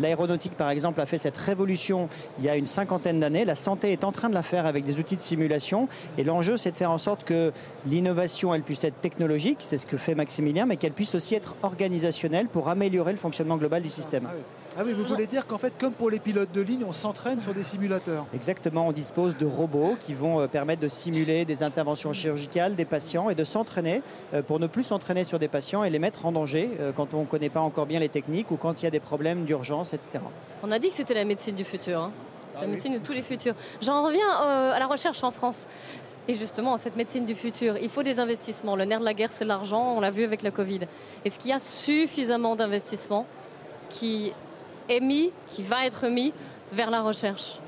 L'aéronautique 0.00 0.56
par 0.56 0.70
exemple 0.70 1.00
a 1.00 1.06
fait 1.06 1.18
cette 1.18 1.36
révolution 1.36 2.08
il 2.38 2.44
y 2.44 2.48
a 2.48 2.56
une 2.56 2.66
cinquantaine 2.66 3.18
d'années. 3.20 3.44
La 3.44 3.54
santé 3.56 3.92
est 3.92 4.04
en 4.04 4.12
train 4.12 4.28
de 4.28 4.34
la 4.34 4.42
faire 4.42 4.66
avec 4.66 4.84
des 4.84 4.98
outils 4.98 5.16
de 5.16 5.20
simulation 5.20 5.88
et 6.18 6.24
l'enjeu 6.24 6.51
c'est 6.56 6.70
de 6.72 6.76
faire 6.76 6.90
en 6.90 6.98
sorte 6.98 7.24
que 7.24 7.52
l'innovation 7.86 8.54
elle 8.54 8.62
puisse 8.62 8.84
être 8.84 9.00
technologique, 9.00 9.58
c'est 9.60 9.78
ce 9.78 9.86
que 9.86 9.96
fait 9.96 10.14
Maximilien, 10.14 10.66
mais 10.66 10.76
qu'elle 10.76 10.92
puisse 10.92 11.14
aussi 11.14 11.34
être 11.34 11.54
organisationnelle 11.62 12.48
pour 12.48 12.68
améliorer 12.68 13.12
le 13.12 13.18
fonctionnement 13.18 13.56
global 13.56 13.82
du 13.82 13.90
système. 13.90 14.28
Ah 14.78 14.82
oui, 14.86 14.92
vous 14.94 15.04
voulez 15.04 15.26
dire 15.26 15.46
qu'en 15.46 15.58
fait, 15.58 15.74
comme 15.78 15.92
pour 15.92 16.08
les 16.08 16.18
pilotes 16.18 16.50
de 16.52 16.62
ligne, 16.62 16.84
on 16.88 16.92
s'entraîne 16.92 17.40
sur 17.40 17.52
des 17.52 17.62
simulateurs. 17.62 18.24
Exactement, 18.34 18.88
on 18.88 18.92
dispose 18.92 19.36
de 19.36 19.44
robots 19.44 19.96
qui 20.00 20.14
vont 20.14 20.40
euh, 20.40 20.46
permettre 20.46 20.80
de 20.80 20.88
simuler 20.88 21.44
des 21.44 21.62
interventions 21.62 22.14
chirurgicales 22.14 22.74
des 22.74 22.86
patients 22.86 23.28
et 23.28 23.34
de 23.34 23.44
s'entraîner 23.44 24.00
euh, 24.32 24.40
pour 24.40 24.58
ne 24.60 24.66
plus 24.66 24.84
s'entraîner 24.84 25.24
sur 25.24 25.38
des 25.38 25.48
patients 25.48 25.84
et 25.84 25.90
les 25.90 25.98
mettre 25.98 26.24
en 26.24 26.32
danger 26.32 26.70
euh, 26.80 26.90
quand 26.92 27.12
on 27.12 27.20
ne 27.20 27.26
connaît 27.26 27.50
pas 27.50 27.60
encore 27.60 27.84
bien 27.84 28.00
les 28.00 28.08
techniques 28.08 28.50
ou 28.50 28.56
quand 28.56 28.80
il 28.80 28.86
y 28.86 28.88
a 28.88 28.90
des 28.90 29.00
problèmes 29.00 29.44
d'urgence, 29.44 29.92
etc. 29.92 30.20
On 30.62 30.70
a 30.72 30.78
dit 30.78 30.88
que 30.88 30.96
c'était 30.96 31.14
la 31.14 31.26
médecine 31.26 31.54
du 31.54 31.64
futur. 31.64 32.00
hein. 32.00 32.12
Ah 32.56 32.62
la 32.62 32.66
médecine 32.66 32.92
de 32.92 32.98
tous 32.98 33.12
les 33.12 33.22
futurs. 33.22 33.54
J'en 33.80 34.04
reviens 34.04 34.28
euh, 34.42 34.72
à 34.72 34.78
la 34.78 34.86
recherche 34.86 35.22
en 35.24 35.30
France. 35.30 35.66
Et 36.28 36.34
justement, 36.34 36.76
cette 36.78 36.96
médecine 36.96 37.24
du 37.24 37.34
futur, 37.34 37.76
il 37.78 37.88
faut 37.88 38.02
des 38.02 38.20
investissements. 38.20 38.76
Le 38.76 38.84
nerf 38.84 39.00
de 39.00 39.04
la 39.04 39.14
guerre, 39.14 39.32
c'est 39.32 39.44
l'argent. 39.44 39.96
On 39.96 40.00
l'a 40.00 40.10
vu 40.10 40.22
avec 40.22 40.42
la 40.42 40.50
Covid. 40.50 40.80
Est-ce 41.24 41.38
qu'il 41.38 41.50
y 41.50 41.54
a 41.54 41.58
suffisamment 41.58 42.54
d'investissements 42.54 43.26
qui 43.88 44.32
est 44.88 45.00
mis, 45.00 45.32
qui 45.50 45.62
va 45.62 45.84
être 45.84 46.06
mis 46.06 46.32
vers 46.72 46.90
la 46.90 47.02
recherche? 47.02 47.58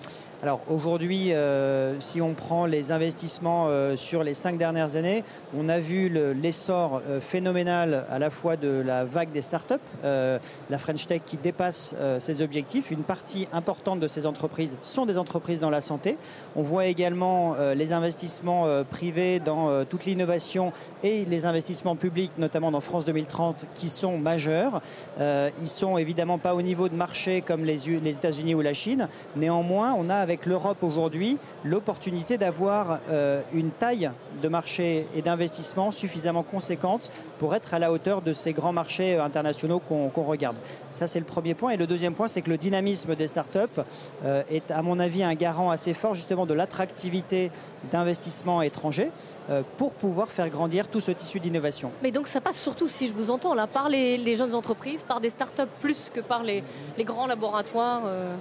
Alors 0.44 0.60
aujourd'hui, 0.68 1.32
euh, 1.32 1.98
si 2.00 2.20
on 2.20 2.34
prend 2.34 2.66
les 2.66 2.92
investissements 2.92 3.68
euh, 3.68 3.96
sur 3.96 4.22
les 4.22 4.34
cinq 4.34 4.58
dernières 4.58 4.94
années, 4.94 5.24
on 5.56 5.70
a 5.70 5.78
vu 5.80 6.10
le- 6.10 6.34
l'essor 6.34 7.00
euh, 7.08 7.18
phénoménal 7.18 8.04
à 8.10 8.18
la 8.18 8.28
fois 8.28 8.58
de 8.58 8.82
la 8.84 9.06
vague 9.06 9.32
des 9.32 9.40
startups, 9.40 9.72
la 10.02 10.78
French 10.78 11.06
Tech 11.06 11.22
qui 11.24 11.38
dépasse 11.38 11.94
ses 12.18 12.42
objectifs. 12.42 12.90
Une 12.90 13.04
partie 13.04 13.48
importante 13.54 14.00
de 14.00 14.06
ces 14.08 14.26
entreprises 14.26 14.76
sont 14.82 15.06
des 15.06 15.16
entreprises 15.16 15.60
dans 15.60 15.70
la 15.70 15.80
santé. 15.80 16.18
On 16.56 16.62
voit 16.62 16.84
également 16.86 17.56
les 17.74 17.92
investissements 17.92 18.66
privés 18.90 19.40
dans 19.40 19.84
toute 19.86 20.04
l'innovation 20.04 20.72
et 21.02 21.24
les 21.24 21.46
investissements 21.46 21.96
publics, 21.96 22.32
notamment 22.36 22.70
dans 22.70 22.80
France 22.82 23.06
2030, 23.06 23.64
qui 23.74 23.88
sont 23.88 24.18
majeurs. 24.18 24.82
Ils 25.20 25.68
sont 25.68 25.96
évidemment 25.96 26.38
pas 26.38 26.54
au 26.54 26.62
niveau 26.62 26.88
de 26.88 26.96
marché 26.96 27.40
comme 27.40 27.64
les, 27.64 27.78
les 28.02 28.14
États-Unis 28.14 28.54
ou 28.54 28.60
la 28.60 28.74
Chine. 28.74 29.08
Néanmoins, 29.36 29.94
on 29.96 30.10
a 30.10 30.16
avec 30.16 30.33
avec 30.34 30.46
l'Europe 30.46 30.82
aujourd'hui 30.82 31.38
l'opportunité 31.62 32.38
d'avoir 32.38 32.98
euh, 33.08 33.40
une 33.52 33.70
taille 33.70 34.10
de 34.42 34.48
marché 34.48 35.06
et 35.14 35.22
d'investissement 35.22 35.92
suffisamment 35.92 36.42
conséquente 36.42 37.12
pour 37.38 37.54
être 37.54 37.72
à 37.72 37.78
la 37.78 37.92
hauteur 37.92 38.20
de 38.20 38.32
ces 38.32 38.52
grands 38.52 38.72
marchés 38.72 39.16
internationaux 39.16 39.78
qu'on 39.78 40.10
regarde. 40.24 40.56
Ça, 40.90 41.06
c'est 41.06 41.20
le 41.20 41.24
premier 41.24 41.54
point. 41.54 41.70
Et 41.70 41.76
le 41.76 41.86
deuxième 41.86 42.14
point, 42.14 42.26
c'est 42.26 42.42
que 42.42 42.50
le 42.50 42.56
dynamisme 42.56 43.14
des 43.14 43.28
startups 43.28 43.80
euh, 44.24 44.42
est, 44.50 44.72
à 44.72 44.82
mon 44.82 44.98
avis, 44.98 45.22
un 45.22 45.34
garant 45.34 45.70
assez 45.70 45.94
fort 45.94 46.16
justement 46.16 46.46
de 46.46 46.54
l'attractivité 46.54 47.52
d'investissements 47.92 48.60
étrangers 48.60 49.12
euh, 49.50 49.62
pour 49.78 49.92
pouvoir 49.92 50.32
faire 50.32 50.48
grandir 50.48 50.88
tout 50.88 51.00
ce 51.00 51.12
tissu 51.12 51.38
d'innovation. 51.38 51.92
Mais 52.02 52.10
donc 52.10 52.26
ça 52.26 52.40
passe 52.40 52.60
surtout, 52.60 52.88
si 52.88 53.06
je 53.06 53.12
vous 53.12 53.30
entends 53.30 53.54
là, 53.54 53.68
par 53.68 53.88
les, 53.88 54.34
jeunes 54.34 54.54
entreprises, 54.54 55.04
par 55.04 55.20
des 55.20 55.30
startups 55.30 55.62
plus 55.80 56.10
que 56.12 56.20
par 56.20 56.42
les, 56.42 56.64
les 56.98 57.04
grands 57.04 57.28
laboratoires. 57.28 58.02
euh. 58.06 58.34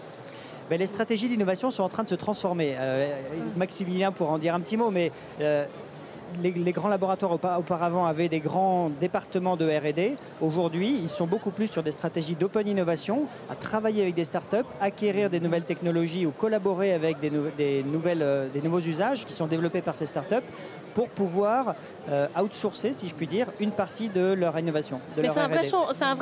Ben, 0.70 0.80
les 0.80 0.86
stratégies 0.86 1.28
d'innovation 1.30 1.72
sont 1.72 1.84
en 1.84 1.90
train 1.90 2.04
de 2.04 2.10
se 2.10 2.16
transformer. 2.16 2.76
Euh, 2.78 3.14
Maximilien 3.58 4.12
pourra 4.12 4.34
en 4.34 4.38
dire 4.38 4.56
un 4.56 4.60
petit 4.60 4.78
mot, 4.78 4.92
mais 4.92 5.12
euh, 5.42 5.66
les, 6.42 6.52
les 6.52 6.72
grands 6.72 6.88
laboratoires 6.90 7.34
aupa- 7.36 7.58
auparavant 7.60 8.06
avaient 8.06 8.30
des 8.30 8.40
grands 8.40 8.90
départements 8.90 9.56
de 9.58 9.66
R&D. 9.66 10.16
Aujourd'hui, 10.42 10.98
ils 11.02 11.10
sont 11.10 11.28
beaucoup 11.28 11.52
plus 11.52 11.68
sur 11.68 11.84
des 11.84 11.92
stratégies 11.92 12.36
d'open 12.36 12.68
innovation, 12.68 13.26
à 13.50 13.56
travailler 13.56 14.02
avec 14.02 14.16
des 14.16 14.26
startups, 14.26 14.66
acquérir 14.82 15.30
des 15.30 15.40
nouvelles 15.40 15.64
technologies 15.64 16.26
ou 16.26 16.32
collaborer 16.32 16.94
avec 16.94 17.20
des, 17.20 17.30
nou- 17.30 17.52
des 17.58 17.84
nouvelles, 17.84 18.22
euh, 18.24 18.48
des 18.48 18.62
nouveaux 18.62 18.80
usages 18.80 19.26
qui 19.26 19.34
sont 19.34 19.48
développés 19.48 19.82
par 19.82 19.96
ces 19.96 20.06
startups 20.06 20.36
pour 20.96 21.10
pouvoir 21.10 21.76
euh, 22.10 22.28
outsourcer, 22.42 22.94
si 22.94 23.08
je 23.08 23.16
puis 23.16 23.28
dire, 23.28 23.48
une 23.60 23.72
partie 23.72 24.10
de 24.10 24.34
leur 24.34 24.58
innovation. 24.60 25.00
De 25.16 25.22
Mais 25.22 25.30
c'est 25.30 25.40
un, 25.40 25.48
vrai 25.48 25.60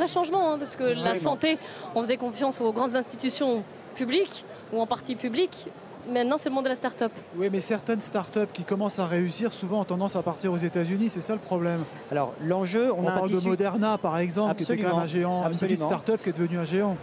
un 0.03 0.07
changement, 0.07 0.53
hein, 0.53 0.57
parce 0.57 0.75
que 0.75 0.83
la 1.03 1.15
santé, 1.15 1.57
on 1.95 2.01
faisait 2.03 2.17
confiance 2.17 2.59
aux 2.61 2.71
grandes 2.71 2.95
institutions 2.95 3.63
publiques 3.95 4.45
ou 4.73 4.81
en 4.81 4.85
partie 4.85 5.15
publiques. 5.15 5.67
Maintenant, 6.11 6.37
c'est 6.37 6.49
le 6.49 6.55
monde 6.55 6.63
de 6.63 6.69
la 6.69 6.75
start-up. 6.75 7.11
Oui, 7.35 7.49
mais 7.51 7.61
certaines 7.61 8.01
startups 8.01 8.47
qui 8.53 8.63
commencent 8.63 8.97
à 8.97 9.05
réussir 9.05 9.53
souvent 9.53 9.81
ont 9.81 9.85
tendance 9.85 10.15
à 10.15 10.23
partir 10.23 10.51
aux 10.51 10.57
États-Unis, 10.57 11.09
c'est 11.09 11.21
ça 11.21 11.33
le 11.33 11.39
problème. 11.39 11.83
Alors 12.11 12.33
l'enjeu, 12.43 12.91
on, 12.91 13.03
On, 13.03 13.07
a 13.07 13.11
un 13.11 13.17
parle 13.17 13.31
de 13.31 13.39
Moderna 13.47 13.97
par 13.99 14.17
exemple, 14.17 14.55
qui 14.55 14.63
était 14.63 14.77
quand 14.77 14.89
même 14.89 14.97
un 14.97 15.01
Absolument, 15.03 15.29
géant, 15.29 15.43
une 15.43 15.49
petite 15.49 15.63
absolument. 15.63 15.85
start-up 15.85 16.23
qui 16.23 16.29
est 16.29 16.37
devenue 16.37 16.57
un 16.57 16.65
géant. 16.65 16.97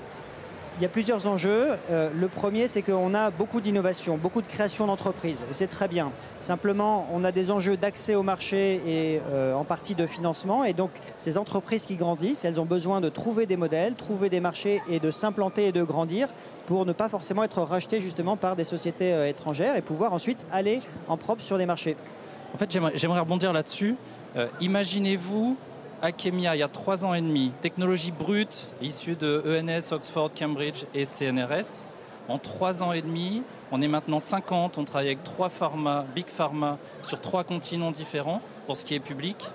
Il 0.78 0.82
y 0.82 0.84
a 0.84 0.88
plusieurs 0.88 1.26
enjeux. 1.26 1.70
Euh, 1.90 2.08
le 2.14 2.28
premier, 2.28 2.68
c'est 2.68 2.82
qu'on 2.82 3.12
a 3.12 3.30
beaucoup 3.30 3.60
d'innovation, 3.60 4.16
beaucoup 4.16 4.42
de 4.42 4.46
création 4.46 4.86
d'entreprises. 4.86 5.44
C'est 5.50 5.66
très 5.66 5.88
bien. 5.88 6.12
Simplement, 6.38 7.08
on 7.12 7.24
a 7.24 7.32
des 7.32 7.50
enjeux 7.50 7.76
d'accès 7.76 8.14
au 8.14 8.22
marché 8.22 8.80
et 8.86 9.20
euh, 9.32 9.54
en 9.54 9.64
partie 9.64 9.96
de 9.96 10.06
financement. 10.06 10.62
Et 10.62 10.74
donc, 10.74 10.90
ces 11.16 11.36
entreprises 11.36 11.84
qui 11.84 11.96
grandissent, 11.96 12.44
elles 12.44 12.60
ont 12.60 12.64
besoin 12.64 13.00
de 13.00 13.08
trouver 13.08 13.44
des 13.44 13.56
modèles, 13.56 13.94
trouver 13.94 14.30
des 14.30 14.38
marchés 14.38 14.80
et 14.88 15.00
de 15.00 15.10
s'implanter 15.10 15.66
et 15.66 15.72
de 15.72 15.82
grandir 15.82 16.28
pour 16.66 16.86
ne 16.86 16.92
pas 16.92 17.08
forcément 17.08 17.42
être 17.42 17.60
rachetées 17.60 18.00
justement 18.00 18.36
par 18.36 18.54
des 18.54 18.62
sociétés 18.62 19.12
euh, 19.12 19.28
étrangères 19.28 19.74
et 19.74 19.82
pouvoir 19.82 20.12
ensuite 20.12 20.38
aller 20.52 20.80
en 21.08 21.16
propre 21.16 21.42
sur 21.42 21.58
des 21.58 21.66
marchés. 21.66 21.96
En 22.54 22.56
fait, 22.56 22.70
j'aimerais 22.70 23.20
rebondir 23.20 23.52
là-dessus. 23.52 23.96
Euh, 24.36 24.46
Imaginez-vous 25.98 26.02
Akemia 26.02 26.56
il 26.56 26.58
y 26.58 26.62
a 26.62 26.68
trois 26.68 27.04
ans 27.04 27.14
et 27.14 27.20
demi, 27.20 27.52
technologie 27.60 28.12
brute 28.12 28.74
issue 28.80 29.16
de 29.16 29.42
ENS, 29.46 29.92
Oxford, 29.92 30.30
Cambridge 30.36 30.84
et 30.94 31.04
CNRS. 31.04 31.88
En 32.28 32.38
trois 32.38 32.82
ans 32.82 32.92
et 32.92 33.02
demi, 33.02 33.42
on 33.72 33.80
est 33.80 33.88
maintenant 33.88 34.20
50, 34.20 34.78
on 34.78 34.84
travaille 34.84 35.08
avec 35.08 35.24
trois 35.24 35.48
pharma, 35.48 36.04
big 36.14 36.26
pharma, 36.26 36.78
sur 37.02 37.20
trois 37.20 37.42
continents 37.42 37.90
différents 37.90 38.42
pour 38.66 38.76
ce 38.76 38.84
qui 38.84 38.94
est 38.94 39.00
public 39.00 39.46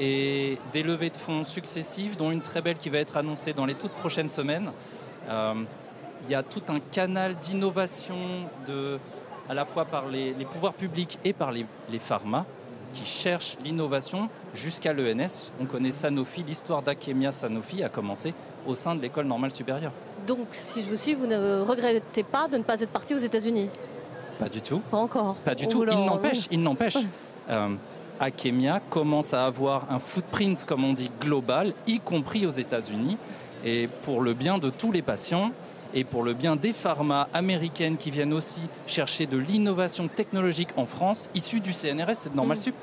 et 0.00 0.58
des 0.72 0.82
levées 0.82 1.10
de 1.10 1.16
fonds 1.16 1.44
successives, 1.44 2.16
dont 2.16 2.30
une 2.30 2.42
très 2.42 2.60
belle 2.60 2.78
qui 2.78 2.88
va 2.88 2.98
être 2.98 3.16
annoncée 3.16 3.52
dans 3.52 3.66
les 3.66 3.74
toutes 3.74 3.92
prochaines 3.92 4.28
semaines. 4.28 4.70
Euh, 5.28 5.54
il 6.24 6.30
y 6.30 6.34
a 6.34 6.42
tout 6.42 6.62
un 6.68 6.80
canal 6.80 7.36
d'innovation 7.36 8.16
à 9.48 9.54
la 9.54 9.64
fois 9.64 9.84
par 9.84 10.08
les, 10.08 10.32
pouvoirs 10.52 10.74
publics 10.74 11.18
et 11.24 11.32
par 11.32 11.52
les 11.52 11.66
pharma 11.98 12.46
qui 12.92 13.04
cherchent 13.04 13.56
l'innovation 13.64 14.28
jusqu'à 14.54 14.92
l'ENS. 14.92 15.50
On 15.60 15.64
connaît 15.64 15.92
Sanofi, 15.92 16.42
l'histoire 16.42 16.82
d'Akemia 16.82 17.32
Sanofi 17.32 17.82
a 17.82 17.88
commencé 17.88 18.34
au 18.66 18.74
sein 18.74 18.94
de 18.94 19.02
l'école 19.02 19.26
normale 19.26 19.50
supérieure. 19.50 19.92
Donc, 20.26 20.48
si 20.52 20.82
je 20.82 20.90
vous 20.90 20.96
suis, 20.96 21.14
vous 21.14 21.26
ne 21.26 21.60
regrettez 21.60 22.22
pas 22.22 22.48
de 22.48 22.58
ne 22.58 22.62
pas 22.62 22.80
être 22.80 22.90
parti 22.90 23.14
aux 23.14 23.18
États-Unis? 23.18 23.70
Pas 24.38 24.48
du 24.48 24.60
tout. 24.60 24.80
Pas 24.90 24.98
encore. 24.98 25.34
Pas 25.36 25.54
du 25.54 25.64
On 25.66 25.68
tout. 25.68 25.84
Il 25.90 26.04
n'empêche, 26.04 26.46
il 26.50 26.62
n'empêche. 26.62 26.98
euh, 27.50 27.74
Akemia 28.20 28.80
commence 28.90 29.32
à 29.34 29.46
avoir 29.46 29.92
un 29.92 29.98
footprint, 29.98 30.64
comme 30.64 30.84
on 30.84 30.92
dit, 30.92 31.10
global, 31.20 31.72
y 31.86 32.00
compris 32.00 32.46
aux 32.46 32.50
États-Unis, 32.50 33.16
et 33.64 33.88
pour 34.02 34.20
le 34.20 34.34
bien 34.34 34.58
de 34.58 34.70
tous 34.70 34.92
les 34.92 35.02
patients 35.02 35.50
et 35.94 36.04
pour 36.04 36.22
le 36.22 36.34
bien 36.34 36.56
des 36.56 36.72
pharma 36.72 37.28
américaines 37.32 37.96
qui 37.96 38.10
viennent 38.10 38.32
aussi 38.32 38.62
chercher 38.86 39.26
de 39.26 39.36
l'innovation 39.38 40.08
technologique 40.08 40.70
en 40.76 40.86
France, 40.86 41.28
issue 41.34 41.60
du 41.60 41.72
CNRS, 41.72 42.14
c'est 42.14 42.30
de 42.30 42.36
Normal 42.36 42.58
Mm. 42.58 42.60
Sup. 42.60 42.74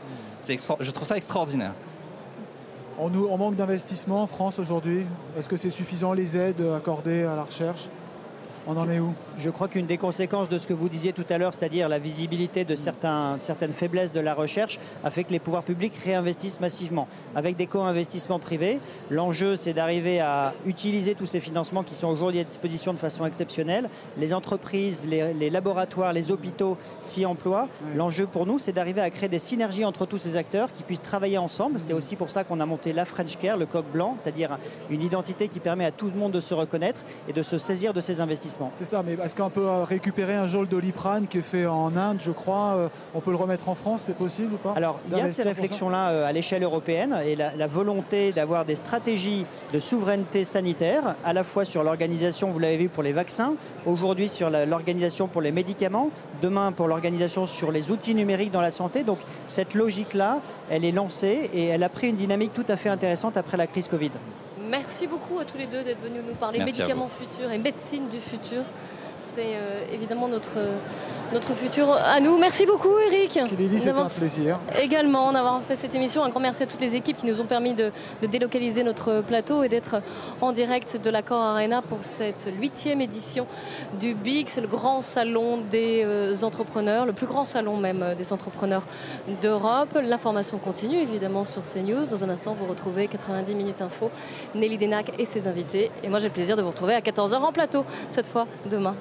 Extra- 0.50 0.78
Je 0.80 0.92
trouve 0.92 1.08
ça 1.08 1.18
extraordinaire. 1.18 1.74
On, 2.98 3.10
nous- 3.10 3.28
on 3.30 3.38
manque 3.38 3.56
d'investissement 3.56 4.22
en 4.24 4.28
France 4.28 4.58
aujourd'hui. 4.60 5.06
Est-ce 5.38 5.50
que 5.50 5.58
c'est 5.58 5.70
suffisant 5.70 6.14
les 6.14 6.38
aides 6.38 6.62
accordées 6.76 7.24
à 7.24 7.36
la 7.36 7.44
recherche? 7.44 7.90
On 8.68 8.78
en 8.78 8.90
est 8.90 9.00
où 9.00 9.14
Je 9.38 9.52
crois 9.52 9.68
qu'une 9.68 9.86
des 9.86 9.98
conséquences 9.98 10.50
de 10.50 10.58
ce 10.58 10.66
que 10.66 10.74
vous 10.74 10.90
disiez 10.90 11.14
tout 11.14 11.26
à 11.30 11.38
l'heure, 11.38 11.54
c'est-à-dire 11.54 11.88
la 11.88 12.00
visibilité 12.00 12.66
de 12.66 12.76
certains, 12.76 13.38
certaines 13.40 13.74
faiblesses 13.74 14.12
de 14.12 14.20
la 14.20 14.34
recherche, 14.34 14.80
a 15.04 15.12
fait 15.12 15.24
que 15.24 15.32
les 15.32 15.40
pouvoirs 15.40 15.64
publics 15.64 15.94
réinvestissent 16.04 16.60
massivement. 16.60 17.08
Avec 17.36 17.58
des 17.58 17.68
co-investissements 17.68 18.40
privés, 18.40 18.80
l'enjeu 19.12 19.56
c'est 19.56 19.74
d'arriver 19.74 20.20
à 20.20 20.54
utiliser 20.66 21.14
tous 21.14 21.28
ces 21.28 21.40
financements 21.40 21.84
qui 21.84 21.94
sont 21.94 22.08
aujourd'hui 22.08 22.40
à 22.40 22.44
disposition 22.44 22.92
de 22.92 22.98
façon 22.98 23.26
exceptionnelle. 23.28 23.88
Les 24.18 24.34
entreprises, 24.34 25.06
les, 25.08 25.34
les 25.34 25.52
laboratoires, 25.52 26.12
les 26.12 26.32
hôpitaux 26.32 26.76
s'y 27.00 27.26
emploient. 27.26 27.68
L'enjeu 27.96 28.26
pour 28.26 28.48
nous, 28.48 28.58
c'est 28.58 28.74
d'arriver 28.74 29.02
à 29.02 29.12
créer 29.12 29.30
des 29.30 29.40
synergies 29.40 29.86
entre 29.86 30.08
tous 30.08 30.18
ces 30.18 30.38
acteurs 30.38 30.72
qui 30.72 30.82
puissent 30.82 31.04
travailler 31.04 31.38
ensemble. 31.38 31.80
C'est 31.80 31.94
aussi 31.94 32.16
pour 32.16 32.32
ça 32.32 32.44
qu'on 32.44 32.60
a 32.60 32.66
monté 32.66 32.94
la 32.94 33.06
French 33.06 33.38
Care, 33.38 33.58
le 33.58 33.68
coq 33.68 33.86
blanc, 33.94 34.18
c'est-à-dire 34.24 34.58
une 34.90 35.04
identité 35.04 35.50
qui 35.50 35.60
permet 35.60 35.86
à 35.86 35.92
tout 35.92 36.08
le 36.08 36.18
monde 36.18 36.32
de 36.32 36.40
se 36.40 36.56
reconnaître 36.56 37.02
et 37.30 37.34
de 37.34 37.44
se 37.44 37.60
saisir 37.60 37.94
de 37.94 38.02
ces 38.02 38.22
investissements. 38.22 38.55
C'est 38.76 38.86
ça, 38.86 39.04
mais 39.06 39.14
est-ce 39.14 39.36
qu'on 39.36 39.50
peut 39.50 39.68
euh, 39.68 39.84
récupérer 39.84 40.36
un 40.36 40.48
geôle 40.48 40.68
d'oliprane 40.68 41.28
qui 41.28 41.40
est 41.40 41.42
fait 41.42 41.66
en 41.66 41.96
Inde, 41.96 42.18
je 42.20 42.32
crois 42.32 42.76
euh, 42.76 42.88
On 43.14 43.20
peut 43.20 43.32
le 43.32 43.38
remettre 43.38 43.70
en 43.70 43.76
France, 43.76 44.04
c'est 44.06 44.16
possible 44.16 44.54
ou 44.54 44.58
pas 44.58 44.74
Alors, 44.76 45.00
il 45.10 45.18
y 45.18 45.22
a 45.22 45.30
ces 45.30 45.44
réflexions-là 45.44 46.10
euh, 46.10 46.26
à 46.26 46.32
l'échelle 46.32 46.64
européenne 46.64 47.18
et 47.26 47.36
la, 47.36 47.56
la 47.56 47.68
volonté 47.68 48.32
d'avoir 48.32 48.66
des 48.66 48.76
stratégies 48.76 49.46
de 49.74 49.80
souveraineté 49.80 50.44
sanitaire, 50.44 51.16
à 51.24 51.34
la 51.34 51.44
fois 51.44 51.66
sur 51.66 51.84
l'organisation, 51.84 52.52
vous 52.52 52.60
l'avez 52.60 52.78
vu, 52.78 52.90
pour 52.90 53.04
les 53.04 53.14
vaccins, 53.14 53.54
aujourd'hui 53.86 54.28
sur 54.28 54.50
l'organisation 54.50 55.28
pour 55.28 55.42
les 55.42 55.52
médicaments, 55.52 56.10
demain 56.42 56.72
pour 56.72 56.88
l'organisation 56.88 57.46
sur 57.46 57.72
les 57.72 57.92
outils 57.92 58.16
numériques 58.16 58.52
dans 58.52 58.62
la 58.62 58.72
santé. 58.72 59.04
Donc, 59.04 59.20
cette 59.46 59.74
logique-là, 59.74 60.40
elle 60.70 60.86
est 60.86 60.92
lancée 60.92 61.50
et 61.54 61.66
elle 61.66 61.84
a 61.84 61.90
pris 61.90 62.10
une 62.10 62.16
dynamique 62.16 62.54
tout 62.54 62.66
à 62.68 62.78
fait 62.78 62.90
intéressante 62.90 63.38
après 63.38 63.58
la 63.58 63.68
crise 63.68 63.88
Covid. 63.88 64.12
Merci 64.78 65.08
beaucoup 65.08 65.40
à 65.40 65.46
tous 65.46 65.58
les 65.58 65.68
deux 65.68 65.84
d'être 65.84 66.02
venus 66.02 66.22
nous 66.28 66.34
parler 66.34 66.60
Merci 66.60 66.82
médicaments 66.82 67.08
futurs 67.08 67.50
et 67.50 67.58
médecine 67.58 68.10
du 68.10 68.20
futur. 68.20 68.64
C'est 69.36 69.58
euh, 69.58 69.84
évidemment 69.92 70.30
notre, 70.30 70.56
notre 71.34 71.54
futur 71.56 71.92
à 71.92 72.22
nous. 72.22 72.38
Merci 72.38 72.66
beaucoup 72.66 72.98
Eric. 73.06 73.38
C'était 73.50 73.90
un 73.90 74.06
plaisir. 74.06 74.60
Également 74.82 75.34
d'avoir 75.34 75.62
fait 75.62 75.76
cette 75.76 75.94
émission. 75.94 76.24
Un 76.24 76.30
grand 76.30 76.40
merci 76.40 76.64
à 76.64 76.68
toutes 76.68 76.80
les 76.80 76.96
équipes 76.96 77.18
qui 77.18 77.26
nous 77.26 77.42
ont 77.42 77.46
permis 77.46 77.74
de, 77.74 77.92
de 78.22 78.28
délocaliser 78.28 78.84
notre 78.84 79.20
plateau 79.20 79.64
et 79.64 79.68
d'être 79.68 79.98
en 80.40 80.54
direct 80.54 81.02
de 81.04 81.10
l'Accord 81.10 81.42
Arena 81.42 81.82
pour 81.82 81.98
cette 82.06 82.50
huitième 82.58 83.02
édition 83.02 83.46
du 84.00 84.14
BIG. 84.14 84.48
C'est 84.48 84.62
le 84.62 84.68
grand 84.68 85.02
salon 85.02 85.60
des 85.70 86.04
euh, 86.06 86.34
entrepreneurs, 86.44 87.06
le 87.06 87.12
plus 87.12 87.28
grand 87.28 87.44
salon 87.44 87.76
même 87.76 88.04
euh, 88.04 88.16
des 88.16 88.32
entrepreneurs 88.32 88.84
d'Europe. 89.42 90.00
L'information 90.02 90.60
continue 90.60 91.00
évidemment 91.00 91.44
sur 91.44 91.64
CNews. 91.64 92.06
Dans 92.06 92.24
un 92.24 92.30
instant, 92.30 92.56
vous 92.58 92.68
retrouvez 92.68 93.10
90 93.10 93.54
minutes 93.54 93.82
info, 93.82 94.12
Nelly 94.54 94.78
Denac 94.78 95.12
et 95.20 95.26
ses 95.26 95.46
invités. 95.46 95.92
Et 96.04 96.08
moi, 96.08 96.20
j'ai 96.20 96.28
le 96.28 96.34
plaisir 96.34 96.56
de 96.56 96.62
vous 96.62 96.70
retrouver 96.70 96.94
à 96.94 97.02
14h 97.02 97.36
en 97.36 97.52
plateau, 97.52 97.84
cette 98.08 98.28
fois 98.28 98.48
demain. 98.72 98.96